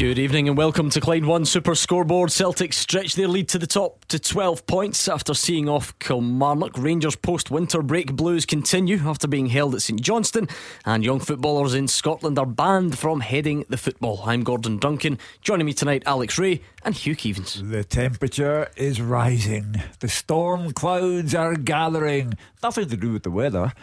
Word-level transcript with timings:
Good 0.00 0.18
evening 0.18 0.48
and 0.48 0.56
welcome 0.56 0.88
to 0.88 0.98
Clyde 0.98 1.26
One 1.26 1.44
Super 1.44 1.74
Scoreboard. 1.74 2.32
Celtic 2.32 2.72
stretch 2.72 3.16
their 3.16 3.28
lead 3.28 3.50
to 3.50 3.58
the 3.58 3.66
top 3.66 4.06
to 4.06 4.18
12 4.18 4.66
points 4.66 5.08
after 5.08 5.34
seeing 5.34 5.68
off 5.68 5.92
Kilmarnock. 5.98 6.78
Rangers 6.78 7.16
post 7.16 7.50
winter 7.50 7.82
break 7.82 8.14
blues 8.14 8.46
continue 8.46 8.96
after 9.00 9.28
being 9.28 9.44
held 9.44 9.74
at 9.74 9.82
St 9.82 10.00
Johnstone, 10.00 10.48
and 10.86 11.04
young 11.04 11.20
footballers 11.20 11.74
in 11.74 11.86
Scotland 11.86 12.38
are 12.38 12.46
banned 12.46 12.98
from 12.98 13.20
heading 13.20 13.66
the 13.68 13.76
football. 13.76 14.22
I'm 14.24 14.42
Gordon 14.42 14.78
Duncan. 14.78 15.18
Joining 15.42 15.66
me 15.66 15.74
tonight, 15.74 16.02
Alex 16.06 16.38
Rae 16.38 16.62
and 16.82 16.94
Hugh 16.94 17.14
Keevins. 17.14 17.70
The 17.70 17.84
temperature 17.84 18.70
is 18.76 19.02
rising. 19.02 19.82
The 19.98 20.08
storm 20.08 20.72
clouds 20.72 21.34
are 21.34 21.56
gathering. 21.56 22.38
Nothing 22.62 22.88
to 22.88 22.96
do 22.96 23.12
with 23.12 23.24
the 23.24 23.30
weather. 23.30 23.74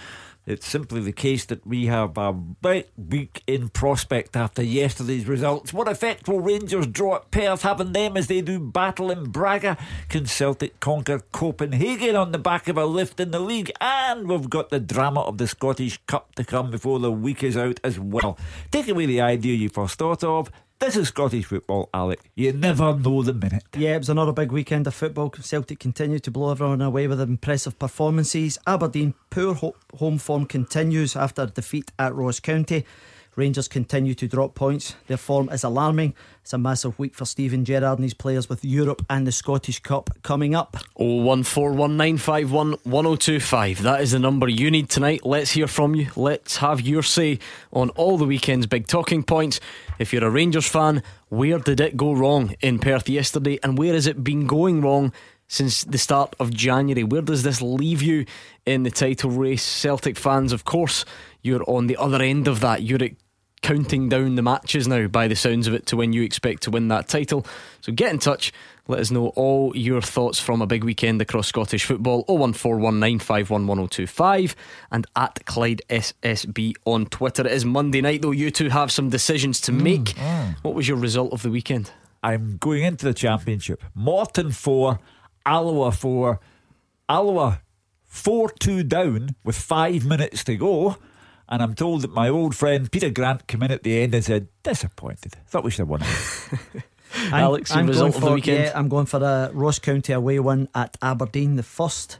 It's 0.47 0.65
simply 0.65 1.01
the 1.01 1.11
case 1.11 1.43
that 1.47 1.67
we 1.67 1.87
have 1.87 2.17
a 2.17 2.31
big 2.31 2.85
week 2.95 3.43
in 3.47 3.67
prospect 3.67 4.37
after 4.37 4.63
yesterday's 4.63 5.27
results. 5.27 5.73
What 5.73 5.89
effect 5.89 6.29
will 6.29 6.39
Rangers 6.39 6.87
draw 6.87 7.17
at 7.17 7.31
Perth, 7.31 7.63
having 7.63 7.91
them 7.91 8.15
as 8.15 8.27
they 8.27 8.39
do 8.39 8.57
battle 8.57 9.11
in 9.11 9.25
Braga? 9.25 9.77
Can 10.07 10.25
Celtic 10.25 10.79
conquer 10.79 11.19
Copenhagen 11.33 12.15
on 12.15 12.31
the 12.31 12.37
back 12.37 12.69
of 12.69 12.77
a 12.77 12.85
lift 12.85 13.19
in 13.19 13.31
the 13.31 13.41
league? 13.41 13.73
And 13.81 14.29
we've 14.29 14.49
got 14.49 14.69
the 14.69 14.79
drama 14.79 15.19
of 15.19 15.37
the 15.37 15.47
Scottish 15.47 15.99
Cup 16.07 16.33
to 16.35 16.45
come 16.45 16.71
before 16.71 16.99
the 16.99 17.11
week 17.11 17.43
is 17.43 17.57
out 17.57 17.81
as 17.83 17.99
well. 17.99 18.37
Take 18.71 18.87
away 18.87 19.05
the 19.05 19.19
idea 19.19 19.53
you 19.53 19.67
first 19.67 19.99
thought 19.99 20.23
of. 20.23 20.49
This 20.79 20.95
is 20.95 21.07
Scottish 21.07 21.45
football, 21.45 21.89
Alec. 21.91 22.29
You 22.35 22.53
never 22.53 22.95
know 22.95 23.23
the 23.23 23.33
minute. 23.33 23.63
Yeah, 23.75 23.95
it 23.95 23.97
was 23.97 24.09
another 24.09 24.31
big 24.31 24.51
weekend 24.51 24.85
of 24.85 24.93
football. 24.93 25.31
Celtic 25.31 25.79
continued 25.79 26.23
to 26.25 26.31
blow 26.31 26.51
everyone 26.51 26.81
away 26.81 27.07
with 27.07 27.19
impressive 27.19 27.79
performances. 27.79 28.59
Aberdeen, 28.67 29.15
poor 29.31 29.55
ho- 29.55 29.75
home 29.95 30.19
form 30.19 30.45
continues 30.45 31.15
after 31.15 31.47
defeat 31.47 31.91
at 31.97 32.13
Ross 32.13 32.39
County. 32.39 32.85
Rangers 33.37 33.67
continue 33.67 34.15
to 34.15 34.27
drop 34.27 34.55
points. 34.55 34.95
Their 35.05 35.17
form 35.17 35.49
is 35.49 35.63
alarming. 35.63 36.15
It's 36.41 36.53
a 36.53 36.57
massive 36.57 36.97
week 36.97 37.13
for 37.13 37.25
Steven 37.25 37.65
Gerrard 37.65 37.99
and 37.99 38.03
his 38.03 38.15
players 38.15 38.49
with 38.49 38.65
Europe 38.65 39.05
and 39.11 39.27
the 39.27 39.31
Scottish 39.31 39.79
Cup 39.79 40.09
coming 40.23 40.55
up. 40.55 40.75
01419511025. 40.99 43.77
That 43.77 44.01
is 44.01 44.13
the 44.13 44.17
number 44.17 44.49
you 44.49 44.71
need 44.71 44.89
tonight. 44.89 45.23
Let's 45.23 45.51
hear 45.51 45.67
from 45.67 45.93
you. 45.93 46.07
Let's 46.15 46.57
have 46.57 46.81
your 46.81 47.03
say 47.03 47.37
on 47.71 47.91
all 47.91 48.17
the 48.17 48.25
weekend's 48.25 48.65
big 48.65 48.87
talking 48.87 49.21
points. 49.21 49.59
If 49.99 50.11
you're 50.11 50.25
a 50.25 50.31
Rangers 50.31 50.67
fan, 50.67 51.03
where 51.29 51.59
did 51.59 51.79
it 51.79 51.95
go 51.95 52.13
wrong 52.13 52.55
in 52.61 52.79
Perth 52.79 53.07
yesterday 53.07 53.59
and 53.61 53.77
where 53.77 53.93
has 53.93 54.07
it 54.07 54.23
been 54.23 54.47
going 54.47 54.81
wrong? 54.81 55.13
Since 55.49 55.85
the 55.85 55.97
start 55.97 56.35
of 56.41 56.53
January, 56.53 57.05
where 57.05 57.21
does 57.21 57.43
this 57.43 57.61
leave 57.61 58.01
you 58.01 58.25
in 58.65 58.83
the 58.83 58.91
title 58.91 59.29
race? 59.29 59.63
Celtic 59.63 60.17
fans, 60.17 60.51
of 60.51 60.65
course, 60.65 61.05
you're 61.41 61.63
on 61.69 61.87
the 61.87 61.95
other 61.95 62.21
end 62.21 62.49
of 62.49 62.59
that. 62.59 62.83
You're 62.83 62.97
counting 63.61 64.09
down 64.09 64.35
the 64.35 64.41
matches 64.41 64.87
now, 64.87 65.07
by 65.07 65.27
the 65.27 65.35
sounds 65.35 65.67
of 65.67 65.73
it, 65.73 65.85
to 65.87 65.97
when 65.97 66.13
you 66.13 66.23
expect 66.23 66.63
to 66.63 66.71
win 66.71 66.87
that 66.89 67.07
title. 67.07 67.45
So 67.81 67.91
get 67.91 68.11
in 68.11 68.19
touch. 68.19 68.51
Let 68.89 68.99
us 68.99 69.11
know 69.11 69.27
all 69.35 69.75
your 69.75 70.01
thoughts 70.01 70.39
from 70.39 70.61
a 70.61 70.67
big 70.67 70.83
weekend 70.85 71.21
across 71.21 71.47
Scottish 71.47 71.83
football. 71.85 72.23
01419511025 72.25 74.55
and 74.91 75.05
at 75.15 75.45
Clyde 75.45 75.81
SSB 75.89 76.73
on 76.85 77.05
Twitter. 77.07 77.45
It 77.45 77.51
is 77.51 77.65
Monday 77.65 78.01
night, 78.01 78.21
though. 78.21 78.31
You 78.31 78.49
two 78.51 78.69
have 78.69 78.91
some 78.91 79.09
decisions 79.09 79.59
to 79.61 79.71
make. 79.71 80.13
Mm, 80.15 80.55
What 80.61 80.75
was 80.75 80.87
your 80.87 80.97
result 80.97 81.33
of 81.33 81.41
the 81.41 81.49
weekend? 81.51 81.91
I'm 82.23 82.57
going 82.57 82.83
into 82.83 83.05
the 83.05 83.13
championship. 83.13 83.83
Morton 83.93 84.51
4, 84.51 84.99
Alloa 85.45 85.91
4. 85.91 86.39
Alloa 87.09 87.61
4 88.05 88.49
2 88.51 88.83
down 88.83 89.35
with 89.43 89.55
five 89.57 90.05
minutes 90.05 90.43
to 90.45 90.55
go. 90.55 90.95
And 91.49 91.63
I'm 91.63 91.75
told 91.75 92.01
that 92.01 92.11
my 92.11 92.29
old 92.29 92.55
friend 92.55 92.91
Peter 92.91 93.09
Grant 93.09 93.47
came 93.47 93.63
in 93.63 93.71
at 93.71 93.83
the 93.83 94.01
end 94.01 94.13
and 94.13 94.23
said, 94.23 94.47
disappointed. 94.63 95.35
Thought 95.47 95.63
we 95.63 95.71
should 95.71 95.79
have 95.79 95.89
won 95.89 96.01
it. 96.73 96.83
Alex, 97.31 97.71
I'm, 97.71 97.87
result 97.87 98.15
of 98.15 98.21
for, 98.21 98.29
the 98.29 98.35
weekend? 98.35 98.63
Yeah, 98.65 98.71
I'm 98.75 98.89
going 98.89 99.05
for 99.05 99.23
a 99.23 99.49
Ross 99.53 99.79
County 99.79 100.13
away 100.13 100.39
win 100.39 100.67
at 100.75 100.97
Aberdeen, 101.01 101.55
the 101.55 101.63
first. 101.63 102.19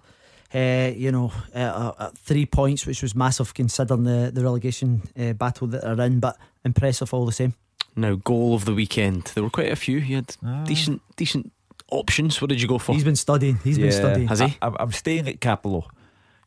Uh, 0.56 0.92
you 0.96 1.12
know, 1.12 1.34
uh, 1.54 1.92
uh, 1.98 2.10
three 2.16 2.46
points, 2.46 2.86
which 2.86 3.02
was 3.02 3.14
massive 3.14 3.54
considering 3.54 4.04
the, 4.04 4.32
the 4.34 4.42
relegation 4.42 5.02
uh, 5.20 5.34
battle 5.34 5.68
that 5.68 5.82
they're 5.82 6.06
in, 6.06 6.22
but 6.22 6.38
impressive 6.64 7.14
all 7.14 7.26
the 7.26 7.34
same. 7.34 7.54
Now, 7.98 8.16
goal 8.16 8.56
of 8.56 8.64
the 8.64 8.74
weekend. 8.74 9.24
There 9.36 9.44
were 9.44 9.50
quite 9.50 9.72
a 9.72 9.76
few. 9.76 9.98
You 9.98 10.16
had 10.16 10.36
ah. 10.46 10.64
decent, 10.64 11.02
decent 11.18 11.52
options. 11.92 12.40
What 12.42 12.50
did 12.50 12.62
you 12.62 12.68
go 12.68 12.78
for? 12.78 12.94
He's 12.94 13.04
been 13.04 13.18
studying. 13.18 13.58
He's 13.62 13.78
yeah. 13.78 13.86
been 13.86 13.92
studying. 13.92 14.28
Has 14.30 14.40
he? 14.40 14.58
I, 14.62 14.72
I'm 14.80 14.94
staying 14.94 15.28
at 15.28 15.42
Capello. 15.42 15.90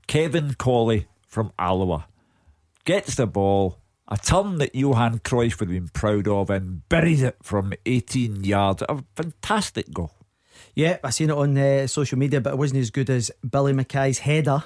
Kevin 0.06 0.54
Cawley 0.54 1.06
from 1.26 1.52
Alloa 1.58 2.06
gets 2.84 3.14
the 3.14 3.26
ball, 3.26 3.78
a 4.08 4.16
turn 4.16 4.58
that 4.58 4.74
Johan 4.74 5.20
Cruyff 5.20 5.60
would 5.60 5.68
have 5.68 5.76
been 5.76 5.88
proud 5.88 6.28
of, 6.28 6.50
and 6.50 6.88
buries 6.88 7.22
it 7.22 7.36
from 7.42 7.72
18 7.86 8.44
yards. 8.44 8.82
A 8.88 9.02
fantastic 9.14 9.92
goal. 9.92 10.12
Yeah, 10.74 10.98
I 11.02 11.10
seen 11.10 11.30
it 11.30 11.36
on 11.36 11.56
uh, 11.56 11.86
social 11.86 12.18
media, 12.18 12.40
but 12.40 12.54
it 12.54 12.58
wasn't 12.58 12.80
as 12.80 12.90
good 12.90 13.10
as 13.10 13.30
Billy 13.48 13.72
McKay's 13.72 14.18
header 14.18 14.64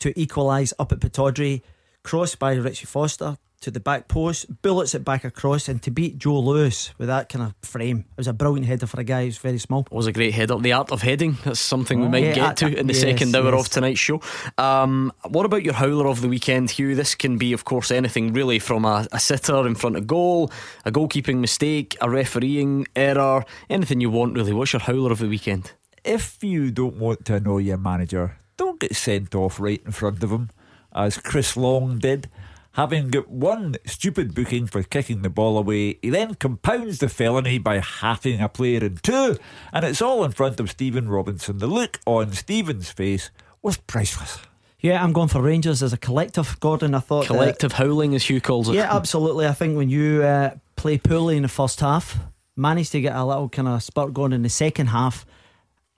to 0.00 0.18
equalise 0.18 0.72
up 0.78 0.92
at 0.92 1.00
Pittodrie, 1.00 1.62
crossed 2.02 2.38
by 2.38 2.54
Richie 2.54 2.86
Foster 2.86 3.36
to 3.60 3.70
the 3.70 3.80
back 3.80 4.08
post, 4.08 4.62
bullets 4.62 4.94
it 4.94 5.04
back 5.04 5.24
across, 5.24 5.68
and 5.68 5.82
to 5.82 5.90
beat 5.90 6.18
Joe 6.18 6.40
Lewis 6.40 6.94
with 6.98 7.08
that 7.08 7.28
kind 7.28 7.44
of 7.44 7.54
frame. 7.68 7.98
It 7.98 8.16
was 8.16 8.26
a 8.26 8.32
brilliant 8.32 8.66
header 8.66 8.86
for 8.86 8.98
a 8.98 9.04
guy 9.04 9.26
who's 9.26 9.38
very 9.38 9.58
small. 9.58 9.80
It 9.82 9.92
was 9.92 10.06
a 10.06 10.12
great 10.12 10.32
header. 10.32 10.56
The 10.56 10.72
art 10.72 10.90
of 10.90 11.02
heading, 11.02 11.36
that's 11.44 11.60
something 11.60 12.00
oh, 12.00 12.04
we 12.04 12.08
might 12.08 12.24
yeah, 12.24 12.34
get 12.34 12.56
to 12.58 12.78
in 12.78 12.86
the 12.86 12.94
yes, 12.94 13.02
second 13.02 13.36
hour 13.36 13.52
yes. 13.52 13.66
of 13.66 13.68
tonight's 13.68 14.00
show. 14.00 14.22
Um, 14.56 15.12
what 15.28 15.44
about 15.44 15.62
your 15.62 15.74
howler 15.74 16.06
of 16.06 16.22
the 16.22 16.28
weekend, 16.28 16.70
Hugh? 16.70 16.94
This 16.94 17.14
can 17.14 17.36
be, 17.36 17.52
of 17.52 17.64
course, 17.64 17.90
anything 17.90 18.32
really 18.32 18.58
from 18.58 18.84
a, 18.84 19.06
a 19.12 19.20
sitter 19.20 19.66
in 19.66 19.74
front 19.74 19.96
of 19.96 20.06
goal, 20.06 20.50
a 20.86 20.90
goalkeeping 20.90 21.38
mistake, 21.38 21.96
a 22.00 22.08
refereeing 22.08 22.86
error, 22.96 23.44
anything 23.68 24.00
you 24.00 24.10
want, 24.10 24.34
really. 24.34 24.54
What's 24.54 24.72
your 24.72 24.80
howler 24.80 25.12
of 25.12 25.18
the 25.18 25.28
weekend? 25.28 25.72
If 26.02 26.42
you 26.42 26.70
don't 26.70 26.96
want 26.96 27.26
to 27.26 27.34
annoy 27.34 27.58
your 27.58 27.76
manager, 27.76 28.38
don't 28.56 28.80
get 28.80 28.96
sent 28.96 29.34
off 29.34 29.60
right 29.60 29.82
in 29.84 29.92
front 29.92 30.22
of 30.22 30.30
him, 30.30 30.48
as 30.94 31.18
Chris 31.18 31.58
Long 31.58 31.98
did. 31.98 32.30
Having 32.74 33.08
got 33.08 33.28
one 33.28 33.76
stupid 33.84 34.32
booking 34.32 34.68
for 34.68 34.82
kicking 34.84 35.22
the 35.22 35.30
ball 35.30 35.58
away, 35.58 35.98
he 36.02 36.10
then 36.10 36.36
compounds 36.36 36.98
the 36.98 37.08
felony 37.08 37.58
by 37.58 37.80
halving 37.80 38.40
a 38.40 38.48
player 38.48 38.84
in 38.84 38.96
two, 38.98 39.36
and 39.72 39.84
it's 39.84 40.00
all 40.00 40.24
in 40.24 40.30
front 40.30 40.60
of 40.60 40.70
Stephen 40.70 41.08
Robinson. 41.08 41.58
The 41.58 41.66
look 41.66 41.98
on 42.06 42.32
Stephen's 42.32 42.90
face 42.90 43.30
was 43.60 43.76
priceless. 43.76 44.38
Yeah, 44.78 45.02
I'm 45.02 45.12
going 45.12 45.28
for 45.28 45.42
Rangers 45.42 45.82
as 45.82 45.92
a 45.92 45.98
collective, 45.98 46.58
Gordon. 46.60 46.94
I 46.94 47.00
thought 47.00 47.26
collective 47.26 47.72
that, 47.72 47.76
howling, 47.76 48.14
as 48.14 48.24
Hugh 48.24 48.40
calls 48.40 48.68
it. 48.68 48.76
Yeah, 48.76 48.94
absolutely. 48.94 49.46
I 49.46 49.52
think 49.52 49.76
when 49.76 49.90
you 49.90 50.22
uh, 50.22 50.54
play 50.76 50.96
poorly 50.96 51.36
in 51.36 51.42
the 51.42 51.48
first 51.48 51.80
half, 51.80 52.18
manage 52.56 52.90
to 52.90 53.00
get 53.00 53.14
a 53.14 53.24
little 53.24 53.48
kind 53.48 53.68
of 53.68 53.82
spurt 53.82 54.14
going 54.14 54.32
in 54.32 54.42
the 54.42 54.48
second 54.48 54.86
half 54.86 55.26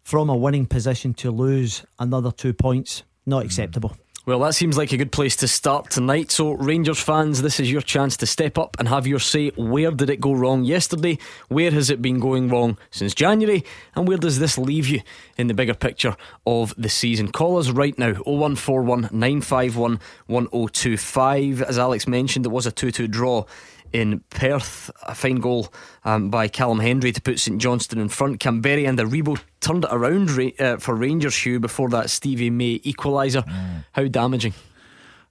from 0.03 0.28
a 0.31 0.37
winning 0.37 0.66
position 0.66 1.15
to 1.15 1.31
lose 1.31 1.84
another 1.99 2.32
two 2.32 2.53
points, 2.53 3.05
not 3.25 3.44
acceptable. 3.44 3.97
Well, 4.25 4.38
that 4.38 4.55
seems 4.55 4.78
like 4.78 4.93
a 4.93 4.97
good 4.97 5.10
place 5.10 5.34
to 5.37 5.49
start 5.49 5.91
tonight. 5.91 6.31
So, 6.31 6.53
Rangers 6.53 7.00
fans, 7.00 7.43
this 7.43 7.59
is 7.59 7.72
your 7.72 7.81
chance 7.81 8.16
to 8.19 8.27
step 8.27 8.56
up 8.56 8.77
and 8.78 8.87
have 8.87 9.05
your 9.05 9.19
say. 9.19 9.49
Where 9.56 9.91
did 9.91 10.10
it 10.10 10.21
go 10.21 10.33
wrong 10.33 10.62
yesterday? 10.62 11.19
Where 11.49 11.72
has 11.72 11.91
it 11.91 12.00
been 12.00 12.21
going 12.21 12.49
wrong 12.49 12.78
since 12.93 13.15
January? 13.16 13.65
And 13.97 14.06
where 14.06 14.19
does 14.19 14.38
this 14.38 14.56
leave 14.56 14.87
you 14.87 15.00
in 15.38 15.49
the 15.49 15.55
bigger 15.55 15.75
picture 15.75 16.16
of 16.47 16.72
the 16.78 16.88
season? 16.88 17.32
Call 17.32 17.59
us 17.59 17.71
right 17.71 17.99
now 17.99 18.12
0141 18.12 19.09
951 19.11 19.99
1025. 20.28 21.62
As 21.62 21.77
Alex 21.77 22.06
mentioned, 22.06 22.47
it 22.47 22.50
was 22.50 22.65
a 22.65 22.71
2 22.71 22.93
2 22.93 23.09
draw 23.09 23.44
in 23.92 24.20
Perth. 24.30 24.90
A 25.02 25.14
fine 25.14 25.37
goal 25.37 25.72
um, 26.05 26.31
by 26.31 26.49
Callum 26.49 26.81
Hendry 26.81 27.12
to 27.12 27.20
put 27.20 27.38
St 27.38 27.61
Johnstone 27.61 28.00
in 28.00 28.08
front. 28.08 28.40
Kamberi 28.40 28.88
and 28.88 28.99
Aribo 28.99 29.40
turned 29.61 29.84
it 29.84 29.90
around 29.93 30.31
uh, 30.61 30.76
for 30.78 30.94
Rangers 30.94 31.37
Hugh 31.37 31.61
before 31.61 31.88
that 31.90 32.11
Stevie 32.11 32.50
May 32.50 32.78
equaliser. 32.81 33.46
Mm. 33.46 33.84
How 33.93 34.06
damaging? 34.08 34.55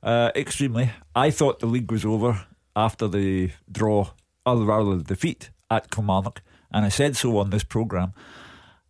Uh, 0.03 0.31
extremely. 0.35 0.91
I 1.15 1.31
thought 1.31 1.59
the 1.59 1.67
league 1.67 1.91
was 1.91 2.05
over 2.05 2.45
after 2.75 3.07
the 3.07 3.51
draw, 3.71 4.11
or 4.45 4.57
rather 4.57 4.97
the 4.97 5.03
defeat 5.03 5.49
at 5.69 5.91
Kilmarnock, 5.91 6.41
and 6.71 6.85
I 6.85 6.89
said 6.89 7.15
so 7.15 7.37
on 7.37 7.49
this 7.49 7.63
programme. 7.63 8.13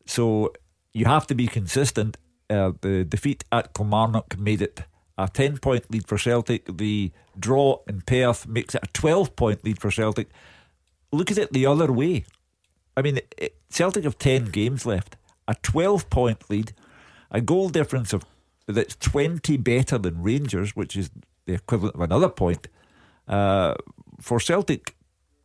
So 0.05 0.53
you 0.93 1.05
have 1.05 1.27
to 1.27 1.35
be 1.35 1.47
consistent. 1.47 2.17
Uh, 2.49 2.73
the 2.81 3.03
defeat 3.03 3.43
at 3.51 3.73
Kilmarnock 3.73 4.37
made 4.37 4.61
it 4.61 4.83
a 5.25 5.29
10 5.29 5.57
point 5.59 5.91
lead 5.91 6.07
for 6.07 6.17
Celtic. 6.17 6.65
The 6.77 7.11
draw 7.39 7.79
in 7.87 8.01
Perth 8.01 8.47
makes 8.47 8.75
it 8.75 8.83
a 8.83 8.87
12 8.87 9.35
point 9.35 9.63
lead 9.63 9.79
for 9.79 9.91
Celtic. 9.91 10.29
Look 11.11 11.31
at 11.31 11.37
it 11.37 11.53
the 11.53 11.65
other 11.65 11.91
way. 11.91 12.25
I 12.95 13.01
mean, 13.01 13.19
it, 13.37 13.55
Celtic 13.69 14.03
have 14.03 14.17
10 14.17 14.45
games 14.45 14.85
left, 14.85 15.15
a 15.47 15.55
12 15.55 16.09
point 16.09 16.49
lead, 16.49 16.73
a 17.29 17.41
goal 17.41 17.69
difference 17.69 18.13
of 18.13 18.25
that's 18.67 18.95
20 18.97 19.57
better 19.57 19.97
than 19.97 20.21
Rangers, 20.21 20.75
which 20.75 20.95
is 20.95 21.09
the 21.45 21.53
equivalent 21.53 21.95
of 21.95 22.01
another 22.01 22.29
point. 22.29 22.67
Uh, 23.27 23.75
for 24.19 24.39
Celtic 24.39 24.95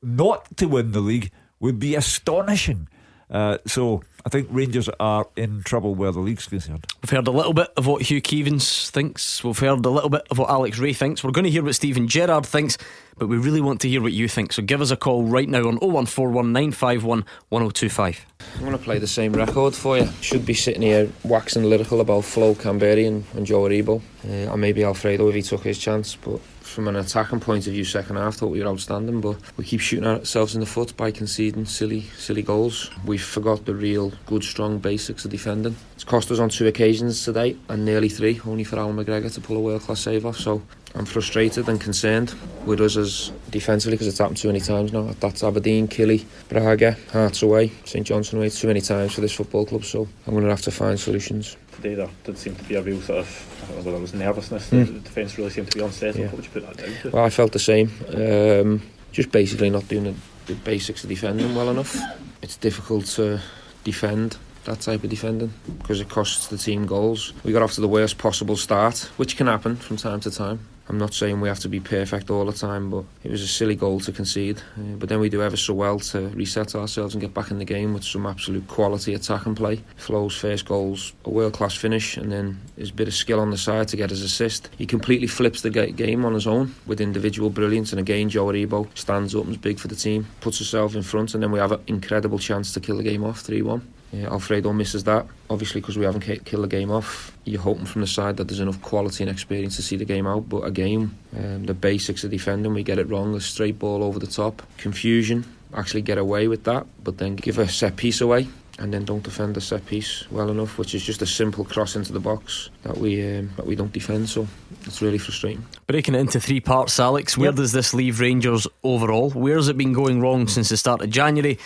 not 0.02 0.56
to 0.56 0.66
win 0.66 0.92
the 0.92 1.00
league 1.00 1.30
would 1.60 1.78
be 1.78 1.94
astonishing. 1.94 2.88
Uh, 3.30 3.58
so 3.66 4.02
I 4.26 4.28
think 4.28 4.48
Rangers 4.50 4.88
are 4.98 5.28
in 5.36 5.62
trouble 5.62 5.94
where 5.94 6.10
the 6.10 6.18
league's 6.18 6.48
concerned. 6.48 6.84
We've 7.00 7.10
heard 7.10 7.28
a 7.28 7.30
little 7.30 7.52
bit 7.52 7.68
of 7.76 7.86
what 7.86 8.02
Hugh 8.02 8.20
Keevins 8.20 8.90
thinks. 8.90 9.44
We've 9.44 9.56
heard 9.56 9.86
a 9.86 9.88
little 9.88 10.10
bit 10.10 10.26
of 10.32 10.38
what 10.38 10.50
Alex 10.50 10.80
Rae 10.80 10.92
thinks. 10.92 11.22
We're 11.22 11.30
going 11.30 11.44
to 11.44 11.50
hear 11.50 11.62
what 11.62 11.76
Steven 11.76 12.08
Gerrard 12.08 12.44
thinks, 12.44 12.76
but 13.18 13.28
we 13.28 13.36
really 13.36 13.60
want 13.60 13.80
to 13.82 13.88
hear 13.88 14.02
what 14.02 14.12
you 14.12 14.26
think. 14.26 14.52
So 14.52 14.64
give 14.64 14.80
us 14.80 14.90
a 14.90 14.96
call 14.96 15.22
right 15.22 15.48
now 15.48 15.68
on 15.68 15.76
0141 15.76 16.52
951 16.52 17.24
1025. 17.50 18.26
I'm 18.56 18.60
going 18.62 18.72
to 18.72 18.78
play 18.78 18.98
the 18.98 19.06
same 19.06 19.32
record 19.32 19.76
for 19.76 19.96
you. 19.96 20.08
Should 20.22 20.44
be 20.44 20.54
sitting 20.54 20.82
here 20.82 21.08
waxing 21.22 21.62
lyrical 21.62 22.00
about 22.00 22.24
Flo 22.24 22.56
Kamberi 22.56 23.06
and, 23.06 23.24
and 23.34 23.46
Joe 23.46 23.62
Aribo. 23.62 24.02
Uh, 24.28 24.50
or 24.50 24.56
maybe 24.56 24.82
Alfredo 24.82 25.28
if 25.28 25.36
he 25.36 25.42
took 25.42 25.62
his 25.62 25.78
chance, 25.78 26.16
but 26.16 26.40
from 26.76 26.88
an 26.88 26.96
attacking 26.96 27.40
point 27.40 27.66
of 27.66 27.72
view, 27.72 27.84
second 27.84 28.16
half 28.16 28.34
thought 28.34 28.48
we 28.48 28.60
were 28.60 28.68
outstanding, 28.68 29.22
but 29.22 29.38
we 29.56 29.64
keep 29.64 29.80
shooting 29.80 30.06
ourselves 30.06 30.54
in 30.54 30.60
the 30.60 30.66
foot 30.66 30.94
by 30.94 31.10
conceding 31.10 31.64
silly, 31.64 32.02
silly 32.18 32.42
goals. 32.42 32.90
We 33.06 33.16
forgot 33.16 33.64
the 33.64 33.74
real 33.74 34.12
good, 34.26 34.44
strong 34.44 34.76
basics 34.78 35.24
of 35.24 35.30
defending. 35.30 35.74
It's 35.94 36.04
cost 36.04 36.30
us 36.30 36.38
on 36.38 36.50
two 36.50 36.66
occasions 36.66 37.24
today, 37.24 37.56
and 37.70 37.86
nearly 37.86 38.10
three, 38.10 38.42
only 38.46 38.62
for 38.62 38.78
Alan 38.78 38.94
McGregor 38.94 39.32
to 39.32 39.40
pull 39.40 39.56
a 39.56 39.60
world-class 39.60 40.00
save 40.00 40.26
off. 40.26 40.36
So 40.36 40.60
I'm 40.96 41.04
frustrated 41.04 41.68
and 41.68 41.80
concerned 41.80 42.34
with 42.64 42.80
us 42.80 42.96
as 42.96 43.30
defensively 43.50 43.96
because 43.96 44.08
it's 44.08 44.18
happened 44.18 44.38
too 44.38 44.48
many 44.48 44.60
times 44.60 44.92
now. 44.92 45.02
That's 45.20 45.44
Aberdeen, 45.44 45.88
Killy, 45.88 46.26
Braga, 46.48 46.96
Hearts 47.12 47.42
away, 47.42 47.70
St 47.84 48.06
Johnstone 48.06 48.40
away, 48.40 48.48
too 48.50 48.66
many 48.66 48.80
times 48.80 49.12
for 49.12 49.20
this 49.20 49.32
football 49.32 49.66
club. 49.66 49.84
So 49.84 50.08
I'm 50.26 50.32
going 50.32 50.44
to 50.44 50.50
have 50.50 50.62
to 50.62 50.70
find 50.70 50.98
solutions 50.98 51.56
today 51.76 51.94
there 51.94 52.08
did 52.24 52.38
seem 52.38 52.56
to 52.56 52.64
be 52.64 52.74
a 52.74 52.82
real 52.82 53.00
sort 53.00 53.20
of 53.20 53.72
although 53.76 53.92
there 53.92 54.00
was 54.00 54.14
nervousness 54.14 54.70
mm. 54.70 54.86
the 54.86 55.00
defence 55.00 55.36
really 55.38 55.50
seemed 55.50 55.70
to 55.70 55.78
be 55.78 55.84
unsettled 55.84 56.16
yeah. 56.16 56.26
what 56.26 56.36
would 56.36 56.44
you 56.44 56.50
put 56.50 56.66
that 56.66 56.76
down 56.76 56.94
to? 57.02 57.10
Well 57.10 57.24
I 57.24 57.30
felt 57.30 57.52
the 57.52 57.58
same 57.58 57.92
um, 58.14 58.82
just 59.12 59.30
basically 59.30 59.70
not 59.70 59.86
doing 59.88 60.04
the, 60.04 60.14
the 60.46 60.54
basics 60.54 61.04
of 61.04 61.10
defending 61.10 61.54
well 61.54 61.70
enough 61.70 61.96
it's 62.42 62.56
difficult 62.56 63.06
to 63.06 63.40
defend 63.84 64.36
that 64.64 64.80
type 64.80 65.04
of 65.04 65.10
defending 65.10 65.52
because 65.78 66.00
it 66.00 66.08
costs 66.08 66.48
the 66.48 66.58
team 66.58 66.86
goals 66.86 67.32
we 67.44 67.52
got 67.52 67.62
off 67.62 67.72
to 67.72 67.80
the 67.80 67.88
worst 67.88 68.18
possible 68.18 68.56
start 68.56 69.10
which 69.16 69.36
can 69.36 69.46
happen 69.46 69.76
from 69.76 69.96
time 69.96 70.20
to 70.20 70.30
time 70.30 70.58
I'm 70.88 70.98
not 70.98 71.14
saying 71.14 71.40
we 71.40 71.48
have 71.48 71.58
to 71.60 71.68
be 71.68 71.80
perfect 71.80 72.30
all 72.30 72.44
the 72.44 72.52
time, 72.52 72.90
but 72.90 73.04
it 73.24 73.30
was 73.30 73.42
a 73.42 73.48
silly 73.48 73.74
goal 73.74 73.98
to 74.00 74.12
concede. 74.12 74.62
Uh, 74.76 74.94
but 74.98 75.08
then 75.08 75.18
we 75.18 75.28
do 75.28 75.42
ever 75.42 75.56
so 75.56 75.74
well 75.74 75.98
to 75.98 76.28
reset 76.28 76.74
ourselves 76.76 77.14
and 77.14 77.20
get 77.20 77.34
back 77.34 77.50
in 77.50 77.58
the 77.58 77.64
game 77.64 77.92
with 77.92 78.04
some 78.04 78.24
absolute 78.24 78.68
quality 78.68 79.14
attack 79.14 79.46
and 79.46 79.56
play. 79.56 79.82
Flo's 79.96 80.36
first 80.36 80.66
goal's 80.66 81.12
a 81.24 81.30
world 81.30 81.54
class 81.54 81.74
finish, 81.74 82.16
and 82.16 82.30
then 82.30 82.60
his 82.76 82.92
bit 82.92 83.08
of 83.08 83.14
skill 83.14 83.40
on 83.40 83.50
the 83.50 83.58
side 83.58 83.88
to 83.88 83.96
get 83.96 84.10
his 84.10 84.22
assist. 84.22 84.68
He 84.78 84.86
completely 84.86 85.26
flips 85.26 85.62
the 85.62 85.70
game 85.70 86.24
on 86.24 86.34
his 86.34 86.46
own 86.46 86.74
with 86.86 87.00
individual 87.00 87.50
brilliance. 87.50 87.92
And 87.92 87.98
again, 87.98 88.28
Joe 88.28 88.46
Aribo 88.46 88.88
stands 88.96 89.34
up 89.34 89.44
and 89.44 89.52
is 89.52 89.58
big 89.58 89.80
for 89.80 89.88
the 89.88 89.96
team, 89.96 90.26
puts 90.40 90.58
himself 90.58 90.94
in 90.94 91.02
front, 91.02 91.34
and 91.34 91.42
then 91.42 91.50
we 91.50 91.58
have 91.58 91.72
an 91.72 91.80
incredible 91.88 92.38
chance 92.38 92.72
to 92.74 92.80
kill 92.80 92.96
the 92.96 93.02
game 93.02 93.24
off 93.24 93.40
3 93.40 93.62
1. 93.62 93.95
Yeah, 94.16 94.30
Alfredo 94.30 94.72
misses 94.72 95.04
that, 95.04 95.26
obviously, 95.50 95.80
because 95.80 95.98
we 95.98 96.04
haven't 96.04 96.22
killed 96.22 96.64
the 96.64 96.68
game 96.68 96.90
off. 96.90 97.36
You're 97.44 97.60
hoping 97.60 97.84
from 97.84 98.00
the 98.00 98.06
side 98.06 98.38
that 98.38 98.48
there's 98.48 98.60
enough 98.60 98.80
quality 98.80 99.22
and 99.24 99.30
experience 99.30 99.76
to 99.76 99.82
see 99.82 99.96
the 99.96 100.04
game 100.06 100.26
out. 100.26 100.48
But 100.48 100.62
again, 100.62 101.16
um, 101.36 101.64
the 101.64 101.74
basics 101.74 102.24
of 102.24 102.30
defending, 102.30 102.72
we 102.72 102.82
get 102.82 102.98
it 102.98 103.10
wrong. 103.10 103.34
A 103.34 103.40
straight 103.40 103.78
ball 103.78 104.02
over 104.02 104.18
the 104.18 104.26
top, 104.26 104.62
confusion. 104.78 105.44
Actually, 105.74 106.02
get 106.02 106.16
away 106.16 106.48
with 106.48 106.64
that, 106.64 106.86
but 107.04 107.18
then 107.18 107.36
give 107.36 107.58
a 107.58 107.68
set 107.68 107.96
piece 107.96 108.20
away, 108.22 108.46
and 108.78 108.94
then 108.94 109.04
don't 109.04 109.22
defend 109.22 109.54
the 109.54 109.60
set 109.60 109.84
piece 109.84 110.24
well 110.30 110.48
enough, 110.48 110.78
which 110.78 110.94
is 110.94 111.02
just 111.02 111.20
a 111.20 111.26
simple 111.26 111.64
cross 111.64 111.96
into 111.96 112.12
the 112.12 112.20
box 112.20 112.70
that 112.84 112.96
we 112.96 113.36
um, 113.36 113.50
that 113.56 113.66
we 113.66 113.74
don't 113.74 113.92
defend. 113.92 114.28
So 114.28 114.46
it's 114.84 115.02
really 115.02 115.18
frustrating. 115.18 115.66
Breaking 115.88 116.14
it 116.14 116.20
into 116.20 116.40
three 116.40 116.60
parts, 116.60 116.98
Alex. 116.98 117.36
Where 117.36 117.48
yep. 117.48 117.56
does 117.56 117.72
this 117.72 117.92
leave 117.92 118.20
Rangers 118.20 118.66
overall? 118.82 119.30
Where's 119.30 119.68
it 119.68 119.76
been 119.76 119.92
going 119.92 120.20
wrong 120.20 120.46
since 120.46 120.68
the 120.68 120.76
start 120.76 121.02
of 121.02 121.10
January? 121.10 121.58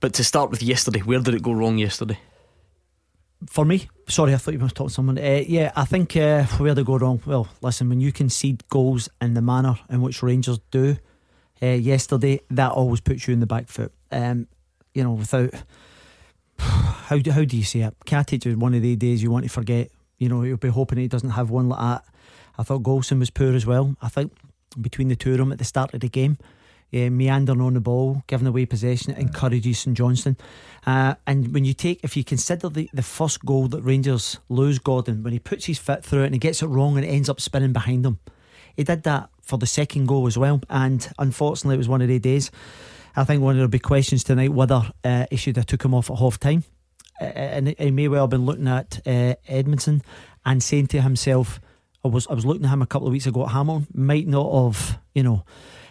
But 0.00 0.14
to 0.14 0.24
start 0.24 0.50
with 0.50 0.62
yesterday, 0.62 1.00
where 1.00 1.20
did 1.20 1.34
it 1.34 1.42
go 1.42 1.52
wrong 1.52 1.78
yesterday? 1.78 2.18
For 3.46 3.64
me, 3.64 3.88
sorry, 4.08 4.34
I 4.34 4.36
thought 4.36 4.54
you 4.54 4.60
were 4.60 4.68
talking 4.68 4.88
to 4.88 4.94
someone. 4.94 5.18
Uh, 5.18 5.42
yeah, 5.46 5.72
I 5.76 5.84
think 5.84 6.16
uh, 6.16 6.44
where 6.58 6.74
did 6.74 6.82
it 6.82 6.86
go 6.86 6.98
wrong? 6.98 7.20
Well, 7.24 7.48
listen, 7.62 7.88
when 7.88 8.00
you 8.00 8.12
concede 8.12 8.68
goals 8.68 9.08
in 9.20 9.34
the 9.34 9.42
manner 9.42 9.78
in 9.88 10.02
which 10.02 10.22
Rangers 10.22 10.58
do 10.70 10.96
uh, 11.62 11.66
yesterday, 11.66 12.40
that 12.50 12.72
always 12.72 13.00
puts 13.00 13.26
you 13.26 13.34
in 13.34 13.40
the 13.40 13.46
back 13.46 13.68
foot. 13.68 13.92
Um, 14.10 14.48
you 14.94 15.04
know, 15.04 15.12
without 15.12 15.50
how 16.58 17.18
do, 17.18 17.30
how 17.30 17.44
do 17.44 17.56
you 17.56 17.64
say 17.64 17.80
it? 17.80 17.94
Katic 18.06 18.46
is 18.46 18.56
one 18.56 18.74
of 18.74 18.82
the 18.82 18.96
days 18.96 19.22
you 19.22 19.30
want 19.30 19.44
to 19.44 19.50
forget. 19.50 19.90
You 20.18 20.28
know, 20.28 20.42
you'll 20.42 20.56
be 20.56 20.68
hoping 20.68 20.98
he 20.98 21.08
doesn't 21.08 21.30
have 21.30 21.50
one 21.50 21.68
like 21.68 21.80
that. 21.80 22.04
I 22.58 22.64
thought 22.64 22.82
Goldson 22.82 23.20
was 23.20 23.30
poor 23.30 23.54
as 23.54 23.66
well. 23.66 23.96
I 24.02 24.08
think 24.08 24.32
between 24.80 25.08
the 25.08 25.16
two 25.16 25.32
of 25.32 25.38
them 25.38 25.52
at 25.52 25.58
the 25.58 25.64
start 25.64 25.94
of 25.94 26.00
the 26.00 26.08
game, 26.08 26.38
uh, 26.94 27.10
meandering 27.10 27.60
on 27.60 27.74
the 27.74 27.80
ball, 27.80 28.22
giving 28.26 28.46
away 28.46 28.66
possession, 28.66 29.12
it 29.12 29.18
encourages 29.18 29.80
St 29.80 29.96
Johnstone. 29.96 30.36
Uh, 30.86 31.14
and 31.26 31.52
when 31.52 31.64
you 31.64 31.74
take, 31.74 32.00
if 32.02 32.16
you 32.16 32.24
consider 32.24 32.68
the, 32.68 32.88
the 32.92 33.02
first 33.02 33.44
goal 33.44 33.68
that 33.68 33.82
Rangers 33.82 34.38
lose 34.48 34.78
Gordon, 34.78 35.22
when 35.22 35.32
he 35.32 35.38
puts 35.38 35.66
his 35.66 35.78
foot 35.78 36.04
through 36.04 36.22
it 36.22 36.26
and 36.26 36.34
he 36.34 36.38
gets 36.38 36.62
it 36.62 36.66
wrong 36.66 36.96
and 36.96 37.04
it 37.04 37.10
ends 37.10 37.28
up 37.28 37.40
spinning 37.40 37.72
behind 37.72 38.06
him, 38.06 38.18
he 38.74 38.84
did 38.84 39.02
that 39.02 39.28
for 39.42 39.58
the 39.58 39.66
second 39.66 40.06
goal 40.06 40.26
as 40.26 40.38
well. 40.38 40.60
And 40.70 41.06
unfortunately, 41.18 41.74
it 41.74 41.78
was 41.78 41.88
one 41.88 42.00
of 42.00 42.08
the 42.08 42.18
days. 42.18 42.50
I 43.16 43.24
think 43.24 43.42
one 43.42 43.56
of 43.56 43.62
the 43.62 43.68
big 43.68 43.82
questions 43.82 44.22
tonight 44.22 44.52
whether 44.52 44.92
uh, 45.02 45.26
he 45.30 45.36
should 45.36 45.56
have 45.56 45.66
took 45.66 45.84
him 45.84 45.94
off 45.94 46.10
at 46.10 46.18
half 46.18 46.38
time. 46.38 46.64
Uh, 47.20 47.24
and 47.24 47.74
he 47.78 47.90
may 47.90 48.06
well 48.06 48.24
have 48.24 48.30
been 48.30 48.46
looking 48.46 48.68
at 48.68 49.00
uh, 49.04 49.34
Edmundson 49.48 50.02
and 50.46 50.62
saying 50.62 50.86
to 50.86 51.02
himself, 51.02 51.60
I 52.04 52.08
was 52.08 52.28
I 52.28 52.34
was 52.34 52.46
looking 52.46 52.64
at 52.64 52.70
him 52.70 52.82
a 52.82 52.86
couple 52.86 53.08
of 53.08 53.12
weeks 53.12 53.26
ago 53.26 53.44
at 53.44 53.50
Hamilton, 53.50 53.88
might 53.92 54.28
not 54.28 54.52
have, 54.52 55.00
you 55.14 55.24
know, 55.24 55.44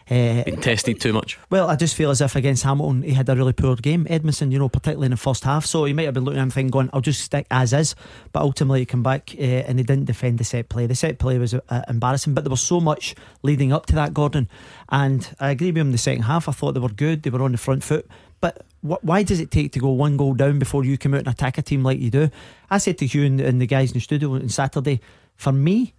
uh, 0.09 0.43
Been 0.43 0.61
tested 0.61 1.01
too 1.01 1.11
much. 1.11 1.37
Well, 1.49 1.69
I 1.69 1.75
just 1.75 1.95
feel 1.95 2.09
as 2.09 2.21
if 2.21 2.35
against 2.35 2.63
Hamilton 2.63 3.03
he 3.03 3.13
had 3.13 3.27
a 3.27 3.35
really 3.35 3.53
poor 3.53 3.75
game. 3.75 4.05
Edmundson, 4.05 4.51
you 4.51 4.59
know, 4.59 4.69
particularly 4.69 5.05
in 5.05 5.11
the 5.11 5.17
first 5.17 5.43
half, 5.43 5.65
so 5.65 5.83
he 5.83 5.93
might 5.93 6.05
have 6.05 6.13
been 6.13 6.23
looking 6.23 6.39
at 6.39 6.55
him 6.55 6.69
going, 6.69 6.89
"I'll 6.93 7.01
just 7.01 7.21
stick 7.21 7.45
as 7.51 7.73
is," 7.73 7.93
but 8.31 8.41
ultimately 8.41 8.79
he 8.79 8.85
came 8.85 9.03
back 9.03 9.35
uh, 9.37 9.41
and 9.41 9.79
he 9.79 9.83
didn't 9.83 10.05
defend 10.05 10.37
the 10.37 10.43
set 10.43 10.69
play. 10.69 10.87
The 10.87 10.95
set 10.95 11.19
play 11.19 11.37
was 11.37 11.53
uh, 11.53 11.81
embarrassing, 11.89 12.33
but 12.33 12.43
there 12.43 12.51
was 12.51 12.61
so 12.61 12.79
much 12.79 13.15
leading 13.43 13.73
up 13.73 13.85
to 13.87 13.95
that, 13.95 14.13
Gordon. 14.13 14.47
And 14.89 15.29
I 15.39 15.51
agree 15.51 15.71
with 15.71 15.77
him. 15.77 15.91
The 15.91 15.97
second 15.97 16.23
half, 16.23 16.47
I 16.47 16.53
thought 16.53 16.73
they 16.73 16.79
were 16.79 16.89
good. 16.89 17.23
They 17.23 17.29
were 17.29 17.43
on 17.43 17.51
the 17.51 17.57
front 17.57 17.83
foot, 17.83 18.07
but 18.39 18.65
wh- 18.81 19.03
why 19.03 19.23
does 19.23 19.41
it 19.41 19.51
take 19.51 19.73
to 19.73 19.79
go 19.79 19.89
one 19.89 20.15
goal 20.15 20.33
down 20.33 20.59
before 20.59 20.85
you 20.85 20.97
come 20.97 21.13
out 21.13 21.19
and 21.19 21.27
attack 21.27 21.57
a 21.57 21.61
team 21.61 21.83
like 21.83 21.99
you 21.99 22.09
do? 22.09 22.29
I 22.69 22.77
said 22.77 22.97
to 22.99 23.05
you 23.05 23.25
and, 23.25 23.41
and 23.41 23.61
the 23.61 23.67
guys 23.67 23.91
in 23.91 23.95
the 23.95 23.99
studio 23.99 24.35
on 24.35 24.47
Saturday, 24.49 25.01
for 25.35 25.51
me, 25.51 25.93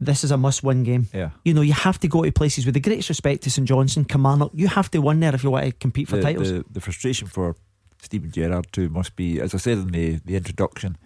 this 0.00 0.24
is 0.24 0.30
a 0.30 0.36
must 0.36 0.62
win 0.62 0.82
game. 0.82 1.08
Yeah. 1.12 1.30
You 1.44 1.52
know, 1.52 1.60
you 1.60 1.74
have 1.74 2.00
to 2.00 2.08
go 2.08 2.24
to 2.24 2.32
places 2.32 2.64
with 2.64 2.74
the 2.74 2.80
greatest 2.80 3.10
respect 3.10 3.42
to 3.42 3.50
St 3.50 3.68
Johnstone, 3.68 4.06
Kilmarnock. 4.06 4.50
You 4.54 4.68
have 4.68 4.90
to 4.92 4.98
win 4.98 5.20
there 5.20 5.34
if 5.34 5.44
you 5.44 5.50
want 5.50 5.66
to 5.66 5.72
compete 5.72 6.08
for 6.08 6.16
the, 6.16 6.22
titles. 6.22 6.50
The, 6.50 6.64
the, 6.70 6.80
frustration 6.80 7.28
for 7.28 7.54
Steven 8.00 8.30
Gerrard 8.30 8.72
too 8.72 8.88
must 8.88 9.14
be, 9.14 9.40
as 9.40 9.54
I 9.54 9.58
said 9.58 9.78
in 9.78 9.88
the, 9.88 10.20
the 10.24 10.36
introduction, 10.36 10.96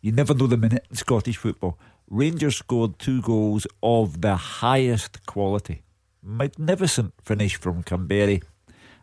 you 0.00 0.12
never 0.12 0.34
know 0.34 0.46
the 0.46 0.56
minute 0.56 0.86
in 0.88 0.96
Scottish 0.96 1.36
football. 1.36 1.78
Rangers 2.08 2.56
scored 2.56 2.98
two 2.98 3.22
goals 3.22 3.66
of 3.82 4.20
the 4.20 4.36
highest 4.36 5.26
quality. 5.26 5.82
Magnificent 6.22 7.12
finish 7.24 7.56
from 7.56 7.82
Kamberi. 7.82 8.42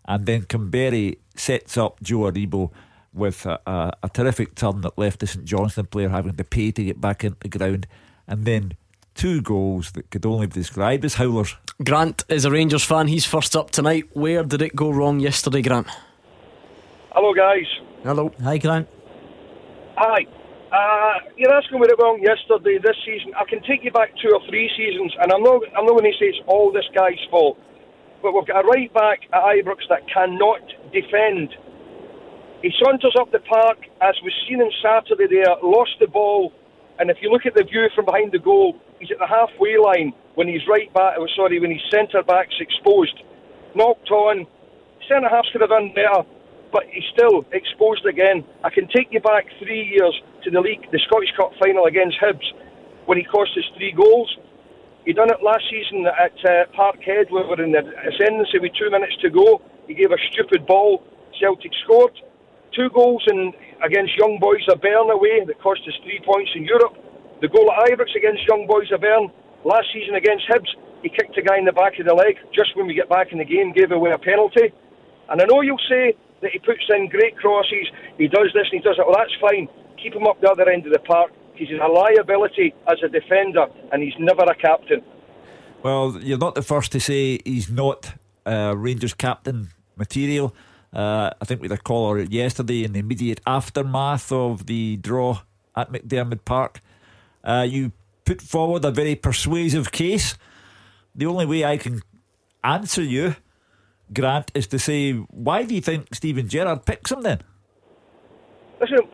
And 0.06 0.26
then 0.26 0.44
Kamberi 0.44 1.18
sets 1.36 1.78
up 1.78 2.02
Joe 2.02 2.32
Aribo 2.32 2.72
with 3.14 3.46
a, 3.46 3.60
a, 3.68 3.92
a 4.04 4.10
terrific 4.10 4.56
turn 4.56 4.82
that 4.82 4.98
left 4.98 5.20
the 5.20 5.28
St 5.28 5.44
Johnstone 5.44 5.88
player 5.88 6.10
having 6.10 6.36
to 6.36 6.44
pay 6.44 6.72
to 6.72 6.84
get 6.84 7.02
back 7.02 7.24
into 7.24 7.38
the 7.42 7.50
ground. 7.50 7.88
And 8.28 8.46
then 8.46 8.76
two 9.16 9.42
goals 9.42 9.92
that 9.92 10.10
could 10.12 10.26
only 10.26 10.48
be 10.48 10.54
described 10.54 11.06
as 11.06 11.16
howlers. 11.16 11.56
Grant 11.84 12.24
is 12.30 12.46
a 12.46 12.52
Rangers 12.52 12.84
fan. 12.84 13.08
He's 13.08 13.26
first 13.26 13.56
up 13.56 13.72
tonight. 13.72 14.06
Where 14.14 14.44
did 14.44 14.62
it 14.62 14.76
go 14.76 14.92
wrong 14.92 15.20
yesterday, 15.20 15.62
Grant? 15.62 15.88
Hello, 17.12 17.34
guys. 17.34 17.68
Hello. 18.04 18.32
Hi, 18.44 18.58
Grant. 18.58 18.88
Hi. 19.98 20.26
Uh, 20.72 21.20
you're 21.36 21.54
asking 21.54 21.80
where 21.80 21.90
it 21.90 22.00
went 22.00 22.02
wrong 22.02 22.24
yesterday, 22.24 22.80
this 22.82 22.96
season. 23.06 23.34
I 23.36 23.44
can 23.44 23.62
take 23.64 23.84
you 23.84 23.92
back 23.92 24.16
two 24.22 24.32
or 24.34 24.40
three 24.48 24.72
seasons, 24.78 25.14
and 25.20 25.32
I'm 25.32 25.44
not, 25.44 25.62
I'm 25.78 25.86
not 25.86 26.00
going 26.00 26.12
to 26.12 26.18
say 26.18 26.32
it's 26.32 26.40
all 26.48 26.72
this 26.72 26.88
guy's 26.96 27.20
fault, 27.30 27.60
but 28.22 28.32
we've 28.32 28.48
got 28.48 28.64
a 28.64 28.68
right 28.68 28.94
back 28.94 29.20
at 29.34 29.42
Ibrox 29.42 29.84
that 29.90 30.08
cannot 30.08 30.64
defend. 30.94 31.54
He 32.62 32.72
saunters 32.80 33.16
up 33.20 33.32
the 33.32 33.40
park, 33.40 33.80
as 34.02 34.16
we've 34.24 34.32
seen 34.48 34.62
on 34.62 34.72
Saturday 34.82 35.28
there, 35.28 35.58
lost 35.62 36.00
the 36.00 36.08
ball, 36.08 36.54
and 37.00 37.10
if 37.10 37.18
you 37.22 37.30
look 37.30 37.46
at 37.46 37.54
the 37.54 37.64
view 37.64 37.90
from 37.94 38.06
behind 38.06 38.32
the 38.32 38.40
goal, 38.40 38.80
he's 39.02 39.12
at 39.12 39.20
the 39.20 39.28
halfway 39.28 39.78
line 39.78 40.14
when 40.36 40.48
he's 40.48 40.62
right 40.70 40.94
back. 40.94 41.18
Oh, 41.18 41.28
sorry, 41.36 41.60
when 41.60 41.72
his 41.72 41.82
centre 41.90 42.24
back's 42.24 42.56
exposed, 42.62 43.18
knocked 43.76 44.10
on. 44.12 44.46
Centre 45.10 45.30
halves 45.30 45.50
could 45.52 45.62
have 45.62 45.74
done 45.74 45.92
better, 45.98 46.22
but 46.72 46.86
he's 46.94 47.04
still 47.12 47.44
exposed 47.52 48.06
again. 48.06 48.46
I 48.64 48.70
can 48.70 48.88
take 48.88 49.10
you 49.10 49.20
back 49.20 49.50
three 49.60 49.84
years 49.90 50.14
to 50.46 50.52
the 50.52 50.62
league, 50.62 50.86
the 50.92 51.02
Scottish 51.10 51.34
Cup 51.36 51.52
final 51.60 51.86
against 51.86 52.22
Hibs, 52.22 52.46
when 53.10 53.18
he 53.18 53.26
cost 53.26 53.52
us 53.58 53.66
three 53.76 53.92
goals. 53.92 54.30
He 55.04 55.14
done 55.14 55.34
it 55.34 55.42
last 55.42 55.66
season 55.66 56.06
at 56.06 56.38
uh, 56.46 56.70
Parkhead. 56.78 57.34
Where 57.34 57.44
We 57.44 57.50
were 57.50 57.64
in 57.64 57.74
the 57.74 57.82
ascendancy 57.82 58.62
with 58.62 58.72
two 58.78 58.92
minutes 58.92 59.18
to 59.26 59.30
go. 59.32 59.60
He 59.88 59.96
gave 59.96 60.12
a 60.12 60.22
stupid 60.32 60.68
ball. 60.68 61.04
Celtic 61.42 61.72
scored 61.84 62.14
two 62.76 62.90
goals 62.94 63.24
in 63.28 63.52
against 63.84 64.16
Young 64.16 64.38
Boys 64.40 64.62
of 64.70 64.80
Bern 64.80 65.10
away 65.10 65.44
that 65.46 65.60
cost 65.60 65.82
us 65.88 65.98
three 66.04 66.22
points 66.24 66.52
in 66.56 66.64
Europe. 66.64 66.94
The 67.42 67.50
goal 67.50 67.72
at 67.72 67.90
Ibrox 67.90 68.16
against 68.16 68.46
Young 68.48 68.68
Boys 68.68 68.92
of 68.94 69.02
Bern 69.02 69.30
last 69.66 69.88
season 69.94 70.16
against 70.16 70.46
Hibs 70.48 70.70
he 71.02 71.10
kicked 71.10 71.38
a 71.38 71.42
guy 71.42 71.58
in 71.58 71.66
the 71.66 71.72
back 71.72 72.00
of 72.00 72.06
the 72.06 72.14
leg 72.14 72.38
just 72.54 72.76
when 72.76 72.88
we 72.88 72.94
get 72.94 73.10
back 73.10 73.32
in 73.32 73.40
the 73.40 73.46
game, 73.46 73.74
gave 73.74 73.92
away 73.92 74.12
a 74.12 74.18
penalty. 74.18 74.74
And 75.30 75.42
I 75.42 75.46
know 75.46 75.62
you'll 75.62 75.82
say 75.90 76.14
that 76.42 76.52
he 76.52 76.60
puts 76.60 76.82
in 76.90 77.10
great 77.10 77.38
crosses, 77.38 77.88
he 78.18 78.28
does 78.28 78.50
this 78.54 78.68
and 78.72 78.82
he 78.82 78.86
does 78.86 78.98
that. 78.98 79.06
Well, 79.06 79.18
that's 79.18 79.36
fine. 79.42 79.68
Keep 80.02 80.16
him 80.16 80.28
up 80.28 80.40
the 80.42 80.50
other 80.50 80.70
end 80.70 80.86
of 80.86 80.94
the 80.94 81.00
park. 81.00 81.32
He's 81.56 81.70
a 81.70 81.88
liability 81.88 82.74
as 82.88 82.98
a 83.04 83.10
defender, 83.10 83.68
and 83.92 84.02
he's 84.02 84.14
never 84.20 84.42
a 84.44 84.56
captain. 84.56 85.04
Well, 85.84 86.18
you're 86.20 86.38
not 86.38 86.56
the 86.56 86.64
first 86.64 86.92
to 86.94 87.00
say 87.00 87.40
he's 87.46 87.70
not 87.70 88.14
uh, 88.46 88.74
Rangers 88.76 89.14
captain 89.14 89.70
material. 89.96 90.56
Uh, 90.94 91.30
I 91.40 91.46
think 91.46 91.62
we 91.62 91.68
had 91.68 91.78
a 91.78 91.82
caller 91.82 92.20
yesterday 92.20 92.84
in 92.84 92.94
the 92.94 93.00
immediate 93.00 93.42
aftermath 93.46 94.32
of 94.32 94.66
the 94.66 94.98
draw 94.98 95.42
at 95.76 95.92
McDiarmid 95.92 96.46
Park. 96.46 96.82
Uh, 97.44 97.66
you 97.68 97.92
put 98.26 98.42
forward 98.42 98.86
a 98.86 98.92
very 98.92 99.16
persuasive 99.16 99.92
case. 99.92 100.38
The 101.16 101.26
only 101.26 101.46
way 101.46 101.66
I 101.66 101.78
can 101.78 102.02
answer 102.64 103.04
you, 103.04 103.36
Grant, 104.14 104.52
is 104.54 104.68
to 104.68 104.80
say, 104.80 105.14
why 105.14 105.64
do 105.64 105.76
you 105.76 105.82
think 105.82 106.14
Steven 106.14 106.48
Gerrard 106.48 106.86
picks 106.86 107.12
him 107.12 107.22
then? 107.22 107.42
Listen, 108.80 109.08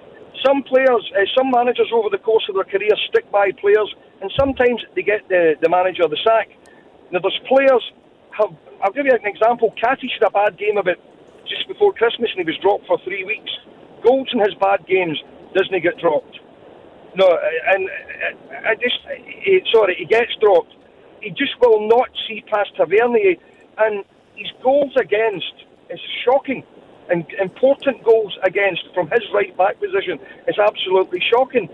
some 0.45 0.63
players, 0.63 1.03
uh, 1.15 1.25
some 1.37 1.51
managers 1.51 1.89
over 1.93 2.09
the 2.09 2.19
course 2.19 2.43
of 2.49 2.55
their 2.55 2.65
career 2.65 2.95
stick 3.09 3.29
by 3.31 3.51
players, 3.59 3.89
and 4.21 4.31
sometimes 4.39 4.83
they 4.95 5.01
get 5.01 5.27
the, 5.29 5.55
the 5.61 5.69
manager 5.69 6.03
the 6.07 6.17
sack. 6.23 6.49
Now, 7.11 7.19
there's 7.19 7.39
players 7.47 7.83
have. 8.37 8.51
I'll 8.83 8.91
give 8.91 9.05
you 9.05 9.13
an 9.13 9.25
example. 9.25 9.73
Katic 9.81 10.11
had 10.19 10.27
a 10.27 10.31
bad 10.31 10.57
game 10.57 10.77
about 10.77 10.97
just 11.47 11.67
before 11.67 11.93
Christmas, 11.93 12.29
and 12.35 12.45
he 12.45 12.51
was 12.51 12.59
dropped 12.61 12.85
for 12.85 12.99
three 13.03 13.23
weeks. 13.23 13.49
Goldson 14.05 14.39
has 14.39 14.53
bad 14.61 14.85
games, 14.85 15.17
doesn't 15.55 15.81
get 15.81 15.97
dropped. 15.97 16.39
No, 17.17 17.27
and 17.73 17.89
I 18.63 18.75
just, 18.75 18.99
he, 19.25 19.59
sorry, 19.73 19.95
he 19.97 20.05
gets 20.05 20.35
dropped. 20.39 20.71
He 21.19 21.31
just 21.31 21.59
will 21.59 21.87
not 21.87 22.09
see 22.27 22.43
past 22.45 22.75
Tavernier, 22.77 23.35
and 23.79 24.05
his 24.35 24.51
goals 24.61 24.93
against 24.95 25.65
is 25.89 25.99
shocking. 26.23 26.63
And 27.09 27.25
important 27.41 28.03
goals 28.03 28.37
against 28.43 28.83
from 28.93 29.09
his 29.09 29.23
right 29.33 29.55
back 29.57 29.79
position 29.79 30.19
is 30.47 30.59
absolutely 30.59 31.19
shocking. 31.21 31.69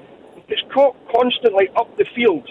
It's 0.47 0.61
caught 0.73 0.95
constantly 1.11 1.67
up 1.75 1.97
the 1.97 2.05
field 2.15 2.47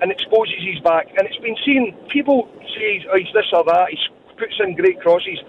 and 0.00 0.10
exposes 0.10 0.64
his 0.64 0.80
back. 0.80 1.08
And 1.18 1.28
it's 1.28 1.36
been 1.38 1.56
seen, 1.66 1.94
people 2.08 2.48
say 2.74 3.04
oh, 3.12 3.18
he's 3.18 3.32
this 3.34 3.52
or 3.52 3.64
that, 3.64 3.88
he 3.90 3.98
puts 4.38 4.54
in 4.60 4.76
great 4.76 4.98
crosses. 5.00 5.40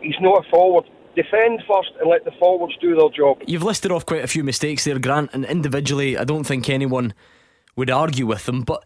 He's 0.00 0.16
not 0.20 0.46
a 0.46 0.48
forward. 0.48 0.88
Defend 1.16 1.62
first 1.66 1.92
and 1.98 2.10
let 2.10 2.24
the 2.24 2.32
forwards 2.38 2.74
do 2.80 2.94
their 2.94 3.08
job. 3.08 3.42
You've 3.46 3.62
listed 3.62 3.90
off 3.90 4.04
quite 4.04 4.22
a 4.22 4.28
few 4.28 4.44
mistakes 4.44 4.84
there, 4.84 4.98
Grant, 4.98 5.30
and 5.32 5.46
individually, 5.46 6.18
I 6.18 6.24
don't 6.24 6.44
think 6.44 6.68
anyone 6.68 7.14
would 7.74 7.90
argue 7.90 8.26
with 8.26 8.44
them. 8.44 8.62
But 8.62 8.84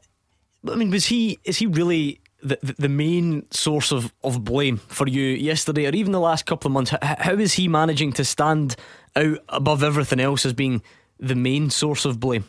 I 0.71 0.77
mean, 0.77 0.91
was 0.91 1.07
he? 1.07 1.39
Is 1.45 1.59
he 1.59 1.67
really 1.67 2.21
the, 2.43 2.59
the 2.79 2.89
main 2.89 3.51
source 3.51 3.93
of, 3.93 4.13
of 4.23 4.45
blame 4.45 4.77
for 4.77 5.09
you 5.09 5.23
yesterday 5.23 5.87
or 5.87 5.95
even 5.95 6.13
the 6.13 6.21
last 6.21 6.47
couple 6.47 6.69
of 6.69 6.73
months? 6.73 6.91
How, 6.91 7.17
how 7.19 7.35
is 7.35 7.55
he 7.55 7.69
managing 7.69 8.13
to 8.15 8.25
stand 8.25 8.77
out 9.17 9.39
above 9.49 9.83
everything 9.83 10.21
else 10.21 10.47
as 10.47 10.53
being 10.53 10.83
the 11.19 11.35
main 11.35 11.71
source 11.71 12.05
of 12.05 12.21
blame? 12.21 12.45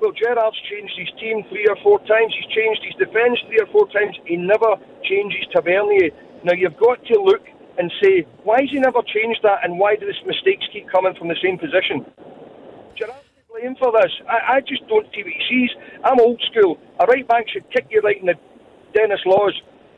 Well, 0.00 0.12
Gerrard's 0.12 0.56
changed 0.70 0.94
his 0.96 1.08
team 1.20 1.44
three 1.48 1.66
or 1.68 1.76
four 1.82 1.98
times. 2.00 2.34
He's 2.38 2.54
changed 2.54 2.82
his 2.84 2.94
defence 3.06 3.38
three 3.46 3.58
or 3.60 3.66
four 3.72 3.88
times. 3.88 4.16
He 4.26 4.36
never 4.36 4.76
changes 5.02 5.44
Tavernier. 5.52 6.10
Now, 6.44 6.52
you've 6.54 6.76
got 6.76 7.04
to 7.06 7.20
look 7.20 7.42
and 7.78 7.92
say, 8.02 8.26
why 8.44 8.60
has 8.60 8.70
he 8.70 8.78
never 8.78 9.02
changed 9.02 9.40
that 9.42 9.64
and 9.64 9.78
why 9.78 9.96
do 9.96 10.06
these 10.06 10.26
mistakes 10.26 10.66
keep 10.72 10.90
coming 10.90 11.14
from 11.14 11.28
the 11.28 11.38
same 11.42 11.58
position? 11.58 12.04
Gerrard's 12.96 13.30
to 13.38 13.42
blame 13.48 13.76
for 13.78 13.92
this. 13.92 14.12
I, 14.28 14.56
I 14.56 14.60
just 14.60 14.86
don't 14.88 15.06
see 15.14 15.22
what 15.22 15.32
he 15.32 15.42
sees. 15.48 15.70
I'm 16.04 16.20
old 16.20 16.42
school. 16.50 16.78
A 17.00 17.06
right 17.06 17.26
back 17.26 17.48
should 17.48 17.70
kick 17.70 17.86
you 17.90 18.00
right 18.00 18.18
in 18.18 18.26
the 18.26 18.34
Denis 18.94 19.20
Laws 19.24 19.54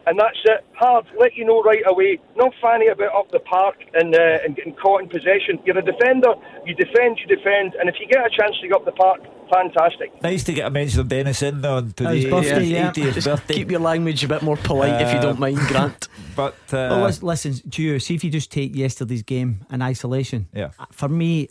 and 0.06 0.18
that's 0.18 0.38
it. 0.44 0.64
Hard, 0.74 1.06
let 1.18 1.36
you 1.36 1.44
know 1.44 1.62
right 1.62 1.82
away. 1.86 2.18
Not 2.36 2.52
fanny 2.60 2.88
about 2.88 3.14
up 3.14 3.30
the 3.30 3.40
park 3.40 3.76
and 3.94 4.14
uh, 4.14 4.44
and 4.44 4.56
getting 4.56 4.74
caught 4.74 5.02
in 5.02 5.08
possession. 5.08 5.60
You're 5.64 5.78
a 5.78 5.84
defender. 5.84 6.34
You 6.64 6.74
defend. 6.74 7.18
You 7.20 7.28
defend. 7.28 7.74
And 7.78 7.88
if 7.88 7.96
you 8.00 8.06
get 8.08 8.24
a 8.24 8.30
chance 8.30 8.56
to 8.60 8.68
get 8.68 8.76
up 8.76 8.84
the 8.84 8.96
park, 8.96 9.20
fantastic. 9.50 10.22
Nice 10.22 10.44
to 10.44 10.52
get 10.52 10.66
a 10.66 10.70
mention 10.70 11.00
of 11.00 11.08
Dennis 11.08 11.42
in 11.42 11.60
there 11.60 11.72
on 11.72 11.92
today's 11.92 12.24
His 12.24 12.30
birthday, 12.32 12.64
yeah. 12.64 12.90
80th 12.92 13.14
Just 13.14 13.26
birthday. 13.26 13.54
keep 13.54 13.70
your 13.70 13.80
language 13.80 14.24
a 14.24 14.28
bit 14.28 14.42
more 14.42 14.56
polite 14.56 15.00
if 15.02 15.12
you 15.14 15.20
don't 15.20 15.38
mind, 15.38 15.58
Grant. 15.58 16.08
But 16.36 16.54
uh, 16.72 16.88
Well, 16.90 17.02
lis- 17.04 17.22
listen, 17.22 17.54
to 17.70 17.82
you, 17.82 17.98
see 17.98 18.14
if 18.14 18.24
you 18.24 18.30
just 18.30 18.50
take 18.52 18.74
yesterday's 18.74 19.22
game 19.22 19.60
in 19.70 19.82
isolation. 19.82 20.48
Yeah. 20.54 20.70
Uh, 20.78 20.86
For 20.92 21.08
me, 21.08 21.48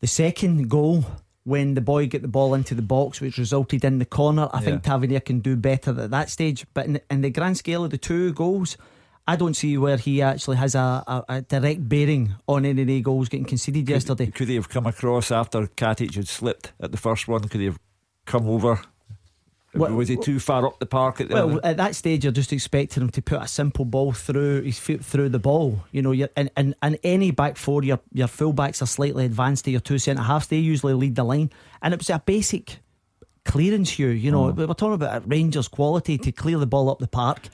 the 0.00 0.06
second 0.06 0.68
goal, 0.68 1.04
when 1.44 1.74
the 1.74 1.80
boy 1.80 2.06
get 2.06 2.22
the 2.22 2.28
ball 2.28 2.54
into 2.54 2.74
the 2.74 2.82
box, 2.82 3.20
which 3.20 3.36
resulted 3.38 3.84
in 3.84 3.98
the 3.98 4.04
corner, 4.04 4.48
I 4.52 4.60
think 4.60 4.82
Yeah. 4.84 4.90
Tavernier 4.92 5.20
can 5.20 5.40
do 5.40 5.56
better 5.56 5.90
at 6.00 6.10
that 6.10 6.30
stage. 6.30 6.66
But 6.74 6.86
in, 6.86 7.00
in 7.10 7.20
the 7.20 7.30
grand 7.30 7.56
scale 7.58 7.84
of 7.84 7.90
the 7.90 7.98
two 7.98 8.32
goals, 8.32 8.76
I 9.26 9.36
don't 9.36 9.54
see 9.54 9.78
where 9.78 9.96
he 9.96 10.20
actually 10.20 10.56
has 10.56 10.74
a, 10.74 11.04
a, 11.06 11.24
a 11.28 11.42
direct 11.42 11.88
bearing 11.88 12.34
on 12.48 12.64
any 12.64 12.82
of 12.82 12.88
the 12.88 13.00
goals 13.00 13.28
getting 13.28 13.46
conceded 13.46 13.88
yesterday. 13.88 14.26
could 14.26 14.48
he 14.48 14.56
have 14.56 14.68
come 14.68 14.86
across 14.86 15.30
after 15.30 15.66
Katic 15.68 16.14
had 16.16 16.26
slipped 16.26 16.72
at 16.80 16.90
the 16.90 16.98
first 16.98 17.28
one? 17.28 17.48
Could 17.48 17.60
he 17.60 17.66
have 17.66 17.78
come 18.26 18.48
over? 18.48 18.80
Well- 19.74 19.94
was 19.94 20.08
he 20.08 20.16
too 20.16 20.38
far 20.38 20.66
up 20.66 20.78
the 20.80 20.86
park 20.86 21.20
at 21.20 21.28
the 21.28 21.34
Well, 21.34 21.52
other? 21.52 21.60
at 21.64 21.76
that 21.78 21.94
stage, 21.94 22.24
you're 22.24 22.32
just 22.32 22.52
expecting 22.52 23.02
him 23.02 23.10
to 23.10 23.22
put 23.22 23.40
a 23.40 23.48
simple 23.48 23.84
ball 23.84 24.12
through 24.12 24.62
his 24.62 24.78
feet 24.78 25.02
through 25.04 25.30
the 25.30 25.38
ball. 25.38 25.84
You 25.92 26.02
know, 26.02 26.12
you're, 26.12 26.28
and, 26.36 26.50
and, 26.56 26.74
and 26.82 26.98
any 27.02 27.30
back 27.30 27.56
four, 27.56 27.82
your 27.82 28.00
your 28.12 28.28
fullbacks 28.28 28.82
are 28.82 28.86
slightly 28.86 29.24
advanced 29.24 29.64
to 29.64 29.70
your 29.70 29.80
two 29.80 29.98
centre 29.98 30.22
halves. 30.22 30.48
They 30.48 30.58
usually 30.58 30.92
lead 30.92 31.14
the 31.14 31.24
line, 31.24 31.50
and 31.80 31.94
it 31.94 32.00
was 32.00 32.10
a 32.10 32.18
basic 32.18 32.80
clearance 33.46 33.90
here. 33.90 34.10
You 34.10 34.30
know, 34.30 34.50
hmm. 34.50 34.60
we 34.60 34.66
we're 34.66 34.74
talking 34.74 34.94
about 34.94 35.22
Rangers' 35.26 35.68
quality 35.68 36.18
to 36.18 36.32
clear 36.32 36.58
the 36.58 36.66
ball 36.66 36.90
up 36.90 36.98
the 36.98 37.08
park. 37.08 37.48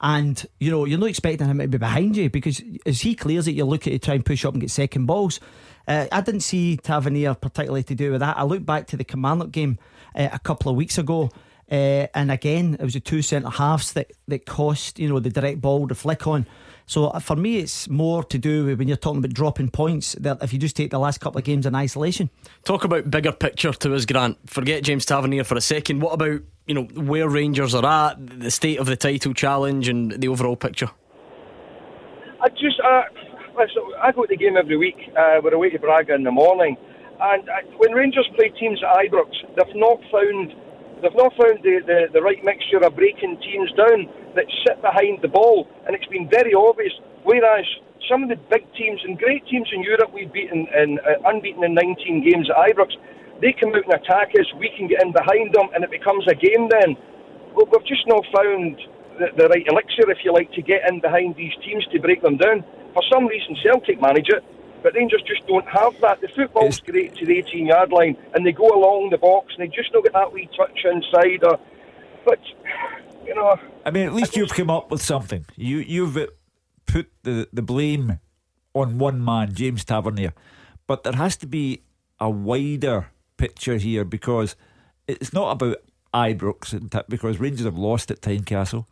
And 0.00 0.44
you 0.58 0.70
know 0.70 0.86
you're 0.86 0.98
not 0.98 1.10
expecting 1.10 1.46
him 1.46 1.58
to 1.58 1.68
be 1.68 1.78
behind 1.78 2.16
you 2.16 2.30
because 2.30 2.62
as 2.86 3.02
he 3.02 3.14
clears 3.14 3.46
it, 3.46 3.52
you 3.52 3.64
look 3.66 3.86
at 3.86 3.92
it 3.92 4.02
try 4.02 4.14
and 4.14 4.24
push 4.24 4.44
up 4.44 4.54
and 4.54 4.60
get 4.60 4.70
second 4.70 5.06
balls. 5.06 5.40
Uh, 5.86 6.06
I 6.10 6.20
didn't 6.22 6.40
see 6.40 6.76
Tavernier 6.76 7.34
particularly 7.34 7.82
to 7.84 7.94
do 7.94 8.12
with 8.12 8.20
that. 8.20 8.38
I 8.38 8.44
look 8.44 8.64
back 8.64 8.86
to 8.88 8.96
the 8.96 9.04
Kilmarnock 9.04 9.50
game 9.50 9.78
uh, 10.14 10.28
a 10.32 10.38
couple 10.38 10.70
of 10.70 10.76
weeks 10.76 10.96
ago, 10.96 11.30
uh, 11.70 12.06
and 12.14 12.30
again 12.30 12.78
it 12.80 12.82
was 12.82 12.94
the 12.94 13.00
two 13.00 13.20
centre 13.20 13.50
halves 13.50 13.92
that 13.92 14.10
that 14.28 14.46
cost 14.46 14.98
you 14.98 15.08
know 15.08 15.20
the 15.20 15.30
direct 15.30 15.60
ball, 15.60 15.86
the 15.86 15.94
flick 15.94 16.26
on. 16.26 16.46
So 16.90 17.06
uh, 17.06 17.20
for 17.20 17.36
me, 17.36 17.58
it's 17.58 17.88
more 17.88 18.24
to 18.24 18.36
do 18.36 18.64
with 18.64 18.80
when 18.80 18.88
you're 18.88 18.96
talking 18.96 19.18
about 19.18 19.32
dropping 19.32 19.70
points. 19.70 20.16
That 20.18 20.42
if 20.42 20.52
you 20.52 20.58
just 20.58 20.74
take 20.74 20.90
the 20.90 20.98
last 20.98 21.20
couple 21.20 21.38
of 21.38 21.44
games 21.44 21.64
in 21.64 21.72
isolation, 21.76 22.30
Talk 22.64 22.82
about 22.82 23.08
bigger 23.08 23.30
picture 23.30 23.72
to 23.72 23.94
us, 23.94 24.04
Grant. 24.04 24.36
Forget 24.50 24.82
James 24.82 25.06
Tavernier 25.06 25.44
for 25.44 25.54
a 25.54 25.60
second. 25.60 26.00
What 26.00 26.14
about 26.14 26.40
you 26.66 26.74
know 26.74 26.82
where 26.82 27.28
Rangers 27.28 27.76
are 27.76 27.86
at, 27.86 28.40
the 28.40 28.50
state 28.50 28.80
of 28.80 28.86
the 28.86 28.96
title 28.96 29.32
challenge, 29.34 29.86
and 29.86 30.10
the 30.10 30.26
overall 30.26 30.56
picture? 30.56 30.90
I 32.42 32.48
just, 32.48 32.80
uh, 32.84 33.02
listen, 33.56 33.82
I 34.02 34.10
go 34.10 34.22
to 34.22 34.28
the 34.28 34.36
game 34.36 34.56
every 34.56 34.76
week. 34.76 34.96
Uh, 35.16 35.38
we're 35.44 35.54
away 35.54 35.70
to 35.70 35.78
Braga 35.78 36.16
in 36.16 36.24
the 36.24 36.32
morning, 36.32 36.76
and 37.20 37.48
uh, 37.48 37.52
when 37.76 37.92
Rangers 37.92 38.28
play 38.34 38.48
teams 38.58 38.82
at 38.82 39.06
Ibrox, 39.06 39.30
they've 39.54 39.76
not 39.76 40.00
found 40.10 40.54
they've 41.02 41.16
not 41.16 41.32
found 41.36 41.60
the, 41.64 41.80
the, 41.84 41.98
the 42.12 42.22
right 42.22 42.42
mixture 42.44 42.78
of 42.78 42.94
breaking 42.96 43.40
teams 43.40 43.72
down 43.76 44.08
that 44.36 44.46
sit 44.66 44.80
behind 44.80 45.20
the 45.22 45.28
ball, 45.28 45.68
and 45.86 45.96
it's 45.96 46.06
been 46.06 46.28
very 46.28 46.54
obvious. 46.54 46.92
Whereas 47.24 47.66
some 48.08 48.24
of 48.24 48.28
the 48.28 48.40
big 48.48 48.64
teams 48.74 49.00
and 49.04 49.18
great 49.18 49.46
teams 49.46 49.68
in 49.72 49.82
Europe 49.82 50.10
we've 50.12 50.32
beaten 50.32 50.66
and 50.72 51.00
uh, 51.00 51.28
unbeaten 51.28 51.64
in 51.64 51.74
19 51.74 52.24
games 52.24 52.48
at 52.48 52.56
Ibrox, 52.70 52.96
they 53.40 53.52
come 53.56 53.72
out 53.74 53.84
and 53.84 53.96
attack 53.96 54.32
us. 54.38 54.46
We 54.58 54.70
can 54.76 54.88
get 54.88 55.02
in 55.02 55.12
behind 55.12 55.54
them, 55.54 55.72
and 55.74 55.84
it 55.84 55.90
becomes 55.90 56.24
a 56.28 56.36
game. 56.36 56.68
Then 56.68 56.96
well, 57.56 57.66
we've 57.70 57.86
just 57.86 58.06
not 58.06 58.24
found 58.34 58.76
the, 59.18 59.32
the 59.36 59.48
right 59.48 59.66
elixir, 59.68 60.08
if 60.10 60.24
you 60.24 60.32
like, 60.32 60.52
to 60.52 60.62
get 60.62 60.88
in 60.88 61.00
behind 61.00 61.36
these 61.36 61.52
teams 61.64 61.86
to 61.92 62.00
break 62.00 62.22
them 62.22 62.36
down. 62.36 62.64
For 62.92 63.02
some 63.12 63.26
reason, 63.26 63.56
Celtic 63.62 64.00
manage 64.00 64.28
it, 64.28 64.42
but 64.82 64.94
Rangers 64.94 65.22
just 65.26 65.46
don't 65.46 65.66
have 65.68 65.94
that. 66.00 66.20
The 66.20 66.28
football's 66.28 66.78
It's- 66.78 66.90
great 66.90 67.14
to 67.16 67.26
the 67.26 67.38
18 67.38 67.66
yard 67.66 67.92
line, 67.92 68.16
and 68.34 68.44
they 68.44 68.52
go 68.52 68.68
along 68.68 69.10
the 69.10 69.18
box, 69.18 69.54
and 69.58 69.62
they 69.68 69.74
just 69.74 69.92
don't 69.92 70.02
get 70.02 70.12
that 70.12 70.32
wee 70.32 70.48
touch 70.56 70.84
inside. 70.84 71.44
Or, 71.44 71.58
but, 72.24 72.38
you 73.26 73.34
know, 73.34 73.56
I 73.84 73.90
mean, 73.90 74.06
at 74.06 74.14
least 74.14 74.36
you've 74.36 74.50
come 74.54 74.70
up 74.70 74.90
with 74.90 75.02
something. 75.02 75.44
You 75.56 75.78
you've 75.78 76.18
put 76.86 77.10
the 77.22 77.48
the 77.52 77.62
blame 77.62 78.20
on 78.74 78.98
one 78.98 79.24
man, 79.24 79.54
James 79.54 79.84
Tavernier, 79.84 80.32
but 80.86 81.02
there 81.04 81.14
has 81.14 81.36
to 81.38 81.46
be 81.46 81.82
a 82.18 82.30
wider 82.30 83.08
picture 83.36 83.76
here 83.76 84.04
because 84.04 84.54
it's 85.08 85.32
not 85.32 85.52
about 85.52 85.78
Ibrox 86.12 86.72
and 86.72 86.94
because 87.08 87.38
Rangers 87.40 87.64
have 87.64 87.78
lost 87.78 88.10
at 88.10 88.20
Tynecastle, 88.20 88.84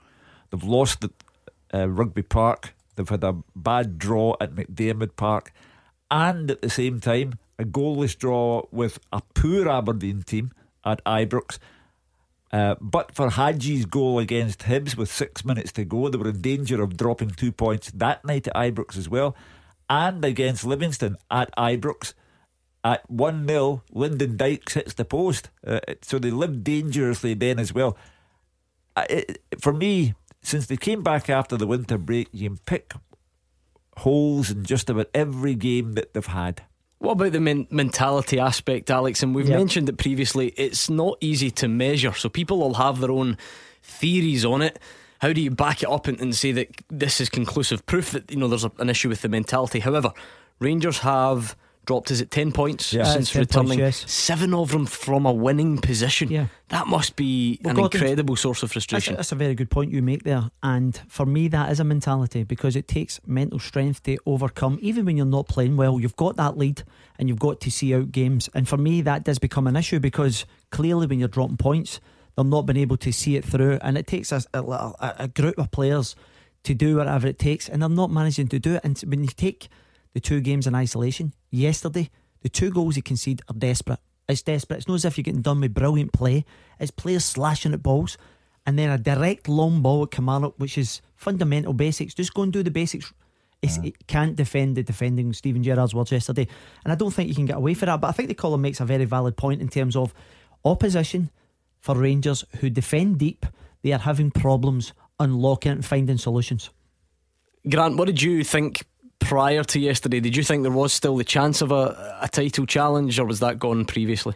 they've 0.50 0.64
lost 0.64 1.04
at 1.04 1.10
uh, 1.74 1.88
Rugby 1.88 2.22
Park, 2.22 2.74
they've 2.96 3.08
had 3.08 3.22
a 3.24 3.36
bad 3.54 3.98
draw 3.98 4.34
at 4.40 4.54
McDiarmid 4.54 5.16
Park, 5.16 5.52
and 6.10 6.50
at 6.50 6.62
the 6.62 6.70
same 6.70 7.00
time 7.00 7.34
a 7.58 7.64
goalless 7.64 8.16
draw 8.16 8.62
with 8.70 8.98
a 9.12 9.20
poor 9.34 9.68
Aberdeen 9.68 10.22
team 10.22 10.52
at 10.84 11.04
Ibrox. 11.04 11.58
Uh, 12.50 12.76
but 12.80 13.14
for 13.14 13.30
Hagi's 13.30 13.84
goal 13.84 14.18
against 14.18 14.60
Hibs 14.60 14.96
with 14.96 15.10
six 15.10 15.44
minutes 15.44 15.72
to 15.72 15.84
go, 15.84 16.08
they 16.08 16.16
were 16.16 16.28
in 16.28 16.40
danger 16.40 16.82
of 16.82 16.96
dropping 16.96 17.30
two 17.30 17.52
points 17.52 17.90
that 17.90 18.24
night 18.24 18.46
at 18.48 18.54
Ibrox 18.54 18.96
as 18.96 19.08
well. 19.08 19.36
And 19.90 20.24
against 20.24 20.64
Livingston 20.64 21.16
at 21.30 21.54
Ibrox 21.56 22.14
at 22.84 23.08
1 23.10 23.46
0, 23.46 23.82
Lyndon 23.92 24.36
Dykes 24.36 24.74
hits 24.74 24.94
the 24.94 25.04
post. 25.04 25.50
Uh, 25.66 25.80
so 26.02 26.18
they 26.18 26.30
lived 26.30 26.64
dangerously 26.64 27.34
then 27.34 27.58
as 27.58 27.74
well. 27.74 27.98
it, 28.96 29.42
for 29.60 29.72
me, 29.72 30.14
since 30.42 30.66
they 30.66 30.76
came 30.76 31.02
back 31.02 31.28
after 31.28 31.56
the 31.56 31.66
winter 31.66 31.98
break, 31.98 32.28
you 32.32 32.48
can 32.48 32.58
pick 32.58 32.94
holes 33.98 34.50
in 34.50 34.64
just 34.64 34.88
about 34.90 35.08
every 35.14 35.54
game 35.54 35.92
that 35.94 36.14
they've 36.14 36.26
had. 36.26 36.62
What 36.98 37.12
about 37.12 37.32
the 37.32 37.40
men- 37.40 37.68
mentality 37.70 38.40
aspect, 38.40 38.90
Alex? 38.90 39.22
And 39.22 39.34
we've 39.34 39.48
Yep. 39.48 39.58
mentioned 39.58 39.88
it 39.88 39.98
previously. 39.98 40.48
It's 40.56 40.90
not 40.90 41.16
easy 41.20 41.50
to 41.52 41.68
measure, 41.68 42.12
so 42.12 42.28
people 42.28 42.58
will 42.58 42.74
have 42.74 43.00
their 43.00 43.12
own 43.12 43.36
theories 43.82 44.44
on 44.44 44.62
it. 44.62 44.78
How 45.20 45.32
do 45.32 45.40
you 45.40 45.50
back 45.50 45.82
it 45.82 45.88
up 45.88 46.06
and, 46.06 46.20
and 46.20 46.34
say 46.34 46.52
that 46.52 46.68
this 46.88 47.20
is 47.20 47.28
conclusive 47.28 47.84
proof 47.86 48.10
that 48.12 48.30
you 48.30 48.36
know 48.36 48.48
there's 48.48 48.64
a, 48.64 48.72
an 48.78 48.88
issue 48.90 49.08
with 49.08 49.22
the 49.22 49.28
mentality? 49.28 49.80
However, 49.80 50.12
Rangers 50.60 50.98
have 50.98 51.56
dropped 51.88 52.10
is 52.10 52.20
it 52.20 52.30
ten 52.30 52.52
points 52.52 52.92
Yeah. 52.92 53.04
since 53.04 53.30
Uh, 53.30 53.40
10 53.40 53.46
points, 53.46 53.56
returning? 53.56 53.78
yes. 53.78 54.04
Seven 54.06 54.52
of 54.52 54.70
them 54.72 54.84
from 54.86 55.24
a 55.26 55.32
winning 55.32 55.78
position. 55.78 56.30
Yeah. 56.30 56.46
that 56.68 56.86
must 56.86 57.16
be 57.16 57.58
Well, 57.64 57.70
an 57.70 57.76
Gordon's- 57.76 58.02
incredible 58.02 58.36
source 58.36 58.62
of 58.62 58.68
That's 58.68 58.74
frustration. 58.74 59.14
a, 59.14 59.16
that's 59.16 59.32
a 59.32 59.34
very 59.34 59.54
good 59.54 59.70
point 59.70 59.90
you 59.90 60.02
make 60.02 60.22
there. 60.24 60.50
And 60.62 61.00
for 61.08 61.24
me, 61.24 61.48
that 61.48 61.72
is 61.72 61.80
a 61.80 61.84
mentality 61.84 62.44
because 62.44 62.76
it 62.76 62.86
takes 62.86 63.18
mental 63.26 63.58
strength 63.58 64.02
to 64.02 64.18
overcome. 64.26 64.78
Even 64.82 65.06
when 65.06 65.16
you're 65.16 65.24
not 65.38 65.48
playing 65.48 65.78
well, 65.78 65.98
you've 65.98 66.16
got 66.16 66.36
that 66.36 66.58
lead 66.58 66.82
and 67.18 67.26
you've 67.26 67.38
got 67.38 67.58
to 67.62 67.70
see 67.70 67.94
out 67.94 68.12
games. 68.12 68.50
And 68.54 68.68
for 68.68 68.76
me, 68.76 69.00
that 69.00 69.24
does 69.24 69.38
become 69.38 69.66
an 69.66 69.76
issue 69.76 69.98
because 69.98 70.44
clearly, 70.70 71.06
when 71.06 71.18
you're 71.20 71.28
dropping 71.36 71.56
points, 71.56 72.00
they're 72.36 72.44
not 72.44 72.66
being 72.66 72.76
able 72.76 72.98
to 72.98 73.12
see 73.12 73.34
it 73.36 73.46
through. 73.46 73.78
And 73.80 73.96
it 73.96 74.06
takes 74.06 74.30
a, 74.30 74.42
a- 74.52 75.14
a 75.20 75.28
group 75.28 75.56
of 75.58 75.70
players 75.70 76.14
to 76.64 76.74
do 76.74 76.96
whatever 76.98 77.26
it 77.26 77.38
takes. 77.38 77.66
And 77.66 77.80
they're 77.80 77.88
not 77.88 78.10
managing 78.10 78.48
to 78.48 78.58
do 78.58 78.74
it. 78.74 78.82
And 78.84 78.98
when 79.06 79.22
you 79.22 79.28
take 79.34 79.68
the 80.14 80.20
two 80.20 80.40
games 80.40 80.66
in 80.66 80.74
isolation, 80.74 81.34
yesterday, 81.50 82.10
the 82.42 82.48
two 82.48 82.70
goals 82.70 82.96
he 82.96 83.02
conceded 83.02 83.42
are 83.48 83.54
desperate. 83.54 84.00
It's 84.28 84.42
desperate. 84.42 84.78
It's 84.78 84.88
not 84.88 84.94
as 84.94 85.04
if 85.04 85.16
you're 85.16 85.22
getting 85.22 85.42
done 85.42 85.60
with 85.60 85.74
brilliant 85.74 86.12
play. 86.12 86.44
It's 86.78 86.90
players 86.90 87.24
slashing 87.24 87.72
at 87.72 87.82
balls 87.82 88.18
and 88.66 88.78
then 88.78 88.90
a 88.90 88.98
direct 88.98 89.48
long 89.48 89.80
ball 89.80 90.02
at 90.02 90.10
Kamara, 90.10 90.52
which 90.58 90.76
is 90.76 91.00
fundamental 91.16 91.72
basics. 91.72 92.14
Just 92.14 92.34
go 92.34 92.42
and 92.42 92.52
do 92.52 92.62
the 92.62 92.70
basics. 92.70 93.12
It's, 93.62 93.78
It 93.78 94.06
can't 94.06 94.36
defend 94.36 94.76
the 94.76 94.82
defending 94.82 95.32
Steven 95.32 95.62
Gerrard's 95.62 95.94
words 95.94 96.12
yesterday. 96.12 96.46
And 96.84 96.92
I 96.92 96.94
don't 96.94 97.12
think 97.12 97.28
you 97.28 97.34
can 97.34 97.46
get 97.46 97.56
away 97.56 97.74
for 97.74 97.86
that. 97.86 98.00
But 98.00 98.08
I 98.08 98.12
think 98.12 98.28
the 98.28 98.34
caller 98.34 98.58
makes 98.58 98.80
a 98.80 98.84
very 98.84 99.06
valid 99.06 99.36
point 99.36 99.62
in 99.62 99.68
terms 99.68 99.96
of 99.96 100.12
opposition 100.64 101.30
for 101.80 101.96
Rangers 101.96 102.44
who 102.60 102.70
defend 102.70 103.18
deep. 103.18 103.46
They 103.82 103.92
are 103.92 103.98
having 103.98 104.30
problems 104.30 104.92
unlocking 105.18 105.72
and 105.72 105.84
finding 105.84 106.18
solutions. 106.18 106.70
Grant, 107.68 107.96
what 107.96 108.06
did 108.06 108.22
you 108.22 108.44
think 108.44 108.84
prior 109.18 109.64
to 109.64 109.78
yesterday? 109.78 110.20
Did 110.20 110.36
you 110.36 110.42
think 110.42 110.62
there 110.62 110.72
was 110.72 110.92
still 110.92 111.16
the 111.16 111.24
chance 111.24 111.62
of 111.62 111.72
a, 111.72 112.18
a 112.22 112.28
title 112.28 112.66
challenge, 112.66 113.18
or 113.18 113.26
was 113.26 113.40
that 113.40 113.58
gone 113.58 113.84
previously? 113.84 114.34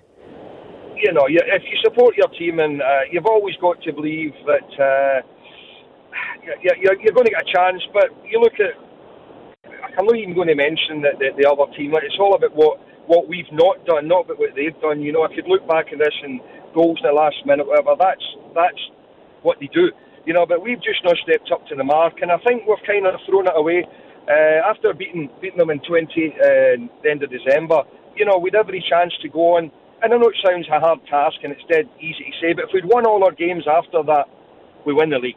you 1.02 1.12
know, 1.12 1.26
if 1.26 1.62
you 1.66 1.76
support 1.82 2.16
your 2.16 2.28
team, 2.38 2.60
and 2.60 2.80
uh, 2.80 3.10
you've 3.10 3.26
always 3.26 3.56
got 3.56 3.82
to 3.82 3.92
believe 3.92 4.32
that 4.46 4.70
uh, 4.78 5.18
you, 6.62 6.70
you're, 6.78 6.94
you're 7.02 7.12
going 7.12 7.26
to 7.26 7.34
get 7.34 7.42
a 7.42 7.52
chance. 7.52 7.82
But 7.92 8.14
you 8.24 8.38
look 8.38 8.54
at, 8.62 8.78
I'm 9.98 10.06
not 10.06 10.16
even 10.16 10.34
going 10.34 10.48
to 10.48 10.54
mention 10.54 11.02
that 11.02 11.18
the, 11.18 11.34
the 11.34 11.50
other 11.50 11.66
team. 11.74 11.90
Like, 11.90 12.04
It's 12.04 12.18
all 12.20 12.34
about 12.34 12.54
what 12.54 12.78
what 13.10 13.26
we've 13.26 13.50
not 13.50 13.84
done, 13.84 14.06
not 14.06 14.30
about 14.30 14.38
what 14.38 14.54
they've 14.54 14.78
done. 14.80 15.02
You 15.02 15.10
know, 15.10 15.24
if 15.24 15.34
you 15.34 15.42
look 15.42 15.66
back 15.66 15.90
at 15.90 15.98
this 15.98 16.14
and 16.22 16.38
goals 16.72 17.02
in 17.02 17.10
the 17.10 17.12
last 17.12 17.42
minute, 17.44 17.66
whatever. 17.66 17.98
That's 17.98 18.24
that's 18.54 18.82
what 19.42 19.58
they 19.58 19.68
do. 19.74 19.90
You 20.24 20.34
know, 20.34 20.46
but 20.46 20.62
we've 20.62 20.78
just 20.78 21.02
not 21.02 21.18
stepped 21.26 21.50
up 21.50 21.66
to 21.66 21.74
the 21.74 21.82
mark, 21.82 22.22
and 22.22 22.30
I 22.30 22.38
think 22.46 22.62
we've 22.62 22.78
kind 22.86 23.06
of 23.10 23.18
thrown 23.26 23.50
it 23.50 23.58
away. 23.58 23.82
Uh, 24.28 24.70
after 24.70 24.92
beating 24.94 25.28
beating 25.40 25.58
them 25.58 25.70
in 25.70 25.80
20, 25.80 26.06
uh, 26.06 26.44
the 27.02 27.10
end 27.10 27.22
of 27.22 27.30
December, 27.30 27.82
you 28.16 28.24
know, 28.24 28.38
we'd 28.38 28.54
every 28.54 28.84
chance 28.88 29.12
to 29.22 29.28
go 29.28 29.56
on. 29.56 29.70
And 30.02 30.12
I 30.12 30.16
know 30.16 30.28
it 30.28 30.36
sounds 30.44 30.66
a 30.68 30.80
hard 30.80 31.00
task 31.06 31.36
and 31.42 31.52
it's 31.52 31.62
dead 31.70 31.88
easy 32.00 32.24
to 32.24 32.32
say, 32.40 32.52
but 32.52 32.64
if 32.64 32.70
we'd 32.72 32.84
won 32.84 33.06
all 33.06 33.22
our 33.24 33.32
games 33.32 33.64
after 33.68 34.02
that, 34.04 34.26
we 34.84 34.92
win 34.92 35.10
the 35.10 35.18
league. 35.18 35.36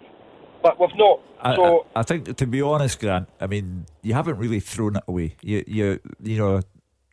But 0.61 0.79
we've 0.79 0.89
not. 0.95 1.19
I, 1.41 1.55
so 1.55 1.85
I, 1.95 1.99
I 1.99 2.03
think, 2.03 2.35
to 2.37 2.47
be 2.47 2.61
honest, 2.61 2.99
Grant, 2.99 3.29
I 3.39 3.47
mean, 3.47 3.85
you 4.01 4.13
haven't 4.13 4.37
really 4.37 4.59
thrown 4.59 4.95
it 4.95 5.03
away. 5.07 5.35
You, 5.41 5.63
you, 5.67 5.99
you 6.23 6.37
know, 6.37 6.61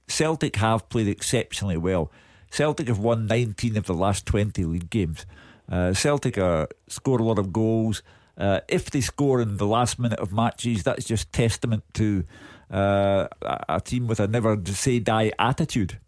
Celtic 0.09 0.57
have 0.57 0.89
played 0.89 1.09
exceptionally 1.09 1.77
well. 1.77 2.11
Celtic 2.51 2.89
have 2.89 2.99
won 2.99 3.27
19 3.27 3.77
of 3.77 3.87
the 3.87 3.95
last 3.95 4.27
20 4.27 4.65
league 4.65 4.91
games. 4.91 5.27
Uh, 5.71 5.93
Celtic 5.93 6.39
are, 6.39 6.69
score 6.89 7.19
a 7.19 7.23
lot 7.23 7.39
of 7.39 7.53
goals. 7.53 8.03
Uh, 8.37 8.61
if 8.69 8.91
they 8.91 9.01
score 9.01 9.41
in 9.41 9.57
the 9.57 9.67
last 9.67 9.99
minute 9.99 10.19
of 10.19 10.33
matches, 10.33 10.83
that's 10.83 11.05
just 11.05 11.33
testament 11.33 11.85
to 11.95 12.25
uh, 12.71 13.29
a, 13.43 13.81
team 13.81 14.07
with 14.07 14.21
a 14.21 14.27
never 14.27 14.59
say 14.67 14.99
die 14.99 15.33
attitude. 15.39 15.99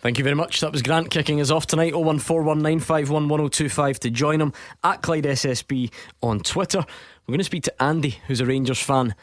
Thank 0.00 0.18
you 0.18 0.24
very 0.24 0.34
much. 0.34 0.60
That 0.60 0.72
was 0.72 0.82
Grant 0.82 1.10
kicking 1.10 1.40
us 1.40 1.50
off 1.50 1.66
tonight. 1.66 1.92
01419511025 1.92 3.98
to 3.98 4.10
join 4.10 4.40
him 4.40 4.52
at 4.82 5.02
Clyde 5.02 5.24
SSB 5.24 5.92
on 6.22 6.40
Twitter. 6.40 6.84
We're 7.26 7.32
going 7.32 7.38
to 7.38 7.44
speak 7.44 7.64
to 7.64 7.82
Andy, 7.82 8.18
who's 8.26 8.40
a 8.40 8.46
Rangers 8.46 8.80
fan 8.80 9.14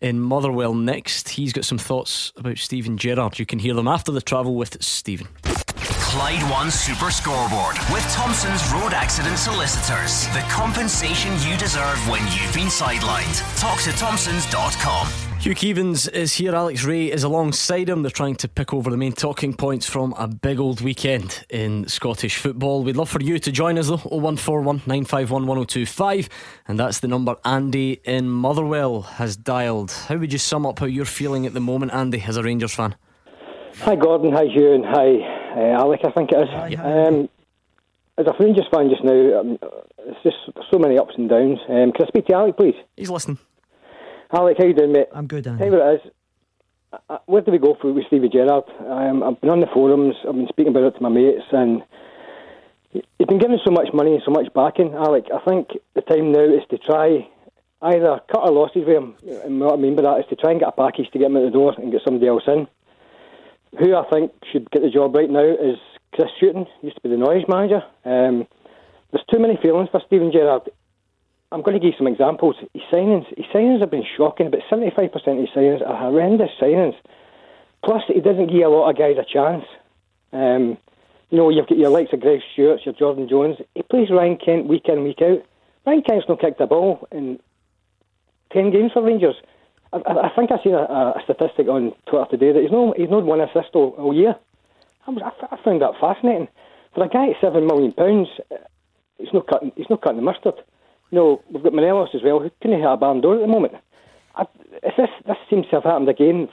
in 0.00 0.20
Motherwell 0.20 0.74
next. 0.74 1.30
He's 1.30 1.54
got 1.54 1.64
some 1.64 1.78
thoughts 1.78 2.34
about 2.36 2.58
Steven 2.58 2.98
Gerrard. 2.98 3.38
You 3.38 3.46
can 3.46 3.58
hear 3.58 3.74
them 3.74 3.88
after 3.88 4.12
the 4.12 4.20
travel 4.20 4.54
with 4.54 4.82
Stephen. 4.82 5.28
Clyde 6.16 6.50
One 6.50 6.70
Super 6.70 7.10
Scoreboard 7.10 7.76
with 7.92 8.02
Thompson's 8.10 8.66
Road 8.72 8.94
Accident 8.94 9.36
Solicitors. 9.36 10.26
The 10.28 10.40
compensation 10.48 11.30
you 11.46 11.58
deserve 11.58 11.98
when 12.08 12.22
you've 12.28 12.54
been 12.54 12.68
sidelined. 12.68 13.60
Talk 13.60 13.78
to 13.82 13.92
Thompsons.com. 13.92 15.08
Hugh 15.40 15.54
Keevins 15.54 16.10
is 16.10 16.32
here. 16.32 16.54
Alex 16.54 16.84
Rae 16.84 17.12
is 17.12 17.22
alongside 17.22 17.90
him. 17.90 18.00
They're 18.00 18.10
trying 18.10 18.36
to 18.36 18.48
pick 18.48 18.72
over 18.72 18.90
the 18.90 18.96
main 18.96 19.12
talking 19.12 19.52
points 19.52 19.84
from 19.86 20.14
a 20.14 20.26
big 20.26 20.58
old 20.58 20.80
weekend 20.80 21.44
in 21.50 21.86
Scottish 21.86 22.38
football. 22.38 22.82
We'd 22.82 22.96
love 22.96 23.10
for 23.10 23.20
you 23.20 23.38
to 23.38 23.52
join 23.52 23.76
us 23.78 23.88
though. 23.88 23.96
0141 23.96 24.76
951 24.86 25.46
1025. 25.46 26.30
And 26.66 26.80
that's 26.80 27.00
the 27.00 27.08
number 27.08 27.36
Andy 27.44 28.00
in 28.04 28.30
Motherwell 28.30 29.02
has 29.02 29.36
dialed. 29.36 29.90
How 29.90 30.16
would 30.16 30.32
you 30.32 30.38
sum 30.38 30.64
up 30.64 30.78
how 30.78 30.86
you're 30.86 31.04
feeling 31.04 31.44
at 31.44 31.52
the 31.52 31.60
moment, 31.60 31.92
Andy, 31.92 32.22
as 32.26 32.38
a 32.38 32.42
Rangers 32.42 32.72
fan? 32.72 32.96
Hi 33.80 33.94
Gordon, 33.94 34.32
hi 34.32 34.44
Hugh, 34.44 34.72
and 34.72 34.86
hi 34.86 35.35
uh, 35.56 35.60
Alec. 35.80 36.00
I 36.04 36.10
think 36.12 36.30
it 36.32 36.36
is. 36.38 36.48
Hi, 36.50 36.70
hi. 36.76 37.06
Um, 37.06 37.28
as 38.18 38.26
a 38.26 38.34
Rangers 38.42 38.66
fan 38.72 38.88
just 38.88 39.04
now, 39.04 39.40
um, 39.40 39.58
it's 40.06 40.22
just 40.22 40.36
so 40.70 40.78
many 40.78 40.98
ups 40.98 41.14
and 41.18 41.28
downs. 41.28 41.58
Um, 41.68 41.92
can 41.92 42.04
I 42.04 42.08
speak 42.08 42.26
to 42.26 42.34
Alec, 42.36 42.56
please? 42.56 42.74
He's 42.96 43.10
listening. 43.10 43.38
Alec, 44.32 44.56
how 44.58 44.64
you 44.64 44.74
doing, 44.74 44.92
mate? 44.92 45.08
I'm 45.12 45.26
good, 45.26 45.44
Tell 45.44 45.52
Andy. 45.54 45.66
you 45.66 45.72
what 45.72 45.86
it 45.94 45.94
is. 46.04 46.12
Uh, 47.10 47.18
Where 47.26 47.42
do 47.42 47.52
we 47.52 47.58
go 47.58 47.76
for 47.80 47.92
with 47.92 48.06
Stevie 48.06 48.28
Gerrard? 48.28 48.64
Um, 48.80 49.22
I've 49.22 49.40
been 49.40 49.50
on 49.50 49.60
the 49.60 49.66
forums. 49.72 50.14
I've 50.26 50.34
been 50.34 50.48
speaking 50.48 50.70
about 50.70 50.84
it 50.84 50.96
to 50.96 51.02
my 51.02 51.08
mates, 51.10 51.44
and 51.52 51.82
he's 52.92 53.26
been 53.28 53.38
given 53.38 53.58
so 53.64 53.70
much 53.70 53.88
money 53.92 54.12
and 54.14 54.22
so 54.24 54.30
much 54.30 54.52
backing. 54.54 54.94
Alec, 54.94 55.26
I 55.34 55.44
think 55.48 55.68
the 55.94 56.00
time 56.02 56.32
now 56.32 56.40
is 56.44 56.62
to 56.70 56.78
try 56.78 57.28
either 57.82 58.20
cut 58.32 58.40
our 58.40 58.50
losses 58.50 58.84
with 58.86 58.96
him. 58.96 59.14
And 59.44 59.60
what 59.60 59.74
I 59.74 59.76
mean 59.76 59.94
by 59.96 60.02
that 60.02 60.20
is 60.20 60.24
to 60.30 60.36
try 60.36 60.52
and 60.52 60.60
get 60.60 60.70
a 60.70 60.72
package 60.72 61.10
to 61.12 61.18
get 61.18 61.26
him 61.26 61.36
out 61.36 61.44
the 61.44 61.50
door 61.50 61.74
and 61.76 61.92
get 61.92 62.00
somebody 62.04 62.26
else 62.26 62.44
in. 62.46 62.66
Who 63.78 63.94
I 63.94 64.04
think 64.10 64.32
should 64.52 64.70
get 64.70 64.82
the 64.82 64.90
job 64.90 65.14
right 65.14 65.28
now 65.28 65.44
is 65.44 65.78
Chris 66.14 66.30
Hughton. 66.40 66.66
Used 66.82 66.96
to 66.96 67.02
be 67.02 67.10
the 67.10 67.16
Norwich 67.16 67.46
manager. 67.48 67.82
Um, 68.04 68.46
there's 69.12 69.24
too 69.30 69.38
many 69.38 69.58
feelings 69.60 69.88
for 69.90 70.00
Steven 70.06 70.32
Gerrard. 70.32 70.70
I'm 71.52 71.62
going 71.62 71.78
to 71.78 71.84
give 71.84 71.96
some 71.96 72.06
examples. 72.06 72.56
His 72.72 72.82
signings, 72.92 73.26
his 73.36 73.46
signings 73.54 73.80
have 73.80 73.90
been 73.90 74.04
shocking. 74.16 74.48
About 74.48 74.62
75% 74.70 75.14
of 75.14 75.38
his 75.38 75.48
signings 75.54 75.86
are 75.86 75.96
horrendous 75.96 76.50
signings. 76.60 76.94
Plus, 77.84 78.02
he 78.08 78.20
doesn't 78.20 78.48
give 78.48 78.62
a 78.62 78.68
lot 78.68 78.90
of 78.90 78.98
guys 78.98 79.16
a 79.18 79.24
chance. 79.24 79.64
Um, 80.32 80.78
you 81.30 81.38
know, 81.38 81.50
you've 81.50 81.68
got 81.68 81.78
your 81.78 81.90
likes 81.90 82.12
of 82.12 82.20
Greg 82.20 82.40
Stewart, 82.52 82.80
your 82.84 82.94
Jordan 82.94 83.28
Jones. 83.28 83.56
He 83.74 83.82
plays 83.82 84.10
Ryan 84.10 84.38
Kent 84.38 84.66
week 84.66 84.86
in, 84.86 85.04
week 85.04 85.20
out. 85.22 85.44
Ryan 85.86 86.02
Kent's 86.02 86.28
not 86.28 86.40
kicked 86.40 86.60
a 86.60 86.66
ball 86.66 87.06
in 87.12 87.38
10 88.52 88.70
games 88.72 88.92
for 88.92 89.02
Rangers. 89.02 89.36
I, 89.92 89.98
I 89.98 90.30
think 90.34 90.50
I 90.52 90.62
seen 90.62 90.74
a, 90.74 90.82
a 90.82 91.20
statistic 91.24 91.68
on 91.68 91.92
Twitter 92.08 92.26
today 92.30 92.52
that 92.52 92.62
he's 92.62 92.72
not, 92.72 92.96
he's 92.96 93.10
not 93.10 93.24
one 93.24 93.40
assist 93.40 93.74
all, 93.74 93.94
all 93.98 94.14
year. 94.14 94.34
I, 95.06 95.10
was, 95.10 95.22
I, 95.22 95.56
found 95.64 95.82
that 95.82 95.94
fascinating. 96.00 96.48
For 96.94 97.04
a 97.04 97.08
guy 97.08 97.30
at 97.30 97.40
£7 97.40 97.66
million, 97.66 97.92
pounds, 97.92 98.28
eh, 98.50 98.56
he's 99.18 99.32
not 99.32 99.46
cutting, 99.46 99.72
he's 99.76 99.90
not 99.90 100.02
cutting 100.02 100.18
the 100.18 100.22
mustard. 100.22 100.54
No, 101.12 101.42
we've 101.50 101.62
got 101.62 101.72
Morelos 101.72 102.10
as 102.14 102.22
well, 102.24 102.40
who 102.40 102.50
couldn't 102.60 102.80
hit 102.80 102.88
a 102.88 102.96
barn 102.96 103.20
door 103.20 103.36
at 103.36 103.40
the 103.40 103.46
moment. 103.46 103.74
I, 104.34 104.44
this, 104.82 105.10
this 105.26 105.36
seems 105.48 105.66
to 105.66 105.76
have 105.76 105.84
happened 105.84 106.08
again 106.08 106.48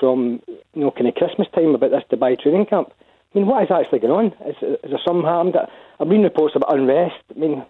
from 0.00 0.40
you 0.74 0.82
know 0.82 0.90
kind 0.90 1.08
of 1.08 1.14
Christmas 1.14 1.48
time 1.54 1.74
about 1.74 1.90
this 1.90 2.04
Dubai 2.10 2.40
training 2.40 2.66
camp. 2.66 2.92
I 3.34 3.38
mean, 3.38 3.46
what 3.46 3.62
is 3.62 3.70
actually 3.70 4.00
going 4.00 4.12
on? 4.12 4.26
Is, 4.48 4.56
is 4.62 4.90
there 4.90 5.00
something 5.06 5.24
happened? 5.24 5.56
I've 6.00 6.08
reading 6.08 6.24
reports 6.24 6.56
about 6.56 6.74
unrest. 6.74 7.16
I 7.34 7.38
mean, 7.38 7.64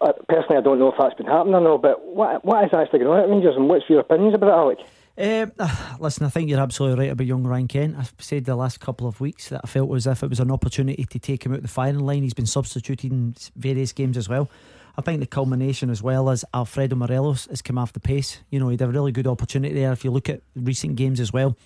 uh, 0.00 0.12
personally, 0.28 0.58
I 0.58 0.60
don't 0.60 0.78
know 0.78 0.90
if 0.90 0.98
that's 0.98 1.14
been 1.14 1.26
happening 1.26 1.54
or 1.54 1.60
not, 1.60 1.82
but 1.82 2.04
what 2.04 2.44
what 2.44 2.64
is 2.64 2.70
actually 2.74 3.00
going 3.00 3.10
on 3.10 3.20
at 3.20 3.28
Rangers, 3.28 3.56
and 3.56 3.68
what's 3.68 3.88
your 3.88 4.00
opinions 4.00 4.34
about 4.34 4.48
it, 4.48 4.52
Alec? 4.52 4.78
Um, 5.16 5.52
listen, 6.00 6.26
I 6.26 6.28
think 6.28 6.50
you're 6.50 6.60
absolutely 6.60 7.04
right 7.04 7.12
about 7.12 7.26
young 7.26 7.44
Ryan 7.44 7.68
Kent. 7.68 7.96
I've 7.96 8.12
said 8.18 8.44
the 8.44 8.56
last 8.56 8.80
couple 8.80 9.06
of 9.06 9.20
weeks 9.20 9.48
that 9.50 9.60
I 9.62 9.68
felt 9.68 9.94
as 9.94 10.08
if 10.08 10.24
it 10.24 10.30
was 10.30 10.40
an 10.40 10.50
opportunity 10.50 11.04
to 11.04 11.18
take 11.20 11.46
him 11.46 11.54
out 11.54 11.62
the 11.62 11.68
firing 11.68 12.00
line. 12.00 12.24
He's 12.24 12.34
been 12.34 12.46
substituted 12.46 13.12
in 13.12 13.36
various 13.54 13.92
games 13.92 14.16
as 14.16 14.28
well. 14.28 14.50
I 14.96 15.02
think 15.02 15.20
the 15.20 15.26
culmination 15.26 15.90
as 15.90 16.02
well 16.02 16.30
as 16.30 16.44
Alfredo 16.52 16.96
Morelos 16.96 17.46
has 17.46 17.62
come 17.62 17.78
off 17.78 17.92
the 17.92 18.00
pace. 18.00 18.40
You 18.50 18.58
know, 18.58 18.68
he 18.68 18.74
had 18.74 18.82
a 18.82 18.88
really 18.88 19.12
good 19.12 19.26
opportunity 19.26 19.74
there. 19.74 19.92
If 19.92 20.04
you 20.04 20.10
look 20.10 20.28
at 20.28 20.42
recent 20.56 20.96
games 20.96 21.20
as 21.20 21.32
well, 21.32 21.56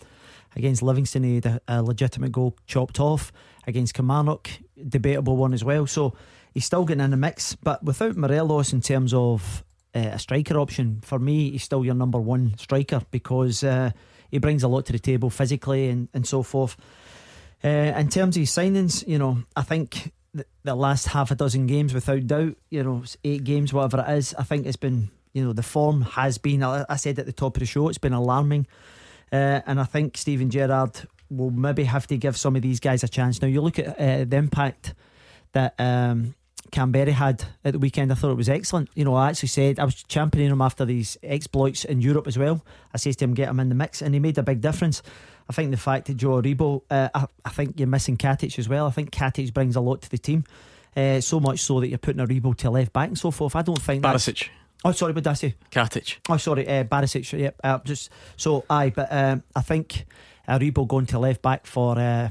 against 0.57 0.83
Livingston, 0.83 1.23
he 1.23 1.37
had 1.37 1.47
a, 1.47 1.61
a 1.69 1.83
legitimate 1.83 2.33
goal 2.33 2.55
chopped 2.67 3.01
off. 3.01 3.33
Against 3.67 3.93
Kilmarnock, 3.93 4.49
debatable 4.88 5.37
one 5.37 5.53
as 5.53 5.62
well. 5.62 5.87
So 5.87 6.14
he's 6.53 6.65
still 6.65 6.85
getting 6.85 7.05
in 7.05 7.11
the 7.11 7.17
mix. 7.17 7.55
But 7.55 7.83
without 7.83 8.17
Morelos 8.17 8.73
in 8.73 8.81
terms 8.81 9.15
of 9.15 9.65
uh, 9.95 10.11
a 10.13 10.19
striker 10.19 10.59
option, 10.59 11.01
for 11.03 11.19
me, 11.19 11.51
he's 11.51 11.63
still 11.63 11.85
your 11.85 11.95
number 11.95 12.19
one 12.19 12.57
striker 12.59 13.03
because 13.11 13.65
uh, 13.65 13.91
he 14.31 14.39
brings 14.39 14.63
a 14.63 14.69
lot 14.69 14.87
to 14.87 14.93
the 14.93 14.99
table 14.99 15.31
physically 15.31 15.89
and, 15.89 16.09
and 16.15 16.27
so 16.27 16.43
forth. 16.43 16.77
Uh, 17.65 17.69
in 17.69 18.09
terms 18.09 18.37
of 18.37 18.41
his 18.41 18.51
signings, 18.51 19.07
you 19.07 19.19
know, 19.19 19.39
I 19.57 19.63
think 19.63 20.13
the, 20.33 20.47
the 20.63 20.75
last 20.75 21.09
half 21.09 21.31
a 21.31 21.35
dozen 21.35 21.67
games, 21.67 21.93
without 21.93 22.27
doubt, 22.27 22.57
you 22.71 22.83
know, 22.83 23.03
eight 23.25 23.45
games, 23.45 23.73
whatever 23.73 24.05
it 24.07 24.17
is, 24.17 24.35
I 24.39 24.45
think 24.45 24.67
it's 24.67 24.77
been, 24.77 25.11
you 25.33 25.45
know, 25.45 25.53
the 25.53 25.63
form 25.63 26.03
has 26.03 26.39
been, 26.39 26.63
I 26.63 26.97
said 26.97 27.19
at 27.19 27.27
the 27.27 27.33
top 27.33 27.57
of 27.57 27.61
the 27.61 27.67
show, 27.67 27.89
it's 27.89 27.99
been 27.99 28.13
alarming. 28.13 28.67
And 29.31 29.81
I 29.81 29.85
think 29.85 30.17
Steven 30.17 30.51
Gerrard 30.51 31.07
will 31.31 31.51
maybe 31.51 31.85
have 31.85 32.07
to 32.07 32.17
give 32.17 32.37
some 32.37 32.57
of 32.57 32.63
these 32.63 32.81
guys 32.81 33.03
a 33.03 33.09
chance. 33.09 33.43
Now, 33.43 33.49
you 33.49 33.61
look 33.61 33.79
at 33.79 34.31
the 34.31 34.37
impact 34.37 34.95
that 35.53 35.75
um, 35.79 36.35
Kamberi 36.70 37.12
had 37.12 37.44
at 37.64 37.72
the 37.72 37.78
weekend. 37.78 38.12
I 38.12 38.14
thought 38.14 38.31
it 38.31 38.37
was 38.37 38.48
excellent. 38.48 38.90
You 38.94 39.04
know, 39.04 39.14
I 39.14 39.28
actually 39.31 39.48
said 39.48 39.78
I 39.78 39.85
was 39.85 40.02
championing 40.04 40.50
him 40.50 40.61
after 40.61 40.85
these 40.85 41.16
exploits 41.22 41.85
in 41.85 42.00
Europe 42.00 42.26
as 42.26 42.38
well. 42.38 42.64
I 42.92 42.98
said 42.98 43.18
to 43.18 43.24
him, 43.24 43.35
get 43.35 43.48
him 43.48 43.61
in 43.61 43.68
the 43.68 43.74
mix, 43.74 44.02
and 44.02 44.14
he 44.14 44.20
made 44.20 44.38
a 44.38 44.42
big 44.42 44.61
difference. 44.61 45.02
I 45.48 45.52
think 45.52 45.70
the 45.70 45.76
fact 45.76 46.07
that 46.07 46.16
Joe 46.16 46.42
Aribo, 46.42 46.83
uh, 46.90 47.09
I, 47.14 47.26
I, 47.44 47.48
think 47.50 47.78
you're 47.78 47.88
missing 47.88 48.16
Katic 48.16 48.59
as 48.59 48.68
well. 48.68 48.87
I 48.87 48.90
think 48.90 49.11
Katic 49.11 49.52
brings 49.54 49.76
a 49.76 49.81
lot 49.81 50.02
to 50.02 50.11
the 50.11 50.18
team. 50.18 50.44
Uh, 50.94 51.20
so 51.20 51.40
much 51.40 51.61
so 51.61 51.81
that 51.81 51.88
you're 51.88 51.98
putting 51.98 52.24
Aribo 52.24 52.57
to 52.57 52.70
left 52.70 52.92
back 52.92 53.09
and 53.09 53.18
so 53.18 53.31
forth. 53.31 53.57
I 53.57 53.62
don't 53.62 53.81
think 53.81 54.02
Barisic. 54.02 54.48
Oh, 54.85 54.92
sorry, 54.92 55.12
what 55.12 55.24
did 55.24 55.31
I 55.31 55.35
say? 55.35 55.54
Katic. 55.70 56.18
Oh, 56.28 56.37
sorry, 56.37 56.68
uh, 56.68 56.85
Barisic. 56.85 57.38
Yep. 57.38 57.61
Uh, 57.64 57.78
just 57.85 58.11
so 58.37 58.64
aye, 58.68 58.92
but 58.94 59.09
um, 59.11 59.42
I 59.57 59.62
think 59.62 60.07
Aribo 60.48 60.87
going 60.87 61.07
to 61.07 61.18
left 61.18 61.40
back 61.40 61.66
for 61.66 61.98
uh, 61.98 62.28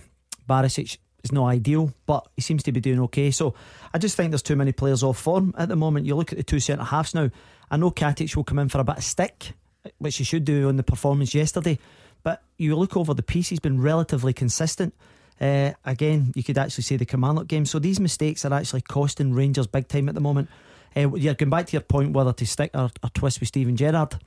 Barisic 0.47 0.97
is 1.23 1.31
not 1.31 1.47
ideal, 1.47 1.93
but 2.05 2.27
he 2.35 2.41
seems 2.41 2.63
to 2.63 2.71
be 2.71 2.79
doing 2.79 2.99
okay. 3.01 3.31
So 3.31 3.53
I 3.97 3.99
just 3.99 4.15
think 4.15 4.29
there's 4.29 4.43
too 4.43 4.55
many 4.55 4.73
players 4.73 5.01
off 5.01 5.17
form 5.17 5.55
at 5.57 5.69
the 5.69 5.75
moment. 5.75 6.05
You 6.05 6.13
look 6.13 6.31
at 6.31 6.37
the 6.37 6.43
two 6.43 6.59
centre 6.59 6.83
halves 6.83 7.15
now. 7.15 7.31
I 7.71 7.77
know 7.77 7.89
Katic 7.89 8.35
will 8.35 8.43
come 8.43 8.59
in 8.59 8.69
for 8.69 8.77
a 8.77 8.83
bit 8.83 8.97
of 8.97 9.03
stick, 9.03 9.53
which 9.97 10.17
he 10.17 10.23
should 10.23 10.45
do 10.45 10.69
on 10.69 10.75
the 10.75 10.83
performance 10.83 11.33
yesterday. 11.33 11.79
But 12.21 12.43
you 12.59 12.75
look 12.75 12.95
over 12.95 13.15
the 13.15 13.23
piece, 13.23 13.49
he's 13.49 13.59
been 13.59 13.81
relatively 13.81 14.33
consistent. 14.33 14.93
Uh, 15.41 15.71
again, 15.83 16.31
you 16.35 16.43
could 16.43 16.59
actually 16.59 16.83
say 16.83 16.97
the 16.97 17.07
Kilmarnock 17.07 17.47
game. 17.47 17.65
So 17.65 17.79
these 17.79 17.99
mistakes 17.99 18.45
are 18.45 18.53
actually 18.53 18.81
costing 18.81 19.33
Rangers 19.33 19.65
big 19.65 19.87
time 19.87 20.09
at 20.09 20.13
the 20.13 20.21
moment. 20.21 20.47
Uh, 20.95 21.15
yeah, 21.15 21.33
going 21.33 21.49
back 21.49 21.65
to 21.65 21.73
your 21.73 21.81
point 21.81 22.13
whether 22.13 22.33
to 22.33 22.45
stick 22.45 22.69
or, 22.75 22.91
or 23.01 23.09
twist 23.15 23.39
with 23.39 23.47
Steven 23.47 23.75
Gerrard. 23.75 24.19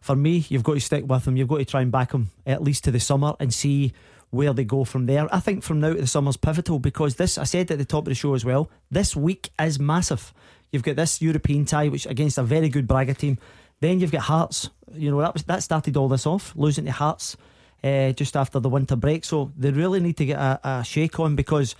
For 0.00 0.14
me, 0.14 0.46
you've 0.48 0.62
got 0.62 0.74
to 0.74 0.80
stick 0.80 1.04
with 1.08 1.26
him. 1.26 1.36
You've 1.36 1.48
got 1.48 1.58
to 1.58 1.64
try 1.64 1.82
and 1.82 1.90
back 1.90 2.12
him 2.12 2.30
at 2.46 2.62
least 2.62 2.84
to 2.84 2.92
the 2.92 3.00
summer 3.00 3.34
and 3.40 3.52
see 3.52 3.94
where 4.30 4.52
they 4.52 4.64
go 4.64 4.84
from 4.84 5.06
there. 5.06 5.32
I 5.34 5.40
think 5.40 5.62
from 5.62 5.80
now 5.80 5.94
to 5.94 6.00
the 6.00 6.06
summer's 6.06 6.36
pivotal 6.36 6.78
because 6.78 7.16
this, 7.16 7.38
I 7.38 7.44
said 7.44 7.70
at 7.70 7.78
the 7.78 7.84
top 7.84 8.04
of 8.04 8.10
the 8.10 8.14
show 8.14 8.34
as 8.34 8.44
well, 8.44 8.70
this 8.90 9.16
week 9.16 9.50
is 9.60 9.78
massive. 9.78 10.32
You've 10.70 10.82
got 10.82 10.96
this 10.96 11.22
European 11.22 11.64
tie, 11.64 11.88
which 11.88 12.06
against 12.06 12.38
a 12.38 12.42
very 12.42 12.68
good 12.68 12.86
Braga 12.86 13.14
team. 13.14 13.38
Then 13.80 14.00
you've 14.00 14.12
got 14.12 14.22
Hearts. 14.22 14.70
You 14.92 15.10
know 15.10 15.20
that 15.20 15.32
was 15.32 15.44
that 15.44 15.62
started 15.62 15.96
all 15.96 16.08
this 16.08 16.26
off, 16.26 16.52
losing 16.56 16.84
to 16.84 16.92
Hearts 16.92 17.36
uh, 17.82 18.12
just 18.12 18.36
after 18.36 18.60
the 18.60 18.68
winter 18.68 18.96
break. 18.96 19.24
So 19.24 19.52
they 19.56 19.70
really 19.70 20.00
need 20.00 20.16
to 20.18 20.26
get 20.26 20.38
a, 20.38 20.60
a 20.62 20.84
shake 20.84 21.18
on 21.20 21.36
because 21.36 21.74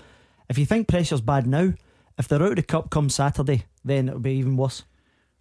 if 0.48 0.58
you 0.58 0.66
think 0.66 0.88
pressure's 0.88 1.20
bad 1.20 1.46
now, 1.46 1.74
if 2.16 2.28
they're 2.28 2.42
out 2.42 2.50
of 2.50 2.56
the 2.56 2.62
cup 2.62 2.90
come 2.90 3.10
Saturday, 3.10 3.64
then 3.84 4.08
it'll 4.08 4.20
be 4.20 4.32
even 4.34 4.56
worse. 4.56 4.84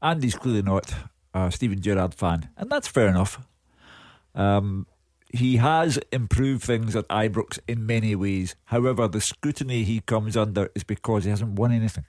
Andy's 0.02 0.36
clearly 0.36 0.62
not 0.62 0.94
a 1.34 1.52
Steven 1.52 1.82
Gerrard 1.82 2.14
fan, 2.14 2.50
and 2.58 2.70
that's 2.70 2.88
fair 2.88 3.08
enough. 3.08 3.40
Um, 4.36 4.86
he 5.34 5.58
has 5.58 6.00
improved 6.12 6.64
things 6.64 6.96
at 6.96 7.08
Ibrox 7.10 7.60
in 7.68 7.86
many 7.86 8.16
ways. 8.16 8.56
However, 8.66 9.08
the 9.08 9.22
scrutiny 9.22 9.84
he 9.84 10.00
comes 10.00 10.38
under 10.38 10.70
is 10.74 10.84
because 10.84 11.26
he 11.26 11.30
hasn't 11.30 11.60
won 11.60 11.72
anything. 11.72 12.06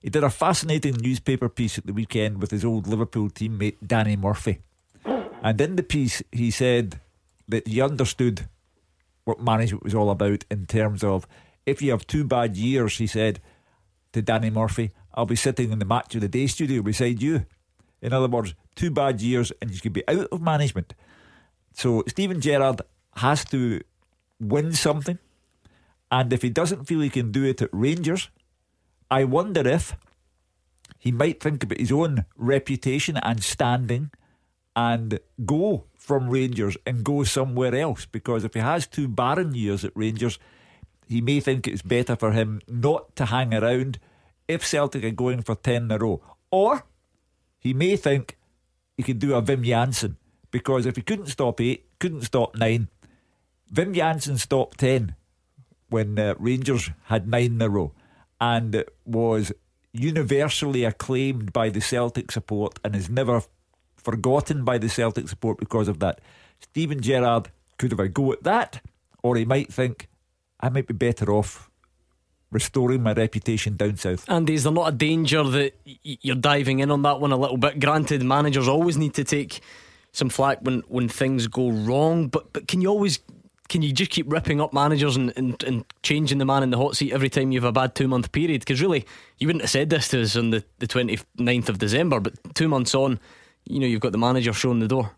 He 0.00 0.08
did 0.08 0.24
a 0.24 0.30
fascinating 0.30 0.94
newspaper 0.94 1.48
piece 1.48 1.76
at 1.76 1.86
the 1.86 1.92
weekend 1.92 2.40
with 2.40 2.50
his 2.50 2.64
old 2.64 2.86
Liverpool 2.86 3.28
teammate 3.28 3.76
Danny 3.86 4.16
Murphy. 4.16 4.60
And 5.42 5.60
in 5.60 5.76
the 5.76 5.82
piece, 5.82 6.22
he 6.32 6.50
said 6.50 7.00
that 7.48 7.66
he 7.66 7.80
understood 7.80 8.48
what 9.24 9.42
management 9.42 9.84
was 9.84 9.94
all 9.94 10.10
about 10.10 10.44
in 10.50 10.66
terms 10.66 11.04
of 11.04 11.26
if 11.66 11.82
you 11.82 11.90
have 11.90 12.06
two 12.06 12.24
bad 12.24 12.56
years, 12.56 12.98
he 12.98 13.06
said 13.06 13.40
to 14.12 14.22
Danny 14.22 14.50
Murphy, 14.50 14.90
I'll 15.14 15.26
be 15.26 15.36
sitting 15.36 15.70
in 15.70 15.78
the 15.78 15.84
match 15.84 16.14
of 16.14 16.20
the 16.20 16.28
day 16.28 16.46
studio 16.46 16.82
beside 16.82 17.20
you. 17.20 17.44
In 18.00 18.12
other 18.12 18.28
words, 18.28 18.54
two 18.74 18.90
bad 18.90 19.20
years 19.20 19.52
and 19.60 19.70
you 19.70 19.80
could 19.80 19.92
be 19.92 20.08
out 20.08 20.28
of 20.32 20.40
management. 20.40 20.94
So 21.72 22.04
Steven 22.06 22.40
Gerrard 22.40 22.82
has 23.16 23.44
to 23.46 23.80
win 24.40 24.72
something. 24.72 25.18
And 26.10 26.32
if 26.32 26.42
he 26.42 26.50
doesn't 26.50 26.86
feel 26.86 27.00
he 27.00 27.10
can 27.10 27.30
do 27.30 27.44
it 27.44 27.62
at 27.62 27.70
Rangers, 27.72 28.30
I 29.10 29.24
wonder 29.24 29.66
if 29.66 29.96
he 30.98 31.12
might 31.12 31.40
think 31.40 31.62
about 31.62 31.78
his 31.78 31.92
own 31.92 32.24
reputation 32.36 33.16
and 33.18 33.42
standing 33.42 34.10
and 34.74 35.20
go 35.44 35.84
from 35.96 36.28
Rangers 36.28 36.76
and 36.86 37.04
go 37.04 37.24
somewhere 37.24 37.74
else. 37.74 38.06
Because 38.06 38.44
if 38.44 38.54
he 38.54 38.60
has 38.60 38.86
two 38.86 39.08
barren 39.08 39.54
years 39.54 39.84
at 39.84 39.92
Rangers, 39.94 40.38
he 41.06 41.20
may 41.20 41.40
think 41.40 41.66
it's 41.66 41.82
better 41.82 42.16
for 42.16 42.32
him 42.32 42.60
not 42.66 43.14
to 43.16 43.26
hang 43.26 43.54
around 43.54 43.98
if 44.48 44.66
Celtic 44.66 45.04
are 45.04 45.10
going 45.10 45.42
for 45.42 45.54
10 45.54 45.84
in 45.84 45.90
a 45.90 45.98
row. 45.98 46.20
Or 46.50 46.84
he 47.58 47.72
may 47.72 47.96
think 47.96 48.36
he 48.96 49.02
could 49.02 49.18
do 49.18 49.34
a 49.34 49.42
Wim 49.42 49.64
Jansen 49.64 50.16
because 50.50 50.86
if 50.86 50.96
he 50.96 51.02
couldn't 51.02 51.26
stop 51.26 51.60
eight, 51.60 51.86
couldn't 51.98 52.22
stop 52.22 52.56
nine, 52.56 52.88
Wim 53.72 53.94
Jansen 53.94 54.38
stopped 54.38 54.78
10 54.78 55.14
when 55.88 56.18
uh, 56.18 56.34
Rangers 56.38 56.90
had 57.04 57.28
nine 57.28 57.52
in 57.52 57.62
a 57.62 57.68
row 57.68 57.92
and 58.40 58.84
was 59.04 59.52
universally 59.92 60.84
acclaimed 60.84 61.52
by 61.52 61.68
the 61.68 61.80
Celtic 61.80 62.30
support 62.30 62.78
and 62.84 62.94
is 62.94 63.10
never 63.10 63.42
forgotten 63.96 64.64
by 64.64 64.78
the 64.78 64.88
Celtic 64.88 65.28
support 65.28 65.58
because 65.58 65.88
of 65.88 65.98
that. 66.00 66.20
Steven 66.60 67.00
Gerrard 67.00 67.50
could 67.78 67.90
have 67.92 68.00
a 68.00 68.08
go 68.08 68.32
at 68.32 68.42
that, 68.44 68.82
or 69.22 69.36
he 69.36 69.44
might 69.44 69.72
think, 69.72 70.08
I 70.60 70.68
might 70.68 70.86
be 70.86 70.94
better 70.94 71.32
off 71.32 71.70
restoring 72.50 73.02
my 73.02 73.12
reputation 73.12 73.76
down 73.76 73.96
south. 73.96 74.28
Andy, 74.28 74.54
is 74.54 74.64
there 74.64 74.72
not 74.72 74.88
a 74.88 74.96
danger 74.96 75.42
that 75.44 75.74
you're 75.84 76.34
diving 76.34 76.80
in 76.80 76.90
on 76.90 77.02
that 77.02 77.20
one 77.20 77.32
a 77.32 77.36
little 77.36 77.56
bit? 77.56 77.78
Granted, 77.78 78.22
managers 78.22 78.68
always 78.68 78.96
need 78.96 79.14
to 79.14 79.24
take 79.24 79.60
some 80.12 80.28
flack 80.28 80.58
when, 80.62 80.80
when 80.88 81.08
things 81.08 81.46
go 81.46 81.70
wrong, 81.70 82.28
but 82.28 82.52
but 82.52 82.68
can 82.68 82.80
you 82.80 82.88
always 82.88 83.20
can 83.70 83.82
you 83.82 83.92
just 83.92 84.10
keep 84.10 84.30
ripping 84.30 84.60
up 84.60 84.74
managers 84.74 85.16
and, 85.16 85.32
and, 85.36 85.62
and 85.62 85.84
changing 86.02 86.38
the 86.38 86.44
man 86.44 86.64
in 86.64 86.70
the 86.70 86.76
hot 86.76 86.96
seat 86.96 87.12
every 87.12 87.30
time 87.30 87.52
you 87.52 87.60
have 87.60 87.68
a 87.68 87.72
bad 87.72 87.94
two 87.94 88.08
month 88.08 88.32
period? 88.32 88.60
Because 88.60 88.82
really, 88.82 89.06
you 89.38 89.46
wouldn't 89.46 89.62
have 89.62 89.70
said 89.70 89.90
this 89.90 90.08
to 90.08 90.20
us 90.20 90.36
on 90.36 90.50
the, 90.50 90.64
the 90.80 90.88
29th 90.88 91.68
of 91.68 91.78
December, 91.78 92.18
but 92.18 92.34
two 92.54 92.68
months 92.68 92.94
on, 92.94 93.20
you 93.64 93.78
know, 93.78 93.86
you've 93.86 94.00
got 94.00 94.12
the 94.12 94.18
manager 94.18 94.52
showing 94.52 94.80
the 94.80 94.88
door. 94.88 95.12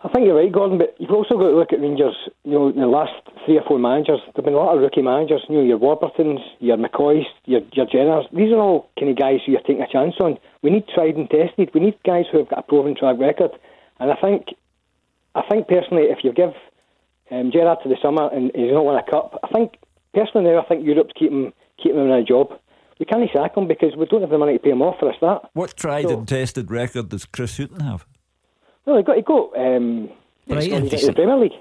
I 0.00 0.08
think 0.10 0.26
you're 0.26 0.36
right, 0.36 0.52
Gordon, 0.52 0.78
but 0.78 0.94
you've 1.00 1.10
also 1.10 1.34
got 1.34 1.48
to 1.48 1.56
look 1.56 1.72
at 1.72 1.80
Rangers, 1.80 2.14
you 2.44 2.52
know, 2.52 2.70
the 2.70 2.86
last 2.86 3.14
three 3.44 3.58
or 3.58 3.64
four 3.66 3.80
managers. 3.80 4.20
There 4.26 4.32
have 4.36 4.44
been 4.44 4.54
a 4.54 4.58
lot 4.58 4.76
of 4.76 4.80
rookie 4.80 5.02
managers, 5.02 5.42
you 5.48 5.56
know, 5.56 5.64
your 5.64 5.78
Warburtons, 5.78 6.38
your 6.60 6.76
McCoys, 6.76 7.24
your, 7.46 7.62
your 7.72 7.86
Jenners. 7.86 8.30
These 8.30 8.52
are 8.52 8.60
all 8.60 8.90
kind 8.96 9.10
of 9.10 9.18
guys 9.18 9.40
who 9.44 9.52
you're 9.52 9.60
taking 9.62 9.82
a 9.82 9.90
chance 9.90 10.14
on. 10.20 10.38
We 10.62 10.70
need 10.70 10.84
tried 10.92 11.16
and 11.16 11.28
tested. 11.30 11.70
We 11.74 11.80
need 11.80 11.98
guys 12.04 12.24
who 12.30 12.38
have 12.38 12.48
got 12.48 12.60
a 12.60 12.62
proven 12.62 12.96
track 12.96 13.16
record. 13.18 13.52
And 14.00 14.10
I 14.10 14.16
think, 14.16 14.46
I 15.34 15.42
think 15.48 15.68
personally, 15.68 16.04
if 16.04 16.18
you 16.24 16.32
give 16.32 16.54
um, 17.30 17.50
Gerrard 17.52 17.78
to 17.82 17.88
the 17.88 17.96
summer 18.02 18.28
and 18.32 18.50
he's 18.54 18.72
not 18.72 18.84
won 18.84 18.96
a 18.96 19.10
cup, 19.10 19.38
I 19.42 19.48
think, 19.48 19.74
personally 20.14 20.50
now, 20.50 20.62
I 20.62 20.64
think 20.66 20.84
Europe's 20.84 21.12
keeping, 21.18 21.52
keeping 21.82 22.00
him 22.00 22.06
in 22.06 22.12
a 22.12 22.24
job. 22.24 22.48
We 22.98 23.06
can't 23.06 23.30
sack 23.32 23.56
him 23.56 23.68
because 23.68 23.94
we 23.96 24.06
don't 24.06 24.22
have 24.22 24.30
the 24.30 24.38
money 24.38 24.54
to 24.54 24.58
pay 24.58 24.70
him 24.70 24.82
off 24.82 24.98
for 24.98 25.10
a 25.10 25.16
start. 25.16 25.48
What 25.52 25.76
tried 25.76 26.06
so, 26.08 26.18
and 26.18 26.26
tested 26.26 26.70
record 26.70 27.10
does 27.10 27.24
Chris 27.26 27.56
Hughton 27.56 27.80
have? 27.80 28.04
Well, 28.84 28.96
he 28.96 29.02
got 29.04 29.16
he 29.16 29.22
got 29.22 29.56
um, 29.56 30.08
right, 30.48 30.68
the 30.68 31.12
Premier 31.14 31.36
League. 31.36 31.52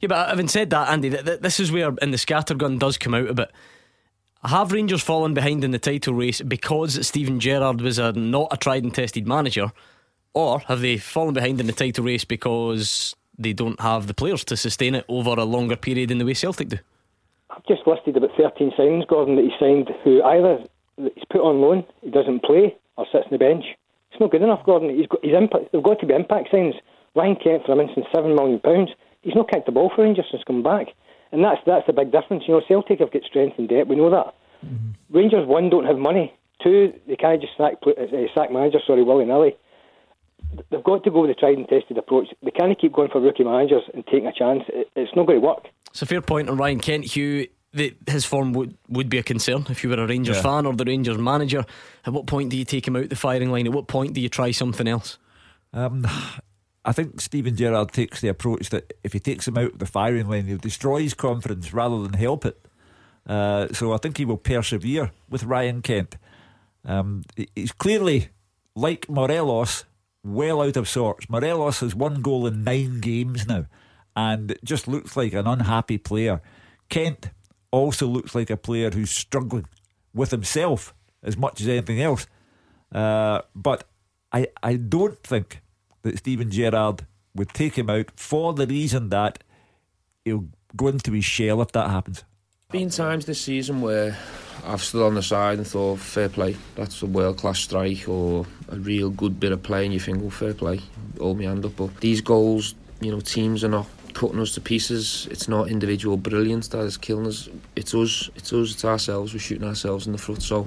Yeah, 0.00 0.08
but 0.08 0.28
having 0.28 0.48
said 0.48 0.70
that, 0.70 0.88
Andy, 0.90 1.10
th- 1.10 1.24
th- 1.24 1.40
this 1.40 1.60
is 1.60 1.72
where 1.72 1.92
in 2.00 2.10
the 2.10 2.16
scattergun 2.16 2.78
does 2.78 2.96
come 2.96 3.14
out 3.14 3.28
a 3.28 3.34
bit. 3.34 3.50
Have 4.44 4.72
Rangers 4.72 5.02
fallen 5.02 5.34
behind 5.34 5.62
in 5.62 5.70
the 5.70 5.78
title 5.78 6.14
race 6.14 6.40
because 6.40 7.06
Steven 7.06 7.38
Gerrard 7.38 7.80
was 7.80 7.98
a 7.98 8.10
not 8.12 8.48
a 8.50 8.56
tried 8.56 8.82
and 8.82 8.92
tested 8.92 9.26
manager, 9.26 9.70
or 10.34 10.58
have 10.60 10.80
they 10.80 10.96
fallen 10.96 11.32
behind 11.32 11.60
in 11.60 11.68
the 11.68 11.72
title 11.72 12.04
race 12.04 12.24
because 12.24 13.14
they 13.38 13.52
don't 13.52 13.80
have 13.80 14.08
the 14.08 14.14
players 14.14 14.44
to 14.46 14.56
sustain 14.56 14.96
it 14.96 15.04
over 15.08 15.30
a 15.30 15.44
longer 15.44 15.76
period 15.76 16.10
in 16.10 16.18
the 16.18 16.24
way 16.24 16.34
Celtic 16.34 16.70
do? 16.70 16.78
I've 17.50 17.64
just 17.66 17.86
listed 17.86 18.16
about 18.16 18.30
13 18.36 18.72
signings, 18.72 19.06
Gordon, 19.06 19.36
that 19.36 19.44
he 19.44 19.52
signed 19.60 19.88
who 20.02 20.22
either 20.24 20.64
he's 20.96 21.24
put 21.30 21.40
on 21.40 21.60
loan, 21.60 21.84
he 22.00 22.10
doesn't 22.10 22.42
play, 22.42 22.76
or 22.96 23.06
sits 23.12 23.26
on 23.26 23.30
the 23.30 23.38
bench. 23.38 23.64
It's 24.10 24.20
not 24.20 24.32
good 24.32 24.42
enough, 24.42 24.66
Gordon. 24.66 24.90
He's 24.90 25.06
got 25.06 25.24
impact. 25.24 25.70
They've 25.70 25.82
got 25.82 26.00
to 26.00 26.06
be 26.06 26.14
impact 26.14 26.50
signs. 26.50 26.74
Ryan 27.14 27.36
Kent, 27.36 27.62
for 27.66 27.80
instance, 27.80 28.06
seven 28.12 28.34
million 28.34 28.58
pounds. 28.58 28.90
He's 29.22 29.36
not 29.36 29.50
kicked 29.50 29.66
the 29.66 29.72
ball 29.72 29.92
for 29.94 30.02
Rangers 30.02 30.26
since 30.30 30.42
coming 30.44 30.64
back, 30.64 30.88
and 31.32 31.42
that's 31.42 31.60
that's 31.66 31.86
the 31.86 31.92
big 31.92 32.12
difference. 32.12 32.44
You 32.46 32.54
know, 32.54 32.62
Celtic 32.68 33.00
have 33.00 33.12
got 33.12 33.22
strength 33.24 33.58
and 33.58 33.68
depth. 33.68 33.88
We 33.88 33.96
know 33.96 34.10
that. 34.10 34.34
Mm-hmm. 34.64 35.16
Rangers 35.16 35.46
one 35.46 35.70
don't 35.70 35.86
have 35.86 35.98
money. 35.98 36.32
Two, 36.62 36.92
they 37.08 37.16
can't 37.16 37.40
just 37.40 37.56
sack 37.56 37.74
uh, 37.86 37.92
sack 38.34 38.52
manager. 38.52 38.78
Sorry, 38.86 39.02
willy 39.02 39.24
nilly. 39.24 39.56
They've 40.70 40.84
got 40.84 41.02
to 41.04 41.10
go 41.10 41.22
with 41.22 41.30
the 41.30 41.34
tried 41.34 41.56
and 41.56 41.68
tested 41.68 41.96
approach. 41.98 42.28
They 42.42 42.50
can't 42.50 42.78
keep 42.78 42.92
going 42.92 43.08
for 43.10 43.20
rookie 43.20 43.44
managers 43.44 43.82
and 43.94 44.04
taking 44.06 44.26
a 44.26 44.32
chance. 44.32 44.62
It, 44.68 44.88
it's 44.94 45.10
not 45.16 45.26
going 45.26 45.40
to 45.40 45.46
work. 45.46 45.64
It's 45.90 46.02
a 46.02 46.06
fair 46.06 46.20
point 46.20 46.48
on 46.50 46.56
Ryan 46.58 46.78
Kent. 46.78 47.04
Hugh 47.04 47.48
that 47.74 47.96
his 48.06 48.24
form 48.26 48.52
would, 48.52 48.76
would 48.88 49.08
be 49.08 49.16
a 49.18 49.22
concern 49.22 49.64
if 49.70 49.82
you 49.82 49.88
were 49.88 49.96
a 49.96 50.06
Rangers 50.06 50.36
Yeah. 50.36 50.42
fan 50.42 50.66
or 50.66 50.74
the 50.74 50.84
Rangers 50.84 51.16
manager. 51.16 51.64
At 52.04 52.12
what 52.12 52.26
point 52.26 52.50
do 52.50 52.58
you 52.58 52.66
take 52.66 52.86
him 52.86 52.96
out 52.96 53.08
the 53.08 53.16
firing 53.16 53.50
line? 53.50 53.66
At 53.66 53.72
what 53.72 53.86
point 53.86 54.12
do 54.12 54.20
you 54.20 54.28
try 54.28 54.50
something 54.50 54.86
else? 54.86 55.18
Um, 55.72 56.06
I 56.84 56.92
think 56.92 57.20
Steven 57.20 57.56
Gerrard 57.56 57.92
takes 57.92 58.20
the 58.20 58.28
approach 58.28 58.70
that 58.70 58.92
if 59.04 59.12
he 59.12 59.20
takes 59.20 59.46
him 59.46 59.56
out 59.56 59.72
of 59.72 59.78
the 59.78 59.86
firing 59.86 60.28
line, 60.28 60.46
he'll 60.46 60.58
destroy 60.58 61.00
his 61.00 61.14
confidence 61.14 61.72
rather 61.72 62.02
than 62.02 62.14
help 62.14 62.44
it. 62.44 62.60
Uh, 63.26 63.68
so 63.72 63.92
I 63.92 63.98
think 63.98 64.18
he 64.18 64.24
will 64.24 64.36
persevere 64.36 65.12
with 65.28 65.44
Ryan 65.44 65.80
Kent. 65.80 66.16
Um, 66.84 67.22
he's 67.54 67.70
clearly, 67.70 68.30
like 68.74 69.08
Morelos, 69.08 69.84
well 70.24 70.60
out 70.60 70.76
of 70.76 70.88
sorts. 70.88 71.30
Morelos 71.30 71.80
has 71.80 71.94
one 71.94 72.20
goal 72.20 72.46
in 72.46 72.64
nine 72.64 73.00
games 73.00 73.46
now 73.46 73.66
and 74.16 74.56
just 74.64 74.88
looks 74.88 75.16
like 75.16 75.32
an 75.32 75.46
unhappy 75.46 75.98
player. 75.98 76.40
Kent 76.88 77.30
also 77.70 78.06
looks 78.06 78.34
like 78.34 78.50
a 78.50 78.56
player 78.56 78.90
who's 78.90 79.10
struggling 79.10 79.66
with 80.12 80.30
himself 80.32 80.94
as 81.22 81.36
much 81.36 81.60
as 81.60 81.68
anything 81.68 82.00
else. 82.00 82.26
Uh, 82.92 83.42
but 83.54 83.84
I, 84.32 84.48
I 84.62 84.74
don't 84.74 85.22
think 85.22 85.61
that 86.02 86.18
Steven 86.18 86.50
Gerrard 86.50 87.06
would 87.34 87.50
take 87.50 87.76
him 87.76 87.88
out 87.88 88.10
for 88.16 88.52
the 88.52 88.66
reason 88.66 89.08
that 89.10 89.42
he'll 90.24 90.46
go 90.76 90.88
into 90.88 91.12
his 91.12 91.24
shell 91.24 91.62
if 91.62 91.72
that 91.72 91.90
happens. 91.90 92.24
Been 92.70 92.90
times 92.90 93.26
this 93.26 93.40
season 93.40 93.82
where 93.82 94.16
I've 94.64 94.82
stood 94.82 95.04
on 95.06 95.14
the 95.14 95.22
side 95.22 95.58
and 95.58 95.66
thought, 95.66 95.98
fair 95.98 96.28
play, 96.28 96.56
that's 96.74 97.02
a 97.02 97.06
world 97.06 97.36
class 97.36 97.58
strike 97.58 98.08
or 98.08 98.46
a 98.68 98.76
real 98.76 99.10
good 99.10 99.38
bit 99.38 99.52
of 99.52 99.62
play, 99.62 99.84
and 99.84 99.92
you 99.92 100.00
think, 100.00 100.20
well, 100.20 100.30
fair 100.30 100.54
play, 100.54 100.80
hold 101.18 101.38
my 101.38 101.44
hand 101.44 101.64
up. 101.66 101.76
But 101.76 101.96
these 102.00 102.20
goals, 102.20 102.74
you 103.00 103.10
know, 103.10 103.20
teams 103.20 103.62
are 103.62 103.68
not 103.68 103.86
cutting 104.14 104.40
us 104.40 104.54
to 104.54 104.60
pieces. 104.60 105.28
It's 105.30 105.48
not 105.48 105.68
individual 105.68 106.16
brilliance 106.16 106.68
that 106.68 106.80
is 106.80 106.96
killing 106.96 107.26
us. 107.26 107.48
It's 107.76 107.94
us. 107.94 108.30
It's 108.36 108.52
us. 108.52 108.72
It's 108.72 108.84
ourselves. 108.84 109.34
We're 109.34 109.40
shooting 109.40 109.66
ourselves 109.66 110.06
in 110.06 110.12
the 110.12 110.18
foot. 110.18 110.42
So 110.42 110.66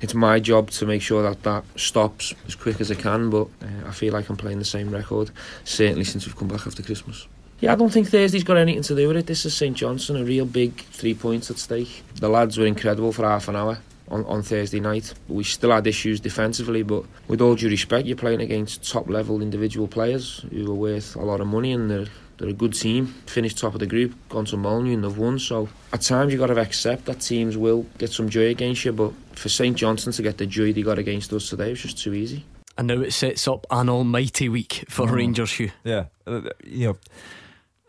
it's 0.00 0.14
my 0.14 0.40
job 0.40 0.70
to 0.70 0.86
make 0.86 1.02
sure 1.02 1.22
that 1.22 1.42
that 1.42 1.64
stops 1.76 2.34
as 2.46 2.54
quick 2.54 2.80
as 2.80 2.90
I 2.90 2.94
can. 2.94 3.30
But 3.30 3.48
uh, 3.62 3.88
I 3.88 3.92
feel 3.92 4.12
like 4.12 4.28
I'm 4.28 4.36
playing 4.36 4.58
the 4.58 4.64
same 4.64 4.90
record, 4.90 5.30
certainly 5.64 6.04
since 6.04 6.26
we've 6.26 6.36
come 6.36 6.48
back 6.48 6.66
after 6.66 6.82
Christmas. 6.82 7.26
Yeah, 7.60 7.72
I 7.72 7.74
don't 7.74 7.90
think 7.90 8.08
Thursday's 8.08 8.44
got 8.44 8.56
anything 8.56 8.82
to 8.82 8.94
do 8.94 9.08
with 9.08 9.16
it. 9.16 9.26
This 9.26 9.44
is 9.44 9.52
St 9.52 9.76
Johnstone, 9.76 10.18
a 10.18 10.24
real 10.24 10.44
big 10.44 10.80
three 10.92 11.14
points 11.14 11.50
at 11.50 11.58
stake. 11.58 12.04
The 12.14 12.28
lads 12.28 12.56
were 12.56 12.66
incredible 12.66 13.12
for 13.12 13.24
half 13.24 13.48
an 13.48 13.56
hour 13.56 13.78
on, 14.10 14.24
on 14.26 14.42
Thursday 14.42 14.78
night. 14.78 15.12
We 15.28 15.42
still 15.42 15.72
had 15.72 15.86
issues 15.86 16.20
defensively, 16.20 16.84
but 16.84 17.04
with 17.26 17.40
all 17.40 17.56
due 17.56 17.68
respect, 17.68 18.06
you're 18.06 18.16
playing 18.16 18.40
against 18.40 18.88
top 18.88 19.08
level 19.08 19.42
individual 19.42 19.88
players 19.88 20.44
who 20.50 20.70
are 20.70 20.74
worth 20.74 21.16
a 21.16 21.22
lot 21.22 21.40
of 21.40 21.48
money 21.48 21.72
and 21.72 21.90
they're, 21.90 22.06
they're 22.38 22.48
a 22.48 22.54
good 22.54 22.72
team. 22.72 23.06
Finished 23.26 23.58
top 23.58 23.74
of 23.74 23.80
the 23.80 23.86
group, 23.86 24.14
gone 24.28 24.44
to 24.46 24.56
Molyneux 24.56 24.94
and 24.94 25.04
they've 25.04 25.18
won. 25.18 25.38
So 25.38 25.68
at 25.92 26.00
times 26.00 26.32
you've 26.32 26.40
got 26.40 26.46
to 26.46 26.60
accept 26.60 27.04
that 27.06 27.20
teams 27.20 27.56
will 27.56 27.84
get 27.98 28.10
some 28.12 28.28
joy 28.28 28.46
against 28.46 28.84
you, 28.84 28.92
but 28.92 29.12
for 29.32 29.48
St 29.48 29.76
Johnstone 29.76 30.14
to 30.14 30.22
get 30.22 30.38
the 30.38 30.46
joy 30.46 30.72
they 30.72 30.82
got 30.82 30.98
against 30.98 31.32
us 31.32 31.50
today 31.50 31.70
was 31.70 31.82
just 31.82 31.98
too 31.98 32.14
easy. 32.14 32.44
And 32.76 32.86
now 32.86 33.00
it 33.00 33.12
sets 33.12 33.48
up 33.48 33.66
an 33.70 33.88
almighty 33.88 34.48
week 34.48 34.84
for 34.88 35.08
Rangers, 35.08 35.52
Hugh. 35.52 35.72
Yeah, 35.82 36.04
uh, 36.28 36.42
you 36.64 36.86
know, 36.88 36.98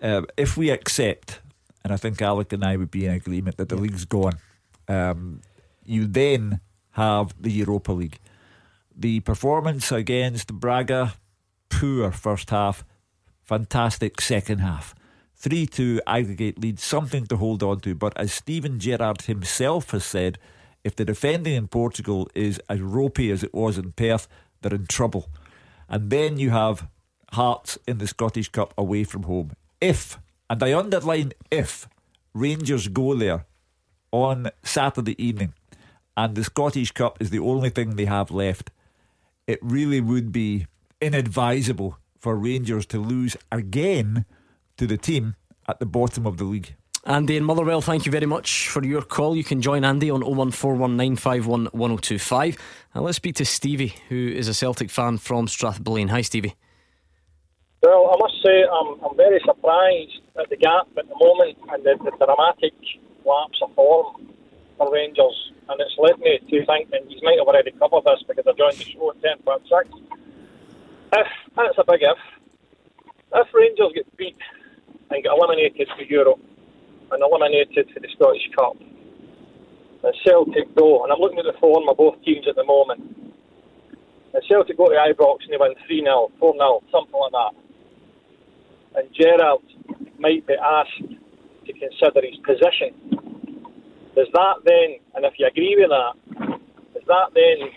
uh, 0.01 0.25
if 0.35 0.57
we 0.57 0.71
accept, 0.71 1.41
and 1.83 1.93
I 1.93 1.97
think 1.97 2.19
Alec 2.21 2.51
and 2.53 2.63
I 2.63 2.75
would 2.75 2.89
be 2.89 3.05
in 3.05 3.13
agreement 3.13 3.57
that 3.57 3.69
the 3.69 3.75
league's 3.75 4.05
gone, 4.05 4.39
um, 4.88 5.41
you 5.85 6.07
then 6.07 6.59
have 6.91 7.35
the 7.39 7.51
Europa 7.51 7.91
League. 7.91 8.17
The 8.95 9.19
performance 9.19 9.91
against 9.91 10.51
Braga, 10.51 11.13
poor 11.69 12.12
first 12.12 12.49
half, 12.49 12.83
fantastic 13.49 14.21
second 14.21 14.59
half. 14.59 14.93
3 15.38 15.65
2 15.65 16.01
aggregate 16.05 16.59
lead, 16.59 16.79
something 16.79 17.25
to 17.25 17.38
hold 17.38 17.63
on 17.63 17.79
to. 17.79 17.95
But 17.95 18.15
as 18.15 18.31
Steven 18.31 18.77
Gerrard 18.79 19.23
himself 19.23 19.89
has 19.89 20.05
said, 20.05 20.38
if 20.83 20.95
the 20.95 21.03
defending 21.03 21.55
in 21.55 21.67
Portugal 21.67 22.29
is 22.35 22.62
as 22.69 22.79
ropey 22.79 23.31
as 23.31 23.43
it 23.43 23.53
was 23.53 23.79
in 23.79 23.93
Perth, 23.93 24.27
they're 24.62 24.75
in 24.75 24.85
trouble. 24.85 25.29
And 25.89 26.12
then 26.12 26.38
you 26.38 26.51
have 26.51 26.88
Hearts 27.33 27.79
in 27.88 27.97
the 27.97 28.07
Scottish 28.07 28.49
Cup 28.49 28.73
away 28.77 29.03
from 29.03 29.23
home. 29.23 29.51
If, 29.81 30.19
and 30.49 30.62
I 30.62 30.77
underline 30.77 31.33
if, 31.49 31.88
Rangers 32.33 32.88
go 32.88 33.15
there 33.15 33.45
on 34.12 34.51
Saturday 34.62 35.15
evening 35.23 35.53
and 36.15 36.35
the 36.35 36.43
Scottish 36.43 36.91
Cup 36.91 37.17
is 37.19 37.31
the 37.31 37.39
only 37.39 37.71
thing 37.71 37.95
they 37.95 38.05
have 38.05 38.29
left, 38.29 38.69
it 39.47 39.59
really 39.62 40.01
would 40.01 40.31
be 40.31 40.67
inadvisable 41.01 41.97
for 42.19 42.36
Rangers 42.36 42.86
to 42.88 42.99
lose 42.99 43.38
again 43.51 44.25
to 44.77 44.86
the 44.86 44.97
team 44.97 45.36
at 45.67 45.79
the 45.79 45.86
bottom 45.86 46.27
of 46.27 46.38
the 46.38 46.43
league. 46.43 46.75
Andy 47.05 47.38
in 47.38 47.45
Motherwell, 47.45 47.79
thank 47.82 48.05
you 48.05 48.12
very 48.12 48.25
much 48.25 48.67
for 48.67 48.84
your 48.84 49.01
call. 49.01 49.34
You 49.36 49.43
can 49.43 49.62
join 49.62 49.86
Andy 49.86 50.12
on 50.12 50.21
01419511025. 50.21 52.58
And 52.93 53.05
let's 53.05 53.15
speak 53.15 53.36
to 53.36 53.45
Stevie, 53.45 53.95
who 54.10 54.27
is 54.27 54.49
a 54.49 54.53
Celtic 54.53 54.89
fan 54.89 55.17
from 55.17 55.47
Strathblane. 55.47 56.10
Hi, 56.10 56.19
Stevie. 56.21 56.55
Well, 57.82 58.12
I 58.13 58.17
must 58.19 58.43
say 58.43 58.65
I'm, 58.65 58.99
I'm 59.01 59.15
very 59.15 59.39
surprised 59.45 60.19
at 60.38 60.49
the 60.49 60.58
gap 60.58 60.89
at 60.97 61.08
the 61.08 61.15
moment 61.15 61.58
and 61.71 61.82
the, 61.86 61.95
the 62.03 62.12
dramatic 62.17 62.73
lapse 63.23 63.62
of 63.63 63.73
form 63.75 64.27
for 64.77 64.91
Rangers. 64.91 65.53
And 65.69 65.79
it's 65.79 65.95
led 65.97 66.19
me 66.19 66.39
to 66.39 66.65
think, 66.65 66.89
and 66.91 67.10
you 67.10 67.21
might 67.23 67.39
have 67.39 67.47
already 67.47 67.71
covered 67.71 68.03
this 68.03 68.21
because 68.27 68.45
I 68.45 68.51
joined 68.58 68.75
the 68.77 68.84
show 68.84 69.12
at 69.12 69.21
10.6. 69.21 69.71
If, 69.71 69.88
Ah, 71.60 71.67
that's 71.67 71.78
a 71.78 71.91
big 71.91 72.00
if, 72.08 72.15
if 73.36 73.48
Rangers 73.54 73.91
get 73.93 74.08
beat 74.15 74.38
and 75.12 75.22
get 75.22 75.36
eliminated 75.36 75.89
for 75.91 76.04
Europe 76.04 76.39
and 77.12 77.19
eliminated 77.22 77.91
for 77.91 78.00
the 78.00 78.08
Scottish 78.15 78.48
Cup, 78.56 78.80
and 78.80 80.15
Celtic 80.24 80.74
go, 80.80 81.04
and 81.04 81.12
I'm 81.12 81.19
looking 81.19 81.39
at 81.39 81.43
the 81.43 81.60
form 81.60 81.89
of 81.89 81.98
both 81.98 82.15
teams 82.24 82.48
at 82.48 82.56
the 82.56 82.63
moment, 82.63 83.04
and 84.32 84.43
Celtic 84.48 84.78
go 84.78 84.88
to 84.88 84.95
Ibrox 84.95 85.43
and 85.43 85.52
they 85.52 85.60
win 85.60 85.76
3 85.86 86.00
0, 86.00 86.32
4 86.39 86.54
0, 86.56 86.80
something 86.95 87.19
like 87.19 87.36
that. 87.36 87.54
And 88.95 89.12
Gerrard 89.12 89.60
might 90.17 90.48
be 90.48 90.56
asked 90.56 91.12
to 91.12 91.74
consider 91.76 92.24
his 92.24 92.39
position. 92.39 92.95
Does 94.15 94.32
that 94.32 94.63
then, 94.63 95.04
and 95.15 95.26
if 95.26 95.34
you 95.38 95.45
agree 95.45 95.76
with 95.76 95.91
that, 95.91 96.15
does 96.95 97.04
that 97.08 97.36
then 97.36 97.67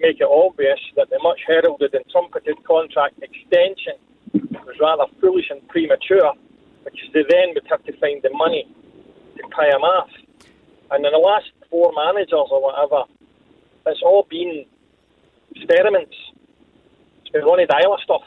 make 0.00 0.20
it 0.20 0.28
obvious 0.28 0.80
that 0.96 1.10
the 1.10 1.18
much 1.22 1.40
heralded 1.46 1.94
and 1.94 2.04
trumpeted 2.10 2.56
contract 2.64 3.18
extension 3.22 3.94
was 4.64 4.76
rather 4.80 5.04
foolish 5.20 5.46
and 5.50 5.66
premature 5.68 6.32
because 6.84 7.08
they 7.14 7.24
then 7.28 7.54
would 7.54 7.66
have 7.68 7.82
to 7.84 7.92
find 7.98 8.22
the 8.22 8.30
money 8.32 8.66
to 9.36 9.42
pay 9.56 9.68
him 9.68 9.82
off? 9.82 10.10
And 10.90 11.04
in 11.04 11.12
the 11.12 11.18
last 11.18 11.50
four 11.70 11.92
managers 11.94 12.48
or 12.50 12.62
whatever, 12.62 13.04
it's 13.86 14.02
all 14.02 14.26
been 14.28 14.64
experiments. 15.54 16.14
It's 17.22 17.30
been 17.30 17.42
Ronny 17.42 17.66
Deila 17.66 17.98
stuff. 18.02 18.22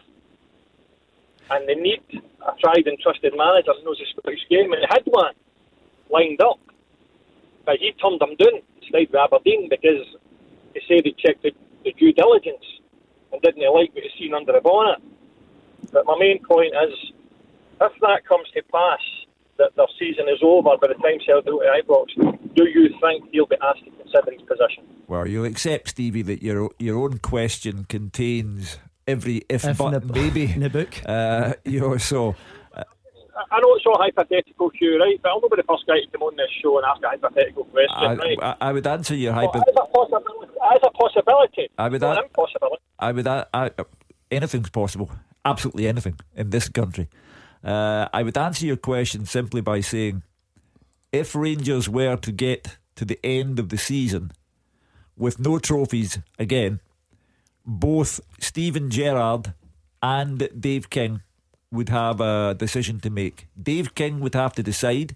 And 1.51 1.67
they 1.67 1.75
need 1.75 2.01
a 2.13 2.51
tried 2.60 2.86
and 2.86 2.99
trusted 2.99 3.34
manager 3.36 3.71
who 3.77 3.86
knows 3.86 3.97
the 3.97 4.05
Scottish 4.12 4.45
game. 4.49 4.71
And 4.73 4.84
they 4.84 4.88
had 4.89 5.03
one 5.05 5.34
lined 6.12 6.41
up. 6.41 6.60
But 7.65 7.77
he 7.79 7.91
turned 7.93 8.19
them 8.19 8.36
down, 8.36 8.62
stayed 8.88 9.10
with 9.12 9.21
Aberdeen 9.21 9.69
because 9.69 10.05
he 10.73 10.82
said 10.88 11.01
he 11.03 11.13
checked 11.17 11.43
the, 11.43 11.51
the 11.84 11.93
due 11.93 12.13
diligence 12.13 12.63
and 13.32 13.41
didn't 13.41 13.62
like 13.73 13.93
what 13.93 14.03
he 14.03 14.10
seen 14.19 14.34
under 14.34 14.51
the 14.53 14.62
bonnet. 14.62 14.99
But 15.91 16.05
my 16.05 16.15
main 16.19 16.43
point 16.43 16.73
is, 16.88 16.93
if 17.82 17.91
that 18.01 18.25
comes 18.27 18.47
to 18.55 18.62
pass, 18.71 18.99
that 19.58 19.75
their 19.75 19.88
season 19.99 20.25
is 20.29 20.39
over 20.41 20.77
by 20.82 20.88
the 20.88 20.93
time 20.95 21.19
Celtic 21.25 21.45
go 21.45 21.60
to 21.60 21.82
Ibrox, 21.84 22.08
do 22.55 22.63
you 22.67 22.89
think 23.01 23.25
he'll 23.32 23.45
be 23.45 23.55
asked 23.62 23.84
to 23.86 23.91
consider 23.91 24.32
his 24.32 24.41
position? 24.43 24.84
Well, 25.08 25.27
you'll 25.27 25.45
accept, 25.45 25.89
Stevie, 25.89 26.21
that 26.23 26.41
your 26.43 26.69
your 26.79 26.97
own 26.99 27.17
question 27.19 27.86
contains 27.86 28.77
every 29.08 29.41
if, 29.49 29.65
If 29.65 29.77
but 29.77 29.93
in 29.93 30.08
the- 30.08 30.13
maybe 30.13 30.43
in 30.53 30.62
the 30.62 30.69
book. 30.69 31.01
Uh, 31.05 31.53
you 31.65 31.79
know, 31.82 31.97
so 31.97 32.36
I- 32.73 32.84
I 33.51 33.60
know 33.60 33.75
it's 33.75 33.86
all 33.86 33.97
hypothetical, 33.97 34.69
Hugh, 34.69 34.99
right? 34.99 35.19
But 35.21 35.32
I'm 35.34 35.41
not 35.41 35.49
the 35.51 35.63
first 35.63 35.86
guy 35.88 35.99
to 35.99 36.08
come 36.12 36.23
on 36.23 36.36
this 36.38 36.49
show 36.62 36.77
and 36.77 36.86
ask 36.86 37.01
a 37.03 37.10
hypothetical 37.10 37.63
question, 37.65 37.95
I, 37.97 38.15
right? 38.15 38.38
I, 38.41 38.55
I 38.69 38.71
would 38.73 38.86
answer 38.88 39.15
your 39.15 39.34
Well, 39.34 39.51
hypo. 39.51 39.60
As 40.71 40.79
a 40.84 40.91
possibility, 40.91 41.63
as 41.63 41.69
a 41.69 41.69
possibility, 41.69 41.71
I 41.79 41.89
would 41.89 42.01
not 42.01 42.23
impossibility. 42.23 42.84
I 42.99 43.12
would. 43.12 43.27
I, 43.27 43.45
I, 43.53 43.71
anything's 44.29 44.69
possible. 44.69 45.10
Absolutely 45.43 45.88
anything 45.88 46.19
in 46.36 46.49
this 46.49 46.69
country. 46.69 47.08
Uh, 47.63 48.08
I 48.13 48.23
would 48.23 48.38
answer 48.38 48.65
your 48.65 48.77
question 48.77 49.25
simply 49.25 49.62
by 49.62 49.82
saying, 49.82 50.23
if 51.12 51.36
Rangers 51.36 51.89
were 51.89 52.17
to 52.17 52.32
get 52.32 52.77
to 52.95 53.05
the 53.05 53.19
end 53.23 53.60
of 53.60 53.69
the 53.69 53.77
season 53.77 54.32
with 55.17 55.39
no 55.39 55.60
trophies 55.60 56.19
again, 56.38 56.82
both 57.65 58.19
Steven 58.39 58.89
Gerrard 58.89 59.53
and 60.01 60.49
Dave 60.60 60.89
King 60.89 61.21
would 61.71 61.89
have 61.89 62.21
a 62.21 62.55
decision 62.58 62.99
to 63.01 63.10
make. 63.10 63.47
Dave 63.62 63.95
King 63.95 64.19
would 64.19 64.36
have 64.36 64.53
to 64.53 64.63
decide 64.63 65.15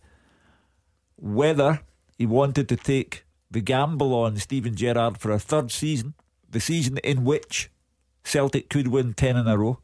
whether 1.15 1.81
he 2.17 2.25
wanted 2.25 2.67
to 2.69 2.75
take 2.75 3.23
the 3.53 3.61
gamble 3.61 4.13
on 4.15 4.37
Steven 4.37 4.75
Gerrard 4.75 5.17
for 5.17 5.31
a 5.31 5.39
third 5.39 5.71
season, 5.71 6.15
the 6.49 6.59
season 6.59 6.97
in 6.97 7.23
which 7.23 7.69
Celtic 8.23 8.69
could 8.69 8.87
win 8.87 9.13
10 9.13 9.37
in 9.37 9.47
a 9.47 9.57
row, 9.57 9.79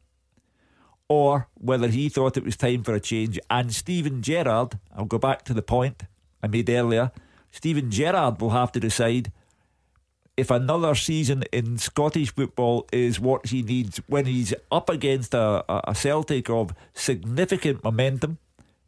or 1.07 1.47
whether 1.53 1.87
he 1.87 2.09
thought 2.09 2.35
it 2.35 2.43
was 2.43 2.57
time 2.57 2.83
for 2.83 2.93
a 2.93 2.99
change. 2.99 3.39
And 3.49 3.73
Steven 3.73 4.21
Gerrard, 4.21 4.79
I'll 4.95 5.05
go 5.05 5.19
back 5.19 5.43
to 5.45 5.53
the 5.53 5.61
point, 5.61 6.03
I 6.41 6.47
made 6.47 6.69
earlier, 6.69 7.11
Steven 7.51 7.91
Gerrard 7.91 8.41
will 8.41 8.51
have 8.51 8.71
to 8.73 8.79
decide 8.79 9.31
if 10.35 10.49
another 10.49 10.95
season 10.95 11.43
in 11.51 11.77
Scottish 11.77 12.33
football 12.33 12.87
is 12.91 13.19
what 13.19 13.47
he 13.47 13.61
needs 13.61 13.97
when 14.07 14.25
he's 14.25 14.53
up 14.71 14.89
against 14.89 15.33
a, 15.33 15.63
a 15.87 15.93
Celtic 15.93 16.49
of 16.49 16.73
significant 16.93 17.83
momentum, 17.83 18.37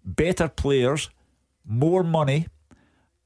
better 0.04 0.48
players, 0.48 1.10
more 1.66 2.04
money, 2.04 2.48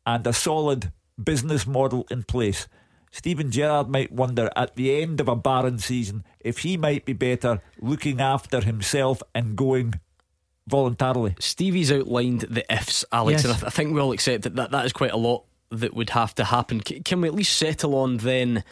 and 0.05 0.25
a 0.25 0.33
solid 0.33 0.91
business 1.23 1.65
model 1.65 2.05
in 2.11 2.23
place. 2.23 2.67
Steven 3.11 3.49
Gerrard 3.49 3.87
might 3.89 4.11
wonder 4.11 4.49
at 4.55 4.75
the 4.75 5.01
end 5.01 5.21
of 5.21 5.27
a 5.29 5.35
barren 5.35 5.79
season 5.79 6.25
if 6.41 6.59
he 6.59 6.75
might 6.75 7.05
be 7.05 7.13
better 7.13 7.61
looking 7.79 8.19
after 8.19 8.59
himself 8.61 9.21
and 9.33 9.55
going 9.55 9.93
voluntarily. 10.67 11.35
Stevie's 11.39 11.91
outlined 11.91 12.41
the 12.41 12.65
ifs, 12.73 13.05
Alex, 13.11 13.43
Yes. 13.43 13.45
and 13.45 13.53
I, 13.53 13.55
th- 13.57 13.67
I 13.67 13.69
think 13.69 13.93
we 13.93 14.01
all 14.01 14.11
accept 14.11 14.43
that, 14.43 14.55
that 14.55 14.71
that 14.71 14.85
is 14.85 14.93
quite 14.93 15.11
a 15.11 15.17
lot 15.17 15.45
that 15.69 15.93
would 15.93 16.09
have 16.11 16.35
to 16.35 16.43
happen. 16.45 16.81
C- 16.85 16.99
can 17.01 17.21
we 17.21 17.27
at 17.27 17.33
least 17.33 17.57
settle 17.57 17.95
on 17.95 18.17
then 18.17 18.63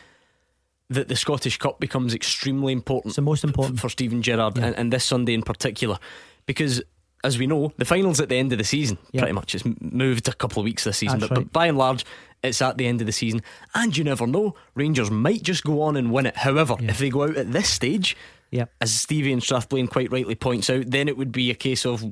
that 0.90 1.08
the 1.08 1.16
Scottish 1.16 1.58
Cup 1.58 1.80
becomes 1.80 2.14
extremely 2.14 2.74
important? 2.74 3.12
It's 3.12 3.16
the 3.16 3.22
most 3.22 3.44
important. 3.44 3.80
for 3.80 3.90
Steven 3.90 4.22
Gerrard 4.22 4.58
Yeah. 4.58 4.66
and, 4.66 4.76
and 4.76 4.94
this 4.94 5.06
Sunday 5.06 5.34
in 5.34 5.44
particular, 5.44 5.98
because 6.46 6.82
as 7.24 7.38
we 7.38 7.48
know, 7.48 7.72
the 7.78 7.86
final's 7.86 8.20
at 8.20 8.30
the 8.30 8.36
end 8.36 8.52
of 8.52 8.58
the 8.58 8.64
season. 8.64 8.98
Yeah. 9.12 9.22
Pretty 9.22 9.34
much, 9.34 9.56
it's 9.56 9.64
moved 9.82 10.28
a 10.28 10.34
couple 10.34 10.60
of 10.60 10.66
weeks 10.66 10.84
this 10.84 10.98
season, 10.98 11.20
but, 11.20 11.30
right. 11.30 11.36
but 11.40 11.54
by 11.54 11.68
and 11.68 11.78
large, 11.78 12.06
it's 12.44 12.62
at 12.62 12.78
the 12.78 12.86
end 12.88 13.00
of 13.02 13.08
the 13.08 13.14
season, 13.14 13.42
and 13.74 13.96
you 13.96 14.04
never 14.04 14.28
know. 14.28 14.56
Rangers 14.76 15.10
might 15.10 15.44
just 15.44 15.64
go 15.64 15.82
on 15.82 15.96
and 15.96 16.12
win 16.12 16.26
it. 16.26 16.36
However, 16.36 16.76
Yeah. 16.80 16.90
if 16.92 16.98
they 17.00 17.10
go 17.10 17.24
out 17.24 17.38
at 17.38 17.52
this 17.54 17.70
stage, 17.70 18.18
Yeah. 18.52 18.66
as 18.82 18.92
Stevie 18.94 19.32
and 19.32 19.42
Strathblane 19.42 19.90
quite 19.90 20.12
rightly 20.12 20.36
points 20.36 20.70
out, 20.70 20.86
then 20.88 21.08
it 21.08 21.18
would 21.18 21.32
be 21.32 21.50
a 21.52 21.56
case 21.56 21.86
of. 21.86 22.04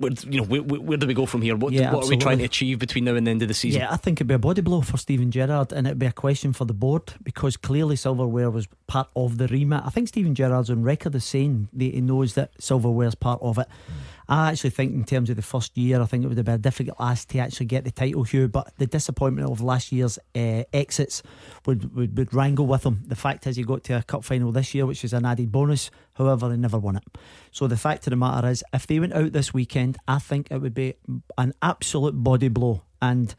Where, 0.00 0.12
you 0.26 0.40
know, 0.40 0.46
where, 0.46 0.62
where 0.62 0.96
do 0.96 1.06
we 1.06 1.12
go 1.12 1.26
from 1.26 1.42
here? 1.42 1.54
What, 1.54 1.74
Yeah, 1.74 1.92
what 1.92 2.06
are 2.06 2.08
we 2.08 2.16
trying 2.16 2.38
to 2.38 2.44
achieve 2.44 2.78
between 2.78 3.04
now 3.04 3.14
and 3.16 3.26
the 3.26 3.30
end 3.30 3.42
of 3.42 3.48
the 3.48 3.54
season? 3.54 3.82
Yeah, 3.82 3.92
I 3.92 3.96
think 3.98 4.16
it'd 4.16 4.26
be 4.26 4.32
a 4.32 4.38
body 4.38 4.62
blow 4.62 4.80
for 4.80 4.96
Steven 4.96 5.30
Gerrard, 5.30 5.74
and 5.74 5.86
it'd 5.86 5.98
be 5.98 6.06
a 6.06 6.12
question 6.12 6.54
for 6.54 6.64
the 6.64 6.72
board 6.72 7.12
because 7.22 7.58
clearly 7.58 7.96
silverware 7.96 8.50
was 8.50 8.66
part 8.86 9.08
of 9.14 9.36
the 9.36 9.46
remit. 9.46 9.82
I 9.84 9.90
think 9.90 10.08
Steven 10.08 10.34
Gerrard's 10.34 10.70
on 10.70 10.82
record 10.82 11.14
as 11.14 11.24
saying 11.26 11.68
that 11.74 11.84
he 11.84 12.00
knows 12.00 12.32
that 12.32 12.52
silverware's 12.58 13.14
part 13.14 13.42
of 13.42 13.58
it. 13.58 13.68
I 14.30 14.50
actually 14.50 14.70
think, 14.70 14.94
in 14.94 15.04
terms 15.04 15.28
of 15.28 15.34
the 15.34 15.42
first 15.42 15.76
year, 15.76 16.00
I 16.00 16.04
think 16.06 16.22
it 16.22 16.28
would 16.28 16.36
have 16.36 16.46
been 16.46 16.54
a 16.54 16.58
difficult 16.58 16.96
ask 17.00 17.26
to 17.30 17.40
actually 17.40 17.66
get 17.66 17.82
the 17.82 17.90
title, 17.90 18.22
Hugh. 18.22 18.46
But 18.46 18.72
the 18.78 18.86
disappointment 18.86 19.50
of 19.50 19.60
last 19.60 19.90
year's 19.90 20.20
uh, 20.36 20.62
exits 20.72 21.24
would, 21.66 21.92
would 21.96 22.16
would 22.16 22.32
wrangle 22.32 22.68
with 22.68 22.86
him. 22.86 23.02
The 23.08 23.16
fact 23.16 23.48
is, 23.48 23.56
he 23.56 23.64
got 23.64 23.82
to 23.84 23.94
a 23.94 24.02
cup 24.04 24.24
final 24.24 24.52
this 24.52 24.72
year, 24.72 24.86
which 24.86 25.04
is 25.04 25.12
an 25.12 25.26
added 25.26 25.50
bonus. 25.50 25.90
However, 26.14 26.48
he 26.52 26.56
never 26.56 26.78
won 26.78 26.94
it. 26.94 27.02
So 27.50 27.66
the 27.66 27.76
fact 27.76 28.06
of 28.06 28.12
the 28.12 28.16
matter 28.16 28.46
is, 28.48 28.62
if 28.72 28.86
they 28.86 29.00
went 29.00 29.14
out 29.14 29.32
this 29.32 29.52
weekend, 29.52 29.98
I 30.06 30.20
think 30.20 30.46
it 30.52 30.58
would 30.58 30.74
be 30.74 30.94
an 31.36 31.52
absolute 31.60 32.22
body 32.22 32.48
blow. 32.48 32.82
And 33.02 33.34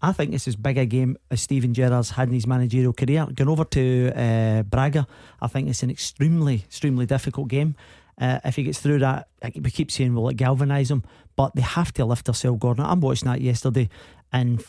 I 0.00 0.12
think 0.12 0.32
it's 0.32 0.46
as 0.46 0.54
big 0.54 0.78
a 0.78 0.86
game 0.86 1.16
as 1.32 1.42
Steven 1.42 1.74
Gerrard's 1.74 2.10
had 2.10 2.28
in 2.28 2.34
his 2.34 2.46
managerial 2.46 2.92
career. 2.92 3.26
Going 3.34 3.48
over 3.48 3.64
to 3.64 4.12
uh, 4.14 4.62
Braga, 4.62 5.08
I 5.42 5.48
think 5.48 5.68
it's 5.68 5.82
an 5.82 5.90
extremely, 5.90 6.62
extremely 6.66 7.06
difficult 7.06 7.48
game. 7.48 7.74
Uh, 8.20 8.40
if 8.44 8.56
he 8.56 8.64
gets 8.64 8.80
through 8.80 8.98
that, 8.98 9.28
we 9.54 9.70
keep 9.70 9.90
saying, 9.90 10.14
will 10.14 10.28
it 10.28 10.36
galvanise 10.36 10.90
him? 10.90 11.04
But 11.36 11.54
they 11.54 11.62
have 11.62 11.92
to 11.94 12.04
lift 12.04 12.26
themselves, 12.26 12.58
Gordon. 12.58 12.84
I'm 12.84 13.00
watching 13.00 13.28
that 13.28 13.40
yesterday, 13.40 13.88
and 14.32 14.64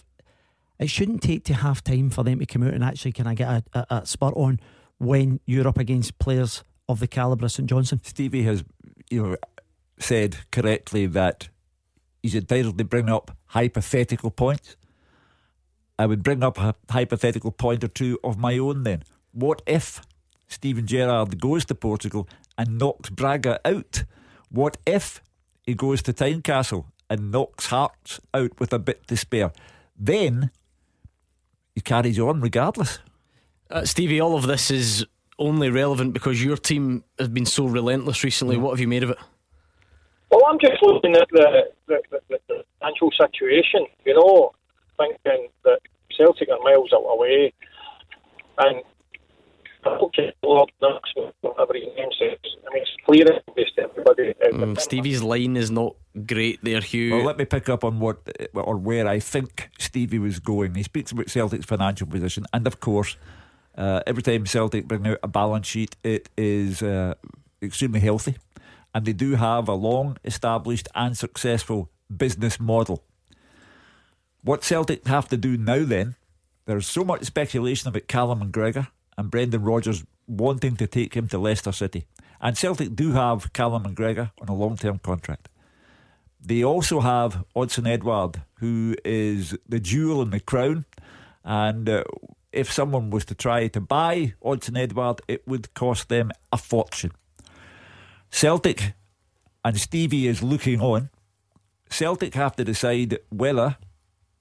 it 0.80 0.90
shouldn't 0.90 1.24
take 1.24 1.44
to 1.46 1.56
half 1.56 1.84
time 1.84 2.10
for 2.10 2.24
them 2.24 2.40
to 2.40 2.46
come 2.46 2.64
out 2.64 2.74
and 2.74 2.84
actually 2.84 3.12
can 3.12 3.28
I 3.28 3.34
get 3.34 3.50
a, 3.50 3.64
a, 3.74 3.96
a 3.98 4.06
spurt 4.06 4.36
on 4.36 4.60
when 4.98 5.40
you're 5.46 5.68
up 5.68 5.78
against 5.78 6.20
players 6.20 6.64
of 6.88 7.00
the 7.00 7.08
calibre 7.08 7.46
of 7.46 7.52
St 7.52 7.70
Johnstone. 7.70 8.02
Stevie 8.04 8.44
has, 8.44 8.64
you 9.10 9.24
know, 9.24 9.38
said 9.98 10.38
correctly 10.52 11.06
that 11.08 11.50
he's 12.22 12.36
entitled 12.36 12.78
to 12.78 12.84
bring 12.84 13.10
up 13.10 13.36
hypothetical 13.48 14.32
points. 14.32 14.76
I 15.98 16.06
would 16.06 16.24
bring 16.24 16.44
up 16.44 16.58
a 16.58 16.76
hypothetical 16.90 17.52
point 17.52 17.84
or 17.84 17.90
two 17.90 18.20
of 18.24 18.38
my 18.38 18.58
own 18.58 18.84
then. 18.84 19.04
What 19.34 19.62
if 19.68 20.02
Steven 20.48 20.88
Gerrard 20.88 21.40
goes 21.40 21.66
to 21.66 21.76
Portugal 21.76 22.28
and 22.60 22.78
knocks 22.78 23.10
Braga 23.10 23.60
out? 23.66 24.04
What 24.52 24.78
if 24.86 25.24
he 25.64 25.74
goes 25.74 26.04
to 26.04 26.14
Tynecastle 26.14 26.86
and 27.10 27.32
knocks 27.32 27.68
Hearts 27.68 28.20
out 28.34 28.60
with 28.60 28.74
a 28.74 28.80
bit 28.80 29.08
to 29.08 29.18
spare? 29.18 29.52
Then 29.98 30.52
he 31.74 31.82
carries 31.82 32.20
on 32.20 32.42
regardless. 32.42 33.00
Uh, 33.72 33.86
Stevie, 33.86 34.20
all 34.20 34.36
of 34.36 34.46
this 34.46 34.70
is 34.70 35.06
only 35.40 35.70
relevant 35.70 36.14
because 36.14 36.44
your 36.44 36.58
team 36.58 37.06
has 37.18 37.30
been 37.30 37.46
so 37.46 37.66
relentless 37.66 38.24
recently. 38.24 38.58
What 38.58 38.72
have 38.72 38.80
you 38.82 38.88
made 38.88 39.04
of 39.04 39.12
it? 39.12 39.18
Well, 40.30 40.44
I'm 40.48 40.60
just 40.60 40.84
looking 40.84 41.16
at 41.16 41.28
the, 41.32 41.64
the, 41.88 42.02
the, 42.12 42.40
the 42.50 42.64
financial 42.80 43.10
situation, 43.12 43.86
you 44.06 44.16
know, 44.16 44.52
thinking 44.98 45.48
that 45.64 45.80
Celtic 46.12 46.50
are 46.50 46.60
miles 46.60 46.92
away 46.92 47.54
and 48.58 48.84
okay. 49.86 50.34
Mm, 54.52 54.80
Stevie's 54.80 55.24
line 55.24 55.56
is 55.56 55.72
not 55.72 55.96
great 56.26 56.64
there, 56.64 56.82
Hugh. 56.82 57.16
Well, 57.16 57.26
let 57.26 57.38
me 57.38 57.46
pick 57.46 57.70
up 57.70 57.84
on 57.84 58.00
what 58.00 58.18
or 58.54 58.76
where 58.78 59.08
I 59.08 59.20
think 59.20 59.70
Stevie 59.80 60.20
was 60.20 60.40
going. 60.40 60.76
He 60.76 60.84
speaks 60.84 61.12
about 61.12 61.30
Celtic's 61.30 61.66
financial 61.66 62.08
position, 62.08 62.46
and 62.54 62.68
of 62.68 62.80
course, 62.80 63.18
uh, 63.78 64.02
every 64.06 64.24
time 64.24 64.46
Celtic 64.46 64.88
bring 64.88 65.08
out 65.08 65.20
a 65.24 65.28
balance 65.28 65.68
sheet, 65.68 65.96
it 66.04 66.30
is 66.38 66.82
uh, 66.82 67.16
extremely 67.62 68.00
healthy, 68.00 68.36
and 68.94 69.06
they 69.06 69.14
do 69.14 69.36
have 69.36 69.68
a 69.68 69.74
long 69.74 70.18
established 70.24 70.88
and 70.96 71.18
successful 71.18 71.90
business 72.16 72.60
model. 72.60 73.04
What 74.44 74.64
Celtic 74.64 75.06
have 75.08 75.28
to 75.30 75.38
do 75.38 75.58
now, 75.58 75.84
then, 75.84 76.16
there's 76.66 76.88
so 76.88 77.04
much 77.04 77.24
speculation 77.24 77.90
about 77.90 78.08
Callum 78.08 78.52
McGregor 78.52 78.88
and 79.20 79.30
Brendan 79.30 79.64
Rodgers 79.64 80.06
wanting 80.28 80.78
to 80.78 80.88
take 80.88 81.14
him 81.14 81.28
to 81.28 81.38
Leicester 81.38 81.74
City, 81.74 82.06
and 82.40 82.58
Celtic 82.58 82.96
do 82.96 83.12
have 83.12 83.52
Callum 83.52 83.84
McGregor 83.84 84.32
on 84.40 84.48
a 84.48 84.56
long-term 84.56 85.00
contract. 85.00 85.50
They 86.42 86.64
also 86.64 87.02
have 87.02 87.44
Odsonne 87.54 87.90
Edouard, 87.90 88.42
who 88.60 88.96
is 89.04 89.58
the 89.68 89.82
jewel 89.82 90.22
in 90.22 90.30
the 90.30 90.40
crown. 90.40 90.86
And 91.44 91.90
uh, 91.90 92.06
if 92.54 92.72
someone 92.72 93.10
was 93.10 93.26
to 93.26 93.36
try 93.36 93.68
to 93.68 93.82
buy 93.82 94.36
Odsonne 94.42 94.78
Edouard, 94.78 95.22
it 95.28 95.46
would 95.46 95.74
cost 95.74 96.08
them 96.08 96.32
a 96.54 96.58
fortune. 96.58 97.12
Celtic 98.30 98.94
and 99.66 99.78
Stevie 99.78 100.28
is 100.28 100.42
looking 100.42 100.80
on. 100.80 101.10
Celtic 101.90 102.36
have 102.36 102.56
to 102.56 102.64
decide 102.64 103.18
whether 103.30 103.76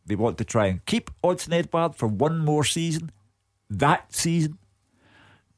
they 0.06 0.14
want 0.14 0.38
to 0.38 0.44
try 0.44 0.66
and 0.66 0.86
keep 0.86 1.10
Odsonne 1.24 1.54
Edouard 1.54 1.96
for 1.96 2.06
one 2.06 2.38
more 2.38 2.62
season, 2.62 3.10
that 3.68 4.14
season. 4.14 4.58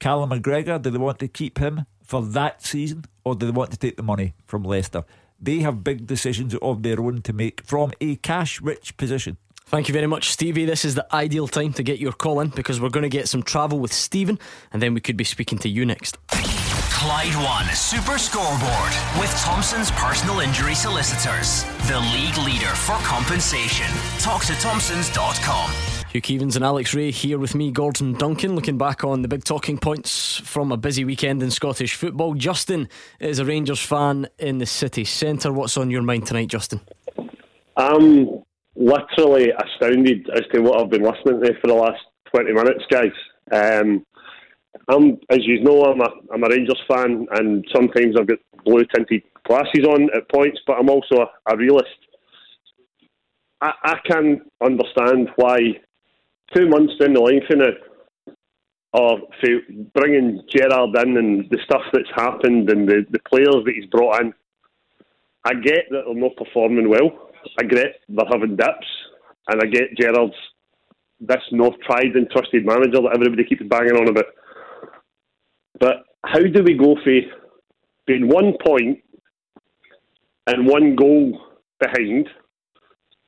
Callum 0.00 0.30
McGregor, 0.30 0.80
do 0.80 0.90
they 0.90 0.98
want 0.98 1.18
to 1.18 1.28
keep 1.28 1.58
him 1.58 1.84
for 2.02 2.22
that 2.22 2.64
season 2.64 3.04
or 3.22 3.34
do 3.34 3.44
they 3.46 3.52
want 3.52 3.70
to 3.70 3.76
take 3.76 3.96
the 3.98 4.02
money 4.02 4.34
from 4.46 4.64
Leicester? 4.64 5.04
They 5.38 5.58
have 5.58 5.84
big 5.84 6.06
decisions 6.06 6.54
of 6.56 6.82
their 6.82 6.98
own 7.00 7.20
to 7.22 7.32
make 7.34 7.62
from 7.62 7.92
a 8.00 8.16
cash 8.16 8.60
rich 8.62 8.96
position. 8.96 9.36
Thank 9.66 9.88
you 9.88 9.92
very 9.92 10.06
much, 10.06 10.30
Stevie. 10.30 10.64
This 10.64 10.84
is 10.84 10.94
the 10.94 11.06
ideal 11.14 11.46
time 11.46 11.74
to 11.74 11.82
get 11.82 12.00
your 12.00 12.12
call 12.12 12.40
in 12.40 12.48
because 12.48 12.80
we're 12.80 12.88
going 12.88 13.04
to 13.04 13.10
get 13.10 13.28
some 13.28 13.42
travel 13.42 13.78
with 13.78 13.92
Stephen 13.92 14.38
and 14.72 14.82
then 14.82 14.94
we 14.94 15.00
could 15.00 15.16
be 15.18 15.24
speaking 15.24 15.58
to 15.58 15.68
you 15.68 15.84
next. 15.84 16.16
Clyde 16.28 17.34
One 17.44 17.66
Super 17.74 18.18
Scoreboard 18.18 18.92
with 19.20 19.30
Thompson's 19.42 19.90
personal 19.92 20.40
injury 20.40 20.74
solicitors, 20.74 21.64
the 21.88 22.00
league 22.12 22.36
leader 22.38 22.74
for 22.74 22.96
compensation. 23.04 23.86
Talk 24.18 24.44
to 24.46 24.54
Thompsons.com. 24.54 25.99
Hugh 26.12 26.20
Keevins 26.20 26.56
and 26.56 26.64
Alex 26.64 26.92
Rae 26.92 27.12
here 27.12 27.38
with 27.38 27.54
me, 27.54 27.70
Gordon 27.70 28.14
Duncan, 28.14 28.56
looking 28.56 28.76
back 28.76 29.04
on 29.04 29.22
the 29.22 29.28
big 29.28 29.44
talking 29.44 29.78
points 29.78 30.38
from 30.38 30.72
a 30.72 30.76
busy 30.76 31.04
weekend 31.04 31.40
in 31.40 31.52
Scottish 31.52 31.94
football. 31.94 32.34
Justin 32.34 32.88
is 33.20 33.38
a 33.38 33.44
Rangers 33.44 33.80
fan 33.80 34.26
in 34.40 34.58
the 34.58 34.66
city 34.66 35.04
centre. 35.04 35.52
What's 35.52 35.76
on 35.76 35.88
your 35.88 36.02
mind 36.02 36.26
tonight, 36.26 36.48
Justin? 36.48 36.80
I'm 37.76 38.42
literally 38.74 39.52
astounded 39.52 40.28
as 40.34 40.42
to 40.52 40.62
what 40.62 40.80
I've 40.80 40.90
been 40.90 41.04
listening 41.04 41.42
to 41.44 41.54
for 41.60 41.68
the 41.68 41.74
last 41.74 42.02
20 42.34 42.54
minutes, 42.54 42.84
guys. 42.90 43.12
Um, 43.52 44.04
I'm, 44.88 45.16
as 45.30 45.46
you 45.46 45.62
know, 45.62 45.84
I'm 45.84 46.00
a, 46.00 46.08
I'm 46.34 46.42
a 46.42 46.48
Rangers 46.48 46.82
fan, 46.88 47.28
and 47.34 47.64
sometimes 47.72 48.16
I've 48.18 48.26
got 48.26 48.38
blue 48.64 48.84
tinted 48.92 49.22
glasses 49.46 49.86
on 49.86 50.10
at 50.12 50.28
points, 50.28 50.58
but 50.66 50.76
I'm 50.76 50.90
also 50.90 51.18
a, 51.20 51.52
a 51.54 51.56
realist. 51.56 51.86
I, 53.60 53.70
I 53.84 53.94
can 54.08 54.40
understand 54.60 55.28
why 55.36 55.76
two 56.54 56.68
months 56.68 56.94
down 56.98 57.14
the 57.14 57.20
line 57.20 57.42
now, 57.54 58.34
or 58.92 59.18
bringing 59.94 60.42
Gerrard 60.48 60.96
in 60.96 61.16
and 61.16 61.50
the 61.50 61.58
stuff 61.64 61.82
that's 61.92 62.10
happened 62.14 62.70
and 62.70 62.88
the, 62.88 63.06
the 63.10 63.20
players 63.20 63.64
that 63.64 63.74
he's 63.74 63.88
brought 63.90 64.20
in, 64.20 64.34
I 65.44 65.54
get 65.54 65.86
that 65.90 66.02
they're 66.06 66.14
not 66.14 66.36
performing 66.36 66.88
well. 66.88 67.30
I 67.58 67.64
get 67.64 68.00
they're 68.08 68.26
having 68.30 68.56
dips, 68.56 68.86
and 69.48 69.62
I 69.62 69.66
get 69.66 69.96
Gerrard's 69.96 70.34
this 71.20 71.38
not 71.52 71.72
tried 71.86 72.16
and 72.16 72.28
trusted 72.30 72.64
manager 72.64 73.02
that 73.02 73.14
everybody 73.14 73.44
keeps 73.44 73.62
banging 73.68 73.96
on 73.96 74.08
about. 74.08 74.24
But 75.78 75.96
how 76.24 76.40
do 76.40 76.62
we 76.62 76.74
go 76.74 76.96
for 77.04 77.20
being 78.06 78.28
one 78.28 78.54
point 78.64 78.98
and 80.46 80.66
one 80.66 80.96
goal 80.96 81.38
behind 81.78 82.28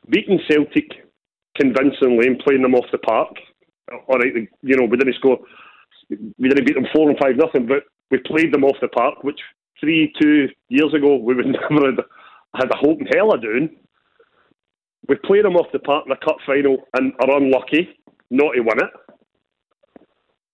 beating 0.08 0.40
Celtic 0.50 1.01
convincingly 1.56 2.26
and 2.26 2.38
playing 2.40 2.62
them 2.62 2.74
off 2.74 2.86
the 2.92 2.98
park. 2.98 3.34
All 4.08 4.18
right, 4.18 4.48
you 4.62 4.76
know, 4.76 4.86
we 4.86 4.96
didn't 4.96 5.16
score, 5.16 5.38
we 6.10 6.48
didn't 6.48 6.66
beat 6.66 6.74
them 6.74 6.86
four 6.94 7.10
and 7.10 7.18
five 7.18 7.36
nothing, 7.36 7.66
but 7.66 7.84
we 8.10 8.18
played 8.18 8.52
them 8.52 8.64
off 8.64 8.76
the 8.80 8.88
park, 8.88 9.22
which 9.22 9.40
three, 9.80 10.12
two 10.20 10.48
years 10.68 10.94
ago 10.94 11.16
we 11.16 11.34
would 11.34 11.46
never 11.70 11.86
have 11.86 12.04
had 12.54 12.70
a 12.70 12.76
hope 12.76 13.00
in 13.00 13.06
hell 13.06 13.34
of 13.34 13.42
doing. 13.42 13.76
We 15.08 15.16
played 15.16 15.44
them 15.44 15.56
off 15.56 15.72
the 15.72 15.80
park 15.80 16.04
in 16.06 16.10
the 16.10 16.24
cup 16.24 16.36
final 16.46 16.78
and 16.94 17.12
are 17.20 17.36
unlucky 17.36 17.88
not 18.30 18.52
to 18.54 18.60
win 18.60 18.78
it. 18.78 18.90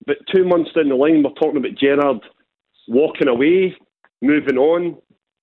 But 0.07 0.17
two 0.35 0.45
months 0.45 0.71
down 0.75 0.89
the 0.89 0.95
line, 0.95 1.23
we're 1.23 1.31
talking 1.35 1.59
about 1.59 1.79
Gerrard 1.79 2.23
walking 2.89 3.29
away, 3.29 3.77
moving 4.23 4.57
on, 4.57 4.97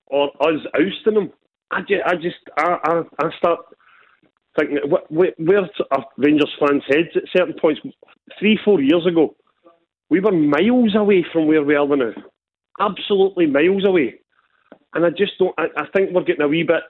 or 0.07 0.29
us 0.41 0.59
ousting 0.73 1.21
him. 1.21 1.31
I 1.71 1.81
just, 1.81 2.01
I 2.05 2.15
just, 2.15 2.35
I, 2.57 2.77
I, 2.83 3.01
I 3.19 3.37
start 3.37 3.59
thinking, 4.57 4.77
where, 5.09 5.31
our 5.91 5.99
uh, 5.99 6.03
Rangers 6.17 6.53
fans' 6.59 6.83
heads 6.87 7.09
at 7.15 7.23
certain 7.35 7.55
points? 7.59 7.81
Three, 8.39 8.59
four 8.63 8.81
years 8.81 9.05
ago, 9.05 9.35
we 10.09 10.19
were 10.19 10.31
miles 10.31 10.95
away 10.95 11.25
from 11.31 11.47
where 11.47 11.63
we 11.63 11.75
are 11.75 11.87
now. 11.87 12.11
Absolutely 12.79 13.47
miles 13.47 13.85
away. 13.85 14.15
And 14.93 15.05
I 15.05 15.09
just 15.09 15.33
don't, 15.39 15.53
I, 15.57 15.65
I 15.77 15.85
think 15.95 16.11
we're 16.11 16.23
getting 16.23 16.43
a 16.43 16.47
wee 16.47 16.63
bit 16.63 16.83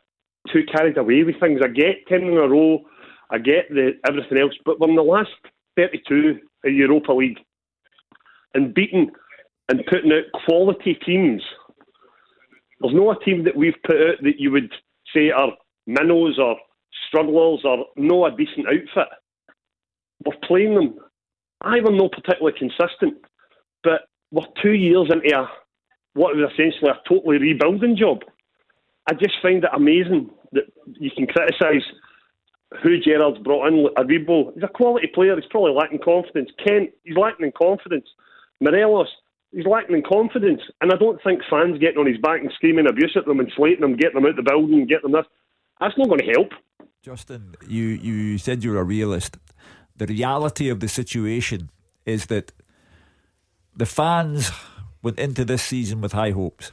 too 0.52 0.64
carried 0.72 0.98
away 0.98 1.24
with 1.24 1.40
things. 1.40 1.62
I 1.64 1.68
get 1.68 2.08
10 2.08 2.22
in 2.22 2.38
a 2.38 2.48
row, 2.48 2.82
I 3.32 3.38
get 3.38 3.70
the 3.70 3.94
everything 4.08 4.38
else, 4.38 4.54
but 4.64 4.80
we're 4.80 4.90
in 4.90 4.96
the 4.96 5.02
last 5.02 5.32
32 5.76 6.40
in 6.64 6.76
Europa 6.76 7.14
League 7.14 7.40
and 8.54 8.74
beating 8.74 9.10
and 9.70 9.84
putting 9.90 10.12
out 10.12 10.42
quality 10.46 10.94
teams. 11.06 11.42
There's 12.80 12.94
no 12.94 13.12
a 13.12 13.20
team 13.24 13.44
that 13.46 13.56
we've 13.56 13.82
put 13.86 13.98
out 13.98 14.16
that 14.22 14.40
you 14.40 14.52
would 14.52 14.72
say 15.14 15.32
are 15.32 15.54
minnows 15.88 16.38
or 16.40 16.58
strugglers 17.08 17.62
or 17.64 17.86
no 17.96 18.26
a 18.26 18.32
decent 18.32 18.68
outfit. 18.68 19.12
We're 20.26 20.38
playing 20.48 20.76
them. 20.76 20.96
I 21.62 21.80
were 21.82 21.92
not 21.92 22.12
particularly 22.12 22.58
consistent, 22.58 23.16
but 23.84 24.08
we're 24.32 24.46
two 24.62 24.74
years 24.74 25.10
into 25.12 25.36
a 25.36 25.50
what 26.14 26.36
is 26.38 26.44
essentially 26.52 26.92
a 26.92 27.10
totally 27.10 27.38
rebuilding 27.38 27.98
job. 27.98 28.24
I 29.10 29.14
just 29.14 29.36
find 29.42 29.64
it 29.64 29.70
amazing 29.74 30.30
that 30.54 30.64
you 31.00 31.12
can 31.12 31.28
criticise 31.28 31.84
who 32.82 33.00
Gerrard's 33.00 33.38
brought 33.40 33.68
in. 33.68 33.88
Aribo, 33.98 34.54
he's 34.54 34.64
a 34.64 34.68
quality 34.68 35.08
player. 35.14 35.36
He's 35.36 35.50
probably 35.50 35.74
lacking 35.74 36.00
confidence. 36.04 36.50
Kent, 36.66 36.92
he's 37.04 37.18
lacking 37.18 37.46
in 37.46 37.52
confidence. 37.52 38.08
Morelos, 38.62 39.10
he's 39.52 39.66
lacking 39.66 39.96
in 39.96 40.04
confidence. 40.04 40.62
And 40.82 40.92
I 40.92 40.98
don't 40.98 41.22
think 41.24 41.42
fans 41.50 41.80
getting 41.80 42.00
on 42.00 42.08
his 42.08 42.18
back 42.18 42.42
and 42.42 42.52
screaming 42.56 42.88
abuse 42.90 43.16
at 43.16 43.26
them 43.26 43.40
and 43.40 43.52
slating 43.56 43.82
them, 43.82 43.96
getting 43.96 44.16
them 44.22 44.26
out 44.26 44.36
the 44.36 44.44
building, 44.44 44.88
getting 44.88 45.12
them 45.12 45.22
this, 45.22 45.26
that's 45.80 45.98
not 45.98 46.08
going 46.08 46.20
to 46.20 46.34
help. 46.34 46.50
Justin, 47.06 47.54
you, 47.68 47.84
you 47.84 48.40
said 48.40 48.64
you're 48.64 48.80
a 48.80 48.84
realist. 48.84 49.38
The 49.96 50.08
reality 50.08 50.70
of 50.70 50.80
the 50.80 50.88
situation 50.88 51.70
is 52.04 52.26
that 52.26 52.52
the 53.76 53.86
fans 53.86 54.50
went 55.04 55.20
into 55.20 55.46
this 55.46 55.62
season 55.62 56.02
with 56.02 56.14
high 56.14 56.32
hopes. 56.32 56.72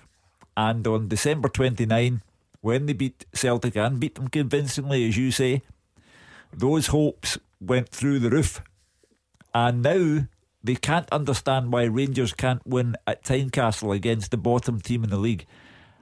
And 0.56 0.86
on 0.86 1.08
December 1.08 1.50
29, 1.50 2.22
when 2.62 2.86
they 2.86 2.94
beat 2.94 3.26
Celtic 3.34 3.76
and 3.76 4.00
beat 4.00 4.14
them 4.14 4.28
convincingly, 4.28 5.06
as 5.06 5.18
you 5.18 5.32
say, 5.32 5.60
those 6.50 6.86
hopes 6.86 7.36
went 7.60 7.90
through 7.90 8.18
the 8.18 8.30
roof. 8.30 8.62
And 9.52 9.82
now 9.82 10.28
they 10.64 10.76
can't 10.76 11.10
understand 11.12 11.74
why 11.74 11.82
Rangers 11.84 12.32
can't 12.32 12.66
win 12.66 12.96
at 13.06 13.22
Tynecastle 13.22 13.94
against 13.94 14.30
the 14.30 14.38
bottom 14.38 14.80
team 14.80 15.04
in 15.04 15.10
the 15.10 15.18
league 15.18 15.44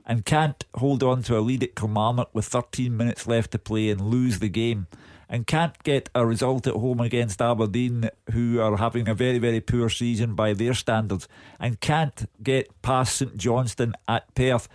and 0.07 0.25
can't 0.25 0.65
hold 0.75 1.03
on 1.03 1.23
to 1.25 1.39
a 1.39 1.41
lead 1.41 1.63
at 1.63 1.77
Kilmarnock 1.77 2.31
with 2.35 2.47
13 2.47 2.97
minutes 2.97 3.27
left 3.27 3.53
to 3.53 3.59
play 3.59 3.91
and 3.91 4.01
lose 4.01 4.39
the 4.39 4.49
game 4.49 4.87
and 5.31 5.47
can't 5.47 5.81
get 5.85 6.11
a 6.13 6.27
result 6.27 6.67
at 6.67 6.75
home 6.75 7.01
against 7.01 7.41
Aberdeen, 7.41 8.11
who 8.33 8.61
are 8.61 8.77
having 8.77 9.09
a 9.09 9.15
very, 9.15 9.39
very 9.39 9.61
poor 9.61 9.89
season 9.89 10.35
by 10.35 10.53
their 10.53 10.75
standards, 10.75 11.29
and 11.61 11.81
can't 11.81 12.29
get 12.43 12.83
past 12.83 13.17
St 13.17 13.37
Johnstone 13.37 13.95
at 14.09 14.35
Perth 14.35 14.69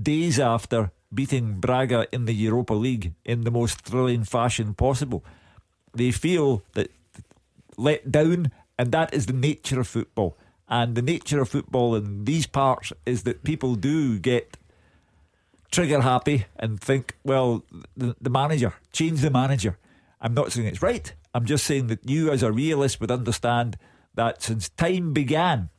days 0.00 0.40
after 0.40 0.90
beating 1.14 1.60
Braga 1.60 2.08
in 2.12 2.24
the 2.24 2.34
Europa 2.34 2.74
League 2.74 3.14
in 3.24 3.42
the 3.42 3.52
most 3.52 3.82
thrilling 3.82 4.24
fashion 4.24 4.74
possible. 4.74 5.24
They 5.94 6.10
feel 6.10 6.64
that 6.74 6.90
let 7.76 8.10
down, 8.10 8.50
and 8.76 8.90
that 8.90 9.14
is 9.14 9.26
the 9.26 9.32
nature 9.32 9.78
of 9.78 9.86
football. 9.86 10.36
And 10.68 10.96
the 10.96 11.02
nature 11.02 11.40
of 11.40 11.48
football 11.48 11.94
in 11.94 12.24
these 12.24 12.48
parts 12.48 12.92
is 13.06 13.22
that 13.24 13.44
people 13.44 13.76
do 13.76 14.18
get 14.18 14.56
trigger 15.70 16.00
happy 16.00 16.46
and 16.56 16.80
think, 16.80 17.16
well, 17.24 17.64
the, 17.96 18.16
the 18.20 18.30
manager, 18.30 18.74
change 18.92 19.20
the 19.20 19.30
manager. 19.30 19.78
I'm 20.20 20.34
not 20.34 20.52
saying 20.52 20.66
it's 20.66 20.82
right. 20.82 21.12
I'm 21.34 21.44
just 21.44 21.64
saying 21.64 21.86
that 21.88 22.08
you, 22.08 22.30
as 22.30 22.42
a 22.42 22.52
realist, 22.52 23.00
would 23.00 23.10
understand 23.10 23.76
that 24.14 24.42
since 24.42 24.68
time 24.70 25.12
began, 25.12 25.70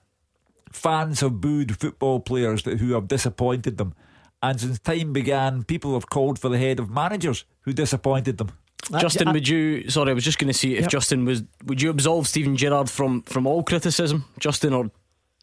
fans 0.72 1.20
have 1.20 1.42
booed 1.42 1.78
football 1.78 2.20
players 2.20 2.64
that, 2.64 2.80
who 2.80 2.94
have 2.94 3.08
disappointed 3.08 3.78
them. 3.78 3.94
And 4.42 4.60
since 4.60 4.80
time 4.80 5.14
began, 5.14 5.64
people 5.64 5.94
have 5.94 6.10
called 6.10 6.40
for 6.40 6.50
the 6.50 6.58
head 6.58 6.80
of 6.80 6.90
managers 6.90 7.46
who 7.62 7.74
disappointed 7.74 8.38
them. 8.38 8.52
Justin, 9.00 9.32
would 9.32 9.48
you? 9.48 9.90
Sorry, 9.90 10.10
I 10.10 10.14
was 10.14 10.24
just 10.24 10.40
going 10.40 10.48
to 10.52 10.58
see 10.58 10.74
if 10.74 10.82
yep. 10.82 10.90
Justin 10.90 11.24
was. 11.24 11.44
Would 11.66 11.82
you 11.82 11.92
absolve 11.92 12.28
Steven 12.28 12.58
Gerrard 12.58 12.90
from 12.90 13.22
from 13.24 13.46
all 13.46 13.62
criticism, 13.62 14.26
Justin, 14.40 14.74
or 14.74 14.90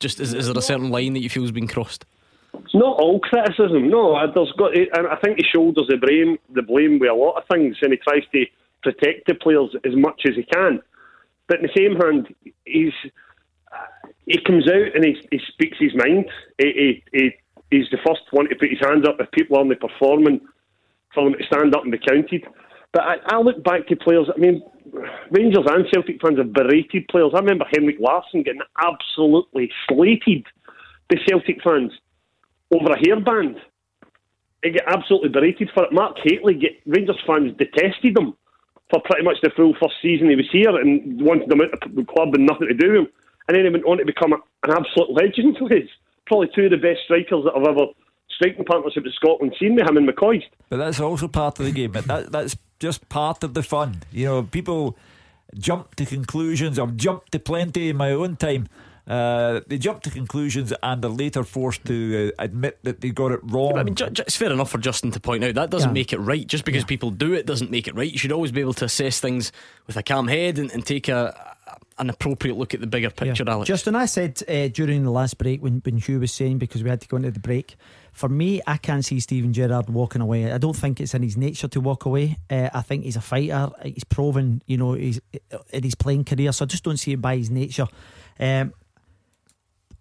just 0.00 0.18
is, 0.18 0.34
is 0.34 0.46
there 0.46 0.58
a 0.58 0.62
certain 0.62 0.90
line 0.90 1.12
that 1.12 1.20
you 1.20 1.30
feel 1.30 1.44
has 1.44 1.52
been 1.52 1.68
crossed? 1.68 2.04
It's 2.54 2.74
not 2.74 3.00
all 3.00 3.20
criticism. 3.20 3.88
No, 3.88 4.18
there's 4.34 4.52
got, 4.58 4.76
and 4.76 5.06
I 5.06 5.16
think 5.16 5.38
he 5.38 5.44
shoulders 5.44 5.86
the 5.88 5.96
blame, 5.96 6.38
the 6.54 6.62
blame 6.62 6.98
with 6.98 7.10
a 7.10 7.14
lot 7.14 7.36
of 7.36 7.44
things, 7.50 7.76
and 7.82 7.92
he 7.92 7.98
tries 7.98 8.24
to 8.32 8.44
protect 8.82 9.26
the 9.26 9.34
players 9.34 9.74
as 9.84 9.94
much 9.96 10.22
as 10.28 10.34
he 10.36 10.44
can. 10.44 10.80
But 11.46 11.60
in 11.60 11.62
the 11.62 11.76
same 11.76 11.96
hand, 11.96 12.28
he's 12.64 12.92
he 14.26 14.38
comes 14.44 14.68
out 14.68 14.94
and 14.94 15.04
he, 15.04 15.16
he 15.30 15.40
speaks 15.48 15.78
his 15.80 15.94
mind. 15.94 16.26
He, 16.58 17.02
he, 17.12 17.18
he, 17.18 17.30
he's 17.70 17.88
the 17.90 17.98
first 18.06 18.20
one 18.30 18.48
to 18.48 18.54
put 18.54 18.68
his 18.68 18.80
hands 18.80 19.06
up 19.08 19.16
if 19.18 19.30
people 19.30 19.56
aren't 19.56 19.80
performing 19.80 20.40
for 21.14 21.24
them 21.24 21.32
to 21.38 21.46
stand 21.46 21.74
up 21.74 21.82
and 21.82 21.92
be 21.92 21.98
counted. 21.98 22.44
But 22.92 23.02
I, 23.02 23.14
I 23.24 23.40
look 23.40 23.64
back 23.64 23.86
to 23.88 23.96
players. 23.96 24.28
I 24.34 24.38
mean, 24.38 24.62
Rangers 25.30 25.64
and 25.66 25.86
Celtic 25.92 26.20
fans 26.20 26.38
have 26.38 26.52
berated 26.52 27.08
players. 27.08 27.32
I 27.34 27.38
remember 27.38 27.64
Henrik 27.72 27.96
Larsson 27.98 28.42
getting 28.42 28.60
absolutely 28.76 29.70
slated 29.88 30.44
by 31.08 31.16
Celtic 31.26 31.62
fans 31.62 31.92
over 32.72 32.92
a 32.92 32.98
hairband. 32.98 33.56
They 34.62 34.70
get 34.70 34.84
absolutely 34.86 35.28
berated 35.28 35.70
for 35.72 35.84
it. 35.84 35.92
Mark 35.92 36.16
Hateley, 36.22 36.54
get 36.54 36.80
Rangers 36.86 37.20
fans 37.26 37.56
detested 37.56 38.18
him 38.18 38.34
for 38.90 39.00
pretty 39.04 39.24
much 39.24 39.36
the 39.42 39.50
full 39.54 39.74
first 39.80 39.94
season 40.02 40.30
he 40.30 40.36
was 40.36 40.48
here 40.50 40.74
and 40.76 41.20
wanted 41.20 41.50
him 41.50 41.60
out 41.60 41.72
of 41.74 41.94
the 41.94 42.04
club 42.04 42.34
and 42.34 42.46
nothing 42.46 42.68
to 42.68 42.74
do 42.74 42.88
with 42.88 43.00
him. 43.00 43.08
And 43.46 43.56
then 43.56 43.64
he 43.64 43.70
went 43.70 43.84
on 43.84 43.98
to 43.98 44.04
become 44.04 44.32
an 44.32 44.70
absolute 44.70 45.10
legend 45.12 45.56
his. 45.70 45.88
Probably 46.26 46.48
two 46.54 46.64
of 46.64 46.72
the 46.72 46.76
best 46.76 47.00
strikers 47.04 47.44
that 47.44 47.54
I've 47.56 47.66
ever 47.66 47.86
striking 48.30 48.64
partnership 48.64 49.04
with 49.04 49.14
Scotland 49.14 49.54
seen 49.58 49.74
with 49.74 49.88
him 49.88 49.96
and 49.96 50.08
McCoist. 50.08 50.44
But 50.68 50.76
that's 50.78 51.00
also 51.00 51.28
part 51.28 51.58
of 51.58 51.66
the 51.66 51.72
game. 51.72 51.92
But 51.92 52.04
that, 52.04 52.32
that's 52.32 52.56
just 52.78 53.08
part 53.08 53.42
of 53.42 53.54
the 53.54 53.62
fun. 53.62 54.02
You 54.12 54.26
know, 54.26 54.42
people 54.42 54.96
jump 55.58 55.94
to 55.96 56.04
conclusions. 56.04 56.78
I've 56.78 56.96
jumped 56.96 57.32
to 57.32 57.38
plenty 57.38 57.88
in 57.88 57.96
my 57.96 58.12
own 58.12 58.36
time 58.36 58.68
uh, 59.08 59.60
they 59.66 59.78
jump 59.78 60.02
to 60.02 60.10
conclusions 60.10 60.72
and 60.82 61.04
are 61.04 61.10
later 61.10 61.42
forced 61.42 61.84
to 61.86 62.28
uh, 62.28 62.42
admit 62.42 62.78
that 62.82 63.00
they 63.00 63.08
got 63.10 63.32
it 63.32 63.40
wrong. 63.42 63.72
Yeah, 63.74 63.80
I 63.80 63.82
mean, 63.84 63.94
ju- 63.94 64.10
ju- 64.10 64.22
it's 64.26 64.36
fair 64.36 64.52
enough 64.52 64.70
for 64.70 64.78
Justin 64.78 65.10
to 65.12 65.20
point 65.20 65.42
out 65.44 65.54
that 65.54 65.70
doesn't 65.70 65.90
yeah. 65.90 65.94
make 65.94 66.12
it 66.12 66.18
right. 66.18 66.46
Just 66.46 66.66
because 66.66 66.82
yeah. 66.82 66.88
people 66.88 67.10
do 67.10 67.32
it 67.32 67.46
doesn't 67.46 67.70
make 67.70 67.88
it 67.88 67.94
right. 67.94 68.10
You 68.10 68.18
should 68.18 68.32
always 68.32 68.52
be 68.52 68.60
able 68.60 68.74
to 68.74 68.84
assess 68.84 69.18
things 69.18 69.50
with 69.86 69.96
a 69.96 70.02
calm 70.02 70.28
head 70.28 70.58
and, 70.58 70.70
and 70.72 70.84
take 70.84 71.08
a, 71.08 71.56
an 71.98 72.10
appropriate 72.10 72.56
look 72.56 72.74
at 72.74 72.80
the 72.80 72.86
bigger 72.86 73.08
picture, 73.08 73.44
yeah. 73.46 73.52
Alex. 73.52 73.66
Justin, 73.66 73.96
I 73.96 74.04
said 74.04 74.42
uh, 74.46 74.68
during 74.68 75.04
the 75.04 75.10
last 75.10 75.38
break 75.38 75.62
when, 75.62 75.80
when 75.84 75.96
Hugh 75.96 76.20
was 76.20 76.32
saying 76.32 76.58
because 76.58 76.84
we 76.84 76.90
had 76.90 77.00
to 77.00 77.08
go 77.08 77.16
into 77.16 77.30
the 77.30 77.40
break. 77.40 77.76
For 78.12 78.28
me, 78.28 78.60
I 78.66 78.76
can't 78.76 79.04
see 79.04 79.20
Steven 79.20 79.52
Gerrard 79.52 79.88
walking 79.88 80.20
away. 80.20 80.52
I 80.52 80.58
don't 80.58 80.76
think 80.76 81.00
it's 81.00 81.14
in 81.14 81.22
his 81.22 81.36
nature 81.36 81.68
to 81.68 81.80
walk 81.80 82.04
away. 82.04 82.36
Uh, 82.50 82.68
I 82.74 82.82
think 82.82 83.04
he's 83.04 83.16
a 83.16 83.20
fighter. 83.20 83.70
He's 83.82 84.04
proven, 84.04 84.60
you 84.66 84.76
know, 84.76 84.92
he's 84.92 85.20
in 85.70 85.82
his 85.82 85.94
playing 85.94 86.24
career. 86.24 86.52
So 86.52 86.64
I 86.64 86.66
just 86.66 86.84
don't 86.84 86.96
see 86.96 87.12
it 87.12 87.22
by 87.22 87.36
his 87.36 87.48
nature. 87.48 87.86
Um, 88.40 88.74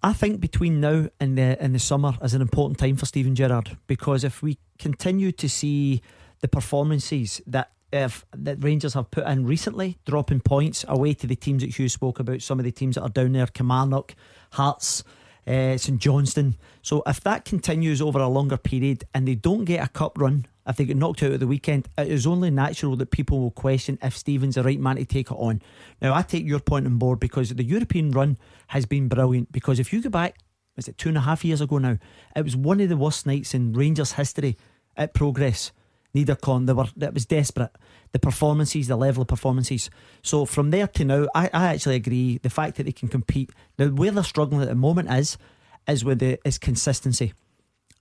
I 0.03 0.13
think 0.13 0.39
between 0.39 0.79
now 0.79 1.09
and 1.19 1.37
the 1.37 1.57
and 1.59 1.73
the 1.73 1.79
summer 1.79 2.13
is 2.21 2.33
an 2.33 2.41
important 2.41 2.77
time 2.77 2.97
for 2.97 3.05
Steven 3.05 3.35
Gerrard 3.35 3.77
because 3.87 4.23
if 4.23 4.43
we 4.43 4.57
continue 4.77 5.31
to 5.33 5.49
see 5.49 6.01
the 6.41 6.47
performances 6.47 7.41
that 7.47 7.71
if 7.91 8.25
that 8.35 8.63
Rangers 8.63 8.93
have 8.93 9.11
put 9.11 9.25
in 9.25 9.45
recently, 9.45 9.97
dropping 10.05 10.41
points 10.41 10.85
away 10.87 11.13
to 11.15 11.27
the 11.27 11.35
teams 11.35 11.63
that 11.63 11.77
Hugh 11.77 11.89
spoke 11.89 12.19
about, 12.19 12.41
some 12.41 12.59
of 12.59 12.65
the 12.65 12.71
teams 12.71 12.95
that 12.95 13.01
are 13.01 13.09
down 13.09 13.31
there, 13.31 13.47
Kilmarnock, 13.47 14.13
Hearts, 14.51 15.03
uh, 15.47 15.77
St 15.77 15.99
Johnstone. 15.99 16.55
So 16.81 17.01
if 17.07 17.21
that 17.21 17.45
continues 17.45 18.01
over 18.01 18.19
a 18.19 18.27
longer 18.27 18.57
period 18.57 19.05
and 19.13 19.27
they 19.27 19.35
don't 19.35 19.65
get 19.65 19.83
a 19.83 19.87
cup 19.87 20.17
run, 20.17 20.45
if 20.67 20.75
they 20.75 20.85
get 20.85 20.97
knocked 20.97 21.23
out 21.23 21.31
at 21.31 21.39
the 21.39 21.47
weekend, 21.47 21.87
it 21.97 22.07
is 22.07 22.27
only 22.27 22.51
natural 22.51 22.95
that 22.97 23.11
people 23.11 23.39
will 23.39 23.51
question 23.51 23.97
if 24.01 24.17
Steven's 24.17 24.55
the 24.55 24.63
right 24.63 24.79
man 24.79 24.97
to 24.97 25.05
take 25.05 25.31
it 25.31 25.37
on. 25.37 25.61
Now, 26.01 26.13
I 26.13 26.21
take 26.21 26.45
your 26.45 26.59
point 26.59 26.85
on 26.85 26.97
board 26.97 27.19
because 27.19 27.49
the 27.49 27.63
European 27.63 28.11
run 28.11 28.37
has 28.67 28.85
been 28.85 29.07
brilliant. 29.07 29.51
Because 29.51 29.79
if 29.79 29.93
you 29.93 30.01
go 30.01 30.09
back, 30.09 30.35
was 30.75 30.87
it 30.87 30.97
two 30.97 31.09
and 31.09 31.17
a 31.17 31.21
half 31.21 31.45
years 31.45 31.61
ago 31.61 31.77
now? 31.77 31.97
It 32.35 32.43
was 32.43 32.55
one 32.55 32.81
of 32.81 32.89
the 32.89 32.97
worst 32.97 33.25
nights 33.25 33.53
in 33.53 33.73
Rangers 33.73 34.13
history 34.13 34.57
at 34.95 35.13
Progress. 35.13 35.71
neither 36.13 36.35
con. 36.35 36.65
They 36.65 36.73
were 36.73 36.87
it 36.99 37.13
was 37.13 37.25
desperate. 37.25 37.71
The 38.11 38.19
performances, 38.19 38.87
the 38.87 38.95
level 38.95 39.21
of 39.21 39.27
performances. 39.27 39.89
So 40.23 40.45
from 40.45 40.71
there 40.71 40.87
to 40.87 41.05
now, 41.05 41.27
I, 41.35 41.49
I 41.53 41.67
actually 41.67 41.95
agree. 41.95 42.39
The 42.39 42.49
fact 42.49 42.77
that 42.77 42.83
they 42.83 42.91
can 42.91 43.07
compete. 43.07 43.51
Now 43.77 43.87
where 43.87 44.11
they're 44.11 44.23
struggling 44.23 44.61
at 44.61 44.67
the 44.67 44.75
moment 44.75 45.11
is 45.11 45.37
is 45.87 46.03
with 46.03 46.19
the 46.19 46.39
is 46.45 46.57
consistency. 46.57 47.33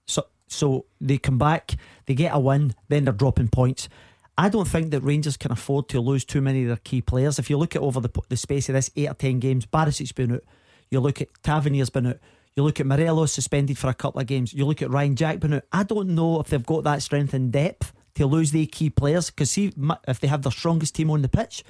So 0.05 0.25
so 0.47 0.85
they 0.99 1.17
come 1.17 1.37
back, 1.37 1.75
they 2.05 2.13
get 2.13 2.33
a 2.33 2.39
win, 2.39 2.73
then 2.87 3.05
they're 3.05 3.13
dropping 3.13 3.49
points. 3.49 3.89
I 4.37 4.49
don't 4.49 4.67
think 4.67 4.91
that 4.91 5.01
Rangers 5.01 5.35
can 5.35 5.51
afford 5.51 5.89
to 5.89 5.99
lose 5.99 6.23
too 6.23 6.41
many 6.41 6.61
of 6.61 6.67
their 6.67 6.77
key 6.77 7.01
players. 7.01 7.39
If 7.39 7.49
you 7.49 7.57
look 7.57 7.75
at 7.75 7.81
over 7.81 7.99
the, 7.99 8.11
the 8.29 8.37
space 8.37 8.69
of 8.69 8.75
this 8.75 8.91
eight 8.95 9.09
or 9.09 9.15
ten 9.15 9.39
games, 9.39 9.65
Barisic's 9.65 10.11
been 10.11 10.33
out. 10.33 10.43
You 10.91 10.99
look 10.99 11.21
at 11.21 11.29
Tavernier's 11.43 11.89
been 11.89 12.07
out. 12.07 12.19
You 12.55 12.63
look 12.63 12.79
at 12.79 12.85
Morelos 12.85 13.33
suspended 13.33 13.77
for 13.77 13.89
a 13.89 13.93
couple 13.93 14.21
of 14.21 14.27
games. 14.27 14.53
You 14.53 14.65
look 14.65 14.81
at 14.81 14.89
Ryan 14.89 15.15
Jack 15.15 15.39
been 15.39 15.53
out. 15.53 15.63
I 15.71 15.83
don't 15.83 16.09
know 16.09 16.39
if 16.39 16.47
they've 16.47 16.65
got 16.65 16.83
that 16.85 17.01
strength 17.01 17.33
and 17.33 17.51
depth 17.51 17.93
to 18.15 18.25
lose 18.25 18.51
the 18.51 18.65
key 18.67 18.89
players. 18.89 19.29
Because 19.29 19.51
see, 19.51 19.73
if 20.07 20.19
they 20.19 20.27
have 20.27 20.43
their 20.43 20.51
strongest 20.51 20.95
team 20.95 21.11
on 21.11 21.21
the 21.21 21.29
pitch, 21.29 21.63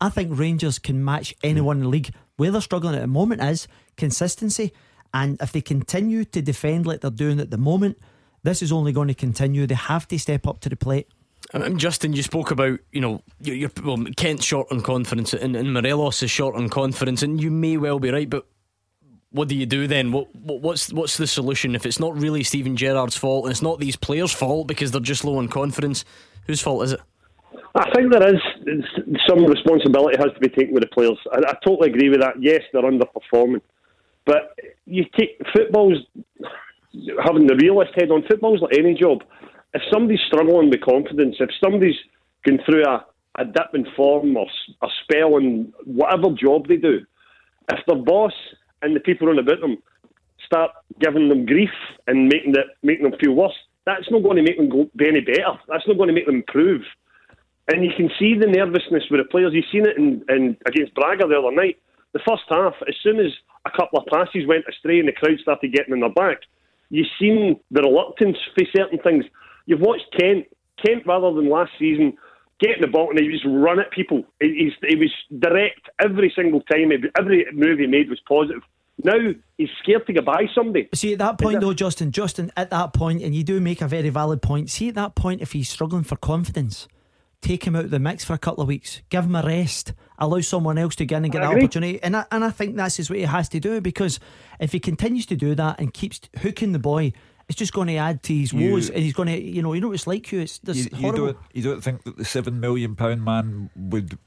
I 0.00 0.08
think 0.08 0.36
Rangers 0.36 0.78
can 0.78 1.04
match 1.04 1.34
anyone 1.42 1.78
in 1.78 1.82
the 1.84 1.88
league. 1.88 2.12
Where 2.36 2.50
they're 2.50 2.60
struggling 2.60 2.96
at 2.96 3.00
the 3.00 3.06
moment 3.06 3.42
is 3.42 3.68
consistency. 3.96 4.72
And 5.12 5.36
if 5.40 5.52
they 5.52 5.60
continue 5.60 6.24
to 6.24 6.42
defend 6.42 6.86
like 6.86 7.00
they're 7.00 7.10
doing 7.10 7.38
at 7.38 7.50
the 7.50 7.58
moment, 7.58 7.98
this 8.44 8.62
is 8.62 8.70
only 8.70 8.92
going 8.92 9.08
to 9.08 9.14
continue. 9.14 9.66
They 9.66 9.74
have 9.74 10.06
to 10.08 10.18
step 10.18 10.46
up 10.46 10.60
to 10.60 10.68
the 10.68 10.76
plate. 10.76 11.08
And 11.52 11.78
Justin, 11.78 12.14
you 12.14 12.22
spoke 12.22 12.50
about 12.50 12.78
you 12.92 13.00
know 13.00 13.22
you're, 13.40 13.70
well, 13.84 14.02
Kent's 14.16 14.44
short 14.44 14.70
on 14.70 14.80
confidence 14.80 15.34
and, 15.34 15.54
and 15.56 15.72
Morelos 15.72 16.22
is 16.22 16.30
short 16.30 16.54
on 16.54 16.68
confidence, 16.68 17.22
and 17.22 17.40
you 17.40 17.50
may 17.50 17.76
well 17.76 17.98
be 17.98 18.10
right, 18.10 18.28
but 18.30 18.46
what 19.30 19.48
do 19.48 19.56
you 19.56 19.66
do 19.66 19.86
then? 19.86 20.12
What, 20.12 20.34
what, 20.34 20.62
what's 20.62 20.92
what's 20.92 21.16
the 21.16 21.26
solution 21.26 21.74
if 21.74 21.84
it's 21.84 22.00
not 22.00 22.16
really 22.16 22.42
Steven 22.44 22.76
Gerrard's 22.76 23.16
fault 23.16 23.44
and 23.44 23.50
it's 23.50 23.62
not 23.62 23.78
these 23.78 23.96
players' 23.96 24.32
fault 24.32 24.68
because 24.68 24.92
they're 24.92 25.00
just 25.00 25.24
low 25.24 25.38
on 25.38 25.48
confidence? 25.48 26.04
Whose 26.46 26.60
fault 26.60 26.84
is 26.84 26.92
it? 26.92 27.00
I 27.74 27.90
think 27.90 28.12
there 28.12 28.34
is 28.34 28.40
some 29.28 29.44
responsibility 29.44 30.16
has 30.18 30.32
to 30.32 30.40
be 30.40 30.48
taken 30.48 30.72
with 30.72 30.84
the 30.84 30.88
players. 30.88 31.18
I, 31.32 31.38
I 31.38 31.54
totally 31.64 31.90
agree 31.90 32.08
with 32.08 32.20
that. 32.20 32.40
Yes, 32.40 32.62
they're 32.72 32.82
underperforming, 32.82 33.60
but 34.24 34.58
you 34.86 35.04
take 35.18 35.40
football's 35.52 35.98
having 37.24 37.46
the 37.46 37.56
realist 37.56 37.92
head 37.96 38.10
on. 38.10 38.24
Football's 38.28 38.60
like 38.62 38.78
any 38.78 38.94
job. 38.94 39.22
If 39.72 39.82
somebody's 39.92 40.20
struggling 40.26 40.70
with 40.70 40.80
confidence, 40.82 41.36
if 41.40 41.50
somebody's 41.62 41.96
going 42.46 42.60
through 42.64 42.84
a, 42.84 43.04
a 43.38 43.44
dip 43.44 43.74
in 43.74 43.86
form 43.96 44.36
or 44.36 44.46
a 44.82 44.88
spell 45.02 45.36
in 45.36 45.72
whatever 45.84 46.30
job 46.34 46.68
they 46.68 46.76
do, 46.76 47.00
if 47.72 47.80
their 47.86 47.96
boss 47.96 48.32
and 48.82 48.94
the 48.94 49.00
people 49.00 49.28
around 49.28 49.38
about 49.38 49.60
them 49.60 49.78
start 50.46 50.70
giving 51.00 51.28
them 51.28 51.46
grief 51.46 51.70
and 52.06 52.28
making 52.28 52.52
that 52.52 52.66
making 52.82 53.04
them 53.04 53.18
feel 53.18 53.32
worse, 53.32 53.56
that's 53.86 54.10
not 54.10 54.22
going 54.22 54.36
to 54.36 54.42
make 54.42 54.56
them 54.56 54.68
go, 54.68 54.88
be 54.96 55.08
any 55.08 55.20
better. 55.20 55.58
That's 55.68 55.86
not 55.88 55.96
going 55.96 56.08
to 56.08 56.14
make 56.14 56.26
them 56.26 56.36
improve. 56.36 56.82
And 57.72 57.82
you 57.82 57.90
can 57.96 58.10
see 58.18 58.36
the 58.38 58.46
nervousness 58.46 59.04
with 59.10 59.20
the 59.20 59.28
players. 59.30 59.52
You've 59.54 59.64
seen 59.72 59.86
it 59.86 59.96
in, 59.96 60.22
in 60.28 60.56
against 60.66 60.94
Braga 60.94 61.26
the 61.26 61.38
other 61.38 61.54
night. 61.54 61.78
The 62.12 62.20
first 62.28 62.44
half, 62.48 62.74
as 62.86 62.94
soon 63.02 63.18
as 63.18 63.32
a 63.64 63.70
couple 63.70 63.98
of 63.98 64.06
passes 64.06 64.46
went 64.46 64.64
astray 64.68 65.00
and 65.00 65.08
the 65.08 65.12
crowd 65.12 65.38
started 65.40 65.72
getting 65.72 65.94
in 65.94 66.00
their 66.00 66.12
back, 66.12 66.38
you've 66.90 67.06
seen 67.18 67.60
the 67.70 67.82
reluctance 67.82 68.36
for 68.54 68.64
certain 68.76 68.98
things. 68.98 69.24
You've 69.66 69.80
watched 69.80 70.06
Kent, 70.18 70.46
Kent 70.84 71.06
rather 71.06 71.32
than 71.32 71.48
last 71.48 71.72
season, 71.78 72.16
getting 72.60 72.82
the 72.82 72.88
ball 72.88 73.10
and 73.10 73.18
he 73.18 73.30
just 73.30 73.44
run 73.46 73.80
at 73.80 73.90
people. 73.90 74.24
He, 74.40 74.70
he 74.86 74.96
was 74.96 75.12
direct 75.38 75.88
every 76.02 76.32
single 76.34 76.60
time. 76.62 76.92
Every 77.18 77.46
move 77.52 77.78
he 77.78 77.86
made 77.86 78.08
was 78.08 78.20
positive. 78.28 78.62
Now 79.02 79.14
he's 79.58 79.68
scared 79.82 80.06
to 80.06 80.12
go 80.12 80.22
by 80.22 80.46
somebody. 80.54 80.88
See, 80.94 81.14
at 81.14 81.18
that 81.18 81.38
point, 81.38 81.60
though, 81.60 81.74
Justin, 81.74 82.12
Justin, 82.12 82.52
at 82.56 82.70
that 82.70 82.92
point, 82.92 83.22
and 83.22 83.34
you 83.34 83.42
do 83.42 83.60
make 83.60 83.82
a 83.82 83.88
very 83.88 84.08
valid 84.08 84.40
point. 84.40 84.70
See, 84.70 84.88
at 84.88 84.94
that 84.94 85.16
point, 85.16 85.40
if 85.40 85.52
he's 85.52 85.68
struggling 85.68 86.04
for 86.04 86.16
confidence, 86.16 86.86
take 87.44 87.64
him 87.64 87.76
out 87.76 87.84
of 87.84 87.90
the 87.90 87.98
mix 87.98 88.24
for 88.24 88.32
a 88.32 88.38
couple 88.38 88.62
of 88.62 88.68
weeks, 88.68 89.02
give 89.10 89.24
him 89.24 89.36
a 89.36 89.42
rest, 89.42 89.92
allow 90.18 90.40
someone 90.40 90.78
else 90.78 90.96
to 90.96 91.04
get 91.04 91.18
in 91.18 91.24
and 91.24 91.32
get 91.32 91.42
that 91.42 91.56
opportunity. 91.56 92.02
And 92.02 92.16
I, 92.16 92.24
and 92.32 92.42
I 92.42 92.50
think 92.50 92.76
that's 92.76 92.98
is 92.98 93.10
what 93.10 93.18
he 93.18 93.24
has 93.24 93.48
to 93.50 93.60
do 93.60 93.80
because 93.80 94.18
if 94.58 94.72
he 94.72 94.80
continues 94.80 95.26
to 95.26 95.36
do 95.36 95.54
that 95.54 95.78
and 95.78 95.92
keeps 95.92 96.20
hooking 96.40 96.72
the 96.72 96.78
boy, 96.78 97.12
it's 97.48 97.58
just 97.58 97.74
going 97.74 97.88
to 97.88 97.96
add 97.96 98.22
to 98.24 98.34
his 98.34 98.52
you, 98.52 98.72
woes, 98.72 98.88
and 98.88 99.00
he's 99.00 99.12
going 99.12 99.28
to, 99.28 99.38
you 99.38 99.62
know, 99.62 99.74
you 99.74 99.80
know 99.82 99.88
what 99.88 99.94
it's 99.94 100.06
like. 100.06 100.32
You, 100.32 100.40
it's 100.40 100.60
you, 100.64 100.86
you 100.96 101.12
don't, 101.12 101.36
you 101.52 101.62
don't 101.62 101.84
think 101.84 102.04
that 102.04 102.16
the 102.16 102.24
seven 102.24 102.58
million 102.58 102.96
pound 102.96 103.22
man 103.22 103.68
would 103.76 104.18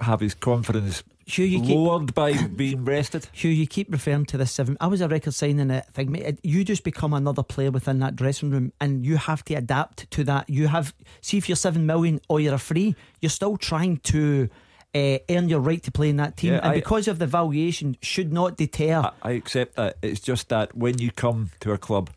have 0.00 0.20
his 0.20 0.34
confidence 0.34 1.02
Hugh, 1.28 1.44
you 1.44 1.62
lowered 1.62 2.08
keep, 2.08 2.14
by 2.14 2.32
being 2.46 2.84
rested. 2.84 3.28
Hugh, 3.32 3.50
you 3.50 3.66
keep 3.66 3.92
referring 3.92 4.24
to 4.26 4.38
this 4.38 4.50
seven. 4.50 4.78
I 4.80 4.86
was 4.86 5.02
a 5.02 5.08
record 5.08 5.34
signing 5.34 5.70
it 5.70 5.84
thing, 5.92 6.10
mate. 6.10 6.40
You 6.42 6.64
just 6.64 6.84
become 6.84 7.12
another 7.12 7.42
player 7.42 7.70
within 7.70 7.98
that 7.98 8.16
dressing 8.16 8.50
room, 8.50 8.72
and 8.80 9.04
you 9.04 9.18
have 9.18 9.44
to 9.44 9.54
adapt 9.54 10.10
to 10.12 10.24
that. 10.24 10.48
You 10.48 10.68
have 10.68 10.94
see 11.20 11.36
if 11.36 11.48
you're 11.48 11.56
seven 11.56 11.84
million 11.84 12.20
or 12.28 12.40
you're 12.40 12.54
a 12.54 12.58
free, 12.58 12.96
you're 13.20 13.30
still 13.30 13.56
trying 13.56 13.98
to. 13.98 14.48
Uh, 14.94 15.18
earn 15.28 15.50
your 15.50 15.60
right 15.60 15.82
to 15.82 15.92
play 15.92 16.08
in 16.08 16.16
that 16.16 16.38
team, 16.38 16.54
yeah, 16.54 16.60
and 16.60 16.72
I, 16.72 16.76
because 16.76 17.08
of 17.08 17.18
the 17.18 17.26
valuation, 17.26 17.94
should 18.00 18.32
not 18.32 18.56
deter. 18.56 19.02
I, 19.02 19.12
I 19.28 19.30
accept 19.32 19.76
that. 19.76 19.98
It's 20.00 20.18
just 20.18 20.48
that 20.48 20.74
when 20.74 20.96
you 20.96 21.10
come 21.10 21.50
to 21.60 21.72
a 21.72 21.78
club, 21.78 22.08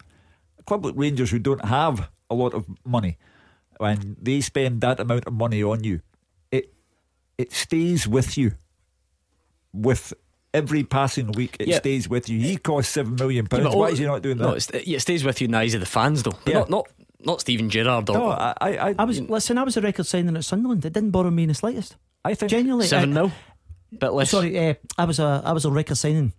a 0.57 0.63
club 0.63 0.85
like 0.85 0.93
Rangers 0.95 1.31
who 1.31 1.37
don't 1.37 1.65
have 1.65 2.09
a 2.29 2.33
lot 2.33 2.53
of 2.53 2.65
money, 2.85 3.17
and 3.81 4.15
they 4.19 4.39
spend 4.39 4.79
that 4.81 5.01
amount 5.01 5.27
of 5.27 5.33
money 5.33 5.61
on 5.61 5.83
you, 5.83 5.99
it 7.41 7.51
stays 7.51 8.07
with 8.07 8.37
you 8.37 8.53
with 9.73 10.13
every 10.53 10.83
passing 10.83 11.31
week 11.31 11.57
it 11.59 11.73
stays 11.75 12.09
with 12.09 12.29
you. 12.29 12.39
He 12.39 12.57
costs 12.57 12.93
seven 12.93 13.15
million 13.15 13.47
pounds. 13.47 13.63
Yeah, 13.65 13.75
Why 13.75 13.89
is 13.89 13.99
he 13.99 14.05
not 14.05 14.21
doing 14.21 14.37
that? 14.37 14.43
No, 14.43 14.53
it 14.53 15.01
stays 15.01 15.23
with 15.23 15.41
you 15.41 15.45
in 15.45 15.51
the 15.51 15.57
eyes 15.57 15.73
of 15.73 15.79
the 15.79 15.85
fans, 15.85 16.23
though. 16.23 16.31
But 16.31 16.53
yeah. 16.53 16.59
not, 16.59 16.69
not 16.69 16.87
not 17.23 17.41
Steven 17.41 17.69
Gerrard. 17.69 18.09
Or, 18.09 18.13
no, 18.13 18.29
I, 18.29 18.53
I, 18.61 18.95
I 18.97 19.03
was 19.03 19.21
listen. 19.21 19.57
I 19.57 19.63
was 19.63 19.77
a 19.77 19.81
record 19.81 20.05
signing 20.05 20.35
at 20.35 20.45
Sunderland. 20.45 20.85
It 20.85 20.93
didn't 20.93 21.11
bother 21.11 21.31
me 21.31 21.43
in 21.43 21.49
the 21.49 21.55
slightest. 21.55 21.95
I 22.23 22.33
think 22.33 22.49
genuinely 22.49 22.87
seven 22.87 23.13
mil, 23.13 23.31
bit 23.97 24.13
less. 24.13 24.31
Sorry, 24.31 24.69
uh, 24.69 24.73
I 24.97 25.05
was 25.05 25.19
a 25.19 25.41
I 25.45 25.51
was 25.51 25.65
a 25.65 25.71
record 25.71 25.97
signing 25.97 26.33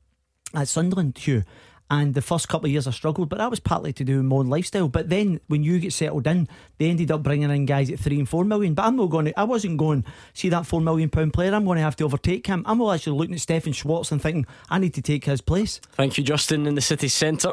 at 0.55 0.69
Sunderland, 0.69 1.19
Hugh, 1.19 1.45
and 1.91 2.15
the 2.15 2.23
first 2.23 2.49
couple 2.49 2.67
of 2.67 2.73
years 2.73 2.87
I 2.87 2.91
struggled, 2.91 3.29
but 3.29 3.39
that 3.39 3.51
was 3.51 3.61
partly 3.61 3.93
to 3.93 4.05
do 4.05 4.17
with 4.17 4.27
my 4.27 4.37
own 4.37 4.49
lifestyle. 4.49 4.89
But 4.89 5.09
then 5.09 5.41
when 5.49 5.63
you 5.63 5.79
get 5.79 5.93
settled 5.93 6.27
in, 6.27 6.49
they 6.79 6.89
ended 6.89 7.11
up 7.11 7.23
bringing 7.23 7.51
in 7.51 7.67
guys 7.67 7.91
at 7.91 7.99
three 7.99 8.19
and 8.19 8.29
four 8.29 8.45
million. 8.45 8.75
But 8.75 8.87
I'm 8.87 8.97
not 8.97 9.11
going 9.11 9.27
to, 9.27 9.39
I 9.39 9.45
wasn't 9.45 9.77
going, 9.77 10.05
see 10.33 10.49
that 10.49 10.67
four 10.67 10.81
million 10.81 11.11
pound 11.11 11.33
player, 11.33 11.55
I'm 11.55 11.65
going 11.65 11.77
to 11.77 11.83
have 11.83 11.97
to 11.97 12.05
overtake 12.05 12.47
him. 12.47 12.63
I'm 12.67 12.81
actually 12.81 13.19
looking 13.19 13.35
at 13.35 13.41
Stefan 13.41 13.73
Schwarz 13.73 14.11
and 14.11 14.23
thinking, 14.23 14.47
I 14.71 14.79
need 14.79 14.95
to 14.95 15.03
take 15.03 15.25
his 15.25 15.41
place. 15.41 15.81
Thank 15.93 16.17
you, 16.19 16.25
Justin, 16.25 16.67
in 16.67 16.75
the 16.75 16.81
city 16.81 17.09
centre. 17.09 17.53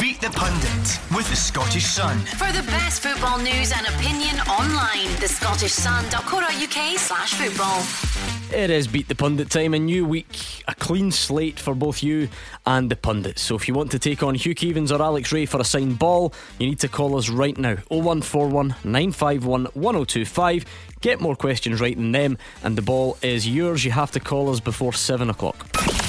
Beat 0.00 0.20
the 0.20 0.30
Pundit 0.30 1.16
with 1.16 1.28
the 1.28 1.36
Scottish 1.36 1.86
Sun. 1.86 2.18
For 2.18 2.52
the 2.52 2.62
best 2.66 3.02
football 3.02 3.38
news 3.38 3.72
and 3.76 3.86
opinion 3.86 4.38
online, 4.40 5.08
the 5.20 5.26
scottishsun.co.uk 5.26 6.98
slash 6.98 7.34
football. 7.34 8.37
It 8.52 8.70
is 8.70 8.88
Beat 8.88 9.08
the 9.08 9.14
Pundit 9.14 9.50
time, 9.50 9.74
a 9.74 9.78
new 9.78 10.06
week, 10.06 10.64
a 10.66 10.74
clean 10.74 11.10
slate 11.10 11.60
for 11.60 11.74
both 11.74 12.02
you 12.02 12.30
and 12.64 12.90
the 12.90 12.96
pundits. 12.96 13.42
So 13.42 13.54
if 13.56 13.68
you 13.68 13.74
want 13.74 13.90
to 13.90 13.98
take 13.98 14.22
on 14.22 14.34
Hugh 14.34 14.54
Keevins 14.54 14.90
or 14.90 15.02
Alex 15.02 15.32
Rae 15.32 15.44
for 15.44 15.60
a 15.60 15.64
signed 15.64 15.98
ball, 15.98 16.32
you 16.58 16.66
need 16.66 16.78
to 16.80 16.88
call 16.88 17.16
us 17.18 17.28
right 17.28 17.56
now 17.58 17.76
0141 17.88 18.74
951 18.84 19.64
1025. 19.74 20.64
Get 21.02 21.20
more 21.20 21.36
questions 21.36 21.80
right 21.80 21.94
than 21.94 22.12
them, 22.12 22.38
and 22.64 22.76
the 22.76 22.82
ball 22.82 23.18
is 23.20 23.46
yours. 23.46 23.84
You 23.84 23.90
have 23.90 24.12
to 24.12 24.20
call 24.20 24.50
us 24.50 24.60
before 24.60 24.94
7 24.94 25.28
o'clock. 25.28 25.66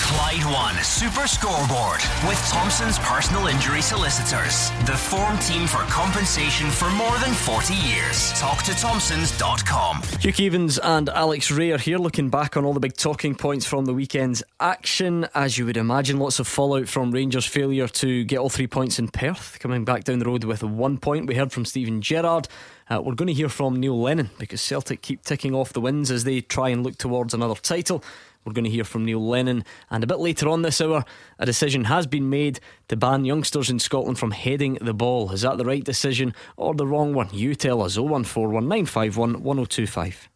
Clyde 0.09 0.43
One 0.45 0.83
Super 0.83 1.27
Scoreboard 1.27 2.01
with 2.27 2.43
Thompson's 2.49 2.97
personal 2.97 3.45
injury 3.45 3.83
solicitors. 3.83 4.71
The 4.87 4.97
form 4.97 5.37
team 5.37 5.67
for 5.67 5.77
compensation 5.83 6.71
for 6.71 6.89
more 6.89 7.15
than 7.19 7.31
40 7.31 7.75
years. 7.75 8.33
Talk 8.33 8.63
to 8.63 8.73
Thompson's.com. 8.73 10.01
Hugh 10.19 10.33
Keevins 10.33 10.79
and 10.81 11.09
Alex 11.09 11.51
Rae 11.51 11.73
are 11.73 11.77
here 11.77 11.99
looking 11.99 12.31
back 12.31 12.57
on 12.57 12.65
all 12.65 12.73
the 12.73 12.79
big 12.79 12.97
talking 12.97 13.35
points 13.35 13.67
from 13.67 13.85
the 13.85 13.93
weekend's 13.93 14.41
action. 14.59 15.27
As 15.35 15.59
you 15.59 15.67
would 15.67 15.77
imagine, 15.77 16.17
lots 16.17 16.39
of 16.39 16.47
fallout 16.47 16.87
from 16.87 17.11
Rangers' 17.11 17.45
failure 17.45 17.87
to 17.87 18.23
get 18.23 18.39
all 18.39 18.49
three 18.49 18.65
points 18.65 18.97
in 18.97 19.09
Perth, 19.09 19.59
coming 19.59 19.85
back 19.85 20.05
down 20.05 20.17
the 20.17 20.25
road 20.25 20.43
with 20.43 20.63
one 20.63 20.97
point. 20.97 21.27
We 21.27 21.35
heard 21.35 21.51
from 21.51 21.65
Steven 21.65 22.01
Gerrard. 22.01 22.47
Uh, 22.89 22.99
we're 22.99 23.13
going 23.13 23.27
to 23.27 23.33
hear 23.33 23.49
from 23.49 23.79
Neil 23.79 24.01
Lennon 24.01 24.31
because 24.39 24.59
Celtic 24.59 25.03
keep 25.03 25.21
ticking 25.23 25.53
off 25.53 25.73
the 25.73 25.81
wins 25.81 26.09
as 26.09 26.23
they 26.23 26.41
try 26.41 26.69
and 26.69 26.83
look 26.83 26.97
towards 26.97 27.35
another 27.35 27.53
title. 27.53 28.03
We're 28.45 28.53
going 28.53 28.65
to 28.65 28.71
hear 28.71 28.83
from 28.83 29.05
Neil 29.05 29.25
Lennon. 29.25 29.63
And 29.89 30.03
a 30.03 30.07
bit 30.07 30.19
later 30.19 30.49
on 30.49 30.61
this 30.61 30.81
hour, 30.81 31.03
a 31.37 31.45
decision 31.45 31.85
has 31.85 32.07
been 32.07 32.29
made 32.29 32.59
to 32.87 32.95
ban 32.95 33.25
youngsters 33.25 33.69
in 33.69 33.79
Scotland 33.79 34.17
from 34.17 34.31
heading 34.31 34.75
the 34.81 34.93
ball. 34.93 35.31
Is 35.31 35.41
that 35.41 35.57
the 35.57 35.65
right 35.65 35.83
decision 35.83 36.33
or 36.57 36.73
the 36.73 36.87
wrong 36.87 37.13
one? 37.13 37.29
You 37.31 37.55
tell 37.55 37.81
us 37.81 37.97
0141951 37.97 39.41
1025. 39.41 40.29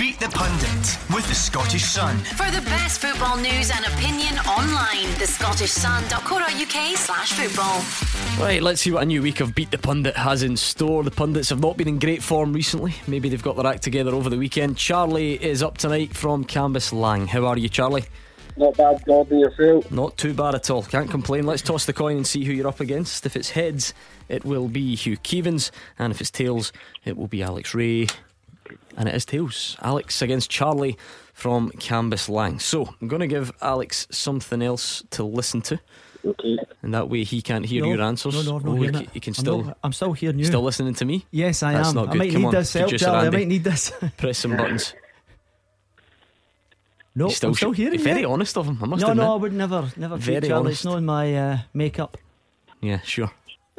Beat 0.00 0.18
the 0.18 0.30
Pundit 0.30 0.98
with 1.14 1.28
the 1.28 1.34
Scottish 1.34 1.84
Sun. 1.84 2.16
For 2.20 2.50
the 2.50 2.62
best 2.62 3.02
football 3.02 3.36
news 3.36 3.70
and 3.70 3.84
opinion 3.84 4.38
online, 4.48 5.12
the 5.18 5.26
scottishsun.co.uk 5.26 6.96
slash 6.96 7.32
football. 7.34 8.42
Right, 8.42 8.62
let's 8.62 8.80
see 8.80 8.92
what 8.92 9.02
a 9.02 9.04
new 9.04 9.20
week 9.20 9.40
of 9.40 9.54
Beat 9.54 9.70
the 9.70 9.76
Pundit 9.76 10.16
has 10.16 10.42
in 10.42 10.56
store. 10.56 11.04
The 11.04 11.10
pundits 11.10 11.50
have 11.50 11.60
not 11.60 11.76
been 11.76 11.86
in 11.86 11.98
great 11.98 12.22
form 12.22 12.54
recently. 12.54 12.94
Maybe 13.06 13.28
they've 13.28 13.42
got 13.42 13.56
their 13.56 13.66
act 13.66 13.82
together 13.82 14.14
over 14.14 14.30
the 14.30 14.38
weekend. 14.38 14.78
Charlie 14.78 15.34
is 15.34 15.62
up 15.62 15.76
tonight 15.76 16.16
from 16.16 16.44
Canvas 16.44 16.92
Cambuslang. 16.92 17.26
How 17.26 17.44
are 17.44 17.58
you, 17.58 17.68
Charlie? 17.68 18.04
Not 18.56 18.78
bad, 18.78 19.04
Gordon, 19.04 19.38
yourself. 19.38 19.90
Not 19.90 20.16
too 20.16 20.32
bad 20.32 20.54
at 20.54 20.70
all. 20.70 20.82
Can't 20.82 21.10
complain. 21.10 21.44
Let's 21.44 21.60
toss 21.60 21.84
the 21.84 21.92
coin 21.92 22.16
and 22.16 22.26
see 22.26 22.44
who 22.44 22.54
you're 22.54 22.68
up 22.68 22.80
against. 22.80 23.26
If 23.26 23.36
it's 23.36 23.50
heads, 23.50 23.92
it 24.30 24.46
will 24.46 24.68
be 24.68 24.94
Hugh 24.94 25.18
Keevins, 25.18 25.70
and 25.98 26.10
if 26.10 26.22
it's 26.22 26.30
tails, 26.30 26.72
it 27.04 27.18
will 27.18 27.28
be 27.28 27.42
Alex 27.42 27.74
Rae. 27.74 28.06
And 28.96 29.08
it 29.08 29.14
is 29.14 29.24
tails. 29.24 29.76
Alex 29.82 30.20
against 30.22 30.50
Charlie 30.50 30.96
from 31.32 31.70
Cambuslang. 31.72 32.60
So 32.60 32.94
I'm 33.00 33.08
going 33.08 33.20
to 33.20 33.26
give 33.26 33.52
Alex 33.62 34.06
something 34.10 34.62
else 34.62 35.02
to 35.10 35.24
listen 35.24 35.62
to. 35.62 35.80
Okay. 36.24 36.58
And 36.82 36.92
that 36.92 37.08
way 37.08 37.24
he 37.24 37.40
can't 37.40 37.64
hear 37.64 37.82
No, 37.82 37.92
your 37.92 38.02
answers. 38.02 38.34
No, 38.34 38.42
no, 38.42 38.56
I'm 38.58 38.62
not 38.64 38.70
Oh, 38.70 38.74
he, 38.74 38.80
hearing 38.80 38.94
ca- 38.94 39.00
it. 39.00 39.10
he 39.14 39.20
can 39.20 39.30
I'm 39.30 39.34
still. 39.34 39.62
not- 39.64 39.78
I'm 39.82 39.92
still 39.94 40.12
hearing 40.12 40.38
you. 40.38 40.44
Still 40.44 40.62
listening 40.62 40.92
to 40.94 41.04
me? 41.06 41.24
Yes, 41.30 41.62
I 41.62 41.72
That's 41.72 41.88
am. 41.90 41.94
not 41.94 42.08
I 42.08 42.12
good. 42.12 42.18
might 42.18 42.32
Come 42.32 42.40
need 42.42 42.46
on, 42.48 42.54
this 42.54 42.72
help, 42.74 42.84
producer 42.88 43.04
Charlie. 43.06 43.26
I 43.26 43.30
might 43.30 43.48
need 43.48 43.64
this. 43.64 43.92
Press 44.18 44.38
some 44.38 44.54
buttons. 44.56 44.92
no, 47.14 47.28
He's 47.28 47.36
still 47.38 47.50
I'm 47.50 47.54
still 47.54 47.72
sh- 47.72 47.76
hearing 47.78 48.00
Very 48.00 48.20
you. 48.20 48.30
honest 48.30 48.56
of 48.58 48.66
him. 48.66 48.78
I 48.82 48.86
must 48.86 49.00
No, 49.00 49.10
admit. 49.12 49.24
no, 49.24 49.32
I 49.32 49.36
would 49.36 49.52
never, 49.54 49.90
never 49.96 50.16
Very 50.18 50.40
treat 50.40 50.48
Charlie. 50.50 50.66
honest. 50.66 50.80
It's 50.80 50.84
not 50.84 50.98
in 50.98 51.04
my 51.06 51.34
uh, 51.34 51.58
makeup. 51.72 52.16
Yeah, 52.82 53.00
sure. 53.00 53.30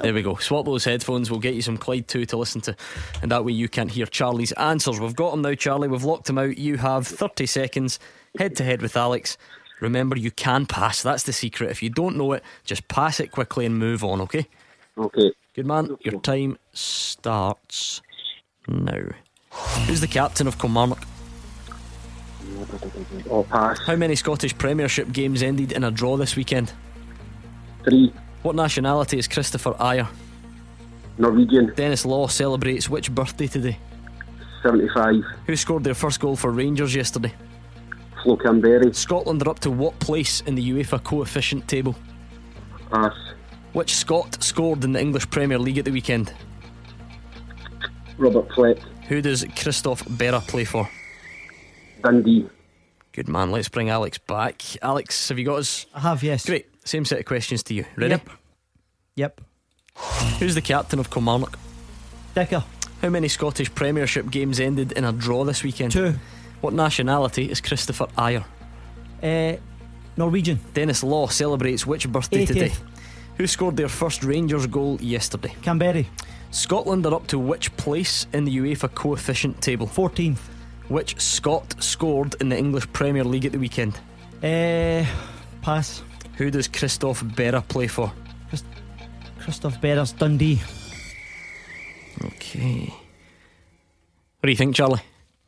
There 0.02 0.14
we 0.14 0.24
go. 0.24 0.36
Swap 0.36 0.66
those 0.66 0.84
headphones. 0.84 1.30
We'll 1.30 1.40
get 1.40 1.54
you 1.54 1.62
some 1.62 1.78
Clyde 1.78 2.08
2 2.08 2.26
to 2.28 2.38
listen 2.38 2.62
to. 2.62 2.76
And 3.22 3.32
that 3.32 3.46
way 3.46 3.54
you 3.54 3.70
can't 3.70 3.92
hear 3.92 4.06
Charlie's 4.06 4.52
answers. 4.54 5.00
We've 5.00 5.16
got 5.16 5.34
him 5.34 5.42
now, 5.42 5.54
Charlie. 5.54 5.88
We've 5.88 6.04
locked 6.04 6.30
him 6.30 6.40
out. 6.40 6.58
You 6.58 6.78
have 6.78 7.06
30 7.06 7.46
seconds 7.46 8.00
head 8.38 8.56
to 8.56 8.64
head 8.64 8.82
with 8.82 8.98
Alex. 8.98 9.38
Remember, 9.80 10.18
you 10.18 10.32
can 10.32 10.66
pass. 10.66 11.02
That's 11.04 11.24
the 11.24 11.34
secret. 11.34 11.72
If 11.72 11.84
you 11.84 11.90
don't 11.90 12.18
know 12.18 12.34
it, 12.34 12.44
just 12.64 12.88
pass 12.88 13.20
it 13.20 13.32
quickly 13.32 13.66
and 13.66 13.78
move 13.78 14.04
on, 14.04 14.22
okay? 14.22 14.48
Okay. 14.98 15.32
Good 15.54 15.66
man. 15.66 15.98
Your 16.02 16.20
time 16.22 16.58
starts 16.74 18.02
now. 18.68 19.04
Who's 19.86 20.02
the 20.02 20.08
captain 20.08 20.48
of 20.48 20.58
Kilmarnock? 20.58 21.04
I'll 23.30 23.44
pass. 23.44 23.80
How 23.86 23.96
many 23.96 24.16
Scottish 24.16 24.58
Premiership 24.58 25.12
games 25.12 25.44
ended 25.44 25.72
in 25.72 25.84
a 25.84 25.92
draw 25.92 26.18
this 26.18 26.36
weekend? 26.36 26.74
Three. 27.84 28.14
What 28.44 28.56
nationality 28.56 29.20
is 29.20 29.28
Kristoffer 29.28 29.78
Ajer? 29.78 30.08
Norwegian. 31.18 31.74
Denis 31.76 32.06
Law 32.06 32.28
celebrates 32.28 32.90
which 32.90 33.14
birthday 33.14 33.48
today? 33.48 33.78
75. 34.64 35.24
Who 35.46 35.56
scored 35.56 35.84
their 35.84 35.94
first 35.94 36.20
goal 36.20 36.36
for 36.36 36.52
Rangers 36.52 36.96
yesterday? 36.96 37.34
Flo 38.24 38.38
Kamberi. 38.38 38.96
Scotland 38.96 39.42
are 39.46 39.50
up 39.50 39.60
to 39.60 39.72
what 39.72 40.00
place 40.00 40.42
in 40.42 40.56
the 40.56 40.72
UEFA 40.72 41.04
coefficient 41.04 41.68
table? 41.68 41.96
Pass. 42.92 43.14
Which 43.74 43.96
Scot 43.96 44.44
scored 44.44 44.84
in 44.84 44.94
the 44.94 45.00
English 45.00 45.30
Premier 45.30 45.58
League 45.58 45.78
at 45.78 45.86
the 45.86 45.92
weekend? 45.92 46.34
Robert 48.18 48.52
Fleck. 48.54 48.78
Who 49.08 49.22
does 49.22 49.46
Christoph 49.56 50.04
Berra 50.06 50.46
play 50.48 50.66
for? 50.66 50.90
Dundee. 52.04 52.48
Good 53.14 53.28
man, 53.28 53.52
let's 53.52 53.70
bring 53.70 53.90
Alex 53.90 54.18
back. 54.18 54.62
Alex, 54.82 55.30
have 55.30 55.38
you 55.38 55.46
got 55.46 55.60
us? 55.60 55.86
I 55.94 56.00
have, 56.00 56.24
yes. 56.24 56.46
Great. 56.46 56.71
Same 56.84 57.06
set 57.06 57.20
of 57.20 57.26
questions 57.26 57.64
to 57.64 57.74
you. 57.74 57.86
Ready? 57.96 58.12
Yep. 58.12 58.30
Yep. 59.16 59.42
Who's 60.40 60.56
the 60.56 60.62
captain 60.62 61.00
of 61.00 61.10
Kilmarnock? 61.10 61.58
Dicker. 62.34 62.64
How 63.02 63.10
many 63.10 63.28
Scottish 63.28 63.74
Premiership 63.74 64.30
games 64.30 64.60
ended 64.60 64.92
in 64.94 65.04
a 65.04 65.12
draw 65.12 65.44
this 65.44 65.64
weekend? 65.64 65.92
Two. 65.92 66.14
What 66.62 66.74
nationality 66.74 67.50
is 67.50 67.62
Kristoffer 67.62 68.10
Ajer? 68.18 68.44
Uh, 69.22 69.60
Norwegian. 70.18 70.60
Denis 70.74 71.04
Law 71.04 71.28
celebrates 71.28 71.86
which 71.86 72.08
birthday 72.12 72.46
80th. 72.46 72.48
today? 72.48 72.72
Who 73.38 73.48
scored 73.48 73.78
their 73.78 73.90
first 73.90 74.24
Rangers 74.24 74.68
goal 74.68 75.00
yesterday? 75.02 75.56
Kamberi. 75.62 76.06
Scotland 76.52 77.06
are 77.06 77.16
up 77.16 77.28
to 77.28 77.40
which 77.40 77.76
place 77.78 78.28
in 78.34 78.46
the 78.46 78.56
UEFA 78.58 78.94
coefficient 78.94 79.62
table? 79.62 79.88
14th. 79.88 80.40
Which 80.90 81.20
Scot 81.20 81.82
scored 81.82 82.36
in 82.42 82.50
the 82.50 82.58
English 82.58 82.92
Premier 82.92 83.24
League 83.24 83.46
at 83.46 83.54
the 83.54 83.58
weekend? 83.58 83.96
Uh, 84.44 85.06
pass. 85.62 86.04
Who 86.42 86.50
does 86.50 86.68
Christoph 86.68 87.22
Berra 87.24 87.62
play 87.68 87.86
for? 87.86 88.12
Christoph 89.40 89.80
Berra's 89.80 90.12
Dundee. 90.12 90.60
Okay. 92.24 92.86
What 94.40 94.48
do 94.48 94.50
you 94.50 94.56
think, 94.58 94.76
Charlie? 94.76 95.02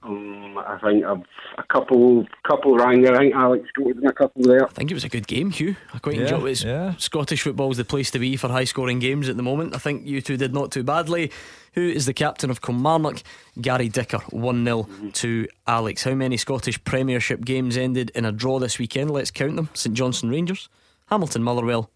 Um, 0.04 0.56
I 0.60 0.78
think 0.84 1.04
I've 1.04 1.24
a 1.58 1.64
couple 1.64 2.28
couple 2.48 2.76
rang 2.78 3.02
there. 3.02 3.16
I 3.16 3.20
think 3.20 3.34
Alex 3.34 3.68
got 3.76 3.88
in 3.98 4.06
a 4.06 4.14
couple 4.14 4.44
there. 4.44 4.66
I 4.66 4.70
think 4.72 4.92
it 4.92 4.94
was 4.94 5.04
a 5.04 5.10
good 5.10 5.26
game, 5.26 5.50
Hugh. 5.50 5.76
I 5.96 5.98
quite 5.98 6.16
Yeah, 6.18 6.22
enjoyed 6.24 6.52
it. 6.52 6.64
yeah. 6.64 6.94
Scottish 6.98 7.42
football's 7.42 7.78
the 7.78 7.86
place 7.86 8.12
to 8.12 8.20
be 8.20 8.36
for 8.38 8.50
high 8.50 8.66
scoring 8.66 9.00
games 9.00 9.30
at 9.30 9.36
the 9.38 9.42
moment. 9.44 9.74
I 9.74 9.80
think 9.80 10.06
you 10.06 10.22
two 10.22 10.38
did 10.38 10.54
not 10.54 10.72
too 10.72 10.84
badly. 10.84 11.32
Who 11.74 11.82
is 11.82 12.06
the 12.06 12.14
captain 12.14 12.52
of 12.52 12.62
Kilmarnock? 12.62 13.24
Gary 13.60 13.90
Dicker, 13.90 14.20
1 14.30 14.64
0 14.64 14.88
to 15.14 15.48
Alex. 15.66 16.04
How 16.04 16.14
many 16.14 16.38
Scottish 16.38 16.84
Premiership 16.84 17.44
games 17.46 17.78
ended 17.78 18.12
in 18.14 18.26
a 18.26 18.32
draw 18.32 18.60
this 18.60 18.78
weekend? 18.78 19.10
Let's 19.10 19.32
count 19.32 19.56
them 19.56 19.70
St 19.74 19.96
Johnstone 19.96 20.30
Rangers, 20.30 20.70
Hamilton 21.08 21.44
Motherwell, 21.44 21.90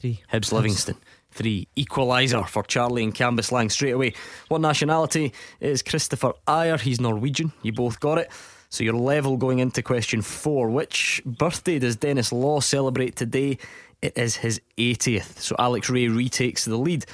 Three. 0.00 0.22
Hibs 0.32 0.50
Livingston. 0.50 0.96
Three. 1.30 1.68
Equaliser 1.76 2.48
for 2.48 2.62
Charlie 2.62 3.04
and 3.04 3.14
Cambuslang 3.14 3.70
straight 3.70 3.90
away. 3.90 4.14
What 4.48 4.62
nationality 4.62 5.34
is 5.60 5.82
Kristoffer 5.82 6.32
Ajer? 6.48 6.80
He's 6.80 7.00
Norwegian. 7.00 7.52
You 7.62 7.72
both 7.72 8.00
got 8.00 8.16
it. 8.16 8.30
So 8.70 8.82
you're 8.82 8.94
level 8.94 9.36
going 9.36 9.58
into 9.58 9.82
question 9.82 10.22
four. 10.22 10.70
Which 10.70 11.20
birthday 11.26 11.78
does 11.78 11.96
Denis 11.96 12.32
Law 12.32 12.60
celebrate 12.60 13.14
today? 13.14 13.58
It 14.00 14.16
is 14.16 14.36
his 14.36 14.58
80th. 14.78 15.38
So 15.38 15.54
Alex 15.58 15.90
Rae 15.90 16.08
retakes 16.08 16.64
the 16.64 16.78
lead. 16.78 17.04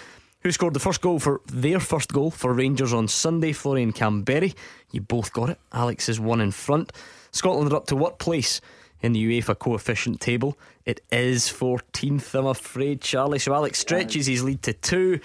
Who 0.43 0.53
scored 0.53 0.75
the 0.75 0.81
first 0.81 1.01
goal 1.01 1.19
for 1.19 1.41
their 1.47 1.81
first 1.81 2.13
goal 2.13 2.31
for 2.31 2.53
Rangers 2.53 2.93
on 2.93 3.09
Sunday? 3.09 3.53
Florian 3.53 3.93
Kamberi. 3.93 4.55
You 4.93 5.01
both 5.01 5.33
got 5.33 5.51
it. 5.51 5.59
Alex 5.73 6.09
is 6.09 6.21
one 6.21 6.41
in 6.41 6.53
front. 6.53 6.93
Scotland 7.33 7.73
are 7.73 7.77
up 7.77 7.87
to 7.89 7.97
what 7.97 8.21
place 8.21 8.61
in 9.07 9.13
the 9.13 9.41
UEFA 9.41 9.59
coefficient 9.59 10.21
table? 10.21 10.59
It 10.85 11.01
is 11.11 11.45
14th, 11.49 12.35
I'm 12.35 12.47
afraid, 12.47 13.01
Charlie. 13.01 13.39
So 13.39 13.55
Alex 13.55 13.79
stretches 13.79 14.27
his 14.27 14.43
lead 14.45 14.63
to 14.65 14.73
two. 14.73 15.21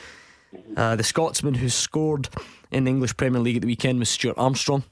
Uh, 0.75 0.95
the 0.95 1.03
Scotsman 1.03 1.53
who 1.55 1.69
scored 1.69 2.29
in 2.71 2.83
the 2.85 2.89
English 2.91 3.15
Premier 3.17 3.39
League 3.39 3.57
at 3.57 3.61
the 3.61 3.67
weekend 3.67 3.99
was 3.99 4.09
Stuart 4.09 4.37
Armstrong. 4.37 4.83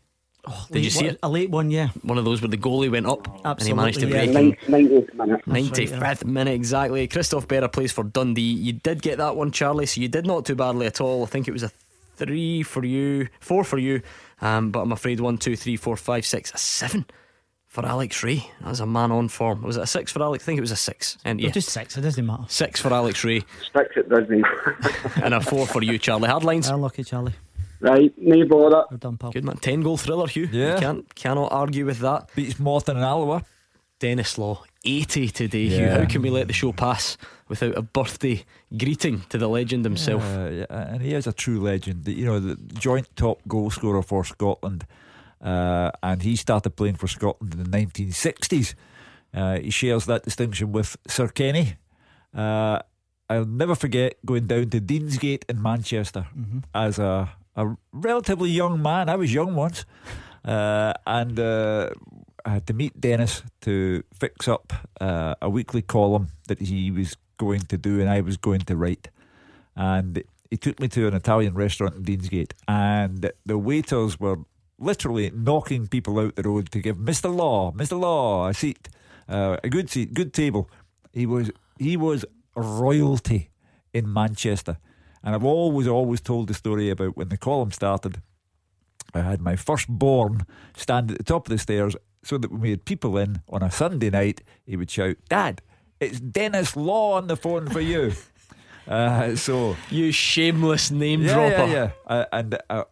Did 0.71 0.83
you 0.85 0.89
see 0.89 1.05
one- 1.05 1.13
it? 1.15 1.19
A 1.21 1.29
late 1.29 1.49
one, 1.49 1.69
yeah. 1.69 1.89
One 2.01 2.17
of 2.17 2.25
those 2.25 2.41
where 2.41 2.49
the 2.49 2.57
goalie 2.57 2.89
went 2.89 3.05
up 3.05 3.27
and 3.45 3.61
he 3.61 3.73
managed 3.73 3.99
to 3.99 4.05
Absolutely, 4.05 4.33
break 4.33 4.59
yeah. 4.69 4.77
in. 4.77 4.87
90th 4.87 5.13
minute. 5.13 5.45
That's 5.45 5.47
right, 5.47 6.01
95th 6.01 6.25
minute 6.25 6.53
exactly. 6.53 7.07
Christoph 7.07 7.47
Berra 7.47 7.71
plays 7.71 7.91
for 7.91 8.03
Dundee. 8.05 8.41
You 8.41 8.73
did 8.73 9.01
get 9.01 9.17
that 9.17 9.35
one, 9.35 9.51
Charlie, 9.51 9.85
so 9.85 9.99
you 10.01 10.07
did 10.07 10.25
not 10.25 10.45
too 10.45 10.55
badly 10.55 10.87
at 10.87 11.01
all. 11.01 11.23
I 11.23 11.27
think 11.27 11.47
it 11.47 11.51
was 11.51 11.63
a 11.63 11.71
three 12.15 12.63
for 12.63 12.83
you, 12.85 13.27
four 13.41 13.63
for 13.63 13.77
you, 13.77 14.01
um, 14.41 14.71
but 14.71 14.79
I'm 14.81 14.91
afraid 14.93 15.19
one, 15.19 15.37
two, 15.37 15.55
three, 15.55 15.75
four, 15.75 15.97
five, 15.97 16.25
six, 16.25 16.53
a 16.53 16.57
seven 16.57 17.05
for 17.81 17.87
Alex 17.87 18.23
Rae. 18.23 18.45
That 18.61 18.69
was 18.69 18.79
a 18.79 18.85
man 18.85 19.11
on 19.11 19.27
form. 19.29 19.61
Was 19.61 19.77
it 19.77 19.83
a 19.83 19.87
six 19.87 20.11
for 20.11 20.21
Alex? 20.21 20.43
I 20.43 20.45
think 20.45 20.57
it 20.57 20.61
was 20.61 20.71
a 20.71 20.75
six. 20.75 21.17
And 21.23 21.39
yeah, 21.39 21.49
just 21.49 21.69
six, 21.69 21.97
it 21.97 22.01
doesn't 22.01 22.25
matter. 22.25 22.43
six 22.47 22.81
for 22.81 22.93
Alex 22.93 23.23
Rae 23.23 23.39
Sticks 23.69 23.95
it, 23.95 24.09
doesn't 24.09 24.45
and 25.23 25.33
a 25.33 25.41
four 25.41 25.65
for 25.65 25.81
you, 25.81 25.97
Charlie. 25.97 26.27
Hardlines. 26.29 26.71
Unlucky, 26.71 27.03
Charlie. 27.03 27.33
right, 27.79 28.13
no 28.17 28.45
bother. 28.45 28.85
Well 28.89 28.97
done, 28.97 29.17
pal. 29.17 29.31
Good 29.31 29.45
man. 29.45 29.57
Ten 29.57 29.81
goal 29.81 29.97
thriller, 29.97 30.27
Hugh. 30.27 30.49
Yeah. 30.51 30.75
You 30.75 30.79
can't 30.79 31.15
cannot 31.15 31.51
argue 31.51 31.85
with 31.85 31.99
that. 31.99 32.29
Beats 32.35 32.55
than 32.55 32.97
an 32.97 33.03
Alloa. 33.03 33.45
Denis 33.99 34.37
Law, 34.37 34.63
80 34.85 35.27
today, 35.27 35.67
Hugh. 35.67 35.89
How 35.89 36.05
can 36.05 36.21
we 36.21 36.29
let 36.29 36.47
the 36.47 36.53
show 36.53 36.71
pass 36.71 37.17
without 37.49 37.77
a 37.77 37.81
birthday 37.81 38.45
greeting 38.77 39.23
to 39.27 39.37
the 39.37 39.49
legend 39.49 39.83
himself? 39.83 40.23
Uh, 40.23 40.49
yeah, 40.49 40.65
and 40.69 41.01
he 41.01 41.13
is 41.13 41.27
a 41.27 41.33
true 41.33 41.59
legend. 41.59 42.07
You 42.07 42.25
know, 42.25 42.39
the 42.39 42.55
joint 42.55 43.13
top 43.17 43.41
goal 43.45 43.69
scorer 43.69 44.01
for 44.01 44.23
Scotland. 44.23 44.85
Uh, 45.41 45.91
and 46.03 46.21
he 46.21 46.35
started 46.35 46.71
playing 46.71 46.95
for 46.95 47.07
Scotland 47.07 47.53
in 47.53 47.63
the 47.63 47.69
1960s. 47.69 48.75
Uh, 49.33 49.59
he 49.59 49.69
shares 49.69 50.05
that 50.05 50.23
distinction 50.23 50.71
with 50.71 50.97
Sir 51.07 51.27
Kenny. 51.27 51.77
Uh, 52.35 52.79
I'll 53.29 53.45
never 53.45 53.75
forget 53.75 54.15
going 54.25 54.47
down 54.47 54.69
to 54.71 54.81
Deansgate 54.81 55.43
in 55.47 55.61
Manchester 55.61 56.27
as 56.73 56.97
a, 56.97 57.29
a 57.55 57.75
relatively 57.93 58.49
young 58.49 58.81
man. 58.81 59.07
I 59.07 59.15
was 59.15 59.33
young 59.33 59.55
once. 59.55 59.85
Uh, 60.43 60.93
and 61.05 61.39
uh, 61.39 61.89
I 62.45 62.49
had 62.49 62.67
to 62.67 62.73
meet 62.73 62.99
Denis 62.99 63.43
to 63.61 64.03
fix 64.13 64.47
up 64.47 64.73
uh, 64.99 65.35
a 65.41 65.49
weekly 65.49 65.81
column 65.81 66.29
that 66.47 66.59
he 66.59 66.91
was 66.91 67.15
going 67.37 67.61
to 67.61 67.77
do 67.77 67.99
and 67.99 68.09
I 68.09 68.21
was 68.21 68.37
going 68.37 68.61
to 68.61 68.75
write. 68.75 69.09
And 69.75 70.23
he 70.49 70.57
took 70.57 70.79
me 70.79 70.87
to 70.89 71.07
an 71.07 71.13
Italian 71.13 71.53
restaurant 71.53 71.95
in 71.95 72.03
Deansgate, 72.03 72.53
and 72.67 73.31
the 73.45 73.57
waiters 73.57 74.19
were 74.19 74.39
literally 74.79 75.31
knocking 75.33 75.87
people 75.87 76.19
out 76.19 76.35
the 76.35 76.43
road 76.43 76.71
to 76.71 76.79
give 76.79 76.97
Mr. 76.97 77.33
Law, 77.33 77.71
Mr. 77.71 77.99
Law, 77.99 78.47
a 78.47 78.53
seat, 78.53 78.89
uh, 79.27 79.57
a 79.63 79.69
good 79.69 79.89
seat, 79.89 80.13
good 80.13 80.33
table. 80.33 80.69
He 81.13 81.25
was 81.25 81.51
he 81.77 81.97
was 81.97 82.25
royalty 82.55 83.49
in 83.93 84.11
Manchester, 84.11 84.77
and 85.23 85.35
I've 85.35 85.43
always 85.43 85.87
always 85.87 86.21
told 86.21 86.47
the 86.47 86.53
story 86.53 86.89
about 86.89 87.17
when 87.17 87.29
the 87.29 87.37
column 87.37 87.71
started. 87.71 88.21
I 89.13 89.21
had 89.21 89.41
my 89.41 89.55
firstborn 89.55 90.45
stand 90.75 91.11
at 91.11 91.17
the 91.17 91.23
top 91.23 91.47
of 91.47 91.49
the 91.51 91.57
stairs 91.57 91.95
so 92.23 92.37
that 92.37 92.51
when 92.51 92.61
we 92.61 92.69
had 92.69 92.85
people 92.85 93.17
in 93.17 93.41
on 93.49 93.63
a 93.63 93.71
Sunday 93.71 94.09
night, 94.11 94.41
he 94.65 94.75
would 94.77 94.91
shout, 94.91 95.15
Dad, 95.29 95.61
it's 95.99 96.19
Denis 96.19 96.75
Law 96.75 97.13
on 97.13 97.25
the 97.27 97.35
phone 97.35 97.67
for 97.69 97.79
you. 97.81 98.13
uh, 98.87 99.35
so, 99.35 99.75
You 99.89 100.11
shameless 100.11 100.91
name 100.91 101.21
yeah, 101.23 101.33
dropper. 101.33 101.71
yeah, 101.71 101.73
yeah. 101.73 101.91
Uh, 102.05 102.25
and 102.31 102.57
uh, 102.69 102.83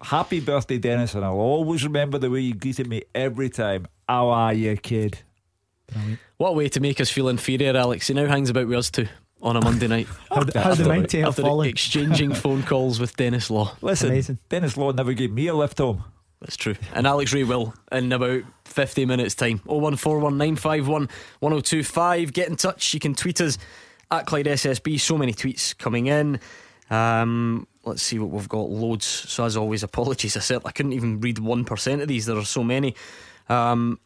happy 0.00 0.40
birthday, 0.40 0.78
Denis. 0.78 1.14
And 1.14 1.24
I'll 1.24 1.32
always 1.34 1.84
remember 1.84 2.18
the 2.18 2.30
way 2.30 2.40
you 2.40 2.54
greeted 2.54 2.88
me 2.88 3.02
every 3.14 3.50
time. 3.50 3.86
How 4.08 4.28
are 4.28 4.52
you, 4.54 4.76
kid? 4.76 5.18
What 6.38 6.50
a 6.50 6.52
way 6.52 6.68
to 6.70 6.80
make 6.80 7.00
us 7.00 7.10
feel 7.10 7.28
inferior, 7.28 7.76
Alex. 7.76 8.08
He 8.08 8.14
now 8.14 8.26
hangs 8.26 8.48
about 8.50 8.66
with 8.68 8.78
us 8.78 8.90
too 8.90 9.08
on 9.42 9.56
a 9.56 9.60
Monday 9.60 9.88
night. 9.88 10.06
How, 10.30 10.44
d- 10.44 10.56
how 10.58 10.74
the 10.74 10.84
mighty 10.84 11.18
have 11.18 11.30
After 11.30 11.42
fallen. 11.42 11.68
exchanging 11.68 12.32
phone 12.32 12.62
calls 12.62 13.00
with 13.00 13.16
Denis 13.16 13.50
Law. 13.50 13.74
Listen, 13.82 14.10
Amazing. 14.10 14.38
Denis 14.48 14.76
Law 14.76 14.92
never 14.92 15.12
gave 15.14 15.32
me 15.32 15.48
a 15.48 15.54
lift 15.54 15.78
home. 15.78 16.04
That's 16.40 16.56
true. 16.56 16.76
And 16.94 17.06
Alex 17.08 17.32
Rae 17.32 17.42
will 17.44 17.74
in 17.90 18.12
about 18.12 18.42
50 18.66 19.04
minutes' 19.04 19.34
time. 19.34 19.58
0141951 19.66 21.08
1025. 21.40 22.32
Get 22.32 22.48
in 22.48 22.56
touch. 22.56 22.94
You 22.94 23.00
can 23.00 23.14
tweet 23.14 23.40
us 23.40 23.58
at 24.10 24.26
Clyde 24.26 24.46
SSB. 24.46 24.98
So 25.00 25.18
many 25.18 25.32
tweets 25.34 25.76
coming 25.76 26.06
in. 26.06 26.38
Um, 26.90 27.66
let's 27.84 28.02
see 28.02 28.18
what 28.18 28.30
we've 28.30 28.48
got. 28.48 28.70
Loads. 28.70 29.06
So, 29.06 29.44
as 29.44 29.56
always, 29.56 29.82
apologies. 29.82 30.36
I 30.38 30.40
said 30.40 30.62
I 30.64 30.70
couldn't 30.70 30.92
even 30.92 31.20
read 31.20 31.36
1% 31.36 32.02
of 32.02 32.08
these. 32.08 32.26
There 32.26 32.36
are 32.36 32.44
so 32.44 32.64
many. 32.64 32.94
Um, 33.48 33.98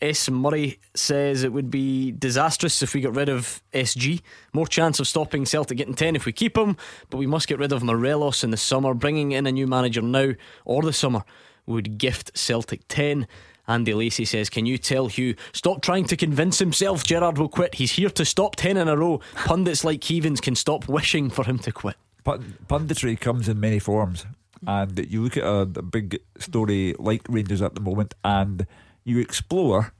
S. 0.00 0.30
Murray 0.30 0.78
says 0.94 1.42
it 1.42 1.52
would 1.52 1.70
be 1.70 2.12
disastrous 2.12 2.82
if 2.82 2.94
we 2.94 3.02
got 3.02 3.14
rid 3.14 3.28
of 3.28 3.62
SG. 3.74 4.22
More 4.52 4.66
chance 4.66 4.98
of 4.98 5.06
stopping 5.06 5.44
Celtic 5.44 5.76
getting 5.76 5.94
10 5.94 6.16
if 6.16 6.24
we 6.24 6.32
keep 6.32 6.56
him, 6.56 6.76
but 7.10 7.18
we 7.18 7.26
must 7.26 7.48
get 7.48 7.58
rid 7.58 7.72
of 7.72 7.82
Morelos 7.82 8.42
in 8.42 8.50
the 8.50 8.56
summer. 8.56 8.94
Bringing 8.94 9.32
in 9.32 9.46
a 9.46 9.52
new 9.52 9.66
manager 9.66 10.00
now 10.00 10.32
or 10.64 10.82
the 10.82 10.92
summer 10.92 11.22
would 11.66 11.98
gift 11.98 12.36
Celtic 12.36 12.88
10. 12.88 13.28
Andy 13.68 13.92
Lacey 13.92 14.24
says, 14.24 14.48
Can 14.48 14.64
you 14.64 14.78
tell 14.78 15.06
Hugh, 15.06 15.36
stop 15.52 15.82
trying 15.82 16.06
to 16.06 16.16
convince 16.16 16.58
himself 16.58 17.04
Gerrard 17.04 17.36
will 17.36 17.48
quit? 17.48 17.74
He's 17.74 17.92
here 17.92 18.10
to 18.10 18.24
stop 18.24 18.56
10 18.56 18.78
in 18.78 18.88
a 18.88 18.96
row. 18.96 19.20
Pundits 19.34 19.84
like 19.84 20.00
Keevins 20.00 20.40
can 20.40 20.56
stop 20.56 20.88
wishing 20.88 21.28
for 21.28 21.44
him 21.44 21.58
to 21.60 21.72
quit. 21.72 21.96
Pund- 22.24 22.58
punditry 22.68 23.18
comes 23.18 23.48
in 23.48 23.58
many 23.60 23.78
forms, 23.78 24.26
and 24.66 24.98
you 25.10 25.22
look 25.22 25.36
at 25.36 25.44
a, 25.44 25.60
a 25.62 25.82
big 25.82 26.20
story 26.38 26.94
like 26.98 27.22
Rangers 27.28 27.62
at 27.62 27.74
the 27.74 27.80
moment, 27.80 28.14
and 28.24 28.66
you 29.04 29.18
explore 29.18 29.92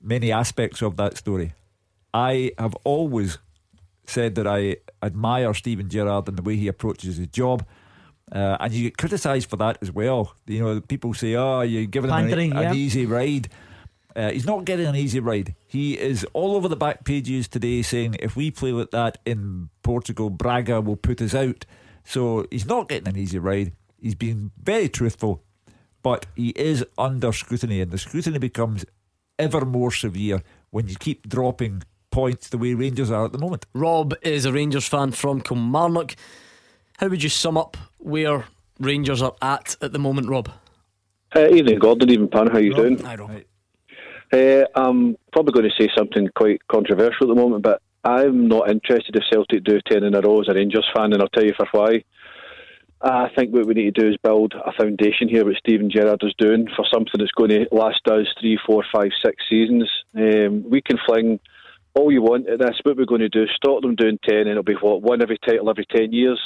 many 0.00 0.30
aspects 0.30 0.82
of 0.82 0.96
that 0.96 1.16
story. 1.16 1.54
I 2.12 2.52
have 2.58 2.76
always 2.84 3.38
said 4.06 4.34
that 4.34 4.46
I 4.46 4.76
admire 5.02 5.52
Steven 5.54 5.88
Gerrard 5.88 6.28
and 6.28 6.36
the 6.36 6.42
way 6.42 6.56
he 6.56 6.68
approaches 6.68 7.16
his 7.16 7.28
job. 7.28 7.66
Uh, 8.32 8.56
and 8.60 8.72
you 8.72 8.84
get 8.84 8.96
criticised 8.96 9.50
for 9.50 9.56
that 9.56 9.78
as 9.82 9.92
well. 9.92 10.34
You 10.46 10.60
know, 10.60 10.80
people 10.80 11.12
say, 11.12 11.34
"Oh, 11.34 11.60
you're 11.60 11.86
giving 11.86 12.10
him 12.10 12.32
an, 12.32 12.32
an 12.32 12.52
yeah. 12.52 12.72
easy 12.72 13.04
ride." 13.06 13.48
Uh, 14.16 14.30
he's 14.30 14.46
not 14.46 14.64
getting 14.64 14.86
an 14.86 14.94
easy 14.94 15.18
ride. 15.18 15.54
He 15.66 15.98
is 15.98 16.24
all 16.32 16.54
over 16.54 16.68
the 16.68 16.76
back 16.76 17.04
pages 17.04 17.48
today 17.48 17.82
saying, 17.82 18.16
"If 18.20 18.36
we 18.36 18.50
play 18.50 18.72
like 18.72 18.90
that 18.92 19.18
in 19.24 19.70
Portugal, 19.82 20.30
Braga 20.30 20.80
will 20.80 20.96
put 20.96 21.20
us 21.20 21.34
out." 21.34 21.66
So 22.04 22.46
he's 22.50 22.66
not 22.66 22.88
getting 22.88 23.08
an 23.08 23.16
easy 23.16 23.38
ride. 23.38 23.72
He's 24.00 24.14
been 24.14 24.52
very 24.62 24.88
truthful, 24.88 25.42
but 26.02 26.26
he 26.36 26.50
is 26.50 26.84
under 26.96 27.32
scrutiny, 27.32 27.80
and 27.80 27.90
the 27.90 27.98
scrutiny 27.98 28.38
becomes 28.38 28.84
ever 29.38 29.64
more 29.64 29.90
severe 29.90 30.42
when 30.70 30.86
you 30.86 30.94
keep 30.96 31.28
dropping 31.28 31.82
points 32.10 32.48
the 32.48 32.58
way 32.58 32.74
Rangers 32.74 33.10
are 33.10 33.24
at 33.24 33.32
the 33.32 33.38
moment. 33.38 33.66
Rob 33.74 34.14
is 34.22 34.44
a 34.44 34.52
Rangers 34.52 34.86
fan 34.86 35.10
from 35.10 35.40
Kilmarnock. 35.40 36.14
How 36.98 37.08
would 37.08 37.22
you 37.24 37.28
sum 37.28 37.56
up 37.56 37.76
where 37.98 38.44
Rangers 38.78 39.20
are 39.20 39.34
at 39.42 39.76
at 39.80 39.92
the 39.92 39.98
moment, 39.98 40.28
Rob? 40.28 40.48
Uh, 41.34 41.48
evening, 41.48 41.80
Gordon. 41.80 42.10
Evening, 42.10 42.28
Pan. 42.28 42.46
How 42.46 42.58
you 42.58 42.74
doing? 42.74 42.98
Hi, 43.00 43.16
Rob. 43.16 43.32
Uh, 44.34 44.64
I'm 44.74 45.16
probably 45.32 45.52
going 45.52 45.70
to 45.70 45.80
say 45.80 45.88
something 45.96 46.28
quite 46.34 46.60
controversial 46.66 47.22
at 47.22 47.28
the 47.28 47.40
moment, 47.40 47.62
but 47.62 47.80
I'm 48.02 48.48
not 48.48 48.68
interested 48.68 49.14
if 49.14 49.22
Celtic 49.32 49.62
do 49.62 49.78
10 49.88 50.02
in 50.02 50.16
a 50.16 50.20
row 50.20 50.40
as 50.40 50.48
a 50.48 50.54
Rangers 50.54 50.90
fan, 50.92 51.12
and 51.12 51.22
I'll 51.22 51.28
tell 51.28 51.44
you 51.44 51.54
for 51.56 51.68
why. 51.70 52.02
I 53.00 53.28
think 53.36 53.54
what 53.54 53.66
we 53.66 53.74
need 53.74 53.94
to 53.94 54.00
do 54.02 54.08
is 54.08 54.16
build 54.24 54.54
a 54.54 54.72
foundation 54.72 55.28
here, 55.28 55.44
what 55.44 55.54
Steven 55.58 55.88
Gerrard 55.88 56.22
is 56.24 56.34
doing, 56.36 56.66
for 56.74 56.84
something 56.92 57.12
that's 57.16 57.30
going 57.30 57.50
to 57.50 57.66
last 57.70 58.00
us 58.08 58.26
three, 58.40 58.58
four, 58.66 58.84
five, 58.92 59.10
six 59.24 59.36
seasons. 59.48 59.88
Um, 60.16 60.68
we 60.68 60.82
can 60.82 60.98
fling 61.06 61.38
all 61.94 62.10
you 62.10 62.22
want 62.22 62.48
at 62.48 62.58
this. 62.58 62.80
What 62.82 62.96
we're 62.96 63.04
going 63.04 63.20
to 63.20 63.28
do 63.28 63.44
is 63.44 63.50
stop 63.54 63.82
them 63.82 63.94
doing 63.94 64.18
10, 64.28 64.36
and 64.36 64.48
it'll 64.48 64.64
be 64.64 64.74
what, 64.74 65.00
one 65.00 65.22
every 65.22 65.38
title 65.38 65.70
every 65.70 65.86
10 65.94 66.12
years. 66.12 66.40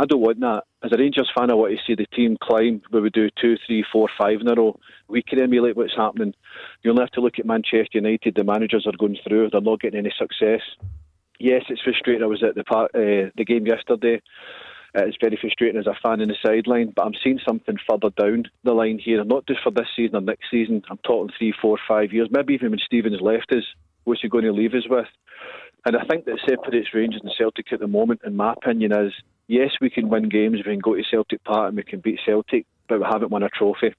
I 0.00 0.06
don't 0.06 0.22
want 0.22 0.40
that. 0.40 0.62
As 0.82 0.92
a 0.94 0.96
Rangers 0.96 1.30
fan, 1.36 1.50
I 1.50 1.54
want 1.54 1.76
to 1.76 1.84
see 1.86 1.94
the 1.94 2.06
team 2.16 2.38
climb 2.42 2.80
we 2.90 3.10
do 3.10 3.28
two, 3.38 3.56
three, 3.66 3.84
four, 3.92 4.08
five 4.18 4.40
in 4.40 4.48
a 4.48 4.54
row. 4.54 4.80
We 5.08 5.22
can 5.22 5.38
emulate 5.38 5.76
what's 5.76 5.94
happening. 5.94 6.32
You 6.82 6.90
only 6.90 7.02
have 7.02 7.10
to 7.10 7.20
look 7.20 7.38
at 7.38 7.44
Manchester 7.44 7.98
United. 7.98 8.34
The 8.34 8.44
managers 8.44 8.86
are 8.86 8.96
going 8.98 9.18
through. 9.22 9.50
They're 9.50 9.60
not 9.60 9.82
getting 9.82 9.98
any 9.98 10.12
success. 10.18 10.62
Yes, 11.38 11.64
it's 11.68 11.82
frustrating. 11.82 12.22
I 12.22 12.28
was 12.28 12.42
at 12.42 12.54
the 12.54 12.64
uh, 12.70 13.30
the 13.36 13.44
game 13.44 13.66
yesterday. 13.66 14.22
Uh, 14.96 15.04
it's 15.04 15.18
very 15.20 15.36
frustrating 15.38 15.78
as 15.78 15.86
a 15.86 15.94
fan 16.02 16.22
in 16.22 16.28
the 16.28 16.36
sideline, 16.42 16.94
but 16.96 17.04
I'm 17.04 17.20
seeing 17.22 17.38
something 17.46 17.76
further 17.86 18.08
down 18.16 18.44
the 18.64 18.72
line 18.72 18.98
here, 18.98 19.22
not 19.22 19.46
just 19.46 19.62
for 19.62 19.70
this 19.70 19.86
season 19.94 20.16
or 20.16 20.22
next 20.22 20.50
season. 20.50 20.82
I'm 20.88 20.98
talking 21.04 21.30
three, 21.36 21.52
four, 21.60 21.78
five 21.86 22.10
years, 22.14 22.28
maybe 22.30 22.54
even 22.54 22.70
when 22.70 22.80
Stevens 22.86 23.20
left 23.20 23.52
us. 23.52 23.64
What's 24.04 24.22
he 24.22 24.30
going 24.30 24.44
to 24.44 24.52
leave 24.52 24.72
us 24.72 24.88
with? 24.88 25.06
And 25.84 25.94
I 25.94 26.04
think 26.04 26.24
that 26.24 26.40
separates 26.48 26.94
Rangers 26.94 27.20
and 27.22 27.32
Celtic 27.36 27.70
at 27.72 27.80
the 27.80 27.86
moment, 27.86 28.22
in 28.24 28.34
my 28.34 28.54
opinion, 28.54 28.92
is 28.92 29.12
yes, 29.50 29.70
we 29.80 29.90
can 29.90 30.08
win 30.08 30.28
games, 30.28 30.58
we 30.58 30.72
can 30.72 30.78
go 30.78 30.94
to 30.94 31.02
Celtic 31.10 31.42
Park 31.44 31.68
and 31.68 31.76
we 31.76 31.82
can 31.82 32.00
beat 32.00 32.20
Celtic, 32.24 32.66
but 32.88 33.00
we 33.00 33.06
haven't 33.10 33.32
won 33.32 33.42
a 33.42 33.48
trophy. 33.48 33.92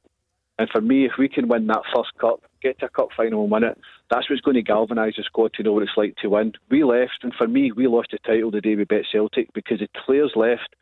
And 0.58 0.70
for 0.70 0.80
me, 0.80 1.06
if 1.06 1.14
we 1.20 1.28
can 1.28 1.48
win 1.48 1.68
that 1.68 1.82
first 1.94 2.12
cup, 2.20 2.42
get 2.62 2.80
to 2.80 2.86
a 2.86 2.90
cup 2.90 3.10
final 3.16 3.44
and 3.44 3.52
win 3.52 3.64
it, 3.64 3.78
that's 4.10 4.30
what's 4.30 4.42
going 4.42 4.56
to 4.56 4.62
galvanise 4.62 5.16
the 5.18 5.24
squad 5.24 5.54
to 5.54 5.64
know 5.64 5.74
what 5.74 5.84
it's 5.84 5.98
like 5.98 6.16
to 6.18 6.30
win. 6.30 6.54
We 6.70 6.84
left, 6.84 7.20
and 7.24 7.34
for 7.34 7.48
me, 7.48 7.72
we 7.72 7.88
lost 7.88 8.12
the 8.12 8.20
title 8.20 8.52
the 8.52 8.62
day 8.62 8.76
we 8.76 8.86
beat 8.86 9.06
Celtic 9.12 9.52
because 9.54 9.80
the 9.80 9.90
players 10.06 10.32
left 10.36 10.76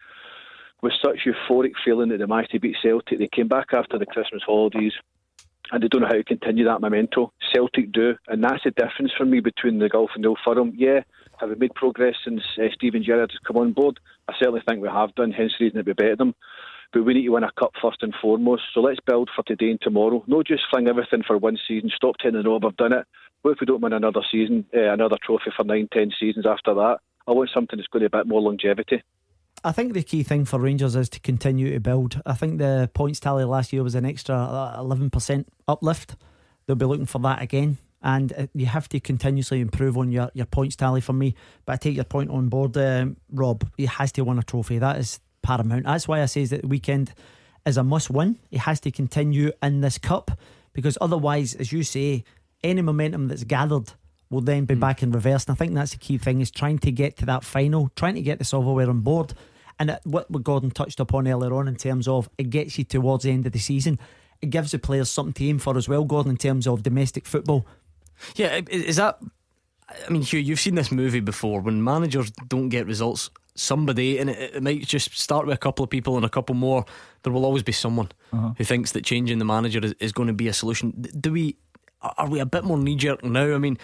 with 0.81 0.93
such 1.03 1.25
euphoric 1.25 1.73
feeling 1.83 2.09
that 2.09 2.17
they 2.17 2.25
managed 2.25 2.51
to 2.51 2.59
beat 2.59 2.77
Celtic. 2.81 3.17
They 3.17 3.29
came 3.33 3.47
back 3.47 3.67
after 3.73 3.97
the 3.97 4.05
Christmas 4.05 4.43
holidays 4.45 4.93
and 5.71 5.83
they 5.83 5.87
don't 5.87 6.01
know 6.01 6.07
how 6.07 6.13
to 6.13 6.23
continue 6.23 6.65
that 6.65 6.81
memento. 6.81 7.31
Celtic 7.53 7.91
do, 7.91 8.15
and 8.27 8.43
that's 8.43 8.63
the 8.63 8.71
difference 8.71 9.11
for 9.17 9.25
me 9.25 9.39
between 9.39 9.79
the 9.79 9.89
Gulf 9.89 10.11
and 10.15 10.23
the 10.23 10.29
Old 10.29 10.39
Firm. 10.45 10.73
Yeah, 10.75 11.01
have 11.39 11.49
we 11.49 11.55
made 11.55 11.73
progress 11.75 12.15
since 12.23 12.41
uh, 12.57 12.63
Steven 12.73 13.03
Gerrard 13.03 13.31
has 13.31 13.39
come 13.45 13.57
on 13.57 13.73
board? 13.73 13.99
I 14.27 14.33
certainly 14.37 14.61
think 14.67 14.81
we 14.81 14.89
have 14.89 15.15
done, 15.15 15.31
hence 15.31 15.53
the 15.57 15.65
reason 15.65 15.77
that 15.77 15.85
we 15.85 15.93
beat 15.93 16.17
them. 16.17 16.35
But 16.91 17.05
we 17.05 17.13
need 17.13 17.25
to 17.25 17.29
win 17.29 17.43
a 17.43 17.51
cup 17.51 17.73
first 17.81 18.01
and 18.01 18.15
foremost. 18.19 18.63
So 18.73 18.81
let's 18.81 18.99
build 19.05 19.29
for 19.35 19.43
today 19.43 19.69
and 19.69 19.79
tomorrow. 19.79 20.23
Not 20.25 20.47
just 20.47 20.63
fling 20.71 20.87
everything 20.87 21.21
for 21.25 21.37
one 21.37 21.57
season, 21.67 21.91
stop 21.95 22.17
10 22.17 22.35
in 22.35 22.45
a 22.45 22.49
row, 22.49 22.59
we've 22.61 22.75
done 22.77 22.93
it. 22.93 23.05
What 23.41 23.51
if 23.51 23.57
we 23.61 23.67
don't 23.67 23.81
win 23.81 23.93
another 23.93 24.21
season, 24.31 24.65
uh, 24.75 24.91
another 24.91 25.17
trophy 25.23 25.51
for 25.55 25.63
nine, 25.63 25.87
ten 25.93 26.11
seasons 26.19 26.45
after 26.45 26.73
that? 26.73 26.97
I 27.27 27.31
want 27.31 27.51
something 27.53 27.77
that's 27.77 27.87
going 27.87 28.03
to 28.03 28.09
be 28.09 28.17
a 28.17 28.21
bit 28.21 28.27
more 28.27 28.41
longevity. 28.41 29.03
I 29.63 29.71
think 29.71 29.93
the 29.93 30.03
key 30.03 30.23
thing 30.23 30.45
for 30.45 30.59
Rangers 30.59 30.95
is 30.95 31.09
to 31.09 31.19
continue 31.19 31.73
to 31.73 31.79
build. 31.79 32.21
I 32.25 32.33
think 32.33 32.59
the 32.59 32.89
points 32.93 33.19
tally 33.19 33.43
last 33.43 33.73
year 33.73 33.83
was 33.83 33.95
an 33.95 34.05
extra 34.05 34.35
uh, 34.35 34.81
11% 34.81 35.45
uplift. 35.67 36.15
They'll 36.65 36.75
be 36.75 36.85
looking 36.85 37.05
for 37.05 37.19
that 37.19 37.41
again. 37.41 37.77
And 38.01 38.31
uh, 38.33 38.47
you 38.53 38.67
have 38.67 38.87
to 38.89 38.99
continuously 38.99 39.59
improve 39.59 39.97
on 39.97 40.11
your, 40.11 40.31
your 40.33 40.45
points 40.45 40.75
tally 40.77 41.01
for 41.01 41.13
me. 41.13 41.35
But 41.65 41.73
I 41.73 41.75
take 41.77 41.95
your 41.95 42.05
point 42.05 42.29
on 42.29 42.47
board, 42.47 42.77
um, 42.77 43.17
Rob. 43.31 43.69
He 43.75 43.85
has 43.87 44.11
to 44.13 44.23
win 44.23 44.39
a 44.39 44.43
trophy. 44.43 44.79
That 44.79 44.97
is 44.97 45.19
paramount. 45.41 45.85
That's 45.85 46.07
why 46.07 46.21
I 46.21 46.25
say 46.25 46.45
that 46.45 46.61
the 46.61 46.67
weekend 46.67 47.13
is 47.65 47.75
a 47.75 47.83
must 47.83 48.09
win. 48.09 48.37
He 48.49 48.57
has 48.57 48.79
to 48.81 48.91
continue 48.91 49.51
in 49.61 49.81
this 49.81 49.97
cup 49.97 50.31
because 50.71 50.97
otherwise, 51.01 51.55
as 51.55 51.73
you 51.73 51.83
say, 51.83 52.23
any 52.63 52.81
momentum 52.81 53.27
that's 53.27 53.43
gathered 53.43 53.91
will 54.29 54.41
then 54.41 54.65
be 54.65 54.75
back 54.75 55.01
in 55.03 55.11
reverse. 55.11 55.45
And 55.45 55.53
I 55.53 55.57
think 55.57 55.73
that's 55.73 55.91
the 55.91 55.97
key 55.97 56.17
thing 56.17 56.39
is 56.41 56.51
trying 56.51 56.79
to 56.79 56.91
get 56.91 57.17
to 57.17 57.25
that 57.25 57.43
final, 57.43 57.89
trying 57.95 58.15
to 58.15 58.21
get 58.21 58.37
the 58.39 58.45
silverware 58.45 58.89
on 58.89 58.99
board. 59.01 59.33
And 59.79 59.89
it, 59.91 59.99
what 60.03 60.29
what 60.29 60.43
Gordon 60.43 60.71
touched 60.71 60.99
upon 60.99 61.27
earlier 61.27 61.53
on 61.53 61.67
in 61.67 61.75
terms 61.75 62.07
of 62.07 62.29
it 62.37 62.49
gets 62.49 62.77
you 62.77 62.83
towards 62.83 63.23
the 63.23 63.31
end 63.31 63.45
of 63.45 63.53
the 63.53 63.59
season. 63.59 63.97
It 64.41 64.51
gives 64.51 64.71
the 64.71 64.79
players 64.79 65.09
something 65.11 65.33
to 65.33 65.45
aim 65.45 65.59
for 65.59 65.77
as 65.77 65.89
well, 65.89 66.05
Gordon, 66.05 66.31
in 66.31 66.37
terms 66.37 66.67
of 66.67 66.83
domestic 66.83 67.25
football. 67.25 67.65
Yeah, 68.35 68.61
is 68.69 68.95
that? 68.97 69.19
I 70.07 70.11
mean, 70.11 70.21
Hugh, 70.21 70.39
you've 70.39 70.59
seen 70.59 70.75
this 70.75 70.91
movie 70.91 71.19
before. 71.19 71.61
When 71.61 71.83
managers 71.83 72.29
don't 72.47 72.69
get 72.69 72.85
results, 72.85 73.29
somebody, 73.55 74.19
and 74.19 74.29
it, 74.29 74.55
it 74.55 74.63
might 74.63 74.85
just 74.85 75.17
start 75.17 75.45
with 75.47 75.55
a 75.55 75.57
couple 75.57 75.83
of 75.83 75.89
people 75.89 76.15
and 76.15 76.23
a 76.25 76.29
couple 76.29 76.53
more. 76.55 76.85
There 77.23 77.33
will 77.33 77.43
always 77.45 77.63
be 77.63 77.71
someone 77.71 78.09
Uh-huh. 78.31 78.53
who 78.57 78.63
thinks 78.63 78.91
that 78.91 79.03
changing 79.03 79.39
the 79.39 79.45
manager 79.45 79.79
is, 79.83 79.93
is 79.99 80.11
going 80.11 80.27
to 80.27 80.33
be 80.33 80.47
a 80.47 80.53
solution. 80.53 80.91
Do 81.19 81.31
we? 81.31 81.55
Are 82.01 82.29
we 82.29 82.39
a 82.39 82.45
bit 82.45 82.63
more 82.63 82.77
knee 82.77 82.95
jerk 82.95 83.23
now? 83.25 83.53
I 83.53 83.57
mean, 83.57 83.77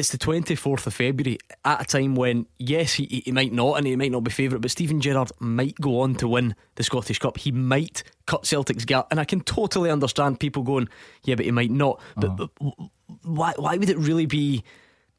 it's 0.00 0.08
the 0.08 0.18
24th 0.18 0.86
of 0.86 0.94
February 0.94 1.38
at 1.62 1.82
a 1.82 1.84
time 1.84 2.14
when, 2.14 2.46
yes, 2.56 2.94
he, 2.94 3.22
he 3.22 3.32
might 3.32 3.52
not 3.52 3.74
and 3.74 3.86
he 3.86 3.94
might 3.96 4.10
not 4.10 4.24
be 4.24 4.30
favourite, 4.30 4.62
but 4.62 4.70
Steven 4.70 4.98
Gerrard 4.98 5.30
might 5.40 5.74
go 5.78 6.00
on 6.00 6.14
to 6.16 6.26
win 6.26 6.56
the 6.76 6.82
Scottish 6.82 7.18
Cup. 7.18 7.36
He 7.36 7.52
might 7.52 8.02
cut 8.26 8.46
Celtic's 8.46 8.86
gap. 8.86 9.08
And 9.10 9.20
I 9.20 9.26
can 9.26 9.42
totally 9.42 9.90
understand 9.90 10.40
people 10.40 10.62
going, 10.62 10.88
yeah, 11.24 11.34
but 11.34 11.44
he 11.44 11.50
might 11.50 11.70
not. 11.70 12.00
But, 12.16 12.30
uh-huh. 12.30 12.46
but 12.58 12.90
why, 13.24 13.52
why 13.56 13.76
would 13.76 13.90
it 13.90 13.98
really 13.98 14.24
be 14.24 14.64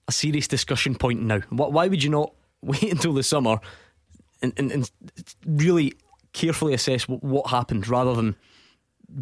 a 0.08 0.12
serious 0.12 0.48
discussion 0.48 0.96
point 0.96 1.22
now? 1.22 1.42
Why, 1.50 1.68
why 1.68 1.88
would 1.88 2.02
you 2.02 2.10
not 2.10 2.34
wait 2.64 2.92
until 2.92 3.14
the 3.14 3.24
summer 3.24 3.60
and, 4.42 4.52
and, 4.58 4.72
and 4.72 4.92
really 5.46 5.94
carefully 6.34 6.74
assess 6.74 7.08
what, 7.08 7.24
what 7.24 7.52
happened 7.52 7.88
rather 7.88 8.16
than 8.16 8.36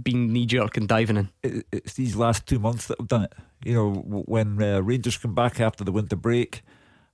being 0.01 0.31
knee 0.31 0.45
jerk 0.45 0.77
and 0.77 0.87
diving 0.87 1.17
in? 1.17 1.29
it, 1.43 1.65
it's 1.73 1.93
these 1.95 2.15
last 2.15 2.47
two 2.47 2.59
months 2.59 2.87
that 2.87 2.97
have 2.97 3.09
done 3.09 3.23
it. 3.23 3.33
You 3.63 3.73
know, 3.73 3.91
when 3.93 4.61
uh, 4.61 4.79
Rangers 4.81 5.17
come 5.17 5.35
back 5.35 5.59
after 5.59 5.83
the 5.83 5.91
winter 5.91 6.15
break 6.15 6.61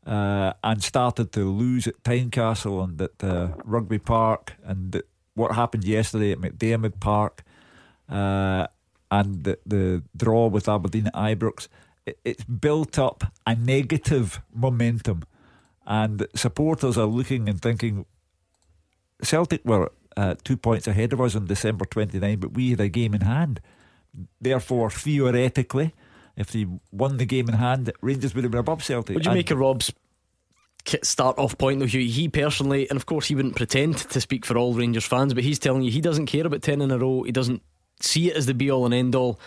uh, 0.06 0.54
and 0.64 0.84
started 0.84 1.32
to 1.34 1.50
lose 1.52 1.88
at 1.88 2.04
Tynecastle 2.04 2.84
and 2.84 3.02
at 3.02 3.24
uh, 3.24 3.50
Rugby 3.64 3.98
Park, 4.00 4.54
and 4.64 5.02
what 5.34 5.56
happened 5.56 5.84
yesterday 5.84 6.32
at 6.32 6.38
McDiarmid 6.40 7.00
Park, 7.00 7.44
uh, 8.10 8.68
and 9.10 9.44
the, 9.44 9.58
the 9.66 10.04
draw 10.16 10.48
with 10.48 10.70
Aberdeen 10.70 11.08
at 11.08 11.14
Ibrox, 11.16 11.68
it- 12.06 12.20
it's 12.24 12.44
built 12.44 13.00
up 13.00 13.24
a 13.48 13.56
negative 13.56 14.40
momentum, 14.54 15.24
and 15.88 16.28
supporters 16.36 16.98
are 16.98 17.08
looking 17.08 17.50
and 17.50 17.60
thinking 17.62 18.06
Celtic 19.24 19.64
were 19.66 19.92
uh, 20.18 20.36
two 20.44 20.58
points 20.58 20.88
ahead 20.88 21.14
of 21.14 21.22
us 21.22 21.36
on 21.36 21.46
December 21.46 21.86
29, 21.86 22.40
but 22.40 22.54
we 22.54 22.70
had 22.72 22.80
a 22.82 22.90
game 22.90 23.14
in 23.16 23.22
hand. 23.22 23.62
Therefore, 24.40 24.90
theoretically, 24.90 25.94
if 26.38 26.52
they 26.52 26.66
won 26.92 27.18
the 27.18 27.26
game 27.26 27.48
in 27.50 27.56
hand, 27.56 27.92
Rangers 28.02 28.36
would 28.36 28.44
have 28.44 28.52
been 28.52 28.60
above 28.60 28.84
Celtic. 28.84 29.16
Would 29.16 29.26
you 29.26 29.32
And- 29.32 29.38
make 29.38 29.52
a 29.52 29.56
Rob's 29.56 29.92
start 31.04 31.38
off 31.40 31.58
point 31.58 31.80
though, 31.80 31.86
Hugh? 31.86 32.02
He 32.08 32.28
personally, 32.30 32.88
and 32.90 32.98
of 32.98 33.06
course, 33.06 33.28
he 33.28 33.36
wouldn't 33.36 33.56
pretend 33.56 33.98
to 33.98 34.22
speak 34.22 34.46
for 34.46 34.58
all 34.58 34.74
Rangers 34.74 35.06
fans, 35.06 35.34
but 35.34 35.44
he's 35.44 35.60
telling 35.60 35.82
you 35.84 35.92
he 35.92 36.02
doesn't 36.02 36.28
care 36.28 36.46
about 36.46 36.62
10 36.62 36.82
in 36.82 36.92
a 36.92 36.98
row. 37.00 37.24
He 37.24 37.32
doesn't 37.32 37.62
see 38.02 38.30
it 38.30 38.36
as 38.36 38.46
the 38.46 38.54
be 38.54 38.70
all 38.70 38.86
and 38.86 38.94
end 38.94 39.16
all, 39.16 39.40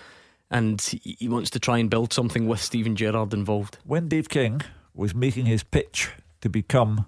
and 0.50 0.80
he 0.80 1.28
wants 1.28 1.50
to 1.50 1.58
try 1.60 1.78
and 1.78 1.90
build 1.90 2.12
something 2.12 2.46
with 2.48 2.60
Steven 2.62 2.96
Gerrard 2.96 3.32
involved. 3.34 3.78
when 3.84 4.08
Dave 4.08 4.28
King 4.28 4.62
was 4.94 5.14
making 5.14 5.46
his 5.46 5.62
pitch 5.62 6.10
to 6.40 6.48
become 6.48 7.06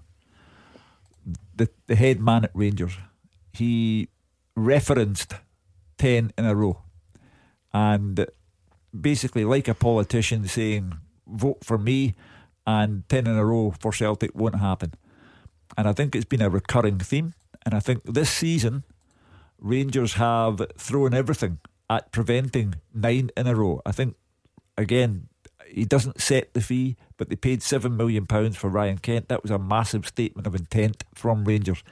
the, 1.55 1.69
the 1.87 1.95
head 1.95 2.19
man 2.21 2.45
at 2.45 2.51
Rangers, 2.53 2.93
he 3.51 4.07
referenced 4.55 5.33
10 5.97 6.31
in 6.37 6.45
a 6.45 6.55
row. 6.55 6.81
And 7.73 8.25
basically, 8.99 9.45
like 9.45 9.67
a 9.67 9.73
politician 9.73 10.47
saying, 10.47 10.93
vote 11.27 11.63
for 11.63 11.77
me, 11.77 12.15
and 12.65 13.07
10 13.09 13.27
in 13.27 13.37
a 13.37 13.45
row 13.45 13.73
for 13.79 13.91
Celtic 13.91 14.35
won't 14.35 14.59
happen. 14.59 14.93
And 15.77 15.87
I 15.87 15.93
think 15.93 16.15
it's 16.15 16.25
been 16.25 16.41
a 16.41 16.49
recurring 16.49 16.99
theme. 16.99 17.33
And 17.65 17.73
I 17.73 17.79
think 17.79 18.03
this 18.03 18.29
season, 18.29 18.83
Rangers 19.59 20.13
have 20.13 20.61
thrown 20.77 21.13
everything 21.13 21.59
at 21.89 22.11
preventing 22.11 22.75
nine 22.93 23.31
in 23.37 23.47
a 23.47 23.55
row. 23.55 23.81
I 23.85 23.91
think, 23.91 24.15
again, 24.77 25.27
he 25.67 25.85
doesn't 25.85 26.21
set 26.21 26.53
the 26.53 26.61
fee, 26.61 26.97
but 27.17 27.29
they 27.29 27.35
paid 27.35 27.61
£7 27.61 27.95
million 27.95 28.25
for 28.25 28.69
Ryan 28.69 28.97
Kent. 28.97 29.29
That 29.29 29.43
was 29.43 29.51
a 29.51 29.59
massive 29.59 30.07
statement 30.07 30.47
of 30.47 30.55
intent 30.55 31.03
from 31.13 31.45
Rangers. 31.45 31.83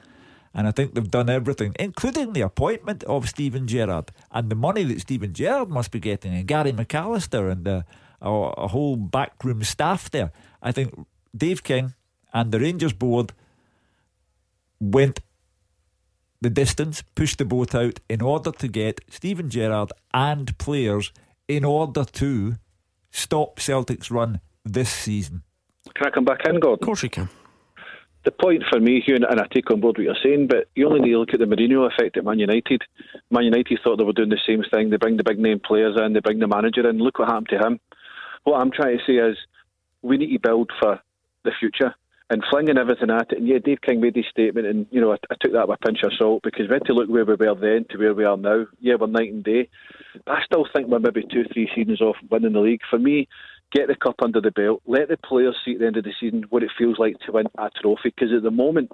And 0.52 0.66
I 0.66 0.72
think 0.72 0.94
they've 0.94 1.10
done 1.10 1.30
everything, 1.30 1.74
including 1.78 2.32
the 2.32 2.40
appointment 2.40 3.04
of 3.04 3.28
Steven 3.28 3.66
Gerrard 3.66 4.10
and 4.32 4.50
the 4.50 4.56
money 4.56 4.82
that 4.84 5.00
Steven 5.00 5.32
Gerrard 5.32 5.70
must 5.70 5.92
be 5.92 6.00
getting, 6.00 6.34
and 6.34 6.46
Gary 6.46 6.72
McAllister 6.72 7.52
and 7.52 7.68
uh, 7.68 7.82
a, 8.20 8.30
a 8.30 8.68
whole 8.68 8.96
backroom 8.96 9.62
staff 9.62 10.10
there. 10.10 10.32
I 10.62 10.72
think 10.72 11.06
Dave 11.36 11.62
King 11.62 11.94
and 12.32 12.50
the 12.50 12.58
Rangers 12.58 12.92
board 12.92 13.32
went 14.80 15.20
the 16.40 16.50
distance, 16.50 17.02
pushed 17.14 17.38
the 17.38 17.44
boat 17.44 17.74
out 17.74 18.00
in 18.08 18.22
order 18.22 18.50
to 18.50 18.68
get 18.68 19.00
Steven 19.08 19.50
Gerrard 19.50 19.92
and 20.12 20.56
players 20.58 21.12
in 21.48 21.64
order 21.64 22.04
to 22.04 22.56
stop 23.10 23.60
Celtic's 23.60 24.10
run 24.10 24.40
this 24.64 24.90
season. 24.90 25.42
Can 25.94 26.06
I 26.06 26.10
come 26.10 26.24
back 26.24 26.46
in, 26.46 26.60
Gordon? 26.60 26.82
Of 26.82 26.86
course 26.86 27.02
you 27.02 27.10
can. 27.10 27.28
The 28.24 28.30
point 28.30 28.62
for 28.70 28.78
me, 28.78 29.00
Hugh, 29.00 29.16
and 29.16 29.40
I 29.40 29.46
take 29.52 29.70
on 29.70 29.80
board 29.80 29.96
what 29.96 30.04
you're 30.04 30.14
saying, 30.22 30.48
but 30.48 30.68
you 30.74 30.86
only 30.86 31.00
need 31.00 31.12
to 31.12 31.18
look 31.18 31.32
at 31.32 31.40
the 31.40 31.46
Mourinho 31.46 31.90
effect 31.90 32.18
at 32.18 32.24
Man 32.24 32.38
United. 32.38 32.82
Man 33.30 33.44
United 33.44 33.78
thought 33.82 33.96
they 33.96 34.04
were 34.04 34.12
doing 34.12 34.28
the 34.28 34.38
same 34.46 34.62
thing. 34.70 34.90
They 34.90 34.98
bring 34.98 35.16
the 35.16 35.24
big 35.24 35.38
name 35.38 35.58
players 35.58 35.96
in, 35.98 36.12
they 36.12 36.20
bring 36.20 36.38
the 36.38 36.46
manager 36.46 36.88
in. 36.88 36.98
Look 36.98 37.18
what 37.18 37.28
happened 37.28 37.48
to 37.50 37.58
him. 37.58 37.80
What 38.44 38.60
I'm 38.60 38.70
trying 38.70 38.98
to 38.98 39.04
say 39.06 39.14
is 39.14 39.38
we 40.02 40.18
need 40.18 40.32
to 40.32 40.38
build 40.38 40.70
for 40.78 41.00
the 41.44 41.52
future 41.58 41.94
and 42.30 42.44
flinging 42.48 42.78
everything 42.78 43.10
at 43.10 43.32
it. 43.32 43.38
And 43.38 43.48
yeah, 43.48 43.58
Dave 43.58 43.80
King 43.80 44.00
made 44.00 44.16
his 44.16 44.26
statement, 44.30 44.66
and 44.66 44.86
you 44.90 45.00
know 45.00 45.12
I, 45.12 45.16
I 45.30 45.34
took 45.40 45.52
that 45.52 45.68
with 45.68 45.78
a 45.82 45.86
pinch 45.86 46.02
of 46.04 46.12
salt 46.16 46.42
because 46.42 46.68
we 46.68 46.74
had 46.74 46.84
to 46.86 46.94
look 46.94 47.08
where 47.08 47.24
we 47.24 47.34
were 47.34 47.54
then 47.54 47.84
to 47.90 47.98
where 47.98 48.14
we 48.14 48.24
are 48.24 48.36
now. 48.36 48.66
Yeah, 48.80 48.94
we're 49.00 49.08
night 49.08 49.32
and 49.32 49.42
day. 49.42 49.68
But 50.24 50.32
I 50.32 50.44
still 50.44 50.66
think 50.72 50.88
we're 50.88 51.00
maybe 51.00 51.22
two, 51.22 51.44
three 51.52 51.70
seasons 51.74 52.00
off 52.00 52.16
winning 52.30 52.52
the 52.52 52.60
league. 52.60 52.82
For 52.88 52.98
me, 52.98 53.28
get 53.72 53.88
the 53.88 53.94
cup 53.94 54.16
under 54.22 54.40
the 54.40 54.50
belt, 54.50 54.82
let 54.86 55.08
the 55.08 55.16
players 55.16 55.56
see 55.64 55.74
at 55.74 55.80
the 55.80 55.86
end 55.86 55.96
of 55.96 56.04
the 56.04 56.14
season 56.18 56.44
what 56.50 56.62
it 56.62 56.70
feels 56.76 56.98
like 56.98 57.18
to 57.20 57.32
win 57.32 57.46
a 57.58 57.70
trophy. 57.80 58.12
Because 58.14 58.32
at 58.32 58.42
the 58.42 58.50
moment, 58.50 58.90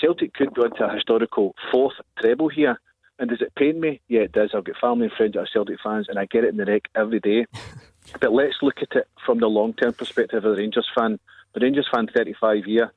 Celtic 0.00 0.34
could 0.34 0.54
go 0.54 0.62
into 0.62 0.84
a 0.84 0.94
historical 0.94 1.54
fourth 1.70 1.94
treble 2.20 2.48
here. 2.48 2.80
And 3.18 3.28
does 3.28 3.42
it 3.42 3.54
pain 3.54 3.78
me? 3.80 4.00
Yeah, 4.08 4.20
it 4.20 4.32
does. 4.32 4.50
I've 4.54 4.64
got 4.64 4.78
family 4.80 5.06
and 5.06 5.12
friends 5.12 5.34
that 5.34 5.40
are 5.40 5.48
Celtic 5.52 5.78
fans, 5.84 6.06
and 6.08 6.18
I 6.18 6.24
get 6.24 6.44
it 6.44 6.50
in 6.50 6.56
the 6.56 6.64
neck 6.64 6.88
every 6.94 7.20
day. 7.20 7.46
But 8.18 8.32
let's 8.32 8.56
look 8.62 8.78
at 8.82 8.96
it 8.96 9.06
from 9.24 9.38
the 9.38 9.46
long 9.46 9.74
term 9.74 9.92
perspective 9.92 10.44
of 10.44 10.56
the 10.56 10.60
Rangers 10.60 10.88
fan. 10.96 11.20
The 11.54 11.60
Rangers 11.60 11.88
fan, 11.92 12.08
35 12.12 12.66
year, 12.66 12.92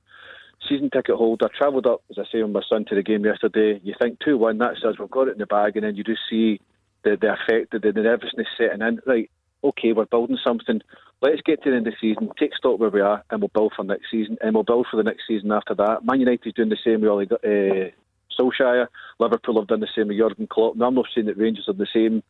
season 0.67 0.89
ticket 0.89 1.15
holder, 1.15 1.49
travelled 1.55 1.85
up, 1.85 2.01
as 2.09 2.17
I 2.17 2.23
say, 2.31 2.41
with 2.41 2.51
my 2.51 2.61
son 2.67 2.85
to 2.85 2.95
the 2.95 3.03
game 3.03 3.25
yesterday. 3.25 3.79
You 3.83 3.93
think 3.99 4.19
2 4.25 4.37
1, 4.37 4.57
that 4.59 4.75
says 4.81 4.95
we've 4.99 5.11
got 5.11 5.27
it 5.27 5.33
in 5.33 5.39
the 5.39 5.45
bag, 5.45 5.75
and 5.75 5.85
then 5.85 5.95
you 5.95 6.03
just 6.03 6.21
see 6.29 6.59
the, 7.03 7.17
the 7.19 7.33
effect, 7.33 7.71
the, 7.71 7.79
the 7.79 8.01
nervousness 8.01 8.47
setting 8.57 8.81
in. 8.81 9.01
Right, 9.05 9.29
okay, 9.63 9.93
we're 9.93 10.05
building 10.05 10.37
something. 10.43 10.81
Let's 11.21 11.41
get 11.41 11.63
to 11.63 11.69
the 11.69 11.77
end 11.77 11.87
of 11.87 11.93
the 11.93 11.97
season, 12.01 12.29
take 12.37 12.55
stock 12.55 12.79
where 12.79 12.89
we 12.89 13.01
are, 13.01 13.23
and 13.29 13.41
we'll 13.41 13.51
build 13.53 13.73
for 13.75 13.83
next 13.83 14.11
season, 14.11 14.37
and 14.41 14.53
we'll 14.53 14.63
build 14.63 14.87
for 14.89 14.97
the 14.97 15.03
next 15.03 15.23
season 15.27 15.51
after 15.51 15.73
that. 15.75 15.99
Man 16.03 16.19
United's 16.19 16.55
doing 16.55 16.69
the 16.69 16.77
same 16.83 17.01
with 17.01 17.09
Ollie, 17.09 17.27
uh, 17.31 17.91
Solskjaer. 18.37 18.87
Liverpool 19.19 19.59
have 19.59 19.67
done 19.67 19.79
the 19.79 19.87
same 19.95 20.09
with 20.09 20.17
Jurgen 20.17 20.47
Klopp. 20.47 20.75
Now, 20.75 20.87
I'm 20.87 20.95
not 20.95 21.05
saying 21.13 21.27
that 21.27 21.37
Rangers 21.37 21.65
are 21.67 21.73
the 21.73 21.87
same 21.93 22.23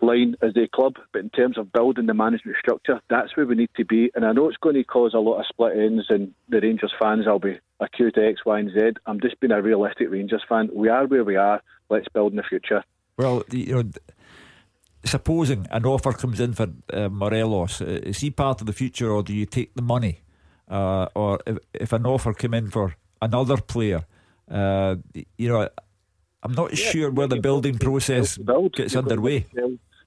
line 0.00 0.36
as 0.42 0.54
their 0.54 0.66
club, 0.66 0.94
but 1.12 1.20
in 1.20 1.30
terms 1.30 1.58
of 1.58 1.72
building 1.72 2.06
the 2.06 2.14
management 2.14 2.56
structure, 2.58 3.00
that's 3.08 3.36
where 3.36 3.46
we 3.46 3.54
need 3.54 3.70
to 3.76 3.84
be. 3.84 4.10
And 4.14 4.24
I 4.24 4.32
know 4.32 4.48
it's 4.48 4.56
going 4.56 4.74
to 4.74 4.84
cause 4.84 5.14
a 5.14 5.18
lot 5.18 5.38
of 5.38 5.46
split 5.46 5.76
ends, 5.76 6.06
and 6.08 6.32
the 6.48 6.60
Rangers 6.60 6.92
fans 7.00 7.26
I'll 7.26 7.38
be 7.38 7.58
accused 7.80 8.16
of 8.18 8.24
X, 8.24 8.40
Y, 8.44 8.58
and 8.58 8.70
Z. 8.70 9.00
I'm 9.06 9.20
just 9.20 9.38
being 9.40 9.52
a 9.52 9.62
realistic 9.62 10.10
Rangers 10.10 10.42
fan. 10.48 10.70
We 10.72 10.88
are 10.88 11.06
where 11.06 11.24
we 11.24 11.36
are. 11.36 11.62
Let's 11.90 12.08
build 12.08 12.32
in 12.32 12.36
the 12.36 12.42
future. 12.42 12.82
Well, 13.16 13.44
you 13.50 13.74
know, 13.74 13.90
supposing 15.04 15.66
an 15.70 15.84
offer 15.84 16.12
comes 16.12 16.40
in 16.40 16.52
for 16.54 16.68
uh, 16.92 17.08
Morelos, 17.08 17.80
uh, 17.80 17.84
is 17.84 18.20
he 18.20 18.30
part 18.30 18.60
of 18.60 18.66
the 18.66 18.72
future, 18.72 19.10
or 19.10 19.22
do 19.22 19.34
you 19.34 19.46
take 19.46 19.74
the 19.74 19.82
money? 19.82 20.20
Uh, 20.68 21.06
or 21.14 21.40
if, 21.46 21.58
if 21.74 21.92
an 21.92 22.06
offer 22.06 22.32
came 22.32 22.54
in 22.54 22.70
for 22.70 22.96
another 23.20 23.58
player, 23.58 24.04
uh, 24.50 24.96
you 25.38 25.48
know, 25.48 25.68
I'm 26.42 26.52
not 26.52 26.76
sure 26.76 27.10
where 27.10 27.26
the 27.26 27.40
building 27.40 27.78
process 27.78 28.38
gets 28.74 28.96
underway. 28.96 29.46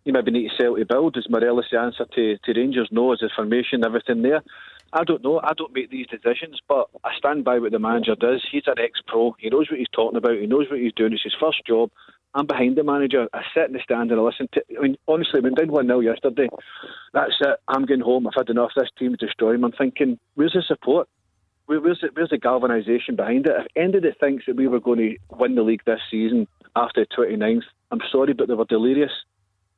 You 0.06 0.14
maybe 0.14 0.32
need 0.32 0.50
to 0.50 0.56
sell 0.64 0.76
to 0.76 0.86
build. 0.86 1.18
Is 1.18 1.28
Morelos 1.30 1.66
the 1.72 1.80
answer 1.80 2.06
to, 2.16 2.38
to 2.38 2.54
Rangers? 2.54 2.88
No, 2.92 3.12
is 3.14 3.20
the 3.20 3.30
formation, 3.36 3.84
everything 3.86 4.22
there? 4.22 4.42
I 4.94 5.04
don't 5.04 5.22
know. 5.24 5.42
I 5.44 5.52
don't 5.58 5.74
make 5.74 5.90
these 5.90 6.08
decisions, 6.08 6.62
but 6.68 6.88
I 7.04 7.12
stand 7.18 7.44
by 7.44 7.60
what 7.60 7.72
the 7.72 7.80
manager 7.80 8.16
does. 8.16 8.42
He's 8.50 8.64
an 8.68 8.80
ex 8.80 9.02
pro. 9.06 9.36
He 9.38 9.50
knows 9.50 9.70
what 9.70 9.80
he's 9.80 9.90
talking 9.92 10.18
about. 10.18 10.40
He 10.40 10.48
knows 10.48 10.68
what 10.70 10.80
he's 10.80 10.94
doing. 10.94 11.12
It's 11.12 11.24
his 11.24 11.36
first 11.40 11.66
job. 11.68 11.92
I'm 12.38 12.46
behind 12.46 12.78
the 12.78 12.84
manager. 12.84 13.28
I 13.34 13.42
sit 13.56 13.66
in 13.66 13.74
the 13.74 13.80
stand 13.84 14.12
and 14.12 14.20
I 14.20 14.24
listen 14.24 14.48
to. 14.54 14.62
I 14.78 14.84
mean, 14.84 14.98
honestly, 15.08 15.42
when 15.42 15.56
down 15.56 15.72
one 15.72 15.88
0 15.88 16.02
yesterday, 16.02 16.48
that's 17.12 17.34
it. 17.42 17.58
I'm 17.68 17.86
going 17.86 18.02
home. 18.02 18.28
I've 18.28 18.34
had 18.38 18.50
enough. 18.50 18.70
This 18.76 18.90
team 19.00 19.14
is 19.14 19.20
destroying. 19.20 19.64
I'm 19.64 19.72
thinking, 19.72 20.20
where's 20.36 20.54
the 20.54 20.62
support? 20.62 21.10
Where, 21.66 21.82
where's 21.82 22.00
the, 22.00 22.10
where's 22.14 22.30
the 22.30 22.38
galvanisation 22.38 23.16
behind 23.16 23.48
it? 23.48 23.54
If 23.76 24.04
it 24.04 24.18
thinks 24.20 24.46
that 24.46 24.56
we 24.56 24.68
were 24.68 24.80
going 24.80 25.00
to 25.00 25.18
win 25.36 25.56
the 25.56 25.64
league 25.64 25.82
this 25.88 26.00
season 26.12 26.48
after 26.76 27.04
the 27.04 27.24
29th, 27.24 27.64
I'm 27.90 28.02
sorry, 28.12 28.34
but 28.34 28.48
they 28.48 28.54
were 28.54 28.66
delirious. 28.66 29.12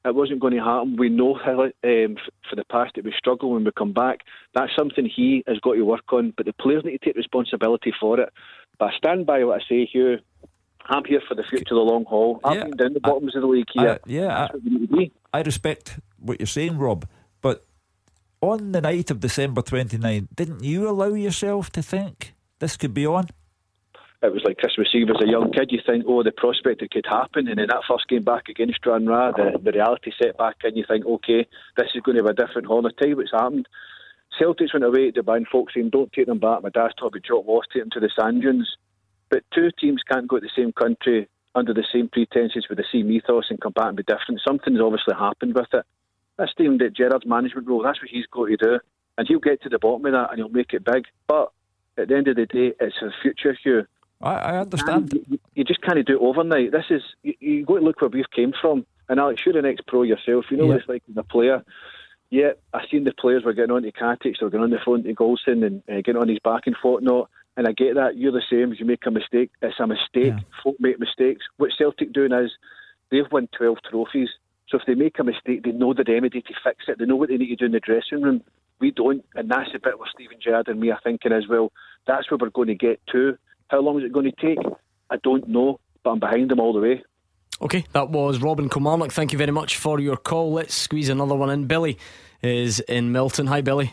It 0.03 0.14
wasn't 0.14 0.41
going 0.41 0.53
to 0.53 0.60
happen. 0.60 0.97
We 0.97 1.07
know 1.07 1.36
how, 1.36 1.62
um, 1.64 2.18
for 2.49 2.57
the 2.57 2.66
past 2.70 2.95
that 2.95 3.05
we 3.05 3.14
struggle 3.18 3.51
when 3.51 3.64
we 3.64 3.72
come 3.72 3.93
back. 3.93 4.20
That's 4.53 4.76
something 4.78 5.05
he 5.05 5.45
has 5.47 5.60
got 5.60 5.76
to 5.76 5.84
work 5.84 6.12
on, 6.12 6.34
but 6.36 6.45
the 6.45 6.53
players 6.53 6.84
need 6.84 6.97
to 6.97 7.05
take 7.05 7.16
responsibility 7.16 7.93
for 7.97 8.20
it. 8.20 8.34
But 8.78 8.93
I 8.93 8.97
stand 8.97 9.26
by 9.26 9.45
what 9.45 9.62
I 9.62 9.64
say, 9.70 9.86
Hugh. 9.86 10.20
I'm 10.86 11.05
here 11.05 11.21
for 11.27 11.36
the 11.36 11.43
future, 11.43 11.75
the 11.75 11.75
long 11.75 12.05
haul. 12.05 12.39
I've 12.43 12.55
Yeah, 12.57 12.63
been 12.65 12.77
down 12.77 12.93
the 12.93 12.99
bottoms 12.99 13.36
of 13.36 13.41
the 13.41 13.47
league 13.47 13.67
here. 13.71 13.99
I, 14.03 14.09
yeah, 14.09 14.47
I, 15.34 15.38
I 15.38 15.41
respect 15.41 15.99
what 16.17 16.39
you're 16.39 16.47
saying, 16.47 16.77
Rob, 16.77 17.07
but 17.41 17.65
on 18.41 18.71
the 18.71 18.82
night 18.82 19.11
of 19.11 19.19
December 19.19 19.61
29, 19.61 20.30
didn't 20.34 20.63
you 20.63 20.89
allow 20.89 21.13
yourself 21.13 21.69
to 21.71 21.84
think 21.84 22.34
this 22.59 22.75
could 22.77 22.93
be 22.93 23.05
on? 23.05 23.27
it 24.21 24.34
was 24.34 24.43
like 24.43 24.57
Christmas 24.57 24.89
Eve 24.93 25.09
as 25.09 25.21
a 25.23 25.32
young 25.32 25.51
kid. 25.51 25.71
You 25.71 25.80
think, 25.86 26.03
oh, 26.07 26.23
the 26.23 26.32
prospect 26.32 26.82
it 26.82 26.91
could 26.91 27.05
happen, 27.05 27.47
and 27.47 27.57
then 27.57 27.67
that 27.69 27.84
first 27.88 28.07
game 28.09 28.23
back 28.23 28.49
against 28.49 28.75
Stranraer, 28.75 29.32
the, 29.32 29.57
the 29.63 29.71
reality 29.71 30.11
set 30.21 30.38
back 30.38 30.57
in. 30.63 30.75
You 30.75 30.84
think, 30.88 31.05
okay, 31.05 31.47
this 31.77 31.88
is 31.95 32.01
going 32.01 32.17
to 32.17 32.23
be 32.23 32.30
a 32.30 32.34
different. 32.34 32.67
I 32.69 33.13
what's 33.13 33.32
happened. 33.32 33.67
Celtics 34.39 34.73
went 34.73 34.84
away 34.84 35.11
to 35.11 35.23
Dubai, 35.23 35.38
and 35.38 35.47
folks 35.47 35.73
saying, 35.73 35.89
don't 35.89 36.11
take 36.11 36.27
them 36.27 36.39
back. 36.39 36.63
My 36.63 36.69
dad's 36.69 36.93
talking 36.95 37.21
Jock 37.25 37.45
Ross, 37.47 37.63
take 37.73 37.84
them 37.84 37.89
to 37.91 37.99
the 37.99 38.11
sand 38.19 38.41
dunes. 38.41 38.75
But 39.30 39.43
two 39.53 39.69
teams 39.80 40.01
can't 40.09 40.27
go 40.27 40.39
to 40.39 40.45
the 40.45 40.61
same 40.61 40.73
country 40.73 41.27
under 41.55 41.73
the 41.73 41.86
same 41.91 42.07
pretenses 42.07 42.67
with 42.69 42.77
the 42.77 42.86
same 42.91 43.11
ethos 43.11 43.45
and 43.49 43.61
come 43.61 43.73
back 43.73 43.88
and 43.88 43.97
be 43.97 44.03
different. 44.03 44.41
Something's 44.45 44.82
obviously 44.82 45.15
happened 45.15 45.55
with 45.55 45.73
it. 45.73 45.86
That's 46.38 46.51
Steven 46.51 46.80
Gerrard's 46.95 47.25
management 47.25 47.67
role. 47.67 47.84
That's 47.84 48.01
what 48.01 48.09
he's 48.09 48.25
got 48.27 48.45
to 48.45 48.57
do. 48.57 48.80
And 49.17 49.27
he'll 49.27 49.39
get 49.39 49.61
to 49.63 49.69
the 49.69 49.80
bottom 49.80 50.05
of 50.05 50.13
that 50.13 50.30
and 50.32 50.39
he'll 50.39 50.49
make 50.49 50.73
it 50.73 50.86
big. 50.86 51.05
But 51.27 51.51
at 51.97 52.07
the 52.07 52.15
end 52.15 52.27
of 52.27 52.38
the 52.38 52.45
day, 52.45 52.73
it's 52.80 52.95
the 53.01 53.11
future, 53.21 53.57
Hugh. 53.61 53.86
I, 54.21 54.34
I 54.36 54.57
understand. 54.59 55.13
You, 55.27 55.39
you 55.55 55.63
just 55.63 55.82
can't 55.82 56.05
do 56.05 56.15
it 56.15 56.21
overnight. 56.21 56.71
This 56.71 56.86
is 56.89 57.01
you, 57.23 57.34
you 57.39 57.65
got 57.65 57.80
to 57.80 57.82
look 57.82 58.01
where 58.01 58.09
we've 58.09 58.30
came 58.32 58.53
from. 58.59 58.86
And 59.09 59.19
Alex, 59.19 59.41
you're 59.45 59.57
an 59.57 59.65
ex-pro 59.65 60.03
yourself. 60.03 60.45
You 60.49 60.57
know 60.57 60.67
what 60.67 60.77
it's 60.77 60.89
like 60.89 61.03
as 61.09 61.17
a 61.17 61.23
player. 61.23 61.63
Yeah, 62.30 62.51
I 62.73 62.86
seen 62.91 63.05
the 63.05 63.13
players 63.13 63.43
were 63.43 63.53
getting 63.53 63.71
on 63.71 63.82
to 63.82 63.91
Katic, 63.91 64.36
they 64.39 64.45
were 64.45 64.51
getting 64.51 64.65
on 64.65 64.69
the 64.69 64.80
phone 64.86 65.03
to 65.03 65.15
Goldson 65.15 65.65
and 65.65 65.82
uh, 65.89 65.95
getting 66.01 66.17
on 66.17 66.30
his 66.30 66.38
back 66.39 66.67
and 66.67 66.75
whatnot. 66.84 67.30
And 67.58 67.68
I 67.68 67.72
get 67.74 67.95
that. 67.95 68.16
You're 68.16 68.32
the 68.32 68.43
same. 68.50 68.74
You 68.78 68.86
make 68.86 69.06
a 69.06 69.12
mistake. 69.12 69.52
It's 69.62 69.80
a 69.80 69.88
mistake. 69.88 70.34
Folk 70.64 70.78
make 70.80 71.00
mistakes. 71.00 71.45
What 71.58 71.72
Celtic 71.78 72.14
doing 72.14 72.32
is 72.32 72.52
they've 73.12 73.30
won 73.32 73.50
12 73.58 73.78
trophies. 73.89 74.30
So 74.70 74.78
if 74.78 74.84
they 74.86 74.93
make 74.93 75.20
a 75.20 75.24
mistake, 75.24 75.64
they 75.64 75.72
know 75.72 75.93
the 75.93 76.06
remedy 76.08 76.41
to 76.41 76.54
fix 76.64 76.86
it. 76.88 77.00
They 77.00 77.06
know 77.06 77.16
what 77.16 77.30
they 77.30 77.38
need 77.38 77.50
to 77.50 77.56
do 77.56 77.66
in 77.66 77.72
the 77.72 77.80
dressing 77.80 78.22
room. 78.22 78.43
We 78.80 78.91
don't, 78.91 79.26
and 79.36 79.50
that's 79.52 79.72
the 79.74 79.80
bit 79.80 80.00
where 80.00 80.08
Steven 80.14 80.38
Gerrard 80.41 80.68
and 80.68 80.80
me 80.80 80.91
are 80.91 81.00
thinking 81.04 81.34
as 81.34 81.47
well. 81.50 81.72
That's 82.08 82.30
where 82.32 82.38
we're 82.39 82.50
going 82.50 82.70
to 82.70 82.76
get 82.76 83.02
to. 83.12 83.38
How 83.68 83.82
long 83.82 84.00
is 84.00 84.06
it 84.06 84.14
going 84.14 84.32
to 84.32 84.41
take? 84.41 84.64
I 85.10 85.18
don't 85.18 85.50
know, 85.50 85.80
but 86.04 86.12
I'm 86.12 86.20
behind 86.20 86.50
them 86.50 86.60
all 86.60 86.72
the 86.72 86.80
way. 86.80 87.04
Okay, 87.62 87.84
that 87.91 88.10
was 88.10 88.41
Robin 88.41 88.70
Kilmarnock. 88.70 89.12
Thank 89.12 89.34
you 89.34 89.38
very 89.38 89.52
much 89.52 89.76
for 89.76 90.00
your 90.00 90.16
call. 90.16 90.54
Let's 90.54 90.76
squeeze 90.76 91.10
another 91.10 91.36
one 91.36 91.50
in. 91.50 91.66
Billy 91.66 91.97
is 92.41 92.80
in 92.80 93.12
Milton. 93.12 93.47
Hi, 93.47 93.60
Billy. 93.60 93.91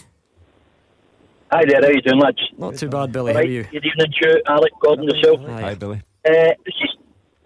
Hi 1.53 1.63
there, 1.65 1.81
how 1.81 1.87
are 1.87 1.93
you 1.93 2.03
doing, 2.03 2.19
lads? 2.19 2.43
Not 2.59 2.75
too 2.75 2.89
bad, 2.89 3.13
Billy. 3.13 3.33
How 3.33 3.39
are 3.39 3.45
you? 3.45 3.63
Good 3.63 3.87
evening, 3.87 4.13
Stu, 4.17 4.43
Alec, 4.49 4.73
Gordon, 4.81 5.05
yourself. 5.05 5.39
Hi, 5.47 5.77
Billy. 5.77 5.99
Uh, 6.27 6.59
it's 6.67 6.79
just 6.81 6.99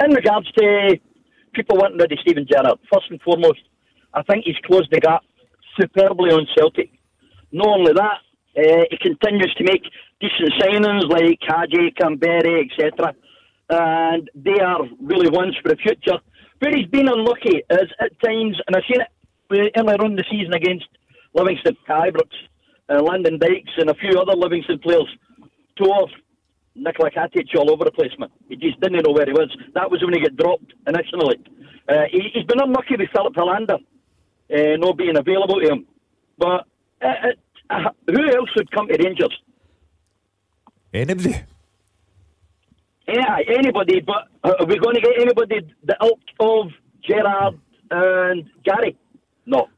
in 0.02 0.14
regards 0.14 0.50
to 0.52 0.98
people 1.52 1.76
wanting 1.76 1.98
rid 1.98 2.10
of 2.10 2.18
Steven 2.20 2.46
Gerrard. 2.50 2.78
First 2.90 3.10
and 3.10 3.20
foremost, 3.20 3.60
I 4.14 4.22
think 4.22 4.46
he's 4.46 4.56
closed 4.64 4.88
the 4.90 5.00
gap 5.00 5.20
superbly 5.78 6.30
on 6.30 6.46
Celtic. 6.56 6.90
Not 7.52 7.68
only 7.68 7.92
that, 7.92 8.20
uh, 8.56 8.84
he 8.90 8.96
continues 8.96 9.54
to 9.58 9.64
make 9.64 9.82
decent 10.18 10.52
signings 10.58 11.06
like 11.10 11.38
Hagi, 11.42 11.92
Kamberi, 12.00 12.70
etc. 12.70 13.14
And 13.68 14.30
they 14.34 14.60
are 14.60 14.80
really 15.02 15.28
ones 15.28 15.54
for 15.62 15.68
the 15.68 15.76
future. 15.76 16.18
Where 16.60 16.74
he's 16.74 16.88
been 16.88 17.08
unlucky 17.08 17.62
is 17.68 17.90
at 18.00 18.18
times, 18.24 18.58
and 18.66 18.76
I've 18.76 18.82
seen 18.90 19.02
it 19.02 19.72
earlier 19.76 20.02
on 20.02 20.16
the 20.16 20.24
season 20.30 20.54
against 20.54 20.86
Livingston, 21.34 21.76
Ibrox, 21.86 22.30
uh, 22.90 23.00
Lyndon 23.02 23.38
Dykes, 23.38 23.72
and 23.78 23.90
a 23.90 23.94
few 23.94 24.18
other 24.20 24.32
Livingston 24.36 24.78
players, 24.80 25.08
tore 25.76 26.08
Nikola 26.74 27.10
Katic 27.10 27.54
all 27.56 27.70
over 27.70 27.84
the 27.84 27.92
place, 27.92 28.12
man. 28.18 28.28
He 28.48 28.56
just 28.56 28.80
didn't 28.80 29.04
know 29.06 29.12
where 29.12 29.26
he 29.26 29.32
was. 29.32 29.54
That 29.74 29.90
was 29.90 30.02
when 30.02 30.14
he 30.14 30.20
got 30.20 30.36
dropped 30.36 30.72
initially. 30.86 31.36
Uh, 31.88 32.04
he, 32.10 32.30
he's 32.32 32.44
been 32.44 32.60
unlucky 32.60 32.96
with 32.98 33.10
Filip 33.12 33.34
Helander 33.34 33.78
uh, 34.54 34.76
not 34.76 34.96
being 34.96 35.16
available 35.16 35.60
to 35.60 35.68
him. 35.68 35.86
But 36.38 36.66
uh, 37.02 37.32
uh, 37.70 37.90
who 38.06 38.26
else 38.36 38.50
would 38.56 38.70
come 38.70 38.88
to 38.88 38.96
Rangers? 39.02 39.36
Anybody? 40.92 41.36
Yeah, 43.06 43.38
anybody, 43.48 44.00
but 44.00 44.28
uh, 44.44 44.54
are 44.60 44.66
we 44.66 44.78
going 44.78 44.94
to 44.94 45.00
get 45.00 45.20
anybody 45.20 45.60
the 45.84 45.96
ilk 46.00 46.20
of 46.38 46.66
Gerrard 47.02 47.58
and 47.90 48.48
Gary? 48.64 48.96
No. 49.46 49.68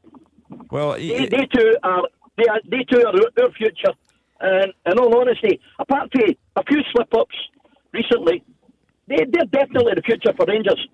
Well, 0.69 0.93
They, 0.93 1.25
they 1.25 1.47
two 1.51 1.75
are 1.81 2.03
they, 2.37 2.45
are, 2.47 2.59
they 2.69 2.83
two 2.89 2.99
are 3.01 3.07
our- 3.07 3.43
our 3.45 3.51
future. 3.51 3.93
And 4.39 4.73
in 4.85 4.99
all 4.99 5.17
honesty, 5.19 5.59
apart 5.79 6.09
from 6.11 6.21
a 6.57 6.63
few 6.65 6.81
slip 6.91 7.13
ups 7.15 7.35
recently, 7.93 8.43
they, 9.07 9.17
they're 9.31 9.45
definitely 9.45 9.93
the 9.95 10.01
future 10.01 10.33
for 10.35 10.45
Rangers. 10.45 10.87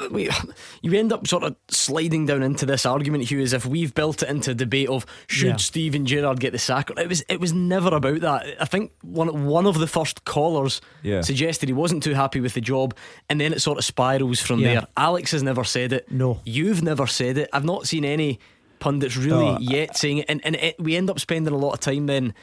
Uh, 0.00 0.08
we, 0.10 0.28
you 0.82 0.92
end 0.94 1.12
up 1.12 1.26
sort 1.26 1.42
of 1.42 1.54
sliding 1.68 2.26
down 2.26 2.42
into 2.42 2.64
this 2.66 2.84
argument, 2.86 3.24
Hugh, 3.30 3.40
as 3.40 3.52
if 3.52 3.64
we've 3.66 3.94
built 3.94 4.22
it 4.22 4.28
into 4.30 4.50
a 4.50 4.54
debate 4.54 4.88
of 4.88 5.04
should 5.26 5.48
Yeah. 5.48 5.56
Steven 5.56 6.04
Gerrard 6.06 6.40
get 6.40 6.52
the 6.52 6.58
sack. 6.58 6.90
It 6.96 7.08
was 7.08 7.22
it 7.28 7.40
was 7.40 7.52
never 7.52 7.94
about 7.94 8.20
that. 8.22 8.56
I 8.60 8.64
think 8.64 8.92
one 9.02 9.44
one 9.46 9.66
of 9.66 9.78
the 9.78 9.86
first 9.86 10.24
callers 10.24 10.80
Yeah. 11.02 11.20
suggested 11.20 11.68
he 11.68 11.74
wasn't 11.74 12.02
too 12.02 12.14
happy 12.14 12.40
with 12.40 12.54
the 12.54 12.60
job, 12.62 12.94
and 13.28 13.38
then 13.40 13.52
it 13.52 13.60
sort 13.62 13.76
of 13.78 13.84
spirals 13.84 14.40
from 14.40 14.60
Yeah. 14.60 14.74
there. 14.74 14.86
Alex 14.96 15.30
has 15.32 15.42
never 15.42 15.62
said 15.64 15.92
it. 15.92 16.10
No. 16.10 16.40
you've 16.44 16.82
never 16.82 17.06
said 17.06 17.36
it. 17.38 17.50
I've 17.52 17.64
not 17.64 17.86
seen 17.86 18.04
any 18.06 18.38
pundits 18.82 19.16
really 19.16 19.46
I- 19.46 19.58
yet 19.60 19.96
saying 19.96 20.18
it, 20.18 20.26
and 20.28 20.40
and 20.44 20.56
it, 20.56 20.76
we 20.78 20.96
end 20.96 21.08
up 21.10 21.18
spending 21.20 21.52
a 21.54 21.56
lot 21.56 21.72
of 21.72 21.80
time 21.80 22.06
then, 22.06 22.34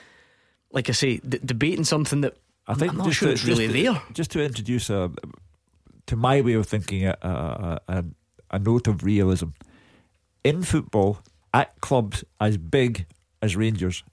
like 0.71 0.89
I 0.89 0.93
say, 0.93 1.17
d- 1.17 1.39
debating 1.43 1.83
something 1.83 2.21
that 2.21 2.37
I 2.67 2.73
think 2.75 2.91
I'm 2.91 2.97
not 2.99 3.13
sure 3.13 3.27
to, 3.29 3.33
it's 3.33 3.43
really 3.45 3.67
to- 3.67 3.73
there. 3.73 4.01
Just 4.13 4.31
to 4.31 4.43
introduce 4.43 4.89
a, 4.89 5.11
to 6.07 6.15
my 6.15 6.41
way 6.41 6.53
of 6.53 6.65
thinking, 6.65 7.05
a, 7.05 7.17
a, 7.21 7.81
a, 7.87 8.05
a 8.51 8.59
note 8.59 8.87
of 8.87 9.03
realism. 9.03 9.49
In 10.43 10.63
football, 10.63 11.19
at 11.53 11.79
clubs 11.81 12.23
as 12.39 12.57
big 12.57 13.05
as 13.41 13.55
Rangers, 13.55 14.03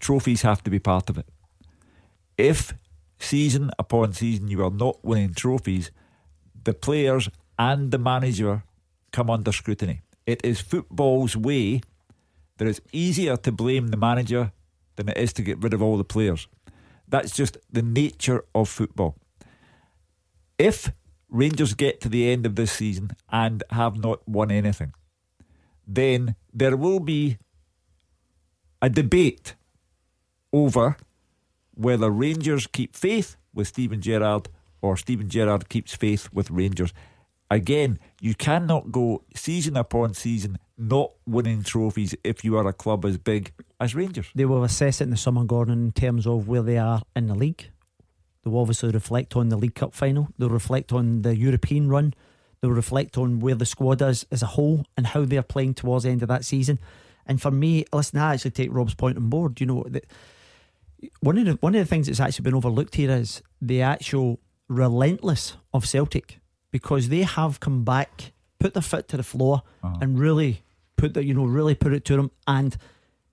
trophies 0.00 0.42
have 0.42 0.62
to 0.64 0.70
be 0.70 0.78
part 0.78 1.08
of 1.10 1.18
it. 1.18 1.26
If 2.36 2.74
season 3.18 3.70
upon 3.78 4.12
season 4.12 4.48
you 4.48 4.62
are 4.64 4.70
not 4.70 5.04
winning 5.04 5.34
trophies, 5.34 5.90
the 6.64 6.72
players 6.74 7.28
and 7.58 7.90
the 7.90 7.98
manager 7.98 8.62
come 9.12 9.30
under 9.30 9.52
scrutiny. 9.52 10.02
It 10.28 10.44
is 10.44 10.60
football's 10.60 11.34
way 11.34 11.80
that 12.58 12.68
it's 12.68 12.82
easier 12.92 13.38
to 13.38 13.50
blame 13.50 13.88
the 13.88 13.96
manager 13.96 14.52
than 14.96 15.08
it 15.08 15.16
is 15.16 15.32
to 15.32 15.42
get 15.42 15.62
rid 15.62 15.72
of 15.72 15.80
all 15.80 15.96
the 15.96 16.04
players. 16.04 16.48
That's 17.08 17.34
just 17.34 17.56
the 17.72 17.80
nature 17.80 18.44
of 18.54 18.68
football. 18.68 19.16
If 20.58 20.92
Rangers 21.30 21.72
get 21.72 22.02
to 22.02 22.10
the 22.10 22.28
end 22.30 22.44
of 22.44 22.56
this 22.56 22.72
season 22.72 23.12
and 23.32 23.64
have 23.70 23.96
not 23.96 24.28
won 24.28 24.50
anything, 24.50 24.92
then 25.86 26.34
there 26.52 26.76
will 26.76 27.00
be 27.00 27.38
a 28.82 28.90
debate 28.90 29.54
over 30.52 30.98
whether 31.72 32.10
Rangers 32.10 32.66
keep 32.66 32.94
faith 32.94 33.38
with 33.54 33.68
Steven 33.68 34.02
Gerrard 34.02 34.50
or 34.82 34.98
Steven 34.98 35.30
Gerrard 35.30 35.70
keeps 35.70 35.94
faith 35.94 36.28
with 36.34 36.50
Rangers. 36.50 36.92
Again, 37.50 37.98
you 38.20 38.34
cannot 38.34 38.92
go 38.92 39.24
season 39.34 39.76
upon 39.76 40.14
season 40.14 40.58
not 40.76 41.12
winning 41.26 41.62
trophies 41.62 42.14
if 42.22 42.44
you 42.44 42.56
are 42.56 42.66
a 42.66 42.72
club 42.72 43.04
as 43.04 43.16
big 43.18 43.52
as 43.80 43.94
Rangers. 43.94 44.30
They 44.34 44.44
will 44.44 44.64
assess 44.64 45.00
it 45.00 45.04
in 45.04 45.10
the 45.10 45.16
summer, 45.16 45.44
Gordon, 45.44 45.86
in 45.86 45.92
terms 45.92 46.26
of 46.26 46.46
where 46.46 46.62
they 46.62 46.78
are 46.78 47.02
in 47.16 47.26
the 47.26 47.34
league. 47.34 47.70
They 48.44 48.50
will 48.50 48.60
obviously 48.60 48.90
reflect 48.90 49.34
on 49.34 49.48
the 49.48 49.56
League 49.56 49.74
Cup 49.74 49.94
final. 49.94 50.28
They'll 50.38 50.48
reflect 50.48 50.92
on 50.92 51.22
the 51.22 51.36
European 51.36 51.88
run. 51.88 52.14
They'll 52.60 52.70
reflect 52.70 53.18
on 53.18 53.40
where 53.40 53.54
the 53.54 53.66
squad 53.66 54.02
is 54.02 54.26
as 54.30 54.42
a 54.42 54.46
whole 54.46 54.84
and 54.96 55.06
how 55.06 55.24
they're 55.24 55.42
playing 55.42 55.74
towards 55.74 56.04
the 56.04 56.10
end 56.10 56.22
of 56.22 56.28
that 56.28 56.44
season. 56.44 56.78
And 57.26 57.40
for 57.40 57.50
me, 57.50 57.84
listen, 57.92 58.18
I 58.18 58.34
actually 58.34 58.52
take 58.52 58.72
Rob's 58.72 58.94
point 58.94 59.16
on 59.16 59.28
board. 59.28 59.60
You 59.60 59.66
know, 59.66 59.84
the, 59.88 60.02
one 61.20 61.38
of 61.38 61.44
the 61.44 61.52
one 61.54 61.74
of 61.74 61.80
the 61.80 61.86
things 61.86 62.06
that's 62.06 62.20
actually 62.20 62.44
been 62.44 62.54
overlooked 62.54 62.94
here 62.94 63.10
is 63.10 63.42
the 63.60 63.82
actual 63.82 64.38
relentless 64.68 65.56
of 65.72 65.86
Celtic 65.86 66.38
because 66.78 67.08
they 67.08 67.22
have 67.22 67.58
come 67.58 67.82
back, 67.82 68.32
put 68.60 68.72
their 68.74 68.82
foot 68.82 69.08
to 69.08 69.16
the 69.16 69.24
floor, 69.24 69.62
uh-huh. 69.82 69.98
and 70.00 70.16
really 70.16 70.62
put 70.96 71.12
the 71.14 71.24
you 71.24 71.34
know 71.34 71.44
really 71.44 71.74
put 71.74 71.92
it 71.92 72.04
to 72.04 72.16
them. 72.16 72.30
And 72.46 72.76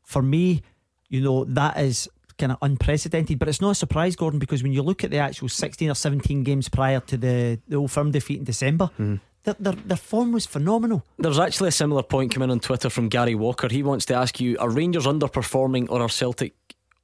for 0.01 0.23
me, 0.23 0.63
you 1.09 1.21
know 1.21 1.43
that 1.43 1.77
is 1.77 2.09
kind 2.39 2.51
of 2.51 2.57
unprecedented. 2.63 3.37
But 3.37 3.47
it's 3.47 3.61
not 3.61 3.71
a 3.71 3.75
surprise, 3.75 4.15
Gordon, 4.15 4.39
because 4.39 4.63
when 4.63 4.73
you 4.73 4.81
look 4.81 5.03
at 5.03 5.11
the 5.11 5.19
actual 5.19 5.49
sixteen 5.49 5.91
or 5.91 5.93
seventeen 5.93 6.43
games 6.43 6.69
prior 6.69 7.01
to 7.01 7.17
the 7.17 7.59
the 7.67 7.75
Old 7.75 7.91
Firm 7.91 8.09
defeat 8.11 8.39
in 8.39 8.45
December, 8.45 8.85
mm-hmm. 8.85 9.17
their, 9.43 9.55
their 9.59 9.73
their 9.73 9.97
form 9.97 10.31
was 10.31 10.47
phenomenal. 10.47 11.05
There's 11.19 11.39
actually 11.39 11.69
a 11.69 11.77
similar 11.83 12.01
point 12.01 12.33
coming 12.33 12.49
on 12.49 12.59
Twitter 12.59 12.89
from 12.89 13.09
Gary 13.09 13.35
Walker. 13.35 13.67
He 13.69 13.83
wants 13.83 14.05
to 14.07 14.15
ask 14.15 14.39
you: 14.39 14.57
Are 14.57 14.71
Rangers 14.71 15.05
underperforming 15.05 15.91
or 15.91 16.01
are 16.01 16.09
Celtic 16.09 16.55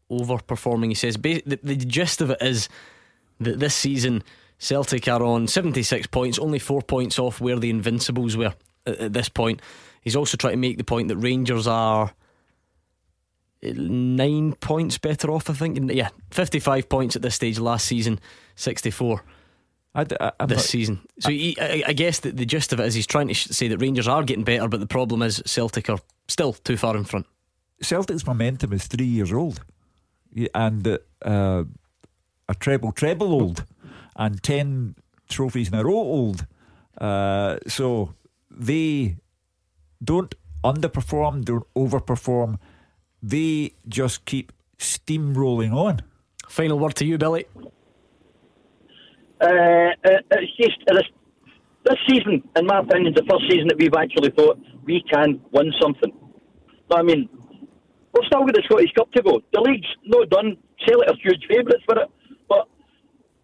overperforming? 0.09 0.87
He 0.87 0.95
says 0.95 1.17
the, 1.17 1.43
the 1.45 1.75
gist 1.75 2.19
of 2.19 2.31
it 2.31 2.41
is 2.41 2.67
that 3.39 3.59
this 3.59 3.75
season 3.75 4.23
Celtic 4.61 5.07
are 5.07 5.23
on 5.23 5.47
76 5.47 6.05
points, 6.07 6.37
only 6.37 6.59
four 6.59 6.83
points 6.83 7.17
off 7.17 7.41
where 7.41 7.57
the 7.57 7.71
Invincibles 7.71 8.37
were 8.37 8.53
at, 8.85 8.99
at 8.99 9.13
this 9.13 9.27
point. 9.27 9.59
He's 10.01 10.15
also 10.15 10.37
trying 10.37 10.53
to 10.53 10.57
make 10.57 10.77
the 10.77 10.83
point 10.83 11.07
that 11.07 11.17
Rangers 11.17 11.65
are 11.65 12.13
nine 13.63 14.53
points 14.53 14.99
better 14.99 15.31
off. 15.31 15.49
I 15.49 15.53
think, 15.53 15.91
yeah, 15.91 16.09
55 16.29 16.89
points 16.89 17.15
at 17.15 17.23
this 17.23 17.33
stage 17.33 17.57
last 17.57 17.87
season, 17.87 18.19
64 18.55 19.23
I, 19.95 20.05
am 20.39 20.47
this 20.47 20.69
season. 20.69 21.01
So 21.19 21.31
he, 21.31 21.57
I, 21.59 21.83
I 21.87 21.93
guess 21.93 22.19
that 22.19 22.37
the 22.37 22.45
gist 22.45 22.71
of 22.71 22.79
it 22.79 22.85
is 22.85 22.93
he's 22.93 23.07
trying 23.07 23.29
to 23.29 23.33
say 23.33 23.67
that 23.67 23.79
Rangers 23.79 24.07
are 24.07 24.23
getting 24.23 24.43
better, 24.43 24.67
but 24.67 24.79
the 24.79 24.85
problem 24.85 25.23
is 25.23 25.41
Celtic 25.47 25.89
are 25.89 25.99
still 26.27 26.53
too 26.53 26.77
far 26.77 26.95
in 26.95 27.03
front. 27.03 27.25
Celtic's 27.81 28.27
momentum 28.27 28.73
is 28.73 28.85
three 28.85 29.05
years 29.05 29.33
old, 29.33 29.59
Yeah, 30.31 30.49
and 30.53 30.99
uh, 31.23 31.63
a 32.47 32.55
treble 32.59 32.91
treble 32.91 33.33
old, 33.33 33.65
and 34.15 34.41
ten 34.43 34.95
trophies 35.29 35.69
in 35.69 35.75
a 35.75 35.83
row 35.83 35.93
old. 35.93 36.45
Uh, 36.99 37.57
so 37.67 38.13
they 38.49 39.15
don't 40.03 40.35
underperform, 40.63 41.43
don't 41.43 41.65
overperform. 41.75 42.59
They 43.23 43.73
just 43.87 44.25
keep 44.25 44.51
steamrolling 44.77 45.73
on. 45.73 46.01
Final 46.47 46.79
word 46.79 46.95
to 46.95 47.05
you, 47.05 47.17
Billy. 47.17 47.45
Uh, 49.39 49.45
uh, 49.45 50.19
it's 50.31 50.55
just 50.57 50.77
uh, 50.89 50.93
this, 50.95 51.07
this 51.85 51.97
season, 52.07 52.43
in 52.55 52.65
my 52.65 52.79
opinion, 52.79 53.13
the 53.15 53.23
first 53.29 53.43
season 53.49 53.67
that 53.69 53.77
we've 53.77 53.93
actually 53.97 54.31
thought 54.31 54.59
we 54.83 55.03
can 55.11 55.39
win 55.51 55.71
something. 55.81 56.11
But, 56.87 56.99
I 56.99 57.03
mean, 57.03 57.29
we've 58.13 58.25
still 58.27 58.45
got 58.45 58.53
the 58.53 58.61
Scottish 58.65 58.91
Cup 58.93 59.11
to 59.13 59.21
go. 59.23 59.41
The 59.53 59.61
league's 59.61 59.87
not 60.05 60.29
done. 60.29 60.57
Celtic 60.85 61.09
are 61.09 61.15
huge 61.23 61.45
favourites 61.47 61.83
for 61.85 61.97
it, 61.99 62.09
but 62.09 62.20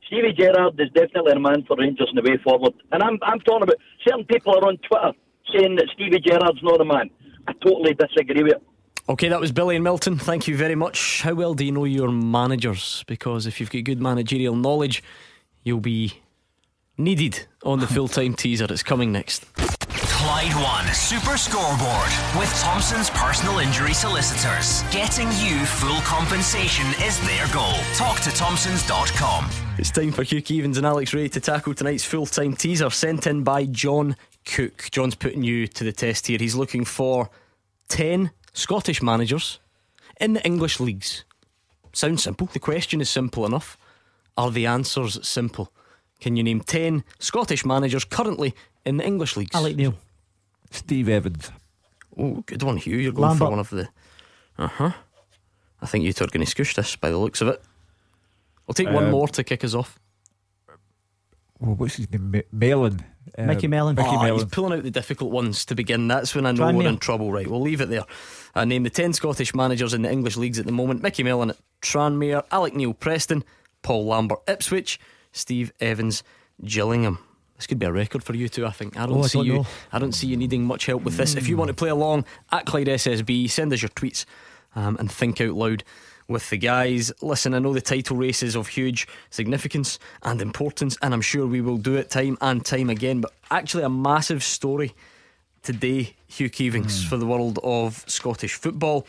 Stevie 0.08 0.34
Gerrard 0.34 0.80
is 0.80 0.90
definitely 0.94 1.34
a 1.34 1.40
man 1.40 1.64
for 1.68 1.78
Rangers 1.78 2.10
in 2.10 2.16
the 2.16 2.30
way 2.30 2.38
forward. 2.44 2.74
And 2.92 3.04
I'm 3.04 3.20
I'm 3.22 3.40
talking 3.42 3.64
about 3.64 3.78
certain 4.08 4.26
people 4.26 4.56
are 4.56 4.68
on 4.68 4.78
Twitter 4.78 5.12
saying 5.54 5.76
that 5.76 5.88
Stevie 5.94 6.20
Gerrard's 6.20 6.64
not 6.64 6.82
a 6.82 6.86
man. 6.86 7.10
I 7.48 7.54
totally 7.54 7.94
disagree 7.94 8.44
with 8.44 8.54
it. 8.54 8.64
Okay, 9.10 9.30
that 9.30 9.40
was 9.40 9.52
Billy 9.54 9.76
and 9.76 9.84
Milton. 9.84 10.18
Thank 10.18 10.48
you 10.48 10.58
very 10.58 10.76
much. 10.76 11.22
How 11.22 11.34
well 11.34 11.54
do 11.54 11.64
you 11.64 11.72
know 11.72 11.86
your 11.86 12.12
managers? 12.12 13.06
Because 13.08 13.46
if 13.46 13.60
you've 13.60 13.72
got 13.72 13.86
good 13.86 14.02
managerial 14.02 14.56
knowledge, 14.56 15.02
you'll 15.64 15.80
be 15.80 16.22
needed 16.98 17.48
on 17.64 17.80
the 17.80 17.88
full 17.88 18.08
time 18.08 18.34
teaser. 18.34 18.68
It's 18.70 18.84
coming 18.84 19.12
next. 19.12 19.46
Clyde 20.28 20.56
One 20.56 20.94
Super 20.94 21.38
Scoreboard 21.38 22.12
with 22.38 22.54
Thompson's 22.60 23.10
personal 23.12 23.60
injury 23.60 23.94
solicitors. 23.94 24.84
Getting 24.92 25.30
you 25.40 25.66
full 25.66 26.02
compensation 26.02 26.86
is 27.02 27.18
their 27.26 27.48
goal. 27.54 27.72
Talk 27.96 28.20
to 28.20 28.30
Thompsons.com. 28.32 29.50
It's 29.78 29.90
time 29.90 30.12
for 30.12 30.24
Hugh 30.24 30.42
Keevins 30.42 30.76
and 30.76 30.86
Alex 30.86 31.14
Rae 31.14 31.30
to 31.30 31.40
tackle 31.40 31.74
tonight's 31.74 32.04
full 32.04 32.26
time 32.26 32.58
teaser 32.58 32.90
sent 32.90 33.26
in 33.26 33.46
by 33.46 33.68
John 33.68 34.18
Cook. 34.44 34.90
John's 34.92 35.16
putting 35.16 35.44
you 35.44 35.66
to 35.66 35.86
the 35.86 35.94
test 35.94 36.28
here. 36.28 36.38
He's 36.38 36.56
looking 36.56 36.84
for 36.84 37.30
10 37.88 38.32
Scottish 38.52 39.02
managers 39.02 39.60
in 40.20 40.34
the 40.34 40.46
English 40.46 40.82
leagues. 40.82 41.24
Sounds 41.94 42.22
simple. 42.22 42.48
The 42.48 42.60
question 42.60 43.00
is 43.00 43.10
simple 43.10 43.46
enough. 43.46 43.78
Are 44.36 44.52
the 44.52 44.66
answers 44.66 45.26
simple? 45.26 45.72
Can 46.20 46.36
you 46.36 46.44
name 46.44 46.60
10 46.60 47.06
Scottish 47.18 47.66
managers 47.66 48.04
currently 48.04 48.54
in 48.86 48.98
the 48.98 49.06
English 49.06 49.38
leagues? 49.38 49.56
Alec 49.56 49.78
Neil. 49.78 49.96
Steve 50.72 51.10
Evans. 51.10 51.52
Oh, 52.18 52.44
good 52.46 52.64
one, 52.64 52.78
Hugh. 52.78 52.98
You're 52.98 53.12
going 53.12 53.30
Lambert. 53.30 53.46
for 53.46 53.50
one 53.52 53.60
of 53.60 53.70
the. 53.70 53.88
Uh 54.58 54.68
huh. 54.68 54.92
I 55.82 55.86
think 55.86 56.04
you 56.04 56.14
two 56.14 56.24
are 56.24 56.28
going 56.28 56.46
to 56.46 56.52
scoosh 56.52 56.74
this 56.76 56.96
by 56.96 57.10
the 57.12 57.18
looks 57.18 57.42
of 57.42 57.48
it. 57.48 57.62
I'll 58.68 58.74
take 58.74 58.90
one 58.90 59.06
Um, 59.06 59.12
more 59.12 59.28
to 59.30 59.44
kick 59.44 59.64
us 59.64 59.74
off. 59.76 60.00
Well, 61.60 61.76
what's 61.76 61.96
his 61.96 62.10
name? 62.12 62.36
M- 62.36 62.44
Mellon. 62.52 63.06
Mickey 63.38 63.68
Mellon. 63.68 63.96
Mickey 63.96 64.10
Ah, 64.10 64.24
Mellon. 64.24 64.42
He's 64.44 64.46
pulling 64.52 64.78
out 64.78 64.84
the 64.84 64.92
difficult 64.92 65.32
ones 65.32 65.66
to 65.66 65.76
begin. 65.76 66.08
That's 66.08 66.34
when 66.34 66.46
I 66.46 66.52
know 66.52 66.64
Tranmere. 66.64 66.76
we're 66.78 66.88
in 66.90 66.98
trouble. 66.98 67.32
Right, 67.32 67.48
we'll 67.48 67.62
leave 67.62 67.82
it 67.82 67.90
there. 67.90 68.04
I 68.56 68.66
name 68.66 68.84
the 68.84 68.90
10 68.90 69.14
Scottish 69.14 69.54
managers 69.54 69.94
in 69.94 70.02
the 70.02 70.12
English 70.12 70.38
leagues 70.38 70.60
at 70.60 70.66
the 70.66 70.72
moment 70.72 71.04
Mickey 71.04 71.24
Mellon 71.24 71.52
at 71.52 71.58
Tranmere, 71.82 72.44
Alec 72.52 72.74
Neil 72.74 72.94
Preston, 72.94 73.44
Paul 73.84 74.06
Lambert 74.08 74.40
Ipswich, 74.48 75.00
Steve 75.32 75.72
Evans 75.80 76.24
Gillingham. 76.64 77.20
This 77.58 77.68
could 77.68 77.80
be 77.80 77.86
a 77.88 77.92
record 77.92 78.24
for 78.24 78.36
you 78.36 78.48
two, 78.50 78.66
I 78.66 78.72
think. 78.72 78.98
I 78.98 79.06
don't 79.06 79.18
Oh, 79.18 79.24
I 79.24 79.28
see 79.28 79.40
don't 79.40 79.46
you. 79.48 79.54
know. 79.56 79.66
I 79.92 80.00
don't 80.00 80.14
see 80.14 80.28
you 80.28 80.38
needing 80.38 80.64
much 80.64 80.86
help 80.86 81.04
with 81.04 81.18
this. 81.18 81.36
If 81.36 81.48
you 81.50 81.58
want 81.58 81.70
to 81.70 81.74
play 81.74 81.90
along 81.90 82.26
at 82.52 82.66
Clyde 82.66 82.88
SSB, 82.88 83.50
send 83.50 83.74
us 83.74 83.82
your 83.82 83.90
tweets 83.90 84.26
um, 84.76 84.96
and 85.00 85.12
think 85.12 85.42
out 85.42 85.56
loud 85.56 85.84
with 86.28 86.50
the 86.52 86.58
guys. 86.58 87.12
Listen, 87.22 87.54
I 87.56 87.60
know 87.60 87.74
the 87.74 87.82
title 87.82 88.16
race 88.16 88.44
is 88.44 88.56
of 88.56 88.68
huge 88.68 89.08
significance 89.32 89.98
and 90.22 90.40
importance, 90.42 90.98
and 91.02 91.14
I'm 91.16 91.22
sure 91.22 91.48
we 91.48 91.62
will 91.62 91.78
do 91.78 91.96
it 91.96 92.12
time 92.12 92.38
and 92.42 92.64
time 92.64 92.90
again. 92.92 93.22
But 93.22 93.32
actually, 93.50 93.84
a 93.84 93.90
massive 93.90 94.44
story 94.44 94.94
today, 95.64 96.16
Hugh 96.28 96.50
Keevins, 96.50 97.04
for 97.08 97.18
the 97.18 97.26
world 97.26 97.60
of 97.64 98.04
Scottish 98.08 98.54
football. 98.54 99.08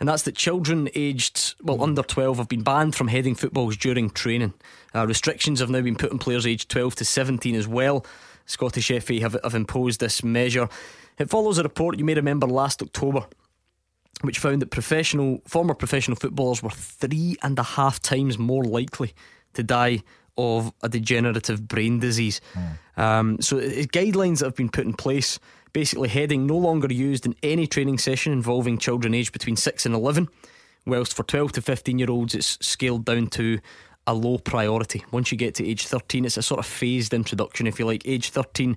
And 0.00 0.08
that's 0.08 0.22
that 0.22 0.34
children 0.34 0.88
aged, 0.94 1.54
well, 1.62 1.82
under 1.82 2.02
12 2.02 2.38
have 2.38 2.48
been 2.48 2.62
banned 2.62 2.94
from 2.94 3.08
heading 3.08 3.34
footballs 3.34 3.76
during 3.76 4.08
training. 4.08 4.54
Uh, 4.94 5.06
restrictions 5.06 5.60
have 5.60 5.68
now 5.68 5.82
been 5.82 5.94
put 5.94 6.10
on 6.10 6.18
players 6.18 6.46
aged 6.46 6.70
12 6.70 6.96
to 6.96 7.04
17 7.04 7.54
as 7.54 7.68
well. 7.68 8.04
Scottish 8.46 8.90
FA 9.02 9.20
have, 9.20 9.36
have 9.44 9.54
imposed 9.54 10.00
this 10.00 10.24
measure. 10.24 10.68
It 11.18 11.28
follows 11.28 11.58
a 11.58 11.62
report 11.62 11.98
you 11.98 12.04
may 12.06 12.14
remember 12.14 12.46
last 12.46 12.82
October, 12.82 13.26
which 14.22 14.38
found 14.38 14.62
that 14.62 14.70
professional, 14.70 15.42
former 15.46 15.74
professional 15.74 16.16
footballers 16.16 16.62
were 16.62 16.70
three 16.70 17.36
and 17.42 17.58
a 17.58 17.62
half 17.62 18.00
times 18.00 18.38
more 18.38 18.64
likely 18.64 19.12
to 19.52 19.62
die 19.62 20.02
of 20.38 20.72
a 20.82 20.88
degenerative 20.88 21.68
brain 21.68 21.98
disease. 21.98 22.40
Um, 22.96 23.40
so, 23.40 23.58
guidelines 23.58 24.38
that 24.38 24.46
have 24.46 24.56
been 24.56 24.70
put 24.70 24.86
in 24.86 24.94
place 24.94 25.38
basically, 25.72 26.08
heading 26.08 26.46
no 26.46 26.56
longer 26.56 26.92
used 26.92 27.26
in 27.26 27.34
any 27.42 27.66
training 27.66 27.98
session 27.98 28.32
involving 28.32 28.78
children 28.78 29.14
aged 29.14 29.32
between 29.32 29.56
6 29.56 29.86
and 29.86 29.94
11, 29.94 30.28
whilst 30.86 31.14
for 31.14 31.22
12 31.22 31.52
to 31.52 31.62
15 31.62 31.98
year 31.98 32.10
olds, 32.10 32.34
it's 32.34 32.58
scaled 32.60 33.04
down 33.04 33.28
to 33.28 33.58
a 34.06 34.14
low 34.14 34.38
priority. 34.38 35.04
Once 35.12 35.30
you 35.30 35.38
get 35.38 35.54
to 35.56 35.66
age 35.66 35.86
13, 35.86 36.24
it's 36.24 36.36
a 36.36 36.42
sort 36.42 36.58
of 36.58 36.66
phased 36.66 37.14
introduction, 37.14 37.66
if 37.66 37.78
you 37.78 37.86
like. 37.86 38.06
Age 38.06 38.30
13, 38.30 38.76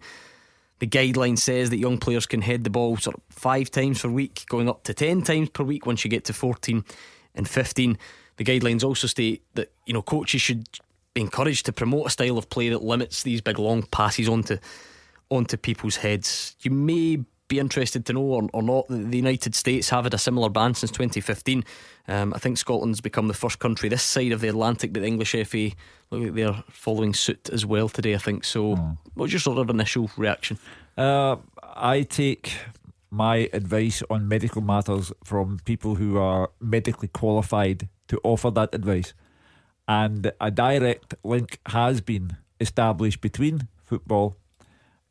the 0.80 0.88
guideline 0.88 1.38
says 1.38 1.70
that 1.70 1.78
young 1.78 1.98
players 1.98 2.26
can 2.26 2.41
head 2.41 2.64
the 2.64 2.70
ball 2.70 2.98
sort 2.98 3.16
of 3.16 3.22
five 3.30 3.72
times 3.72 4.02
per 4.02 4.10
week, 4.10 4.46
going 4.50 4.70
up 4.70 4.84
to 4.84 4.94
10 4.94 5.22
times 5.22 5.50
per 5.50 5.64
week 5.64 5.86
once 5.86 6.04
you 6.04 6.10
get 6.10 6.26
to 6.26 6.34
14 6.34 6.84
and 7.36 7.48
15. 7.48 7.98
The 8.38 8.44
guidelines 8.44 8.84
also 8.84 9.08
state 9.08 9.44
that, 9.54 9.72
you 9.86 9.94
know, 9.94 10.02
coaches 10.02 10.41
should 10.41 10.68
be 11.14 11.22
encouraged 11.22 11.66
to 11.68 11.74
promote 11.74 12.08
a 12.08 12.10
style 12.10 12.38
of 12.38 12.50
play 12.50 12.70
that 12.70 12.84
limits 12.84 13.24
these 13.24 13.41
big 13.41 13.60
long 13.60 13.84
passes 13.84 14.28
onto 14.28 14.58
onto 15.30 15.58
people's 15.58 15.98
heads. 15.98 16.56
You 16.62 16.72
may 16.72 17.24
be 17.48 17.60
interested 17.60 18.06
to 18.06 18.14
know 18.14 18.22
or, 18.22 18.50
or 18.54 18.64
not 18.64 18.88
that 18.88 19.12
the 19.12 19.18
United 19.18 19.54
States 19.56 19.90
have 19.90 20.06
had 20.06 20.14
a 20.14 20.18
similar 20.18 20.50
ban 20.50 20.74
since 20.74 20.92
2015. 20.92 21.64
Um, 22.08 22.34
I 22.34 22.40
think 22.40 22.58
Scotland's 22.58 23.02
become 23.02 23.28
the 23.28 23.34
first 23.34 23.60
country 23.60 23.90
this 23.90 24.04
side 24.04 24.32
of 24.32 24.42
the 24.42 24.48
Atlantic 24.48 24.94
that 24.94 25.02
the 25.02 25.08
English 25.08 25.32
FA 25.32 25.72
look 26.10 26.24
like 26.24 26.34
they're 26.34 26.64
following 26.70 27.14
suit 27.14 27.50
as 27.52 27.66
well 27.66 27.90
today. 27.90 28.16
I 28.16 28.18
think 28.18 28.44
so. 28.44 28.98
What's 29.14 29.34
your 29.34 29.40
sort 29.40 29.60
of 29.60 29.70
initial 29.70 30.10
reaction? 30.18 30.58
Uh, 30.98 31.38
I 31.62 32.04
take 32.04 32.58
my 33.10 33.50
advice 33.54 34.02
on 34.10 34.28
medical 34.28 34.62
matters 34.62 35.12
from 35.24 35.60
people 35.66 35.96
who 35.96 36.18
are 36.18 36.50
medically 36.60 37.08
qualified 37.10 37.88
to 38.08 38.20
offer 38.24 38.50
that 38.52 38.74
advice. 38.74 39.14
And 39.88 40.32
a 40.42 40.50
direct 40.50 41.14
link 41.24 41.60
has 41.68 42.02
been 42.02 42.38
established 42.60 43.22
between 43.22 43.68
football 43.84 44.38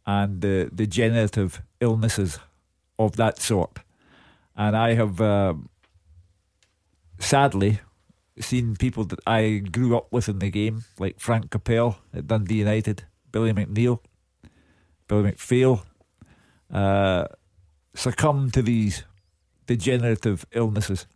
and 0.06 0.40
the 0.40 0.70
degenerative 0.74 1.62
illnesses 1.80 2.38
of 2.98 3.16
that 3.16 3.38
sort. 3.38 3.78
And 4.56 4.76
I 4.76 4.94
have 4.94 5.20
uh, 5.20 5.54
sadly 7.18 7.80
seen 8.38 8.76
people 8.76 9.04
that 9.04 9.20
I 9.26 9.58
grew 9.58 9.96
up 9.96 10.08
with 10.10 10.28
in 10.28 10.38
the 10.38 10.50
game, 10.50 10.84
like 10.98 11.20
Frank 11.20 11.50
Kopel 11.50 11.96
at 12.12 12.26
Dundee 12.26 12.56
United, 12.56 13.04
Billy 13.30 13.52
McNeill, 13.52 14.00
Billy 15.08 15.32
McPhail, 15.32 15.82
uh, 16.72 17.26
succumb 17.94 18.50
to 18.50 18.62
these 18.62 19.04
degenerative 19.66 20.46
illnesses. 20.52 21.06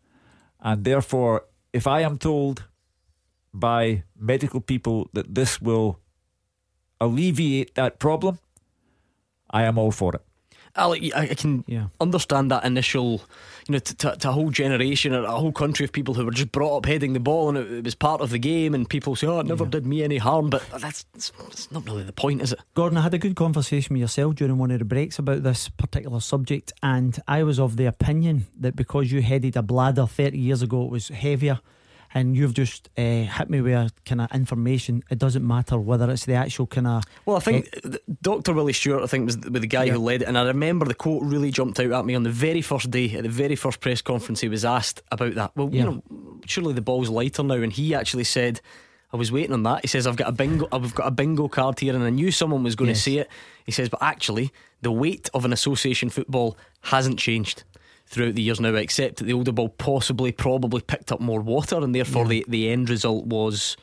And 0.60 0.84
therefore, 0.84 1.44
if 1.72 1.86
I 1.86 2.00
am 2.00 2.18
told 2.18 2.64
by 3.52 4.04
medical 4.18 4.60
people 4.60 5.08
that 5.12 5.34
this 5.34 5.60
will 5.60 5.98
alleviate 7.00 7.74
that 7.74 7.98
problem, 7.98 8.38
I 9.56 9.62
am 9.64 9.78
all 9.78 9.90
for 9.90 10.14
it. 10.14 10.22
Alec, 10.78 11.10
I, 11.16 11.28
I 11.30 11.34
can 11.34 11.64
understand 12.00 12.50
that 12.50 12.62
initial, 12.64 13.22
you 13.66 13.72
know, 13.72 13.78
to, 13.78 13.96
to, 13.96 14.16
to 14.16 14.28
a 14.28 14.32
whole 14.32 14.50
generation 14.50 15.14
or 15.14 15.24
a 15.24 15.30
whole 15.30 15.52
country 15.52 15.84
of 15.86 15.92
people 15.92 16.12
who 16.12 16.22
were 16.26 16.30
just 16.30 16.52
brought 16.52 16.76
up 16.76 16.84
heading 16.84 17.14
the 17.14 17.20
ball 17.20 17.48
and 17.48 17.56
it, 17.56 17.72
it 17.72 17.84
was 17.84 17.94
part 17.94 18.20
of 18.20 18.28
the 18.28 18.38
game, 18.38 18.74
and 18.74 18.86
people 18.86 19.16
say, 19.16 19.26
"Oh, 19.26 19.40
it 19.40 19.46
never 19.46 19.64
did 19.64 19.86
me 19.86 20.02
any 20.02 20.18
harm," 20.18 20.50
but 20.50 20.62
that's, 20.70 21.06
that's, 21.14 21.30
that's 21.30 21.72
not 21.72 21.86
really 21.86 22.02
the 22.02 22.12
point, 22.12 22.42
is 22.42 22.52
it? 22.52 22.60
Gordon, 22.74 22.98
I 22.98 23.00
had 23.00 23.14
a 23.14 23.18
good 23.18 23.36
conversation 23.36 23.94
with 23.94 24.02
yourself 24.02 24.34
during 24.34 24.58
one 24.58 24.70
of 24.70 24.78
the 24.78 24.84
breaks 24.84 25.18
about 25.18 25.42
this 25.42 25.70
particular 25.70 26.20
subject, 26.20 26.74
and 26.82 27.18
I 27.26 27.42
was 27.42 27.58
of 27.58 27.78
the 27.78 27.86
opinion 27.86 28.46
that 28.60 28.76
because 28.76 29.10
you 29.10 29.22
headed 29.22 29.56
a 29.56 29.62
bladder 29.62 30.06
30 30.06 30.36
years 30.36 30.60
ago, 30.60 30.84
it 30.84 30.90
was 30.90 31.08
heavier, 31.08 31.60
and 32.16 32.34
you've 32.34 32.54
just 32.54 32.88
uh, 32.96 33.02
hit 33.02 33.50
me 33.50 33.60
with 33.60 33.92
kind 34.06 34.22
of 34.22 34.32
information. 34.32 35.02
It 35.10 35.18
doesn't 35.18 35.46
matter 35.46 35.78
whether 35.78 36.10
it's 36.10 36.24
the 36.24 36.32
actual 36.34 36.66
kind 36.66 36.86
of. 36.86 37.02
Well, 37.26 37.36
I 37.36 37.40
think 37.40 37.70
th- 37.82 37.98
Dr. 38.22 38.54
Willie 38.54 38.72
Stewart, 38.72 39.02
I 39.02 39.06
think, 39.06 39.26
was 39.26 39.36
the, 39.38 39.50
was 39.50 39.60
the 39.60 39.66
guy 39.66 39.88
who 39.90 39.98
led 39.98 40.22
it, 40.22 40.28
and 40.28 40.38
I 40.38 40.44
remember 40.46 40.86
the 40.86 40.94
quote 40.94 41.22
really 41.22 41.50
jumped 41.50 41.78
out 41.78 41.92
at 41.92 42.04
me 42.06 42.14
on 42.14 42.22
the 42.22 42.30
very 42.30 42.62
first 42.62 42.90
day 42.90 43.12
at 43.14 43.22
the 43.24 43.28
very 43.28 43.54
first 43.54 43.80
press 43.80 44.00
conference. 44.00 44.40
He 44.40 44.48
was 44.48 44.64
asked 44.64 45.02
about 45.12 45.34
that. 45.34 45.52
Well, 45.56 45.68
Yeah. 45.70 45.84
you 45.84 45.90
know, 45.90 46.02
surely 46.46 46.72
the 46.72 46.80
ball's 46.80 47.10
lighter 47.10 47.42
now, 47.42 47.54
and 47.56 47.72
he 47.72 47.94
actually 47.94 48.24
said. 48.24 48.60
I 49.12 49.16
was 49.16 49.30
waiting 49.30 49.52
on 49.52 49.62
that. 49.62 49.82
He 49.82 49.86
says, 49.86 50.04
I've 50.08 50.16
got 50.16 50.28
a 50.28 50.32
bingo 50.32 50.66
I've 50.72 50.92
got 50.94 51.06
a 51.06 51.10
bingo 51.12 51.46
card 51.46 51.78
here 51.78 51.94
and 51.94 52.02
I 52.02 52.10
knew 52.10 52.32
someone 52.32 52.64
was 52.64 52.74
going 52.74 52.88
Yes. 52.88 52.98
to 52.98 53.02
say 53.10 53.16
it. 53.18 53.28
He 53.64 53.70
says, 53.70 53.88
but 53.88 54.02
actually 54.02 54.50
the 54.82 54.90
weight 54.90 55.30
of 55.32 55.44
an 55.44 55.52
association 55.52 56.10
football 56.10 56.58
hasn't 56.82 57.16
changed 57.18 57.62
throughout 58.06 58.34
the 58.34 58.42
years 58.42 58.60
now, 58.60 58.74
except 58.74 59.16
that 59.16 59.24
the 59.24 59.32
older 59.32 59.52
ball 59.52 59.68
possibly 59.68 60.32
probably 60.32 60.80
picked 60.80 61.10
up 61.12 61.20
more 61.20 61.40
water 61.40 61.76
and 61.76 61.94
therefore 61.94 62.22
Yeah. 62.24 62.28
the, 62.28 62.46
the 62.48 62.68
end 62.70 62.88
result 62.90 63.26
was 63.26 63.76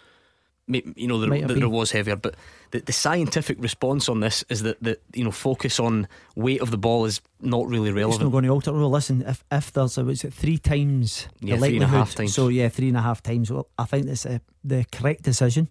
you 0.66 1.08
know, 1.08 1.18
Might 1.18 1.46
there, 1.46 1.58
there 1.58 1.68
was 1.70 1.92
heavier, 1.92 2.16
but 2.16 2.36
the, 2.72 2.80
the 2.80 2.94
scientific 2.94 3.58
response 3.62 4.08
on 4.08 4.22
this 4.22 4.46
is 4.48 4.64
that 4.64 4.82
the 4.82 4.98
you 5.14 5.22
know 5.26 5.30
focus 5.32 5.78
on 5.78 6.08
weight 6.38 6.62
of 6.62 6.72
the 6.72 6.78
ball 6.78 7.04
is 7.04 7.20
not 7.42 7.68
really 7.68 7.92
relevant. 7.92 8.22
It's 8.22 8.24
not 8.24 8.32
going 8.32 8.46
to 8.46 8.50
alter. 8.50 8.72
Well, 8.72 8.90
listen, 8.90 9.24
if 9.24 9.44
if 9.52 9.74
there's 9.74 9.98
a, 9.98 10.06
was 10.06 10.24
it 10.24 10.34
three 10.34 10.58
times 10.58 11.28
Yeah, 11.42 11.56
the 11.58 11.68
three 11.68 11.76
and 11.76 11.84
a 11.84 11.88
likelihood, 11.88 11.90
half 11.90 12.16
times. 12.16 12.34
so 12.34 12.48
yeah, 12.48 12.70
three 12.70 12.88
and 12.88 12.96
a 12.96 13.02
half 13.02 13.22
times. 13.22 13.52
Well, 13.52 13.68
I 13.78 13.84
think 13.84 14.06
that's 14.06 14.26
a, 14.26 14.40
the 14.64 14.86
correct 14.90 15.24
decision. 15.24 15.68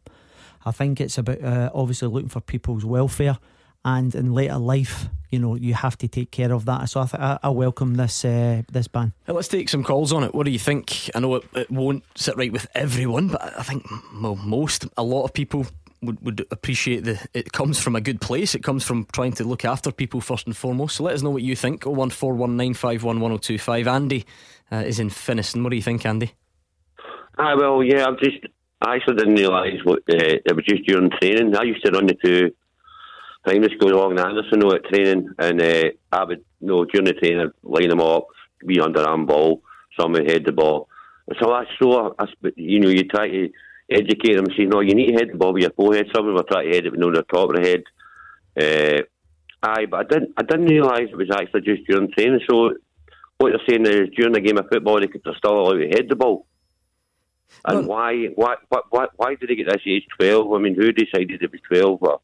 I 0.67 0.73
think 0.73 1.01
it's 1.01 1.17
about 1.17 1.43
uh, 1.43 1.71
obviously 1.73 2.09
looking 2.09 2.29
for 2.29 2.43
people's 2.43 2.85
welfare, 2.85 3.39
and 3.87 4.15
in 4.15 4.35
later 4.35 4.59
life, 4.59 5.09
you 5.33 5.39
know, 5.39 5.57
you 5.57 5.75
have 5.75 5.97
to 5.99 6.09
take 6.09 6.31
care 6.31 6.53
of 6.53 6.67
that. 6.67 6.89
So 6.91 7.01
I 7.01 7.07
th- 7.07 7.21
I, 7.21 7.39
I 7.43 7.49
welcome 7.49 7.95
this 7.95 8.25
uh, 8.25 8.63
this 8.71 8.87
ban. 8.87 9.13
Now, 9.27 9.35
let's 9.35 9.49
take 9.49 9.69
some 9.69 9.83
calls 9.83 10.13
on 10.13 10.23
it. 10.23 10.35
What 10.35 10.45
do 10.45 10.53
you 10.53 10.59
think? 10.59 11.11
I 11.15 11.21
know 11.21 11.37
it, 11.37 11.45
it 11.55 11.71
won't 11.71 12.05
sit 12.15 12.37
right 12.37 12.53
with 12.53 12.67
everyone, 12.75 13.29
but 13.29 13.59
I 13.59 13.63
think 13.63 13.85
well, 14.21 14.37
most, 14.37 14.87
a 14.97 15.03
lot 15.03 15.25
of 15.25 15.33
people 15.33 15.67
would, 16.03 16.21
would 16.23 16.47
appreciate 16.51 17.05
the. 17.05 17.19
It 17.33 17.53
comes 17.53 17.81
from 17.81 17.97
a 17.97 18.01
good 18.01 18.21
place. 18.21 18.55
It 18.55 18.63
comes 18.63 18.85
from 18.85 19.07
trying 19.13 19.33
to 19.33 19.45
look 19.45 19.65
after 19.65 19.91
people 19.91 20.21
first 20.21 20.47
and 20.47 20.57
foremost. 20.57 20.97
So 20.97 21.05
let 21.05 21.15
us 21.15 21.23
know 21.23 21.31
what 21.31 21.43
you 21.43 21.57
think. 21.57 21.87
Oh 21.87 21.91
one 21.91 22.11
four 22.11 22.35
one 22.35 22.57
nine 22.57 22.75
five 22.75 23.03
one 23.03 23.21
one 23.21 23.31
zero 23.31 23.39
two 23.39 23.59
five. 23.59 23.89
Andy 23.89 24.27
uh, 24.71 24.85
is 24.87 25.01
in 25.01 25.09
Finnieston. 25.09 25.63
What 25.63 25.71
do 25.71 25.77
you 25.77 25.83
think, 25.83 26.05
Andy? 26.05 26.33
Ah, 27.39 27.57
well, 27.57 27.83
yeah, 27.83 28.07
I've 28.07 28.19
just, 28.19 28.45
I 28.83 28.97
actually 28.97 29.17
didn't 29.17 29.37
realise 29.37 29.83
what 29.85 30.01
uh, 30.01 30.37
it 30.45 30.55
was 30.55 30.67
just 30.67 30.85
during 30.87 31.09
training. 31.11 31.57
I 31.57 31.63
used 31.63 31.83
to 31.87 31.91
run 31.91 32.07
the 32.07 32.15
two 32.23 32.53
time 33.47 33.63
this 33.63 33.75
goes 33.81 33.93
along. 33.93 34.19
Anderson 34.19 34.61
know 34.61 34.73
at 34.73 34.85
training, 34.85 35.31
and 35.39 35.61
uh, 35.61 35.91
I 36.13 36.25
would 36.25 36.45
you 36.61 36.67
know 36.69 36.85
during 36.85 37.07
the 37.07 37.15
training 37.15 37.51
line 37.63 37.89
them 37.89 38.01
up, 38.01 38.29
be 38.67 38.77
underarm 38.77 39.27
ball, 39.27 39.63
somebody 39.99 40.31
head 40.31 40.45
the 40.45 40.53
ball. 40.53 40.89
So 41.41 41.53
I 41.53 41.65
saw, 41.81 42.13
I, 42.19 42.27
you 42.57 42.81
know, 42.81 42.89
you 42.89 43.05
try 43.05 43.29
to 43.29 43.49
educate 43.91 44.37
them, 44.37 44.47
say, 44.57 44.65
no, 44.65 44.81
you 44.81 44.95
need 44.95 45.13
to 45.13 45.15
head 45.15 45.31
the 45.33 45.39
ball 45.39 45.53
with 45.53 45.63
your 45.63 45.73
forehead. 45.73 46.09
Some 46.15 46.27
of 46.27 46.29
them 46.29 46.35
were 46.35 46.43
trying 46.43 46.71
to 46.71 46.75
head 46.75 46.87
it, 46.87 46.93
you 46.93 46.99
know, 46.99 47.13
the 47.13 47.23
top 47.23 47.51
of 47.51 47.57
the 47.57 47.69
head. 47.69 47.83
Uh, 48.61 49.03
aye, 49.63 49.87
but 49.87 50.01
I 50.01 50.03
didn't, 50.05 50.35
I 50.37 50.43
didn't 50.43 50.67
realise 50.67 51.09
it 51.11 51.17
was 51.17 51.31
actually 51.33 51.63
just 51.63 51.87
during 51.87 52.11
training. 52.13 52.41
So 52.49 52.75
what 53.39 53.53
you're 53.53 53.61
saying 53.69 53.87
is 53.87 54.15
during 54.17 54.33
the 54.33 54.41
game 54.41 54.59
of 54.59 54.69
football, 54.71 55.01
they 55.01 55.07
could 55.07 55.23
still 55.39 55.61
allowed 55.61 55.79
to 55.79 55.89
head 55.89 56.07
the 56.09 56.17
ball. 56.17 56.47
And 57.65 57.87
why, 57.87 58.27
why, 58.35 58.57
why, 58.91 59.07
why 59.17 59.35
did 59.35 59.49
they 59.49 59.57
get 59.57 59.67
this 59.67 59.83
age 59.87 60.07
12? 60.19 60.53
I 60.53 60.59
mean, 60.59 60.75
who 60.75 60.91
decided 60.91 61.43
it 61.43 61.53
was 61.53 61.61
12? 61.69 61.99
Or, 62.03 62.21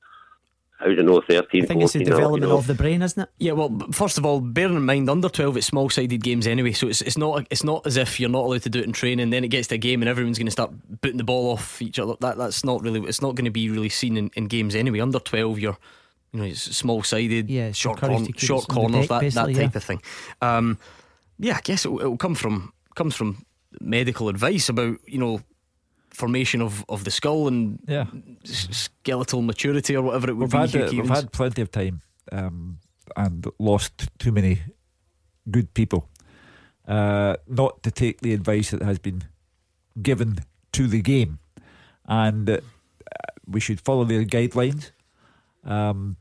how 0.78 0.86
do 0.86 0.92
you 0.92 1.02
know 1.02 1.20
13, 1.20 1.64
I 1.64 1.66
think 1.66 1.82
it's 1.82 1.92
the 1.92 2.04
development 2.04 2.42
you 2.44 2.48
know? 2.48 2.58
of 2.58 2.68
the 2.68 2.74
brain, 2.74 3.02
isn't 3.02 3.20
it? 3.20 3.28
Yeah, 3.38 3.52
well, 3.52 3.76
first 3.90 4.16
of 4.16 4.24
all, 4.24 4.40
bearing 4.40 4.76
in 4.76 4.84
mind 4.84 5.10
under 5.10 5.28
twelve, 5.28 5.56
it's 5.56 5.66
small 5.66 5.90
sided 5.90 6.22
games 6.22 6.46
anyway, 6.46 6.70
so 6.70 6.86
it's 6.86 7.02
it's 7.02 7.18
not 7.18 7.46
it's 7.50 7.64
not 7.64 7.84
as 7.84 7.96
if 7.96 8.20
you're 8.20 8.30
not 8.30 8.44
allowed 8.44 8.62
to 8.62 8.70
do 8.70 8.78
it 8.78 8.84
in 8.84 8.92
training. 8.92 9.30
Then 9.30 9.42
it 9.42 9.48
gets 9.48 9.68
to 9.68 9.74
a 9.74 9.78
game 9.78 10.02
and 10.02 10.08
everyone's 10.08 10.38
going 10.38 10.46
to 10.46 10.52
start 10.52 10.70
booting 11.00 11.18
the 11.18 11.24
ball 11.24 11.50
off 11.50 11.82
each 11.82 11.98
other. 11.98 12.14
That 12.20 12.38
that's 12.38 12.64
not 12.64 12.80
really 12.82 13.00
it's 13.00 13.20
not 13.20 13.34
going 13.34 13.46
to 13.46 13.50
be 13.50 13.68
really 13.68 13.88
seen 13.88 14.16
in, 14.16 14.30
in 14.34 14.46
games 14.46 14.76
anyway. 14.76 15.00
Under 15.00 15.18
twelve, 15.18 15.58
you're 15.58 15.76
you 16.32 16.40
know 16.40 16.46
it's 16.46 16.62
small 16.76 17.02
sided, 17.02 17.50
Yeah, 17.50 17.72
short 17.72 17.96
encouraged 17.96 18.16
corn- 18.16 18.26
to 18.26 18.32
keep 18.32 18.42
it 18.42 18.46
short 18.46 18.68
corners, 18.68 19.08
deck, 19.08 19.20
that 19.20 19.32
that 19.34 19.46
type 19.46 19.56
yeah. 19.56 19.70
of 19.76 19.84
thing. 19.84 20.02
Um, 20.40 20.78
yeah, 21.40 21.56
I 21.56 21.60
guess 21.60 21.84
it 21.84 21.90
will 21.90 22.16
come 22.16 22.36
from 22.36 22.72
comes 22.94 23.16
from 23.16 23.44
medical 23.80 24.28
advice 24.28 24.68
about 24.68 24.96
you 25.06 25.18
know 25.18 25.40
formation 26.18 26.60
of, 26.62 26.84
of 26.88 27.02
the 27.04 27.10
skull 27.10 27.46
and 27.48 27.78
Yeah. 27.88 28.06
skeletal 28.44 29.42
maturity 29.42 29.96
or 29.96 30.02
whatever 30.02 30.30
it 30.30 30.34
would 30.36 30.52
We've 30.52 30.72
be. 30.72 30.78
had, 30.78 30.92
we've 30.92 31.08
had 31.08 31.32
plenty 31.32 31.62
of 31.62 31.70
time 31.70 32.02
um, 32.32 32.78
and 33.16 33.46
lost 33.58 34.08
too 34.18 34.32
many 34.32 34.58
good 35.50 35.72
people 35.74 36.08
uh, 36.88 37.36
not 37.46 37.82
to 37.82 37.90
take 37.90 38.20
the 38.20 38.34
advice 38.34 38.70
that 38.70 38.82
has 38.82 38.98
been 38.98 39.22
given 40.02 40.38
to 40.72 40.86
the 40.88 41.02
game. 41.02 41.38
And 42.06 42.48
uh, 42.50 42.60
we 43.46 43.60
should 43.60 43.80
follow 43.80 44.04
their 44.04 44.24
guidelines 44.24 44.90
um, 45.64 46.16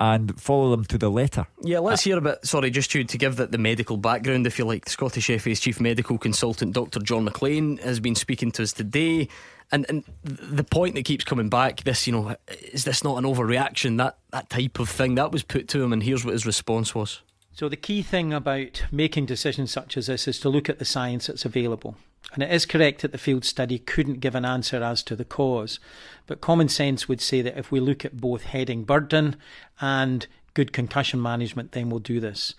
and 0.00 0.40
follow 0.40 0.70
them 0.70 0.84
to 0.86 0.96
the 0.96 1.10
letter. 1.10 1.46
Yeah, 1.62 1.80
let's 1.80 2.02
hear 2.02 2.16
a 2.16 2.22
bit. 2.22 2.44
Sorry, 2.44 2.70
just 2.70 2.90
to, 2.92 3.04
to 3.04 3.18
give 3.18 3.36
that 3.36 3.52
the 3.52 3.58
medical 3.58 3.98
background, 3.98 4.46
if 4.46 4.58
you 4.58 4.64
like. 4.64 4.86
The 4.86 4.90
Scottish 4.90 5.26
FA's 5.26 5.60
chief 5.60 5.78
medical 5.78 6.16
consultant, 6.16 6.72
Dr. 6.72 7.00
John 7.00 7.24
McLean, 7.24 7.76
has 7.78 8.00
been 8.00 8.14
speaking 8.14 8.50
to 8.52 8.62
us 8.62 8.72
today. 8.72 9.28
And 9.70 9.86
and 9.88 10.02
the 10.24 10.64
point 10.64 10.96
that 10.96 11.04
keeps 11.04 11.24
coming 11.24 11.48
back, 11.48 11.84
this, 11.84 12.06
you 12.06 12.12
know, 12.12 12.34
is 12.72 12.84
this 12.84 13.04
not 13.04 13.18
an 13.18 13.24
overreaction? 13.24 13.98
That 13.98 14.16
that 14.32 14.48
type 14.50 14.80
of 14.80 14.88
thing 14.88 15.14
that 15.14 15.30
was 15.30 15.44
put 15.44 15.68
to 15.68 15.82
him, 15.82 15.92
and 15.92 16.02
here's 16.02 16.24
what 16.24 16.32
his 16.32 16.46
response 16.46 16.92
was. 16.94 17.20
So, 17.52 17.68
the 17.68 17.76
key 17.76 18.02
thing 18.02 18.32
about 18.32 18.82
making 18.90 19.26
decisions 19.26 19.70
such 19.70 19.96
as 19.96 20.06
this 20.06 20.26
is 20.26 20.40
to 20.40 20.48
look 20.48 20.68
at 20.68 20.78
the 20.78 20.84
science 20.84 21.26
that's 21.26 21.44
available. 21.44 21.96
And 22.32 22.42
it 22.42 22.52
is 22.52 22.66
correct 22.66 23.02
that 23.02 23.12
the 23.12 23.18
field 23.18 23.44
study 23.44 23.78
couldn't 23.78 24.20
give 24.20 24.34
an 24.34 24.44
answer 24.44 24.82
as 24.82 25.02
to 25.04 25.16
the 25.16 25.24
cause, 25.24 25.80
but 26.26 26.40
common 26.40 26.68
sense 26.68 27.08
would 27.08 27.20
say 27.20 27.42
that 27.42 27.58
if 27.58 27.72
we 27.72 27.80
look 27.80 28.04
at 28.04 28.20
both 28.20 28.44
heading 28.44 28.84
burden 28.84 29.36
and 29.80 30.26
good 30.54 30.72
concussion 30.72 31.20
management, 31.20 31.72
then 31.72 31.90
we'll 31.90 31.98
do 31.98 32.20
this. 32.20 32.54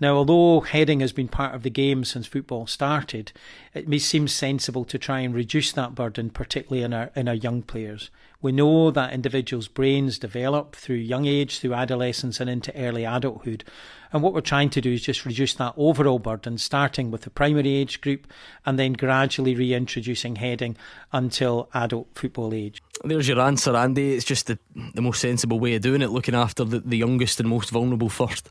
Now, 0.00 0.14
although 0.14 0.60
heading 0.60 1.00
has 1.00 1.12
been 1.12 1.28
part 1.28 1.54
of 1.54 1.64
the 1.64 1.70
game 1.70 2.04
since 2.04 2.26
football 2.26 2.68
started, 2.68 3.32
it 3.74 3.88
may 3.88 3.98
seem 3.98 4.28
sensible 4.28 4.84
to 4.84 4.98
try 4.98 5.20
and 5.20 5.34
reduce 5.34 5.72
that 5.72 5.96
burden, 5.96 6.30
particularly 6.30 6.84
in 6.84 6.94
our 6.94 7.10
in 7.16 7.26
our 7.26 7.34
young 7.34 7.62
players. 7.62 8.10
We 8.40 8.52
know 8.52 8.92
that 8.92 9.12
individuals' 9.12 9.66
brains 9.66 10.16
develop 10.16 10.76
through 10.76 10.96
young 10.96 11.26
age, 11.26 11.58
through 11.58 11.74
adolescence, 11.74 12.38
and 12.38 12.48
into 12.48 12.72
early 12.76 13.04
adulthood. 13.04 13.64
And 14.12 14.22
what 14.22 14.32
we're 14.32 14.42
trying 14.42 14.70
to 14.70 14.80
do 14.80 14.92
is 14.92 15.02
just 15.02 15.26
reduce 15.26 15.54
that 15.54 15.74
overall 15.76 16.20
burden, 16.20 16.56
starting 16.56 17.10
with 17.10 17.22
the 17.22 17.30
primary 17.30 17.74
age 17.74 18.00
group 18.00 18.28
and 18.64 18.78
then 18.78 18.92
gradually 18.92 19.56
reintroducing 19.56 20.36
heading 20.36 20.76
until 21.12 21.68
adult 21.74 22.06
football 22.14 22.54
age. 22.54 22.80
There's 23.02 23.26
your 23.26 23.40
answer, 23.40 23.74
Andy. 23.74 24.14
It's 24.14 24.24
just 24.24 24.46
the, 24.46 24.56
the 24.94 25.02
most 25.02 25.20
sensible 25.20 25.58
way 25.58 25.74
of 25.74 25.82
doing 25.82 26.00
it, 26.00 26.10
looking 26.10 26.36
after 26.36 26.62
the, 26.62 26.78
the 26.78 26.96
youngest 26.96 27.40
and 27.40 27.48
most 27.48 27.70
vulnerable 27.70 28.08
first. 28.08 28.50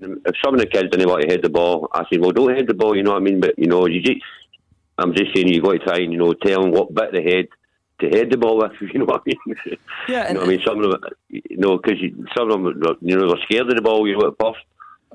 if 0.00 0.34
some 0.42 0.54
of 0.54 0.60
the 0.60 0.66
kids 0.66 0.88
didn't 0.90 1.06
want 1.10 1.20
to 1.20 1.28
head 1.28 1.42
the 1.42 1.50
ball, 1.50 1.88
I 1.92 2.04
said, 2.10 2.22
well, 2.22 2.32
don't 2.32 2.56
head 2.56 2.66
the 2.66 2.72
ball, 2.72 2.96
you 2.96 3.02
know 3.02 3.12
what 3.12 3.20
I 3.20 3.24
mean? 3.24 3.40
But, 3.40 3.58
you 3.58 3.66
know, 3.66 3.86
you 3.86 4.00
just, 4.00 4.22
I'm 4.96 5.14
just 5.14 5.34
saying 5.34 5.48
you've 5.48 5.64
got 5.64 5.72
to 5.72 5.78
try 5.80 5.98
and, 5.98 6.12
you 6.14 6.18
know, 6.18 6.32
tell 6.32 6.62
them 6.62 6.72
what 6.72 6.94
bit 6.94 7.08
of 7.08 7.12
the 7.12 7.30
head 7.30 7.48
to 8.00 8.08
head 8.08 8.30
the 8.30 8.36
ball 8.36 8.58
with, 8.80 8.90
you 8.92 8.98
know 8.98 9.04
what 9.04 9.22
I 9.26 9.34
mean? 9.46 9.78
Yeah, 10.08 10.28
you 10.28 10.34
know 10.34 10.42
I 10.42 10.46
mean? 10.46 10.60
Some 10.64 10.82
of 10.82 10.90
them, 10.90 11.00
you 11.28 11.56
know, 11.56 11.78
because 11.78 11.98
some 12.36 12.50
of 12.50 12.62
them, 12.62 12.98
you 13.00 13.16
know, 13.16 13.28
they're 13.28 13.44
scared 13.44 13.68
of 13.68 13.76
the 13.76 13.82
ball, 13.82 14.06
you 14.08 14.18
know, 14.18 14.28
at 14.28 14.34
first. 14.40 14.64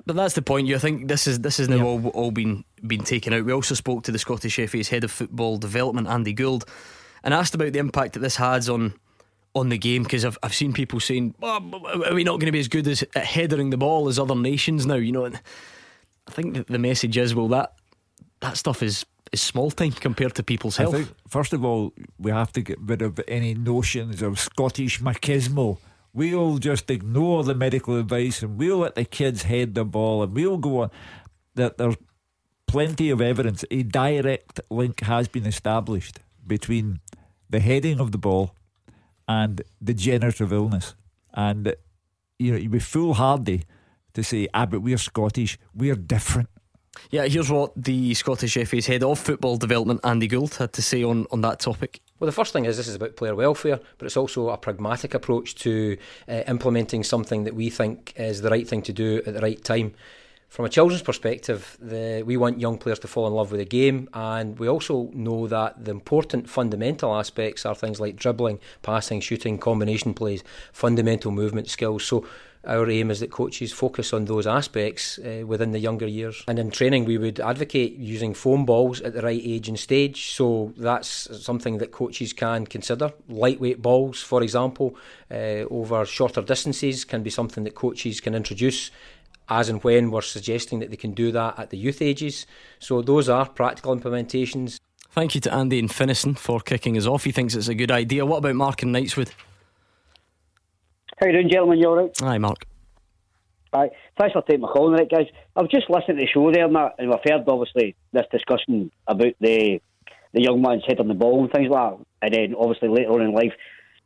But 0.05 0.15
that's 0.15 0.33
the 0.33 0.41
point. 0.41 0.67
You 0.67 0.79
think 0.79 1.07
this 1.07 1.27
is 1.27 1.39
this 1.39 1.57
has 1.57 1.69
now 1.69 1.85
all, 1.85 2.07
all 2.09 2.31
been 2.31 2.63
been 2.87 3.03
taken 3.03 3.33
out. 3.33 3.45
We 3.45 3.53
also 3.53 3.75
spoke 3.75 4.03
to 4.03 4.11
the 4.11 4.19
Scottish 4.19 4.55
FA's 4.55 4.89
head 4.89 5.03
of 5.03 5.11
football 5.11 5.57
development, 5.57 6.07
Andy 6.07 6.33
Gould, 6.33 6.65
and 7.23 7.33
asked 7.33 7.53
about 7.53 7.73
the 7.73 7.79
impact 7.79 8.13
that 8.13 8.19
this 8.19 8.37
has 8.37 8.69
on 8.69 8.93
on 9.55 9.69
the 9.69 9.77
game 9.77 10.03
because 10.03 10.25
I've 10.25 10.37
I've 10.41 10.55
seen 10.55 10.73
people 10.73 10.99
saying, 10.99 11.35
oh, 11.41 12.05
"Are 12.05 12.13
we 12.13 12.23
not 12.23 12.39
going 12.39 12.47
to 12.47 12.51
be 12.51 12.59
as 12.59 12.67
good 12.67 12.87
as 12.87 13.03
at 13.15 13.25
headering 13.25 13.71
the 13.71 13.77
ball 13.77 14.07
as 14.07 14.17
other 14.17 14.35
nations 14.35 14.85
now?" 14.85 14.95
You 14.95 15.11
know, 15.11 15.25
and 15.25 15.39
I 16.27 16.31
think 16.31 16.55
that 16.55 16.67
the 16.67 16.79
message 16.79 17.17
is, 17.17 17.35
well, 17.35 17.49
that 17.49 17.73
that 18.39 18.57
stuff 18.57 18.81
is 18.81 19.05
is 19.31 19.41
small 19.41 19.71
time 19.71 19.91
compared 19.91 20.35
to 20.35 20.43
people's 20.43 20.79
I 20.79 20.83
health. 20.83 20.95
think, 20.95 21.09
first 21.27 21.53
of 21.53 21.63
all, 21.63 21.93
we 22.17 22.31
have 22.31 22.51
to 22.53 22.61
get 22.61 22.79
rid 22.79 23.01
of 23.01 23.19
any 23.27 23.53
notions 23.53 24.21
of 24.21 24.39
Scottish 24.39 25.01
machismo. 25.01 25.77
We'll 26.13 26.57
just 26.57 26.89
ignore 26.89 27.43
the 27.43 27.55
medical 27.55 27.97
advice 27.97 28.41
and 28.41 28.57
we'll 28.57 28.79
let 28.79 28.95
the 28.95 29.05
kids 29.05 29.43
head 29.43 29.75
the 29.75 29.85
ball 29.85 30.23
and 30.23 30.33
we'll 30.33 30.57
go 30.57 30.83
on. 30.83 30.91
That 31.55 31.77
there's 31.77 31.97
plenty 32.67 33.09
of 33.09 33.21
evidence. 33.21 33.63
A 33.69 33.83
direct 33.83 34.59
link 34.69 35.01
has 35.01 35.27
been 35.27 35.45
established 35.45 36.19
between 36.45 36.99
the 37.49 37.59
heading 37.59 37.99
of 37.99 38.11
the 38.11 38.17
ball 38.17 38.55
and 39.27 39.61
degenerative 39.83 40.51
illness. 40.51 40.95
And 41.33 41.75
you 42.39 42.51
know, 42.51 42.57
you'd 42.57 42.71
be 42.71 42.79
foolhardy 42.79 43.63
to 44.13 44.23
say, 44.23 44.47
ah, 44.53 44.65
but 44.65 44.81
we're 44.81 44.97
Scottish, 44.97 45.59
we're 45.73 45.95
different. 45.95 46.49
Yeah, 47.11 47.25
here's 47.25 47.49
what 47.49 47.71
the 47.75 48.13
Scottish 48.13 48.55
FA's 48.55 48.87
head 48.87 49.03
of 49.03 49.19
football 49.19 49.57
development, 49.57 50.01
Andy 50.03 50.27
Gould, 50.27 50.55
had 50.55 50.73
to 50.73 50.81
say 50.81 51.03
on, 51.03 51.25
on 51.31 51.41
that 51.41 51.59
topic. 51.59 52.01
Well, 52.19 52.25
the 52.25 52.33
first 52.33 52.53
thing 52.53 52.65
is 52.65 52.77
this 52.77 52.87
is 52.87 52.95
about 52.95 53.15
player 53.15 53.35
welfare, 53.35 53.79
but 53.97 54.05
it's 54.05 54.17
also 54.17 54.49
a 54.49 54.57
pragmatic 54.57 55.13
approach 55.13 55.55
to 55.55 55.97
uh, 56.27 56.43
implementing 56.47 57.03
something 57.03 57.45
that 57.45 57.55
we 57.55 57.69
think 57.69 58.13
is 58.17 58.41
the 58.41 58.49
right 58.49 58.67
thing 58.67 58.81
to 58.83 58.93
do 58.93 59.21
at 59.25 59.33
the 59.33 59.41
right 59.41 59.63
time. 59.63 59.93
From 60.49 60.65
a 60.65 60.69
children's 60.69 61.03
perspective, 61.03 61.77
the, 61.79 62.23
we 62.25 62.35
want 62.35 62.59
young 62.59 62.79
players 62.79 62.97
to 62.99 63.07
fall 63.07 63.27
in 63.27 63.33
love 63.33 63.51
with 63.51 63.59
the 63.59 63.65
game, 63.65 64.09
and 64.13 64.57
we 64.57 64.67
also 64.67 65.11
know 65.13 65.45
that 65.47 65.85
the 65.85 65.91
important 65.91 66.49
fundamental 66.49 67.15
aspects 67.15 67.67
are 67.67 67.75
things 67.75 67.99
like 67.99 68.15
dribbling, 68.15 68.59
passing, 68.81 69.21
shooting, 69.21 69.59
combination 69.59 70.15
plays, 70.15 70.43
fundamental 70.73 71.31
movement 71.31 71.69
skills. 71.69 72.03
So 72.03 72.25
our 72.65 72.89
aim 72.89 73.09
is 73.09 73.21
that 73.21 73.31
coaches 73.31 73.71
focus 73.71 74.11
on 74.11 74.25
those 74.25 74.45
aspects 74.45 75.17
uh, 75.19 75.43
within 75.45 75.71
the 75.71 75.79
younger 75.79 76.07
years. 76.07 76.43
And 76.47 76.59
in 76.59 76.71
training, 76.71 77.05
we 77.05 77.17
would 77.17 77.39
advocate 77.39 77.93
using 77.93 78.33
foam 78.33 78.65
balls 78.65 78.99
at 79.01 79.13
the 79.13 79.21
right 79.21 79.41
age 79.43 79.69
and 79.69 79.79
stage. 79.79 80.31
So 80.31 80.73
that's 80.75 81.29
something 81.43 81.77
that 81.77 81.91
coaches 81.91 82.33
can 82.33 82.65
consider. 82.65 83.13
Lightweight 83.29 83.81
balls, 83.81 84.21
for 84.21 84.43
example, 84.43 84.97
uh, 85.31 85.65
over 85.69 86.05
shorter 86.05 86.41
distances 86.41 87.05
can 87.05 87.23
be 87.23 87.29
something 87.29 87.63
that 87.63 87.75
coaches 87.75 88.19
can 88.19 88.35
introduce. 88.35 88.91
As 89.47 89.69
and 89.69 89.83
when 89.83 90.11
we're 90.11 90.21
suggesting 90.21 90.79
that 90.79 90.91
they 90.91 90.95
can 90.97 91.13
do 91.13 91.31
that 91.31 91.57
at 91.57 91.69
the 91.71 91.77
youth 91.77 92.01
ages. 92.01 92.45
So 92.79 93.01
those 93.01 93.29
are 93.29 93.47
practical 93.47 93.95
implementations. 93.95 94.77
Thank 95.11 95.33
you 95.33 95.41
to 95.41 95.53
Andy 95.53 95.79
and 95.79 95.89
Finnieston 95.89 96.37
for 96.37 96.59
kicking 96.59 96.95
us 96.97 97.07
off. 97.07 97.23
He 97.23 97.31
thinks 97.31 97.55
it's 97.55 97.67
a 97.67 97.73
good 97.73 97.89
idea. 97.89 98.25
What 98.25 98.37
about 98.37 98.55
Mark 98.55 98.83
and 98.83 98.93
Knightswood? 98.93 99.31
How 101.19 101.27
you 101.27 101.33
doing, 101.33 101.49
gentlemen? 101.49 101.79
You 101.79 101.87
all 101.89 101.97
right? 101.97 102.11
Hi, 102.21 102.37
Mark. 102.37 102.65
Aye. 103.73 103.89
Thanks 104.17 104.31
for 104.31 104.41
taking 104.41 104.61
my 104.61 104.69
call, 104.69 104.89
right, 104.89 105.09
guys. 105.09 105.27
I 105.53 105.61
was 105.61 105.69
just 105.69 105.89
listening 105.89 106.15
to 106.15 106.23
the 106.23 106.27
show 106.33 106.49
there, 106.49 106.65
and, 106.65 106.75
that, 106.75 106.95
and 106.97 107.09
we've 107.09 107.19
heard, 107.25 107.43
obviously, 107.45 107.95
this 108.13 108.25
discussion 108.31 108.89
about 109.05 109.33
the 109.41 109.81
the 110.31 110.43
young 110.43 110.61
man's 110.61 110.83
head 110.87 110.99
on 110.99 111.07
the 111.07 111.15
ball 111.15 111.41
and 111.43 111.51
things 111.51 111.69
like 111.69 111.97
that. 111.97 112.05
And 112.21 112.33
then, 112.33 112.55
obviously, 112.57 112.87
later 112.87 113.11
on 113.11 113.21
in 113.21 113.33
life, 113.33 113.51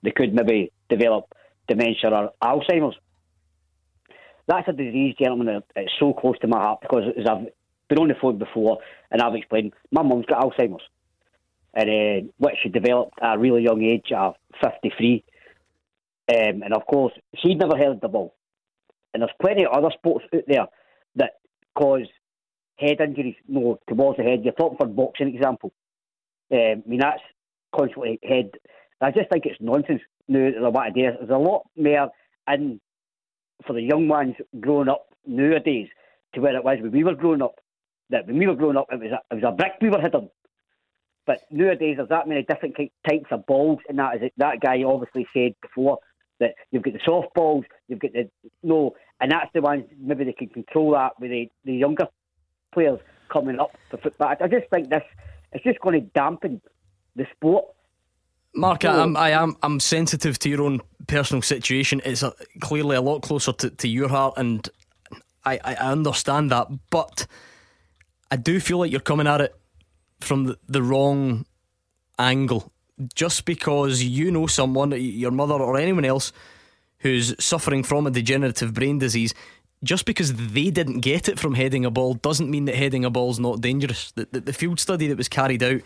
they 0.02 0.12
could 0.12 0.34
maybe 0.34 0.72
develop 0.90 1.36
dementia 1.68 2.10
or 2.10 2.32
Alzheimer's. 2.42 2.96
That's 4.48 4.68
a 4.68 4.72
disease, 4.72 5.16
gentlemen, 5.20 5.48
that 5.48 5.64
it's 5.76 5.92
so 6.00 6.14
close 6.14 6.40
to 6.40 6.48
my 6.48 6.60
heart 6.60 6.80
because 6.82 7.04
as 7.20 7.26
I've 7.30 7.48
been 7.90 8.00
on 8.00 8.08
the 8.08 8.16
phone 8.20 8.38
before 8.38 8.80
and 9.12 9.22
I've 9.22 9.36
explained, 9.36 9.74
my 9.92 10.02
mum's 10.02 10.26
got 10.26 10.42
Alzheimer's. 10.42 10.84
And 11.74 11.90
uh, 11.90 12.28
which 12.38 12.56
she 12.64 12.70
developed 12.70 13.20
at 13.22 13.36
a 13.36 13.38
really 13.38 13.64
young 13.64 13.84
age, 13.84 14.12
at 14.12 14.36
53. 14.62 15.24
Um, 16.30 16.64
and 16.64 16.74
of 16.74 16.86
course, 16.86 17.14
she'd 17.36 17.60
never 17.60 17.78
held 17.78 18.02
the 18.02 18.08
ball. 18.08 18.36
And 19.14 19.22
there's 19.22 19.32
plenty 19.42 19.66
of 19.66 19.72
other 19.74 19.92
sports 19.94 20.26
out 20.34 20.44
there 20.48 20.68
that 21.18 21.32
cause 21.78 22.08
head 22.78 23.02
injuries, 23.02 23.36
no, 23.48 23.80
towards 23.88 24.18
the 24.18 24.24
head. 24.24 24.40
You're 24.44 24.54
talking 24.54 24.78
for 24.78 24.88
boxing 24.88 25.36
example. 25.36 25.72
Um, 26.52 26.84
I 26.86 26.90
mean, 26.90 27.00
that's 27.00 27.22
constantly 27.74 28.20
head 28.24 28.52
I 29.04 29.12
just 29.12 29.30
think 29.30 29.46
it's 29.46 29.60
nonsense 29.60 30.02
now 30.28 30.40
that 30.40 30.54
they 30.56 30.62
want 30.62 30.96
to 30.96 31.02
it. 31.02 31.16
There's 31.20 31.30
a 31.30 31.38
lot 31.38 31.64
more 31.76 32.10
in 32.52 32.80
for 33.68 33.74
the 33.74 33.82
young 33.82 34.08
ones 34.08 34.36
growing 34.60 34.90
up 34.90 35.08
nowadays 35.26 35.88
to 36.34 36.42
where 36.42 36.56
it 36.56 36.64
was 36.64 36.78
when 36.82 36.92
we 36.92 37.04
were 37.04 37.16
growing 37.16 37.42
up. 37.42 37.56
That 38.10 38.28
when 38.28 38.38
we 38.38 38.48
were 38.48 38.56
growing 38.56 38.78
up, 38.78 38.88
it 38.92 39.00
was 39.00 39.12
a, 39.12 39.20
it 39.32 39.42
was 39.42 39.54
a 39.54 39.56
brick 39.56 39.74
we 39.82 39.90
were 39.90 40.02
hitting. 40.02 40.30
But 41.26 41.40
nowadays, 41.52 41.96
there's 41.98 42.10
that 42.10 42.28
many 42.28 42.44
different 42.44 42.76
types 43.10 43.28
of 43.32 43.46
balls, 43.46 43.80
and 43.88 44.00
that 44.00 44.16
is 44.16 44.32
that 44.38 44.60
guy 44.62 44.84
obviously 44.84 45.28
said 45.34 45.54
before 45.62 46.00
that 46.40 46.56
you've 46.72 46.84
got 46.84 46.94
the 46.94 47.00
soft 47.06 47.34
balls, 47.34 47.66
you've 47.88 48.00
got 48.00 48.14
the 48.14 48.30
no, 48.64 48.96
and 49.22 49.32
that's 49.32 49.52
the 49.54 49.62
ones 49.62 49.86
maybe 50.00 50.24
they 50.24 50.34
can 50.34 50.50
control 50.50 50.92
that 50.92 51.20
with 51.20 51.32
the, 51.32 51.50
the 51.66 51.74
younger 51.74 52.08
players 52.74 53.00
coming 53.30 53.60
up 53.60 53.72
for 53.90 53.98
football. 53.98 54.36
I 54.40 54.48
just 54.48 54.70
think 54.70 54.90
this 54.90 55.04
it's 55.54 55.64
just 55.64 55.80
going 55.80 56.00
to 56.02 56.08
dampen 56.08 56.62
the 57.16 57.26
sport. 57.36 57.66
Mark, 58.56 58.86
I 58.86 59.02
am, 59.02 59.18
I 59.18 59.32
am 59.32 59.56
I'm 59.64 59.80
sensitive 59.80 60.38
to 60.40 60.50
your 60.50 60.62
own 60.62 60.82
personal 61.08 61.42
situation. 61.42 62.02
It's 62.06 62.22
a, 62.22 62.34
clearly 62.62 62.96
a 62.96 63.02
lot 63.02 63.22
closer 63.22 63.52
to, 63.54 63.70
to 63.70 63.88
your 63.88 64.10
heart, 64.10 64.36
and 64.38 64.68
I, 65.44 65.60
I 65.64 65.74
understand 65.76 66.52
that. 66.52 66.68
But 66.92 67.26
I 68.30 68.36
do 68.36 68.60
feel 68.60 68.80
like 68.80 68.92
you're 68.92 69.00
coming 69.00 69.28
at 69.28 69.42
it 69.42 69.56
from 70.22 70.46
the, 70.46 70.58
the 70.68 70.84
wrong 70.84 71.46
angle. 72.20 72.72
Just 73.16 73.46
because 73.46 74.04
you 74.04 74.32
know 74.32 74.48
someone, 74.48 74.92
your 74.92 75.32
mother 75.32 75.56
or 75.56 75.78
anyone 75.78 76.06
else, 76.06 76.32
who's 77.00 77.36
suffering 77.44 77.84
from 77.84 78.08
a 78.08 78.12
degenerative 78.12 78.74
brain 78.74 78.98
disease, 78.98 79.34
just 79.84 80.06
because 80.06 80.34
they 80.34 80.72
didn't 80.72 81.02
get 81.02 81.28
it 81.28 81.38
from 81.38 81.56
heading 81.56 81.86
a 81.86 81.92
ball 81.92 82.14
doesn't 82.14 82.50
mean 82.50 82.66
that 82.66 82.76
heading 82.76 83.04
a 83.04 83.10
ball 83.10 83.30
is 83.30 83.40
not 83.40 83.62
dangerous. 83.62 84.12
The, 84.12 84.28
the, 84.32 84.40
the 84.40 84.54
field 84.54 84.80
study 84.80 85.08
that 85.08 85.18
was 85.18 85.28
carried 85.28 85.62
out 85.62 85.82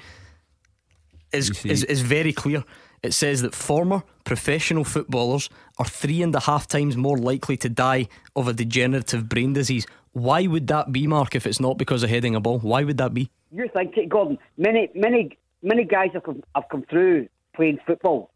is, 1.33 1.65
is, 1.65 1.83
is 1.83 2.01
very 2.01 2.31
clear. 2.31 2.63
It 3.03 3.13
says 3.13 3.41
that 3.41 3.53
former 3.53 4.03
professional 4.23 4.83
footballers 4.83 5.49
are 5.77 5.85
three 5.85 6.21
and 6.21 6.33
a 6.35 6.39
half 6.39 6.67
times 6.67 6.95
more 6.95 7.17
likely 7.17 7.57
to 7.57 7.69
die 7.69 8.07
of 8.35 8.47
a 8.47 8.53
degenerative 8.53 9.27
brain 9.27 9.53
disease. 9.53 9.85
Why 10.13 10.47
would 10.47 10.67
that 10.67 10.91
be, 10.91 11.07
Mark, 11.07 11.35
if 11.35 11.45
it's 11.45 11.59
not 11.59 11.77
because 11.77 12.03
of 12.03 12.09
heading 12.09 12.35
a 12.35 12.39
ball? 12.39 12.59
Why 12.59 12.83
would 12.83 12.97
that 12.97 13.13
be? 13.13 13.29
You 13.51 13.69
think 13.73 13.97
it, 13.97 14.09
Gordon? 14.09 14.37
Many, 14.57 14.89
many, 14.95 15.37
many 15.61 15.83
guys 15.83 16.09
have 16.13 16.23
come, 16.23 16.43
have 16.55 16.65
come 16.71 16.83
through 16.89 17.27
playing 17.55 17.79
football. 17.85 18.31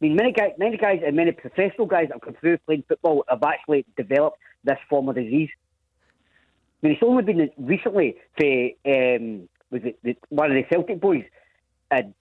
I 0.00 0.04
mean, 0.04 0.16
many 0.16 0.32
guys, 0.32 0.52
many 0.58 0.76
guys, 0.76 1.00
and 1.04 1.16
many 1.16 1.32
professional 1.32 1.86
guys 1.86 2.08
that 2.08 2.14
have 2.14 2.20
come 2.20 2.36
through 2.40 2.58
playing 2.58 2.84
football 2.86 3.24
have 3.28 3.42
actually 3.42 3.86
developed 3.96 4.38
this 4.64 4.78
form 4.90 5.08
of 5.08 5.14
disease. 5.14 5.48
I 6.82 6.86
mean, 6.86 6.92
it's 6.94 7.02
only 7.02 7.22
been 7.22 7.50
recently 7.56 8.16
for 8.38 8.46
um, 8.86 9.48
was 9.70 9.82
it 9.84 9.98
the, 10.02 10.16
one 10.28 10.50
of 10.50 10.54
the 10.54 10.64
Celtic 10.70 11.00
boys, 11.00 11.24
and 11.90 12.14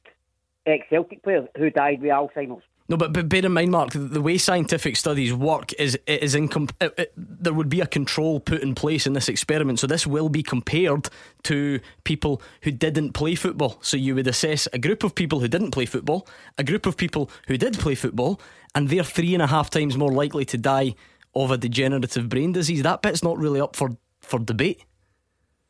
ex-Celtic 0.65 1.23
player 1.23 1.47
who 1.57 1.69
died 1.69 2.01
with 2.01 2.11
Alzheimer's. 2.11 2.63
No, 2.87 2.97
but, 2.97 3.13
but 3.13 3.27
bear 3.27 3.43
in 3.43 3.51
mind, 3.51 3.71
Mark, 3.71 3.91
the 3.93 4.21
way 4.21 4.37
scientific 4.37 4.95
studies 4.95 5.33
work 5.33 5.73
is 5.79 5.97
it 6.05 6.21
is 6.21 6.35
incom- 6.35 6.69
it, 6.79 6.93
it, 6.97 7.13
there 7.17 7.53
would 7.53 7.67
be 7.67 7.81
a 7.81 7.87
control 7.87 8.39
put 8.39 8.61
in 8.61 8.75
place 8.75 9.07
in 9.07 9.13
this 9.13 9.27
experiment. 9.27 9.79
So 9.79 9.87
this 9.87 10.05
will 10.05 10.29
be 10.29 10.43
compared 10.43 11.09
to 11.43 11.79
people 12.03 12.43
who 12.61 12.69
didn't 12.69 13.13
play 13.13 13.33
football. 13.33 13.79
So 13.81 13.97
you 13.97 14.13
would 14.13 14.27
assess 14.27 14.67
a 14.71 14.77
group 14.77 15.03
of 15.03 15.15
people 15.15 15.39
who 15.39 15.47
didn't 15.47 15.71
play 15.71 15.87
football, 15.87 16.27
a 16.59 16.63
group 16.63 16.85
of 16.85 16.95
people 16.95 17.31
who 17.47 17.57
did 17.57 17.79
play 17.79 17.95
football, 17.95 18.39
and 18.75 18.89
they're 18.89 19.03
three 19.03 19.33
and 19.33 19.41
a 19.41 19.47
half 19.47 19.71
times 19.71 19.97
more 19.97 20.11
likely 20.11 20.45
to 20.45 20.57
die 20.57 20.93
of 21.33 21.49
a 21.49 21.57
degenerative 21.57 22.29
brain 22.29 22.51
disease. 22.51 22.83
That 22.83 23.01
bit's 23.01 23.23
not 23.23 23.39
really 23.39 23.59
up 23.61 23.75
for, 23.75 23.97
for 24.21 24.37
debate. 24.39 24.85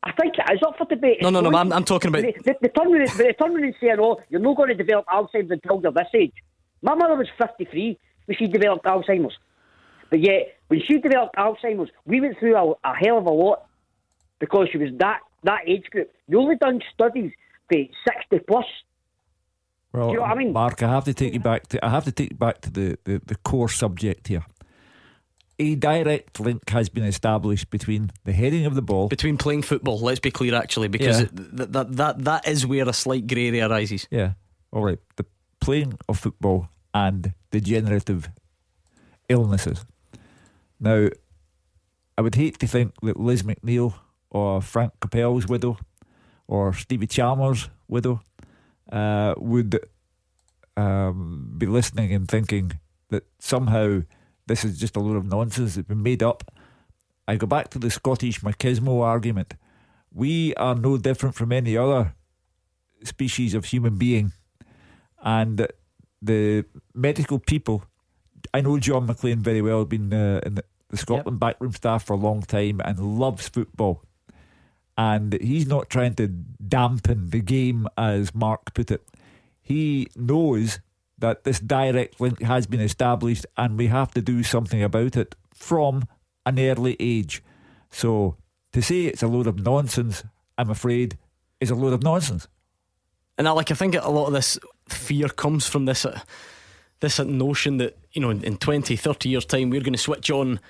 I 0.02 0.12
think 0.12 0.34
it 0.38 0.52
is 0.52 0.60
up 0.66 0.76
for 0.76 0.84
debate. 0.84 1.22
No, 1.22 1.30
no, 1.30 1.40
no. 1.40 1.56
I'm, 1.56 1.72
I'm 1.72 1.84
talking 1.84 2.10
about. 2.10 2.22
The, 2.22 2.34
the, 2.44 2.54
the 2.60 2.68
turn 2.68 2.94
around, 2.94 3.08
the 3.08 3.34
turn 3.40 3.74
saying, 3.80 3.96
"Oh, 3.98 4.20
you're 4.28 4.40
not 4.40 4.56
going 4.56 4.68
to 4.68 4.74
develop 4.74 5.06
Alzheimer's 5.06 5.50
until 5.50 5.80
you're 5.82 5.92
this 5.92 6.06
age." 6.14 6.34
My 6.86 6.94
mother 6.94 7.16
was 7.16 7.26
53 7.36 7.98
when 8.26 8.36
she 8.38 8.46
developed 8.46 8.84
Alzheimer's. 8.86 9.34
But 10.08 10.20
yet, 10.20 10.54
when 10.68 10.80
she 10.86 10.98
developed 10.98 11.34
Alzheimer's, 11.36 11.90
we 12.06 12.20
went 12.20 12.38
through 12.38 12.56
a, 12.56 12.70
a 12.84 12.94
hell 12.94 13.18
of 13.18 13.26
a 13.26 13.30
lot 13.30 13.66
because 14.38 14.68
she 14.70 14.78
was 14.78 14.90
that, 14.98 15.18
that 15.42 15.62
age 15.66 15.84
group. 15.90 16.10
You 16.28 16.40
only 16.40 16.54
done 16.56 16.80
studies 16.94 17.32
for 17.68 17.78
60 18.30 18.38
plus. 18.46 18.64
Well, 19.92 20.06
Do 20.06 20.12
you 20.12 20.16
know 20.18 20.22
what 20.22 20.30
I 20.30 20.34
mean? 20.36 20.52
Mark, 20.52 20.82
I 20.82 20.88
have 20.88 21.04
to 21.04 21.14
take 21.14 21.34
you 21.34 21.40
back 21.40 21.66
to 21.68 21.84
I 21.84 21.88
have 21.90 22.04
to 22.04 22.12
take 22.12 22.30
you 22.30 22.36
back 22.36 22.60
to 22.62 22.70
the, 22.70 22.98
the, 23.04 23.20
the 23.26 23.34
core 23.36 23.68
subject 23.68 24.28
here. 24.28 24.44
A 25.58 25.74
direct 25.74 26.38
link 26.38 26.68
has 26.68 26.88
been 26.90 27.04
established 27.04 27.70
between 27.70 28.10
the 28.24 28.32
heading 28.32 28.66
of 28.66 28.74
the 28.74 28.82
ball, 28.82 29.08
between 29.08 29.38
playing 29.38 29.62
football. 29.62 29.98
Let's 29.98 30.20
be 30.20 30.30
clear, 30.30 30.54
actually, 30.54 30.88
because 30.88 31.22
Yeah. 31.22 31.28
that, 31.32 31.72
that 31.72 31.96
that 31.96 32.24
that 32.24 32.46
is 32.46 32.66
where 32.66 32.86
a 32.86 32.92
slight 32.92 33.26
grey 33.26 33.48
area 33.48 33.66
arises. 33.68 34.06
Yeah, 34.10 34.32
all 34.70 34.84
right. 34.84 34.98
The 35.16 35.24
playing 35.60 35.98
of 36.10 36.18
football 36.18 36.68
and 36.96 37.34
degenerative 37.50 38.30
illnesses. 39.28 39.84
Now, 40.80 41.08
I 42.16 42.22
would 42.22 42.34
hate 42.34 42.58
to 42.60 42.66
think 42.66 42.94
that 43.02 43.20
Liz 43.20 43.42
McNeill 43.42 43.94
or 44.30 44.62
Frank 44.62 44.92
Kopel's 45.00 45.46
widow 45.46 45.78
or 46.48 46.72
Stevie 46.72 47.06
Chalmers' 47.06 47.68
widow 47.86 48.22
uh, 48.90 49.34
would 49.36 49.78
um, 50.76 51.54
be 51.58 51.66
listening 51.66 52.14
and 52.14 52.26
thinking 52.26 52.72
that 53.10 53.24
somehow 53.38 54.02
this 54.46 54.64
is 54.64 54.78
just 54.78 54.96
a 54.96 55.00
load 55.00 55.16
of 55.16 55.26
nonsense 55.26 55.74
that's 55.74 55.88
been 55.88 56.02
made 56.02 56.22
up. 56.22 56.44
I 57.28 57.36
go 57.36 57.46
back 57.46 57.68
to 57.70 57.78
the 57.78 57.90
Scottish 57.90 58.40
machismo 58.40 59.02
argument. 59.02 59.54
We 60.14 60.54
are 60.54 60.74
no 60.74 60.96
different 60.96 61.34
from 61.34 61.52
any 61.52 61.76
other 61.76 62.14
species 63.02 63.52
of 63.52 63.66
human 63.66 63.98
being. 63.98 64.32
And 65.22 65.66
the 66.22 66.64
medical 66.94 67.38
people, 67.38 67.84
I 68.54 68.60
know 68.60 68.78
John 68.78 69.06
McLean 69.06 69.40
very 69.40 69.62
well, 69.62 69.84
been 69.84 70.12
uh, 70.12 70.40
in 70.44 70.56
the, 70.56 70.64
the 70.88 70.96
Scotland 70.96 71.40
backroom 71.40 71.72
staff 71.72 72.04
for 72.04 72.14
a 72.14 72.16
long 72.16 72.42
time 72.42 72.80
and 72.84 73.18
loves 73.18 73.48
football. 73.48 74.02
And 74.98 75.34
he's 75.34 75.66
not 75.66 75.90
trying 75.90 76.14
to 76.14 76.28
dampen 76.28 77.30
the 77.30 77.40
game, 77.40 77.86
as 77.98 78.34
Mark 78.34 78.72
put 78.72 78.90
it. 78.90 79.06
He 79.60 80.08
knows 80.16 80.80
that 81.18 81.44
this 81.44 81.60
direct 81.60 82.20
link 82.20 82.42
has 82.42 82.66
been 82.66 82.80
established 82.80 83.46
and 83.56 83.78
we 83.78 83.88
have 83.88 84.12
to 84.12 84.22
do 84.22 84.42
something 84.42 84.82
about 84.82 85.16
it 85.16 85.34
from 85.54 86.06
an 86.44 86.58
early 86.58 86.96
age. 87.00 87.42
So 87.90 88.36
to 88.72 88.82
say 88.82 89.02
it's 89.02 89.22
a 89.22 89.28
load 89.28 89.46
of 89.46 89.58
nonsense, 89.58 90.24
I'm 90.58 90.70
afraid, 90.70 91.18
is 91.60 91.70
a 91.70 91.74
load 91.74 91.92
of 91.94 92.02
nonsense. 92.02 92.48
And 93.38 93.48
I 93.48 93.50
like 93.52 93.70
I 93.70 93.74
think 93.74 93.94
a 93.94 94.10
lot 94.10 94.26
of 94.26 94.32
this 94.32 94.58
fear 94.88 95.28
comes 95.28 95.66
from 95.66 95.84
this 95.84 96.04
uh, 96.04 96.20
this 97.00 97.18
notion 97.18 97.76
that 97.78 97.98
you 98.12 98.20
know 98.20 98.30
in, 98.30 98.42
in 98.44 98.56
20 98.56 98.96
30 98.96 99.28
years 99.28 99.44
time 99.44 99.70
we're 99.70 99.80
going 99.80 99.92
to 99.92 99.98
switch 99.98 100.30
on 100.30 100.60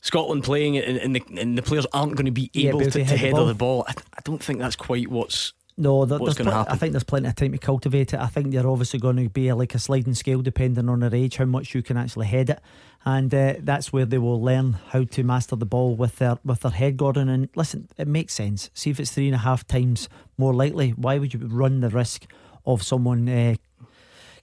Scotland 0.00 0.44
playing 0.44 0.78
and, 0.78 0.96
and, 0.98 1.16
the, 1.16 1.22
and 1.40 1.58
the 1.58 1.62
players 1.62 1.86
aren't 1.92 2.14
going 2.14 2.26
to 2.26 2.32
be 2.32 2.50
able 2.54 2.80
able 2.80 2.90
to, 2.90 3.04
to 3.04 3.04
head 3.04 3.32
the 3.32 3.36
ball. 3.36 3.46
the 3.46 3.54
ball. 3.54 3.84
I, 3.88 3.94
I 4.14 4.20
don't 4.24 4.42
think 4.42 4.60
that's 4.60 4.76
quite 4.76 5.08
what's 5.08 5.52
No, 5.76 6.04
there, 6.04 6.18
what's 6.18 6.36
going 6.36 6.48
to 6.48 6.54
happen. 6.54 6.72
I 6.72 6.76
think 6.76 6.92
there's 6.92 7.04
plenty 7.04 7.28
of 7.28 7.34
time 7.34 7.52
to 7.52 7.58
cultivate 7.58 8.14
it. 8.14 8.20
I 8.20 8.28
think 8.28 8.52
they're 8.52 8.68
obviously 8.68 9.00
going 9.00 9.16
to 9.16 9.28
be 9.28 9.52
like 9.52 9.74
a 9.74 9.78
sliding 9.78 10.14
scale 10.14 10.40
depending 10.40 10.88
on 10.88 11.00
their 11.00 11.14
age, 11.14 11.36
how 11.36 11.46
much 11.46 11.74
you 11.74 11.82
can 11.82 11.96
actually 11.96 12.28
head 12.28 12.50
it, 12.50 12.60
and 13.04 13.34
uh, 13.34 13.54
that's 13.58 13.92
where 13.92 14.06
they 14.06 14.18
will 14.18 14.40
learn 14.40 14.74
how 14.88 15.02
to 15.02 15.24
master 15.24 15.56
the 15.56 15.66
ball 15.66 15.96
with 15.96 16.16
their 16.16 16.38
with 16.44 16.60
their 16.60 16.70
head, 16.70 16.96
Gordon. 16.96 17.28
And 17.28 17.48
listen, 17.56 17.88
it 17.96 18.06
makes 18.06 18.34
sense. 18.34 18.70
See 18.74 18.90
if 18.90 19.00
it's 19.00 19.10
three 19.10 19.26
and 19.26 19.34
a 19.34 19.38
half 19.38 19.66
times 19.66 20.08
more 20.36 20.54
likely. 20.54 20.90
Why 20.90 21.18
would 21.18 21.34
you 21.34 21.40
run 21.40 21.80
the 21.80 21.90
risk 21.90 22.26
of 22.68 22.84
someone 22.84 23.28
uh, 23.28 23.56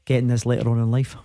getting 0.03 0.27
this 0.27 0.45
later 0.45 0.69
on 0.69 0.79
in 0.79 0.91
life? 0.91 1.15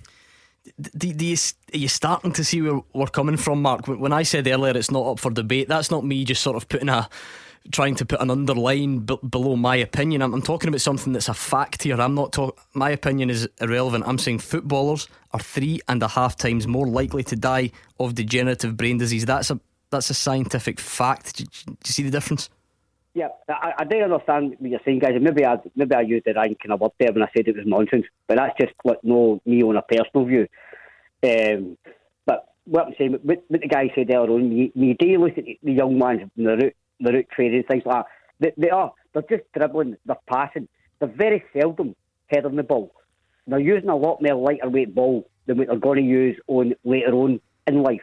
do, 0.80 1.12
do 1.12 1.26
you, 1.26 1.36
are 1.74 1.78
you 1.78 1.88
starting 1.88 2.32
to 2.32 2.44
see 2.44 2.62
where 2.62 2.80
we're 2.92 3.06
coming 3.06 3.36
from, 3.36 3.62
Mark? 3.62 3.86
When 3.86 4.12
I 4.12 4.22
said 4.22 4.46
earlier 4.46 4.76
it's 4.76 4.90
not 4.90 5.06
up 5.06 5.18
for 5.18 5.30
debate, 5.30 5.68
that's 5.68 5.90
not 5.90 6.04
me 6.04 6.24
just 6.24 6.42
sort 6.42 6.56
of 6.56 6.68
putting 6.68 6.88
a 6.88 7.08
trying 7.72 7.94
to 7.94 8.06
put 8.06 8.20
an 8.22 8.30
underline 8.30 9.00
b- 9.00 9.18
below 9.28 9.54
my 9.54 9.76
opinion. 9.76 10.22
I'm, 10.22 10.32
I'm 10.32 10.42
talking 10.42 10.68
about 10.68 10.80
something 10.80 11.12
that's 11.12 11.28
a 11.28 11.34
fact 11.34 11.82
here. 11.82 12.00
I'm 12.00 12.14
not. 12.14 12.36
My 12.74 12.90
opinion 12.90 13.28
is 13.30 13.48
irrelevant. 13.60 14.04
I'm 14.06 14.18
saying 14.18 14.38
footballers 14.38 15.08
are 15.32 15.40
three 15.40 15.80
and 15.88 16.02
a 16.02 16.08
half 16.08 16.36
times 16.36 16.66
more 16.66 16.86
likely 16.86 17.22
to 17.24 17.36
die 17.36 17.70
of 17.98 18.14
degenerative 18.14 18.76
brain 18.76 18.98
disease. 18.98 19.26
That's 19.26 19.50
a 19.50 19.60
that's 19.90 20.10
a 20.10 20.14
scientific 20.14 20.80
fact. 20.80 21.36
Do, 21.36 21.44
do 21.44 21.72
you 21.84 21.92
see 21.92 22.02
the 22.02 22.10
difference? 22.10 22.48
Yeah, 23.12 23.28
I, 23.48 23.72
I 23.78 23.84
do 23.84 24.00
understand 24.00 24.54
what 24.58 24.70
you're 24.70 24.80
saying, 24.84 25.00
guys. 25.00 25.14
Maybe 25.20 25.44
I 25.44 25.56
maybe 25.74 25.94
I 25.96 26.02
used 26.02 26.26
the 26.26 26.34
wrong 26.34 26.54
kind 26.62 26.72
of 26.72 26.80
word 26.80 26.92
there 26.98 27.12
when 27.12 27.24
I 27.24 27.28
said 27.36 27.48
it 27.48 27.56
was 27.56 27.66
nonsense, 27.66 28.06
but 28.28 28.36
that's 28.36 28.56
just 28.58 28.72
like 28.84 29.02
no 29.02 29.40
me 29.44 29.62
on 29.62 29.76
a 29.76 29.82
personal 29.82 30.26
view. 30.26 30.46
Um, 31.24 31.76
but 32.24 32.52
what 32.66 32.86
I'm 32.86 32.94
saying, 32.96 33.18
what, 33.22 33.42
what 33.48 33.60
the 33.60 33.66
guy 33.66 33.90
said 33.94 34.10
earlier 34.12 34.30
on, 34.30 34.52
you, 34.52 34.70
you 34.74 34.94
do 34.94 35.18
look 35.18 35.36
at 35.36 35.44
the 35.44 35.72
young 35.72 35.98
ones, 35.98 36.22
the 36.36 36.56
route, 36.56 36.76
the 37.00 37.12
route 37.12 37.28
training, 37.30 37.64
things 37.68 37.82
like 37.84 38.04
that. 38.04 38.06
They, 38.38 38.66
they 38.66 38.70
are 38.70 38.92
they're 39.12 39.22
just 39.22 39.52
dribbling, 39.56 39.96
they're 40.06 40.16
passing, 40.28 40.68
they're 41.00 41.08
very 41.08 41.42
seldom 41.52 41.96
heading 42.28 42.56
the 42.56 42.62
ball. 42.62 42.94
They're 43.48 43.58
using 43.58 43.88
a 43.88 43.96
lot 43.96 44.22
more 44.22 44.34
lighter 44.34 44.70
weight 44.70 44.94
ball 44.94 45.28
than 45.46 45.58
what 45.58 45.66
they're 45.66 45.78
going 45.78 45.98
to 45.98 46.08
use 46.08 46.38
on 46.46 46.74
later 46.84 47.12
on 47.14 47.40
in 47.66 47.82
life. 47.82 48.02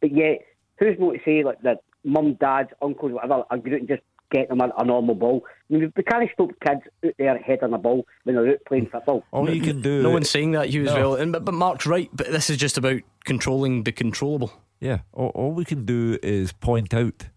But 0.00 0.16
yet, 0.16 0.38
who's 0.78 0.96
not 0.98 1.12
to 1.12 1.18
say 1.22 1.44
like 1.44 1.60
that? 1.62 1.82
Mum, 2.04 2.34
dads, 2.40 2.70
uncles, 2.80 3.12
whatever, 3.12 3.44
are 3.50 3.58
going 3.58 3.86
to 3.86 3.96
just 3.96 4.02
get 4.30 4.48
them 4.48 4.60
a, 4.60 4.70
a 4.78 4.84
normal 4.84 5.14
ball. 5.14 5.44
I 5.70 5.74
mean, 5.74 5.92
we 5.96 6.02
can't 6.02 6.28
stop 6.32 6.50
kids 6.64 6.80
out 7.04 7.12
there 7.18 7.38
heading 7.38 7.70
the 7.70 7.78
ball 7.78 8.06
when 8.24 8.36
they're 8.36 8.48
out 8.50 8.58
playing 8.66 8.88
football. 8.90 9.24
All 9.32 9.48
you 9.48 9.60
can 9.62 9.80
do. 9.82 10.02
No 10.02 10.10
one's 10.10 10.30
saying 10.30 10.52
that, 10.52 10.70
Hugh, 10.70 10.84
as 10.84 10.94
No. 10.94 11.00
well. 11.10 11.14
And, 11.16 11.32
but, 11.32 11.44
but 11.44 11.54
Mark's 11.54 11.86
right, 11.86 12.08
but 12.12 12.30
this 12.30 12.50
is 12.50 12.56
just 12.56 12.78
about 12.78 13.00
controlling 13.24 13.84
the 13.84 13.92
controllable. 13.92 14.52
Yeah, 14.80 14.98
all, 15.12 15.28
all 15.34 15.52
we 15.52 15.64
can 15.64 15.84
do 15.84 16.18
is 16.22 16.52
point 16.52 16.94
out 16.94 17.28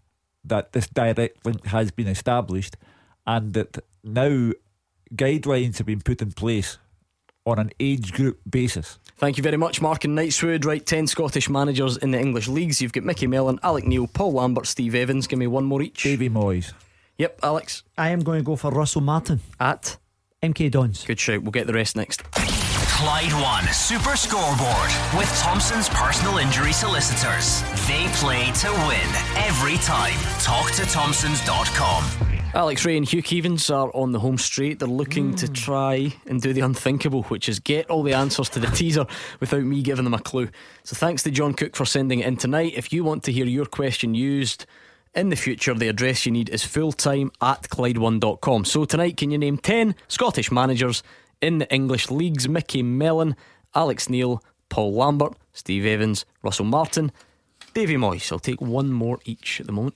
that 0.44 0.74
this 0.74 0.88
direct 0.88 1.46
link 1.46 1.66
has 1.68 1.92
been 1.92 2.08
established 2.08 2.78
and 3.26 3.54
that 3.54 3.78
now 4.04 4.52
guidelines 5.16 5.78
have 5.78 5.88
been 5.88 6.02
put 6.02 6.22
in 6.22 6.32
place 6.32 6.78
on 7.46 7.60
an 7.60 7.72
age 7.80 8.14
group 8.14 8.40
basis. 8.50 9.00
Thank 9.18 9.38
you 9.38 9.44
very 9.44 9.58
much, 9.58 9.82
Mark 9.82 10.04
and 10.04 10.18
Knightswood. 10.18 10.66
Right, 10.66 10.86
10 10.86 11.08
Scottish 11.08 11.50
managers 11.50 11.98
in 11.98 12.12
the 12.12 12.20
English 12.20 12.48
leagues. 12.48 12.82
You've 12.82 12.94
got 12.94 13.04
Mickey 13.04 13.28
Mellon, 13.28 13.60
Alec 13.64 13.86
Neil, 13.86 14.08
Paul 14.08 14.34
Lambert, 14.34 14.68
Steve 14.68 14.96
Evans. 14.96 15.28
Give 15.28 15.40
me 15.40 15.48
one 15.48 15.66
more 15.66 15.82
each. 15.82 16.04
Davy 16.04 16.30
Moyes. 16.30 16.74
Yep, 17.18 17.40
Alex. 17.44 17.84
I 17.98 18.10
am 18.10 18.22
going 18.22 18.40
to 18.40 18.44
go 18.44 18.56
for 18.56 18.72
Russell 18.72 19.02
Martin. 19.02 19.42
At? 19.60 19.98
MK 20.42 20.72
Dons. 20.72 21.06
Good 21.06 21.20
shout. 21.20 21.44
We'll 21.44 21.52
get 21.52 21.68
the 21.68 21.74
rest 21.74 21.96
next. 21.96 22.24
Clyde 22.32 23.34
One 23.34 23.72
Super 23.74 24.16
Scoreboard 24.16 24.92
with 25.18 25.30
Thompson's 25.40 25.90
personal 25.90 26.38
injury 26.38 26.74
solicitors. 26.74 27.62
They 27.88 28.08
play 28.14 28.52
to 28.52 28.72
win 28.88 29.10
every 29.38 29.78
time. 29.78 30.18
Talk 30.40 30.72
to 30.74 30.86
Thompsons.com. 30.86 32.41
Alex 32.54 32.84
Rae 32.84 32.98
and 32.98 33.08
Hugh 33.08 33.24
Keevins 33.24 33.74
are 33.74 33.96
on 33.96 34.12
the 34.12 34.20
home 34.20 34.38
straight. 34.38 34.80
They're 34.80 34.88
looking 34.88 35.34
to 35.36 35.48
hmm. 35.48 35.54
try 35.54 36.14
and 36.26 36.42
do 36.42 36.52
the 36.52 36.60
unthinkable, 36.62 37.24
which 37.24 37.48
is 37.48 37.60
get 37.60 37.90
all 37.90 38.04
the 38.04 38.14
answers 38.14 38.50
to 38.50 38.60
the 38.60 38.68
teaser 38.68 39.06
without 39.40 39.64
me 39.64 39.82
giving 39.82 40.04
them 40.04 40.14
a 40.14 40.20
clue. 40.20 40.50
So 40.84 40.98
thanks 40.98 41.24
to 41.24 41.32
John 41.32 41.54
Cook 41.54 41.78
for 41.78 41.86
sending 41.86 42.20
it 42.20 42.28
in 42.28 42.36
tonight. 42.36 42.74
If 42.76 42.92
you 42.92 43.06
want 43.06 43.24
to 43.24 43.32
hear 43.32 43.46
your 43.46 43.66
question 43.66 44.14
used 44.16 44.66
in 45.16 45.30
the 45.30 45.38
future, 45.38 45.74
the 45.74 45.88
address 45.88 46.26
you 46.26 46.34
need 46.34 46.50
is 46.50 46.64
fulltime 46.64 47.32
at 47.42 47.70
Clyde1.com. 47.70 48.66
So 48.66 48.84
tonight, 48.84 49.16
can 49.16 49.32
you 49.32 49.38
name 49.38 49.58
10 49.58 49.96
Scottish 50.10 50.52
managers 50.52 51.04
in 51.42 51.60
the 51.60 51.74
English 51.74 52.12
leagues? 52.12 52.50
Mickey 52.50 52.84
Mellon, 52.84 53.38
Alex 53.76 54.10
Neil, 54.10 54.44
Paul 54.68 54.94
Lambert, 54.94 55.38
Steve 55.54 55.86
Evans, 55.86 56.26
Russell 56.44 56.66
Martin, 56.66 57.14
Davy 57.74 57.96
Moyes. 57.96 58.30
I'll 58.30 58.40
take 58.40 58.60
one 58.60 58.92
more 58.92 59.20
each 59.24 59.62
at 59.62 59.68
the 59.68 59.74
moment. 59.74 59.96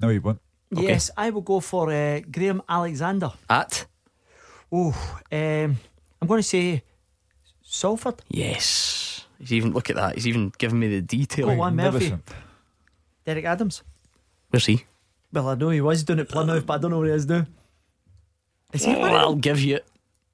No, 0.00 0.08
you 0.08 0.22
won't. 0.22 0.40
Okay. 0.72 0.86
Yes, 0.88 1.10
I 1.16 1.30
will 1.30 1.40
go 1.42 1.58
for 1.60 1.90
uh, 1.90 2.20
Graham 2.30 2.62
Alexander. 2.68 3.32
At? 3.48 3.86
Oh, 4.70 4.90
um, 5.32 5.76
I'm 6.22 6.28
going 6.28 6.38
to 6.38 6.42
say 6.44 6.82
Salford. 7.62 8.22
Yes. 8.28 9.26
He's 9.38 9.52
even 9.52 9.72
look 9.72 9.90
at 9.90 9.96
that. 9.96 10.14
He's 10.14 10.26
even 10.28 10.52
given 10.58 10.78
me 10.78 10.88
the 10.88 11.00
detail. 11.02 11.50
Oh, 11.50 11.60
on, 11.60 11.74
Murphy. 11.74 12.14
Derek 13.24 13.44
Adams. 13.46 13.82
Where's 14.50 14.66
he? 14.66 14.84
Well, 15.32 15.48
I 15.48 15.54
know 15.54 15.70
he 15.70 15.80
was 15.80 16.04
doing 16.04 16.18
it 16.20 16.22
at 16.22 16.28
Plymouth, 16.28 16.66
but 16.66 16.74
I 16.74 16.78
don't 16.78 16.90
know 16.90 16.98
where 16.98 17.08
he 17.08 17.14
is 17.14 17.26
now. 17.26 17.46
Is 18.72 18.84
he? 18.84 18.94
Well, 18.94 19.16
I'll 19.16 19.34
give 19.34 19.60
you 19.60 19.76
it, 19.76 19.86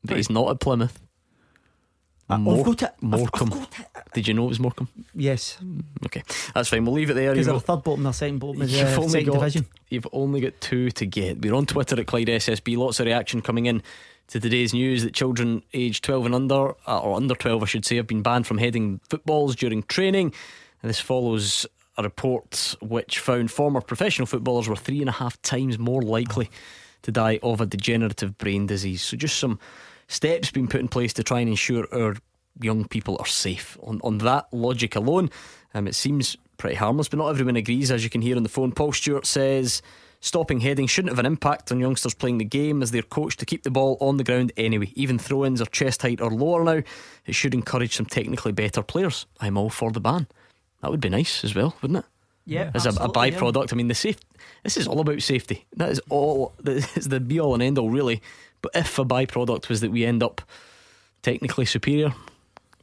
but 0.04 0.16
he's 0.16 0.28
not 0.30 0.50
at 0.50 0.60
Plymouth. 0.60 1.00
I've 2.28 2.44
got 2.44 2.82
it. 2.82 2.82
I've- 2.82 3.06
Morecambe. 3.06 3.66
Did 4.16 4.28
you 4.28 4.32
know 4.32 4.46
it 4.46 4.48
was 4.48 4.60
Morecambe? 4.60 4.88
Yes. 5.14 5.58
Okay, 6.06 6.22
that's 6.54 6.70
fine. 6.70 6.86
We'll 6.86 6.94
leave 6.94 7.10
it 7.10 7.14
there. 7.14 7.32
Because 7.32 7.48
go. 7.48 7.58
third 7.58 7.84
bottom, 7.84 8.02
they're 8.02 8.14
second 8.14 8.38
bottom, 8.38 8.62
is, 8.62 8.72
You've 8.72 8.88
uh, 8.88 8.96
only 8.96 9.08
second 9.10 9.26
got 9.26 9.34
division. 9.34 9.66
you've 9.90 10.06
only 10.10 10.40
got 10.40 10.58
two 10.58 10.90
to 10.92 11.04
get. 11.04 11.42
We're 11.42 11.52
on 11.52 11.66
Twitter 11.66 12.00
at 12.00 12.06
Clyde 12.06 12.28
SSB. 12.28 12.78
Lots 12.78 12.98
of 12.98 13.04
reaction 13.04 13.42
coming 13.42 13.66
in 13.66 13.82
to 14.28 14.40
today's 14.40 14.72
news 14.72 15.02
that 15.02 15.12
children 15.12 15.62
aged 15.74 16.02
12 16.02 16.24
and 16.24 16.34
under, 16.34 16.70
uh, 16.88 16.98
or 16.98 17.14
under 17.14 17.34
12, 17.34 17.62
I 17.62 17.66
should 17.66 17.84
say, 17.84 17.96
have 17.96 18.06
been 18.06 18.22
banned 18.22 18.46
from 18.46 18.56
heading 18.56 19.02
footballs 19.10 19.54
during 19.54 19.82
training. 19.82 20.32
And 20.82 20.88
this 20.88 20.98
follows 20.98 21.66
a 21.98 22.02
report 22.02 22.74
which 22.80 23.18
found 23.18 23.50
former 23.50 23.82
professional 23.82 24.24
footballers 24.24 24.66
were 24.66 24.76
three 24.76 25.00
and 25.00 25.10
a 25.10 25.12
half 25.12 25.42
times 25.42 25.78
more 25.78 26.00
likely 26.00 26.48
to 27.02 27.12
die 27.12 27.38
of 27.42 27.60
a 27.60 27.66
degenerative 27.66 28.38
brain 28.38 28.66
disease. 28.66 29.02
So 29.02 29.18
just 29.18 29.36
some 29.36 29.58
steps 30.08 30.50
being 30.50 30.68
put 30.68 30.80
in 30.80 30.88
place 30.88 31.12
to 31.12 31.22
try 31.22 31.40
and 31.40 31.50
ensure 31.50 31.86
our 31.92 32.16
young 32.60 32.86
people 32.86 33.16
are 33.18 33.26
safe. 33.26 33.76
On 33.82 34.00
on 34.02 34.18
that 34.18 34.46
logic 34.52 34.96
alone, 34.96 35.30
um, 35.74 35.86
it 35.86 35.94
seems 35.94 36.36
pretty 36.56 36.76
harmless, 36.76 37.08
but 37.08 37.18
not 37.18 37.28
everyone 37.28 37.56
agrees, 37.56 37.90
as 37.90 38.04
you 38.04 38.10
can 38.10 38.22
hear 38.22 38.36
on 38.36 38.42
the 38.42 38.48
phone. 38.48 38.72
Paul 38.72 38.92
Stewart 38.92 39.26
says 39.26 39.82
stopping 40.20 40.60
heading 40.60 40.86
shouldn't 40.86 41.12
have 41.12 41.18
an 41.18 41.26
impact 41.26 41.70
on 41.70 41.78
youngsters 41.78 42.14
playing 42.14 42.38
the 42.38 42.44
game 42.44 42.82
as 42.82 42.90
they're 42.90 43.02
coached 43.02 43.38
to 43.38 43.46
keep 43.46 43.62
the 43.62 43.70
ball 43.70 43.96
on 44.00 44.16
the 44.16 44.24
ground 44.24 44.52
anyway. 44.56 44.90
Even 44.94 45.18
throw 45.18 45.44
ins 45.44 45.60
are 45.60 45.66
chest 45.66 46.02
height 46.02 46.20
or 46.20 46.30
lower 46.30 46.64
now. 46.64 46.82
It 47.26 47.34
should 47.34 47.54
encourage 47.54 47.96
some 47.96 48.06
technically 48.06 48.52
better 48.52 48.82
players. 48.82 49.26
I'm 49.40 49.56
all 49.56 49.70
for 49.70 49.92
the 49.92 50.00
ban. 50.00 50.26
That 50.82 50.90
would 50.90 51.00
be 51.00 51.08
nice 51.08 51.44
as 51.44 51.54
well, 51.54 51.76
wouldn't 51.80 52.00
it? 52.00 52.04
Yeah, 52.44 52.70
as 52.74 52.86
a, 52.86 52.90
a 52.90 52.92
absolutely, 52.92 53.30
yeah. 53.30 53.38
byproduct. 53.38 53.72
I 53.72 53.76
mean, 53.76 53.88
the 53.88 53.94
safe. 53.94 54.18
This 54.62 54.76
is 54.76 54.86
all 54.86 55.00
about 55.00 55.20
safety. 55.20 55.66
That 55.76 55.90
is 55.90 56.00
all. 56.08 56.54
That 56.62 56.96
is 56.96 57.08
the 57.08 57.18
be 57.18 57.40
all 57.40 57.54
and 57.54 57.62
end 57.62 57.78
all, 57.78 57.90
really. 57.90 58.22
But 58.62 58.72
if 58.74 58.98
a 58.98 59.04
byproduct 59.04 59.68
was 59.68 59.80
that 59.80 59.90
we 59.90 60.04
end 60.04 60.22
up 60.22 60.40
technically 61.22 61.64
superior, 61.64 62.14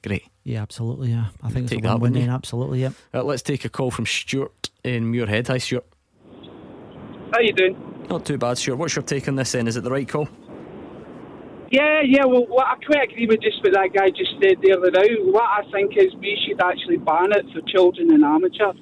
great. 0.04 0.26
Yeah, 0.44 0.62
absolutely. 0.62 1.10
Yeah, 1.10 1.28
I 1.42 1.50
think 1.50 1.70
Take 1.70 1.80
it's 1.80 1.88
a 1.88 1.90
that, 1.90 1.94
win 1.94 2.02
wouldn't 2.02 2.18
win. 2.18 2.26
you? 2.26 2.32
Absolutely. 2.32 2.82
Yeah. 2.82 2.92
Uh, 3.14 3.24
let's 3.24 3.42
take 3.42 3.66
a 3.66 3.70
call 3.70 3.92
from 3.92 4.06
Stuart 4.06 4.70
in 4.84 5.12
Muirhead. 5.12 5.48
Hi, 5.48 5.58
Stuart. 5.58 5.86
How 7.34 7.40
you 7.40 7.54
doing? 7.54 8.06
Not 8.10 8.26
too 8.26 8.38
bad, 8.38 8.58
Stuart. 8.58 8.76
What's 8.76 8.96
your 8.96 9.04
take 9.04 9.28
on 9.28 9.36
this? 9.36 9.54
Then 9.54 9.68
is 9.68 9.78
it 9.78 9.84
the 9.84 9.92
right 9.92 10.08
call? 10.08 10.28
Yeah, 11.72 12.02
yeah. 12.06 12.26
Well, 12.26 12.46
what 12.48 12.68
I 12.68 12.76
quite 12.86 13.10
agree 13.10 13.26
with 13.26 13.42
just 13.42 13.64
what 13.64 13.74
that 13.74 13.90
guy 13.94 14.10
just 14.10 14.34
said 14.42 14.58
there. 14.62 14.78
Now, 14.80 15.32
what 15.32 15.44
I 15.44 15.64
think 15.72 15.98
is 15.98 16.14
we 16.20 16.38
should 16.46 16.62
actually 16.62 16.98
ban 16.98 17.32
it 17.32 17.46
for 17.52 17.62
children 17.68 18.12
and 18.12 18.24
amateur, 18.24 18.74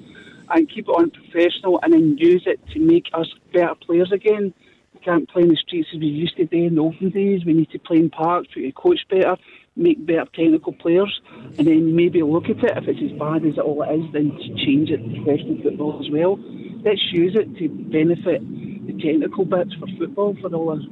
and 0.50 0.68
keep 0.68 0.88
it 0.88 0.90
on 0.90 1.10
professional, 1.10 1.80
and 1.82 1.94
then 1.94 2.18
use 2.18 2.42
it 2.44 2.60
to 2.74 2.80
make 2.80 3.06
us 3.14 3.28
better 3.54 3.74
players 3.86 4.12
again. 4.12 4.52
We 4.92 5.00
can't 5.00 5.26
play 5.30 5.42
in 5.42 5.48
the 5.48 5.56
streets 5.56 5.88
as 5.94 6.00
we 6.00 6.06
used 6.06 6.36
to 6.36 6.44
do 6.44 6.66
in 6.66 6.74
the 6.74 6.82
olden 6.82 7.08
days. 7.08 7.46
We 7.46 7.54
need 7.54 7.70
to 7.70 7.78
play 7.78 7.96
in 7.96 8.10
parks, 8.10 8.48
we 8.54 8.62
need 8.62 8.74
to 8.74 8.82
coach 8.82 9.00
better, 9.08 9.36
make 9.76 10.04
better 10.04 10.26
technical 10.34 10.72
players, 10.72 11.20
and 11.58 11.66
then 11.66 11.96
maybe 11.96 12.22
look 12.22 12.44
at 12.44 12.62
it. 12.62 12.76
If 12.76 12.88
it's 12.88 13.12
as 13.12 13.18
bad 13.18 13.44
as 13.46 13.54
it 13.54 13.60
all 13.60 13.82
is, 13.82 14.12
then 14.12 14.30
to 14.30 14.48
change 14.64 14.90
it 14.90 14.98
to 14.98 15.22
professional 15.22 15.62
football 15.62 16.00
as 16.00 16.10
well. 16.10 16.38
Let's 16.84 17.02
use 17.12 17.34
it 17.36 17.56
to 17.58 17.68
benefit 17.68 18.40
the 18.86 18.92
technical 19.00 19.44
bits 19.44 19.74
for 19.74 19.86
football 19.98 20.36
for 20.40 20.54
all 20.54 20.78
us. 20.78 20.84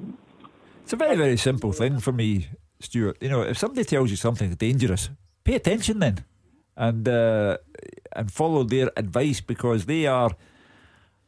It's 0.82 0.92
a 0.92 0.96
very, 0.96 1.16
very 1.16 1.36
simple 1.36 1.72
thing 1.72 2.00
for 2.00 2.12
me, 2.12 2.48
Stuart. 2.80 3.18
You 3.20 3.28
know, 3.28 3.42
if 3.42 3.58
somebody 3.58 3.84
tells 3.84 4.10
you 4.10 4.16
something's 4.16 4.56
dangerous, 4.56 5.10
pay 5.44 5.56
attention 5.56 5.98
then, 5.98 6.24
and 6.76 7.06
uh, 7.08 7.58
and 8.12 8.32
follow 8.32 8.64
their 8.64 8.90
advice 8.96 9.40
because 9.40 9.86
they 9.86 10.06
are 10.06 10.30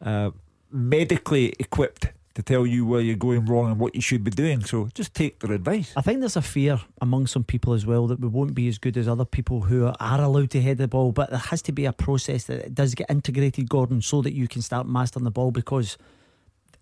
uh, 0.04 0.30
medically 0.70 1.52
equipped 1.58 2.06
to 2.34 2.42
tell 2.42 2.66
you 2.66 2.86
where 2.86 3.00
you're 3.00 3.16
going 3.16 3.44
wrong 3.46 3.70
and 3.70 3.78
what 3.78 3.94
you 3.94 4.00
should 4.00 4.24
be 4.24 4.30
doing. 4.30 4.64
So 4.64 4.88
just 4.94 5.12
take 5.14 5.40
their 5.40 5.52
advice. 5.52 5.92
I 5.96 6.00
think 6.00 6.20
there's 6.20 6.36
a 6.36 6.42
fear 6.42 6.80
among 7.00 7.26
some 7.26 7.44
people 7.44 7.74
as 7.74 7.84
well 7.84 8.06
that 8.06 8.20
we 8.20 8.28
won't 8.28 8.54
be 8.54 8.68
as 8.68 8.78
good 8.78 8.96
as 8.96 9.06
other 9.06 9.24
people 9.24 9.60
who 9.62 9.86
are, 9.86 9.94
are 10.00 10.20
allowed 10.22 10.50
to 10.50 10.60
head 10.62 10.78
the 10.78 10.88
ball, 10.88 11.12
but 11.12 11.30
there 11.30 11.38
has 11.38 11.62
to 11.62 11.72
be 11.72 11.84
a 11.84 11.92
process 11.92 12.44
that 12.44 12.60
it 12.60 12.74
does 12.74 12.94
get 12.94 13.10
integrated, 13.10 13.68
Gordon, 13.68 14.00
so 14.02 14.22
that 14.22 14.32
you 14.32 14.48
can 14.48 14.62
start 14.62 14.86
mastering 14.86 15.24
the 15.24 15.30
ball 15.30 15.50
because 15.50 15.98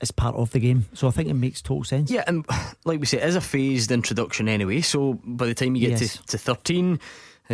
it's 0.01 0.11
part 0.13 0.35
of 0.37 0.51
the 0.53 0.61
game. 0.61 0.87
So 0.95 1.09
I 1.09 1.11
think 1.11 1.29
it 1.29 1.35
makes 1.35 1.61
total 1.61 1.85
sense. 1.85 2.11
Yeah, 2.11 2.25
and 2.27 2.47
like 2.85 3.01
we 3.01 3.07
say, 3.07 3.19
it 3.19 3.25
is 3.29 3.37
a 3.37 3.41
phased 3.41 3.91
introduction 3.91 4.49
anyway. 4.49 4.81
So 4.83 5.15
by 5.25 5.47
the 5.47 5.55
time 5.55 5.75
you 5.75 5.89
get 5.89 6.01
Yes. 6.01 6.17
to, 6.19 6.27
to 6.29 6.39
13, 6.39 6.95
uh, 6.95 6.97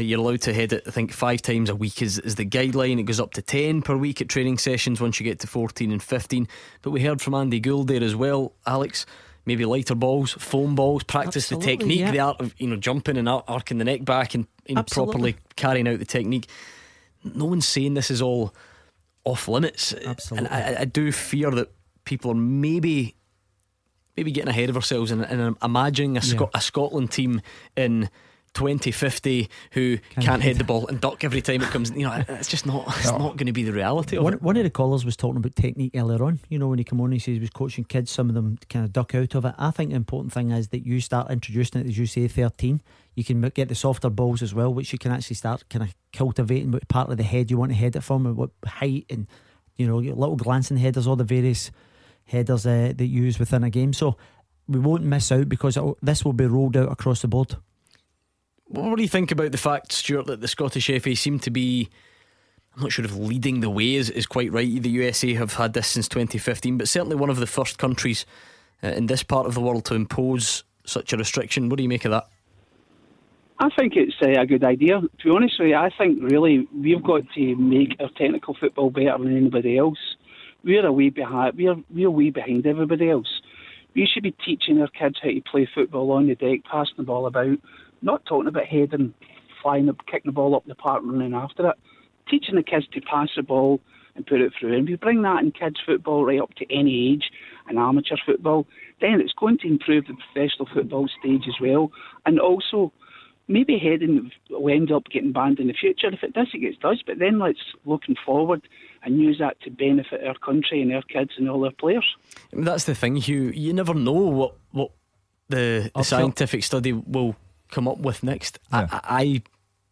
you're 0.02 0.20
allowed 0.20 0.42
to 0.42 0.52
head 0.52 0.72
it, 0.72 0.82
I 0.86 0.90
think, 0.90 1.12
five 1.12 1.42
times 1.42 1.70
a 1.70 1.74
week 1.74 2.02
is, 2.02 2.18
is 2.18 2.34
the 2.34 2.44
guideline. 2.44 2.98
It 2.98 3.04
goes 3.04 3.20
up 3.20 3.32
to 3.34 3.42
10 3.42 3.82
per 3.82 3.96
week 3.96 4.20
at 4.20 4.28
training 4.28 4.58
sessions 4.58 5.00
once 5.00 5.18
you 5.18 5.24
get 5.24 5.38
to 5.40 5.46
14 5.46 5.90
and 5.90 6.02
15. 6.02 6.48
But 6.82 6.90
we 6.90 7.02
heard 7.02 7.20
from 7.20 7.34
Andy 7.34 7.60
Gould 7.60 7.88
there 7.88 8.02
as 8.02 8.14
well, 8.14 8.52
Alex. 8.66 9.06
Maybe 9.46 9.64
lighter 9.64 9.94
balls, 9.94 10.32
foam 10.32 10.74
balls, 10.74 11.04
practice 11.04 11.52
Absolutely, 11.52 11.66
the 11.66 11.78
technique, 11.78 12.00
yeah. 12.00 12.10
the 12.10 12.20
art 12.20 12.40
of 12.40 12.54
you 12.58 12.66
know 12.66 12.76
jumping 12.76 13.16
and 13.16 13.28
arcing 13.28 13.78
the 13.78 13.84
neck 13.84 14.04
back 14.04 14.34
and 14.34 14.48
you 14.66 14.74
know, 14.74 14.82
properly 14.82 15.36
carrying 15.54 15.86
out 15.86 16.00
the 16.00 16.04
technique. 16.04 16.48
No 17.22 17.44
one's 17.44 17.66
saying 17.66 17.94
this 17.94 18.10
is 18.10 18.20
all 18.20 18.52
off 19.24 19.46
limits. 19.46 19.94
Absolutely. 19.94 20.48
And 20.48 20.76
I, 20.76 20.80
I 20.80 20.84
do 20.84 21.12
fear 21.12 21.52
that 21.52 21.70
people 22.04 22.32
are 22.32 22.34
maybe 22.34 23.14
maybe 24.16 24.32
getting 24.32 24.48
ahead 24.48 24.68
of 24.68 24.76
ourselves 24.76 25.10
and, 25.10 25.22
and 25.22 25.56
imagining 25.62 26.16
a, 26.16 26.22
Sco- 26.22 26.50
a 26.54 26.60
Scotland 26.60 27.12
team 27.12 27.40
in 27.76 28.08
2050 28.56 29.48
who 29.72 29.98
can't, 30.20 30.42
head 30.42 30.56
the 30.56 30.64
ball 30.64 30.86
and 30.88 31.00
duck 31.00 31.22
every 31.22 31.40
time 31.40 31.62
it 31.62 31.68
comes. 31.68 31.90
You 31.90 32.04
know, 32.04 32.24
it's 32.28 32.48
just 32.48 32.66
not. 32.66 32.86
It's 32.98 33.12
not 33.12 33.36
going 33.36 33.46
to 33.46 33.52
be 33.52 33.62
the 33.62 33.72
reality 33.72 34.16
of 34.16 34.24
One, 34.24 34.34
it. 34.34 34.42
one 34.42 34.56
of 34.56 34.64
the 34.64 34.70
callers 34.70 35.04
was 35.04 35.16
talking 35.16 35.36
about 35.36 35.54
technique 35.54 35.92
earlier 35.94 36.22
on. 36.24 36.40
You 36.48 36.58
know, 36.58 36.68
when 36.68 36.78
he 36.78 36.84
came 36.84 37.00
on, 37.00 37.12
he 37.12 37.18
says 37.18 37.34
he 37.34 37.40
was 37.40 37.50
coaching 37.50 37.84
kids, 37.84 38.10
some 38.10 38.28
of 38.28 38.34
them 38.34 38.58
kind 38.68 38.84
of 38.84 38.92
duck 38.92 39.14
out 39.14 39.34
of 39.34 39.44
it. 39.44 39.54
I 39.58 39.70
think 39.70 39.90
the 39.90 39.96
important 39.96 40.32
thing 40.32 40.50
is 40.50 40.68
that 40.68 40.86
you 40.86 41.00
start 41.00 41.30
introducing 41.30 41.82
it, 41.82 41.86
as 41.86 41.98
you 41.98 42.06
say, 42.06 42.26
13. 42.26 42.80
You 43.14 43.24
can 43.24 43.40
get 43.50 43.68
the 43.68 43.74
softer 43.74 44.10
balls 44.10 44.42
as 44.42 44.54
well, 44.54 44.72
which 44.72 44.92
you 44.92 44.98
can 44.98 45.12
actually 45.12 45.36
start 45.36 45.68
kind 45.70 45.82
of 45.82 45.94
cultivating 46.12 46.70
what 46.72 46.88
part 46.88 47.10
of 47.10 47.16
the 47.16 47.22
head 47.22 47.50
you 47.50 47.58
want 47.58 47.72
to 47.72 47.76
head 47.76 47.96
it 47.96 48.02
from, 48.02 48.26
and 48.26 48.36
what 48.36 48.50
height, 48.64 49.06
and, 49.10 49.26
you 49.76 49.86
know, 49.86 50.00
your 50.00 50.14
little 50.14 50.36
glancing 50.36 50.76
headers, 50.78 51.06
all 51.06 51.16
the 51.16 51.24
various 51.24 51.70
headers 52.24 52.66
uh, 52.66 52.92
that 52.96 53.06
you 53.06 53.22
use 53.22 53.38
within 53.38 53.64
a 53.64 53.70
game. 53.70 53.92
So 53.92 54.16
we 54.68 54.78
won't 54.80 55.04
miss 55.04 55.30
out 55.30 55.48
because 55.48 55.78
this 56.02 56.24
will 56.24 56.32
be 56.32 56.46
rolled 56.46 56.76
out 56.76 56.90
across 56.90 57.22
the 57.22 57.28
board. 57.28 57.56
What 58.68 58.96
do 58.96 59.02
you 59.02 59.08
think 59.08 59.30
about 59.30 59.52
the 59.52 59.58
fact, 59.58 59.92
Stuart, 59.92 60.26
that 60.26 60.40
the 60.40 60.48
Scottish 60.48 60.86
FA 60.86 61.14
seem 61.14 61.38
to 61.40 61.50
be? 61.50 61.88
I'm 62.74 62.82
not 62.82 62.92
sure 62.92 63.04
if 63.04 63.14
leading 63.14 63.60
the 63.60 63.70
way 63.70 63.94
is, 63.94 64.10
is 64.10 64.26
quite 64.26 64.52
right. 64.52 64.82
The 64.82 64.90
USA 64.90 65.34
have 65.34 65.54
had 65.54 65.72
this 65.72 65.86
since 65.86 66.08
2015, 66.08 66.76
but 66.76 66.88
certainly 66.88 67.16
one 67.16 67.30
of 67.30 67.38
the 67.38 67.46
first 67.46 67.78
countries 67.78 68.26
uh, 68.82 68.88
in 68.88 69.06
this 69.06 69.22
part 69.22 69.46
of 69.46 69.54
the 69.54 69.60
world 69.60 69.84
to 69.86 69.94
impose 69.94 70.64
such 70.84 71.12
a 71.12 71.16
restriction. 71.16 71.68
What 71.68 71.76
do 71.76 71.82
you 71.84 71.88
make 71.88 72.04
of 72.04 72.10
that? 72.10 72.28
I 73.58 73.70
think 73.78 73.94
it's 73.96 74.14
uh, 74.22 74.40
a 74.40 74.46
good 74.46 74.64
idea. 74.64 75.00
To 75.00 75.24
be 75.24 75.30
honest 75.30 75.58
with 75.58 75.68
you, 75.68 75.76
I 75.76 75.90
think 75.96 76.18
really 76.22 76.68
we've 76.76 77.02
got 77.02 77.22
to 77.34 77.56
make 77.56 77.96
our 78.00 78.10
technical 78.10 78.54
football 78.54 78.90
better 78.90 79.16
than 79.18 79.34
anybody 79.34 79.78
else. 79.78 79.98
We're 80.62 80.84
a 80.84 80.92
way 80.92 81.08
behind. 81.08 81.56
We're 81.56 81.76
we're 81.90 82.10
way 82.10 82.30
behind 82.30 82.66
everybody 82.66 83.08
else. 83.08 83.40
We 83.94 84.06
should 84.12 84.24
be 84.24 84.32
teaching 84.44 84.82
our 84.82 84.88
kids 84.88 85.16
how 85.22 85.30
to 85.30 85.40
play 85.50 85.66
football 85.74 86.12
on 86.12 86.26
the 86.26 86.34
deck, 86.34 86.64
passing 86.70 86.96
the 86.98 87.02
ball 87.04 87.26
about, 87.26 87.58
not 88.02 88.24
talking 88.26 88.48
about 88.48 88.66
heading, 88.66 89.14
flying 89.62 89.88
up, 89.88 90.04
kicking 90.06 90.30
the 90.30 90.32
ball 90.32 90.54
up 90.54 90.64
the 90.66 90.74
park, 90.74 91.02
running 91.04 91.34
after 91.34 91.68
it. 91.70 91.76
Teaching 92.28 92.56
the 92.56 92.62
kids 92.62 92.86
to 92.92 93.00
pass 93.00 93.28
the 93.36 93.42
ball 93.42 93.80
and 94.16 94.26
put 94.26 94.40
it 94.40 94.52
through. 94.58 94.76
And 94.76 94.88
you 94.88 94.96
bring 94.96 95.22
that 95.22 95.42
in 95.42 95.52
kids 95.52 95.76
football 95.84 96.24
right 96.24 96.40
up 96.40 96.54
to 96.54 96.74
any 96.74 97.12
age, 97.12 97.30
and 97.68 97.78
amateur 97.78 98.16
football, 98.24 98.66
then 99.00 99.20
it's 99.20 99.32
going 99.32 99.58
to 99.58 99.68
improve 99.68 100.06
the 100.06 100.14
professional 100.14 100.68
football 100.72 101.08
stage 101.20 101.44
as 101.48 101.60
well, 101.60 101.92
and 102.24 102.40
also 102.40 102.92
maybe 103.48 103.78
heading 103.78 104.30
will 104.50 104.68
end 104.68 104.90
up 104.90 105.04
getting 105.12 105.32
banned 105.32 105.60
in 105.60 105.68
the 105.68 105.72
future. 105.72 106.08
If 106.08 106.22
it 106.22 106.32
does, 106.32 106.48
it 106.52 106.58
gets 106.58 106.78
does. 106.78 107.02
But 107.06 107.18
then 107.18 107.38
let's 107.38 107.60
looking 107.84 108.16
forward 108.24 108.66
and 109.02 109.20
use 109.20 109.38
that 109.38 109.60
to 109.62 109.70
benefit 109.70 110.26
our 110.26 110.34
country 110.34 110.82
and 110.82 110.92
our 110.92 111.02
kids 111.02 111.32
and 111.36 111.48
all 111.48 111.64
our 111.64 111.72
players. 111.72 112.06
That's 112.52 112.84
the 112.84 112.94
thing, 112.94 113.16
Hugh. 113.16 113.50
You 113.54 113.72
never 113.72 113.94
know 113.94 114.12
what 114.12 114.56
what 114.72 114.90
the, 115.48 115.90
the 115.94 116.02
scientific 116.02 116.64
study 116.64 116.92
will 116.92 117.36
come 117.70 117.88
up 117.88 117.98
with 117.98 118.22
next. 118.22 118.58
I, 118.72 118.86
I 118.90 119.42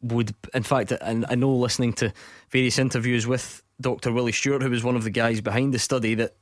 would, 0.03 0.35
in 0.53 0.63
fact, 0.63 0.93
and 0.93 1.25
I 1.29 1.35
know 1.35 1.55
listening 1.55 1.93
to 1.95 2.13
various 2.51 2.79
interviews 2.79 3.27
with 3.27 3.63
Dr. 3.81 4.13
Willie 4.13 4.33
Stewart, 4.33 4.63
who 4.63 4.71
was 4.71 4.85
one 4.85 4.97
of 4.97 5.05
the 5.05 5.11
guys 5.11 5.41
behind 5.41 5.75
the 5.75 5.79
study, 5.79 6.15
that 6.15 6.37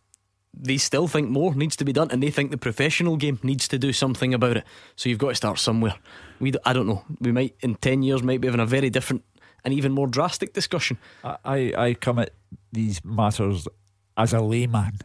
they 0.54 0.76
still 0.76 1.08
think 1.08 1.30
more 1.30 1.54
needs 1.54 1.76
to 1.76 1.84
be 1.84 1.92
done, 1.92 2.10
and 2.10 2.22
they 2.22 2.30
think 2.30 2.50
the 2.50 2.58
professional 2.58 3.16
game 3.16 3.38
needs 3.42 3.66
to 3.68 3.78
do 3.78 3.92
something 3.92 4.34
about 4.34 4.58
it. 4.58 4.64
So 4.96 5.08
you've 5.08 5.18
got 5.18 5.30
to 5.30 5.34
start 5.34 5.58
somewhere. 5.58 5.94
We, 6.40 6.52
I 6.64 6.72
don't 6.72 6.86
know. 6.86 7.04
We 7.20 7.32
might 7.32 7.56
in 7.60 7.76
ten 7.76 8.02
years 8.02 8.22
might 8.22 8.40
be 8.40 8.48
having 8.48 8.60
a 8.60 8.66
very 8.66 8.90
different 8.90 9.24
and 9.64 9.72
even 9.72 9.92
more 9.92 10.06
drastic 10.06 10.52
discussion. 10.52 10.98
I, 11.24 11.72
I 11.76 11.94
come 11.94 12.18
at 12.18 12.30
these 12.72 13.04
matters 13.04 13.68
as 14.16 14.32
a 14.32 14.40
layman. 14.40 14.98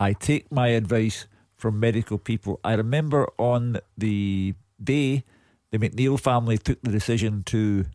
I 0.00 0.12
take 0.12 0.50
my 0.50 0.68
advice 0.68 1.26
from 1.56 1.78
medical 1.78 2.18
people. 2.18 2.58
I 2.64 2.74
remember 2.74 3.28
on 3.38 3.78
the 3.96 4.54
day 4.82 5.24
the 5.72 5.78
McNeill 5.78 6.20
family 6.20 6.58
took 6.58 6.80
the 6.82 6.90
decision 6.90 7.42
to 7.44 7.86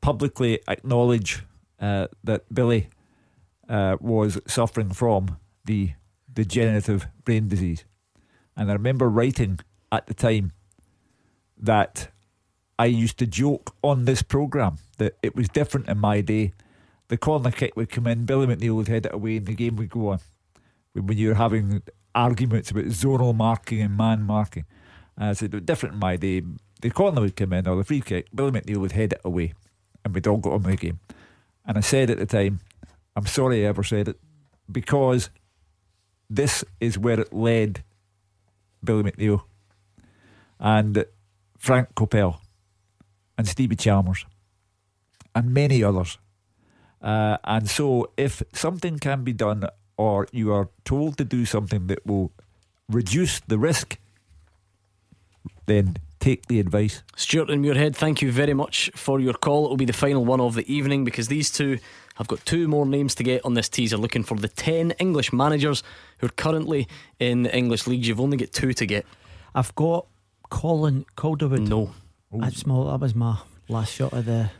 publicly 0.00 0.60
acknowledge 0.68 1.42
uh, 1.80 2.06
that 2.22 2.42
Billy 2.54 2.88
uh, 3.68 3.96
was 4.00 4.40
suffering 4.46 4.90
from 4.90 5.36
the 5.64 5.90
degenerative 6.32 7.08
brain 7.24 7.48
disease. 7.48 7.84
And 8.56 8.70
I 8.70 8.74
remember 8.74 9.08
writing 9.08 9.58
at 9.90 10.06
the 10.06 10.14
time 10.14 10.52
that 11.58 12.10
I 12.78 12.86
used 12.86 13.18
to 13.18 13.26
joke 13.26 13.74
on 13.82 14.04
this 14.04 14.22
programme 14.22 14.78
that 14.98 15.16
it 15.22 15.34
was 15.34 15.48
different 15.48 15.88
in 15.88 15.98
my 15.98 16.20
day. 16.20 16.52
The 17.08 17.16
corner 17.16 17.50
kick 17.50 17.76
would 17.76 17.90
come 17.90 18.06
in, 18.06 18.24
Billy 18.24 18.46
McNeill 18.46 18.76
would 18.76 18.88
head 18.88 19.06
it 19.06 19.14
away, 19.14 19.38
and 19.38 19.46
the 19.46 19.54
game 19.54 19.76
would 19.76 19.90
go 19.90 20.08
on. 20.08 20.20
When 20.92 21.18
you 21.18 21.30
were 21.30 21.34
having 21.34 21.82
arguments 22.14 22.70
about 22.70 22.84
zonal 22.84 23.34
marking 23.34 23.80
and 23.80 23.96
man 23.96 24.22
marking, 24.22 24.64
I 25.18 25.32
said 25.32 25.66
different 25.66 25.94
in 25.94 26.00
my 26.00 26.16
day. 26.16 26.42
The 26.84 26.90
corner 26.90 27.22
would 27.22 27.34
come 27.34 27.54
in, 27.54 27.66
or 27.66 27.76
the 27.76 27.84
free 27.84 28.02
kick, 28.02 28.26
Billy 28.34 28.50
McNeill 28.50 28.76
would 28.76 28.92
head 28.92 29.14
it 29.14 29.20
away, 29.24 29.54
and 30.04 30.14
we'd 30.14 30.26
all 30.26 30.36
go 30.36 30.52
on 30.52 30.64
with 30.64 30.78
the 30.78 30.88
game. 30.88 31.00
And 31.64 31.78
I 31.78 31.80
said 31.80 32.10
at 32.10 32.18
the 32.18 32.26
time, 32.26 32.60
I'm 33.16 33.24
sorry 33.24 33.64
I 33.64 33.70
ever 33.70 33.82
said 33.82 34.06
it, 34.06 34.20
because 34.70 35.30
this 36.28 36.62
is 36.80 36.98
where 36.98 37.18
it 37.18 37.32
led 37.32 37.82
Billy 38.84 39.02
McNeil 39.02 39.44
and 40.60 41.06
Frank 41.56 41.94
Kopel 41.94 42.36
and 43.38 43.48
Stevie 43.48 43.76
Chalmers 43.76 44.26
and 45.34 45.54
many 45.54 45.82
others. 45.82 46.18
Uh, 47.00 47.38
and 47.44 47.70
so, 47.70 48.10
if 48.18 48.42
something 48.52 48.98
can 48.98 49.24
be 49.24 49.32
done, 49.32 49.66
or 49.96 50.28
you 50.32 50.52
are 50.52 50.68
told 50.84 51.16
to 51.16 51.24
do 51.24 51.46
something 51.46 51.86
that 51.86 52.04
will 52.04 52.30
reduce 52.90 53.40
the 53.40 53.56
risk, 53.56 53.96
then 55.64 55.96
take 56.24 56.46
the 56.46 56.58
advice. 56.58 57.02
Stuart 57.16 57.50
and 57.50 57.62
Muirhead, 57.62 57.94
thank 57.94 58.22
you 58.22 58.32
very 58.32 58.54
much 58.54 58.90
for 58.94 59.20
your 59.20 59.34
call. 59.34 59.66
It 59.66 59.68
will 59.68 59.76
be 59.76 59.84
the 59.84 59.92
final 59.92 60.24
one 60.24 60.40
of 60.40 60.54
the 60.54 60.64
evening 60.72 61.04
because 61.04 61.28
these 61.28 61.50
two 61.50 61.78
have 62.14 62.26
got 62.28 62.44
two 62.46 62.66
more 62.66 62.86
names 62.86 63.14
to 63.16 63.22
get 63.22 63.44
on 63.44 63.52
this 63.52 63.68
teaser, 63.68 63.98
looking 63.98 64.22
for 64.24 64.36
the 64.38 64.48
10 64.48 64.92
English 64.92 65.34
managers 65.34 65.82
who 66.18 66.26
are 66.26 66.30
currently 66.30 66.88
in 67.20 67.42
the 67.42 67.54
English 67.54 67.86
leagues. 67.86 68.08
You've 68.08 68.20
only 68.20 68.38
got 68.38 68.52
two 68.52 68.72
to 68.72 68.86
get. 68.86 69.04
I've 69.54 69.74
got 69.74 70.06
Colin 70.48 71.04
Calderwood. 71.16 71.68
No. 71.68 71.92
That's 72.32 72.64
my, 72.66 72.90
that 72.90 73.00
was 73.00 73.14
my 73.14 73.38
last 73.68 73.92
shot 73.92 74.14
of 74.14 74.24
the. 74.24 74.50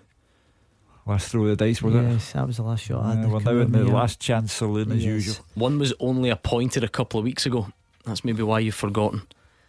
Last 1.07 1.31
throw 1.31 1.43
of 1.45 1.49
the 1.49 1.57
dice, 1.57 1.82
was 1.82 1.95
it? 1.95 2.03
yes, 2.03 2.32
that 2.32 2.47
was 2.47 2.57
the 2.59 2.62
last 2.62 2.85
shot. 2.85 3.05
I 3.05 3.15
had 3.15 3.24
Yeah, 3.24 3.32
we're 3.32 3.41
now 3.41 3.61
in 3.62 3.73
the 3.73 3.85
last 3.85 4.20
chance 4.20 4.53
saloon 4.53 4.91
as 4.93 5.05
Yes. 5.05 5.05
usual. 5.05 5.36
One 5.55 5.78
was 5.78 5.93
only 6.01 6.31
appointed 6.31 6.82
a 6.85 6.89
couple 6.89 7.19
of 7.20 7.24
weeks 7.24 7.45
ago. 7.47 7.69
That's 8.05 8.24
maybe 8.24 8.43
why 8.43 8.61
you've 8.61 8.74
forgotten. 8.74 9.23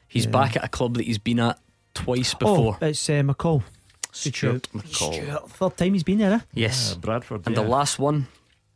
He's 0.08 0.26
Yeah. 0.26 0.32
back 0.32 0.56
at 0.56 0.64
a 0.64 0.68
club 0.70 0.94
that 0.96 1.04
he's 1.06 1.18
been 1.18 1.40
at 1.42 1.60
twice 1.96 2.34
before. 2.36 2.78
Oh, 2.80 2.86
it's 2.86 3.10
uh, 3.10 3.14
McCall. 3.24 3.64
Stuart 4.12 4.68
McCall. 4.74 5.14
Stuart, 5.14 5.50
third 5.50 5.78
time 5.78 5.94
he's 5.94 6.04
been 6.04 6.20
there, 6.20 6.34
eh? 6.34 6.40
Yes. 6.54 6.94
Bradford. 6.96 7.48
And 7.48 7.58
the 7.58 7.64
last 7.64 7.98
one, 8.00 8.28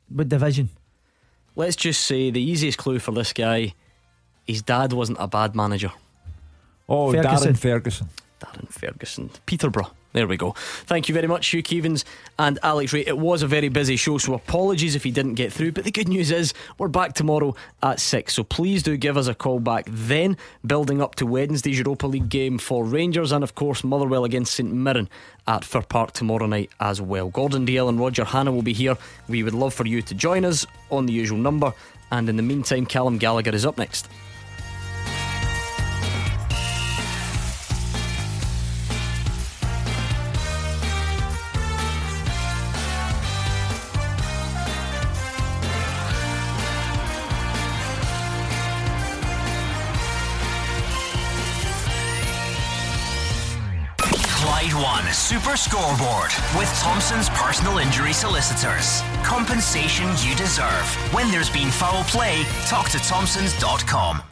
What 0.09 0.27
division? 0.27 0.69
let's 1.55 1.75
just 1.75 2.01
say 2.07 2.31
the 2.31 2.41
easiest 2.41 2.77
clue 2.77 2.99
for 2.99 3.11
this 3.11 3.33
guy 3.33 3.73
his 4.47 4.63
dad 4.63 4.93
wasn't 4.93 5.17
a 5.21 5.27
bad 5.27 5.55
manager. 5.55 5.91
Oh, 6.87 7.11
Ferguson. 7.13 7.53
Darren 7.53 7.57
Ferguson. 7.59 8.07
Darren 8.41 8.67
Ferguson. 8.69 9.29
Peterborough. 9.45 9.91
There 10.11 10.27
we 10.27 10.37
go. 10.37 10.53
Thank 10.85 11.07
you 11.07 11.13
very 11.13 11.27
much, 11.27 11.47
Hugh 11.47 11.61
Keevins 11.61 12.03
and 12.39 12.57
Alex 12.63 12.93
Rae. 12.93 13.03
It 13.05 13.19
was 13.19 13.43
a 13.43 13.47
very 13.47 13.69
busy 13.69 13.95
show, 13.95 14.17
so 14.17 14.33
apologies 14.33 14.95
if 14.95 15.03
he 15.03 15.11
didn't 15.11 15.35
get 15.35 15.53
through. 15.53 15.71
But 15.71 15.83
the 15.83 15.91
good 15.91 16.07
news 16.07 16.31
is 16.31 16.51
we're 16.79 16.87
back 16.87 17.13
tomorrow 17.13 17.53
at 17.83 17.99
6. 17.99 18.33
So 18.33 18.43
please 18.43 18.81
do 18.81 18.97
give 18.97 19.17
us 19.17 19.27
a 19.27 19.35
call 19.35 19.59
back 19.59 19.85
then, 19.87 20.35
building 20.65 20.99
up 20.99 21.13
to 21.15 21.27
Wednesday's 21.27 21.77
Europa 21.77 22.07
League 22.07 22.27
game 22.27 22.57
for 22.57 22.83
Rangers 22.83 23.31
and, 23.31 23.43
of 23.43 23.53
course, 23.53 23.83
Motherwell 23.83 24.25
against 24.25 24.55
St 24.55 24.73
Mirren 24.73 25.09
at 25.47 25.63
Fir 25.63 25.83
Park 25.83 26.13
tomorrow 26.13 26.47
night 26.47 26.71
as 26.79 26.99
well. 26.99 27.29
Gordon 27.29 27.65
Dale 27.65 27.87
and 27.87 27.99
Roger 27.99 28.23
Hanna 28.23 28.51
will 28.51 28.63
be 28.63 28.73
here. 28.73 28.97
We 29.27 29.43
would 29.43 29.53
love 29.53 29.75
for 29.75 29.85
you 29.85 30.01
to 30.01 30.15
join 30.15 30.43
us 30.43 30.65
on 30.89 31.05
the 31.05 31.13
usual 31.13 31.37
number. 31.37 31.71
And 32.11 32.27
in 32.29 32.35
the 32.35 32.43
meantime, 32.43 32.87
Callum 32.87 33.19
Gallagher 33.19 33.53
is 33.53 33.63
up 33.63 33.77
next. 33.77 34.07
Super 55.29 55.55
Scoreboard 55.55 56.31
with 56.57 56.73
Thompson's 56.79 57.29
personal 57.29 57.77
injury 57.77 58.13
solicitors. 58.13 59.03
Compensation 59.21 60.07
you 60.27 60.35
deserve. 60.35 60.83
When 61.13 61.29
there's 61.29 61.51
been 61.51 61.69
foul 61.69 62.03
play, 62.05 62.45
talk 62.65 62.89
to 62.89 62.97
Thompsons.com. 62.97 64.23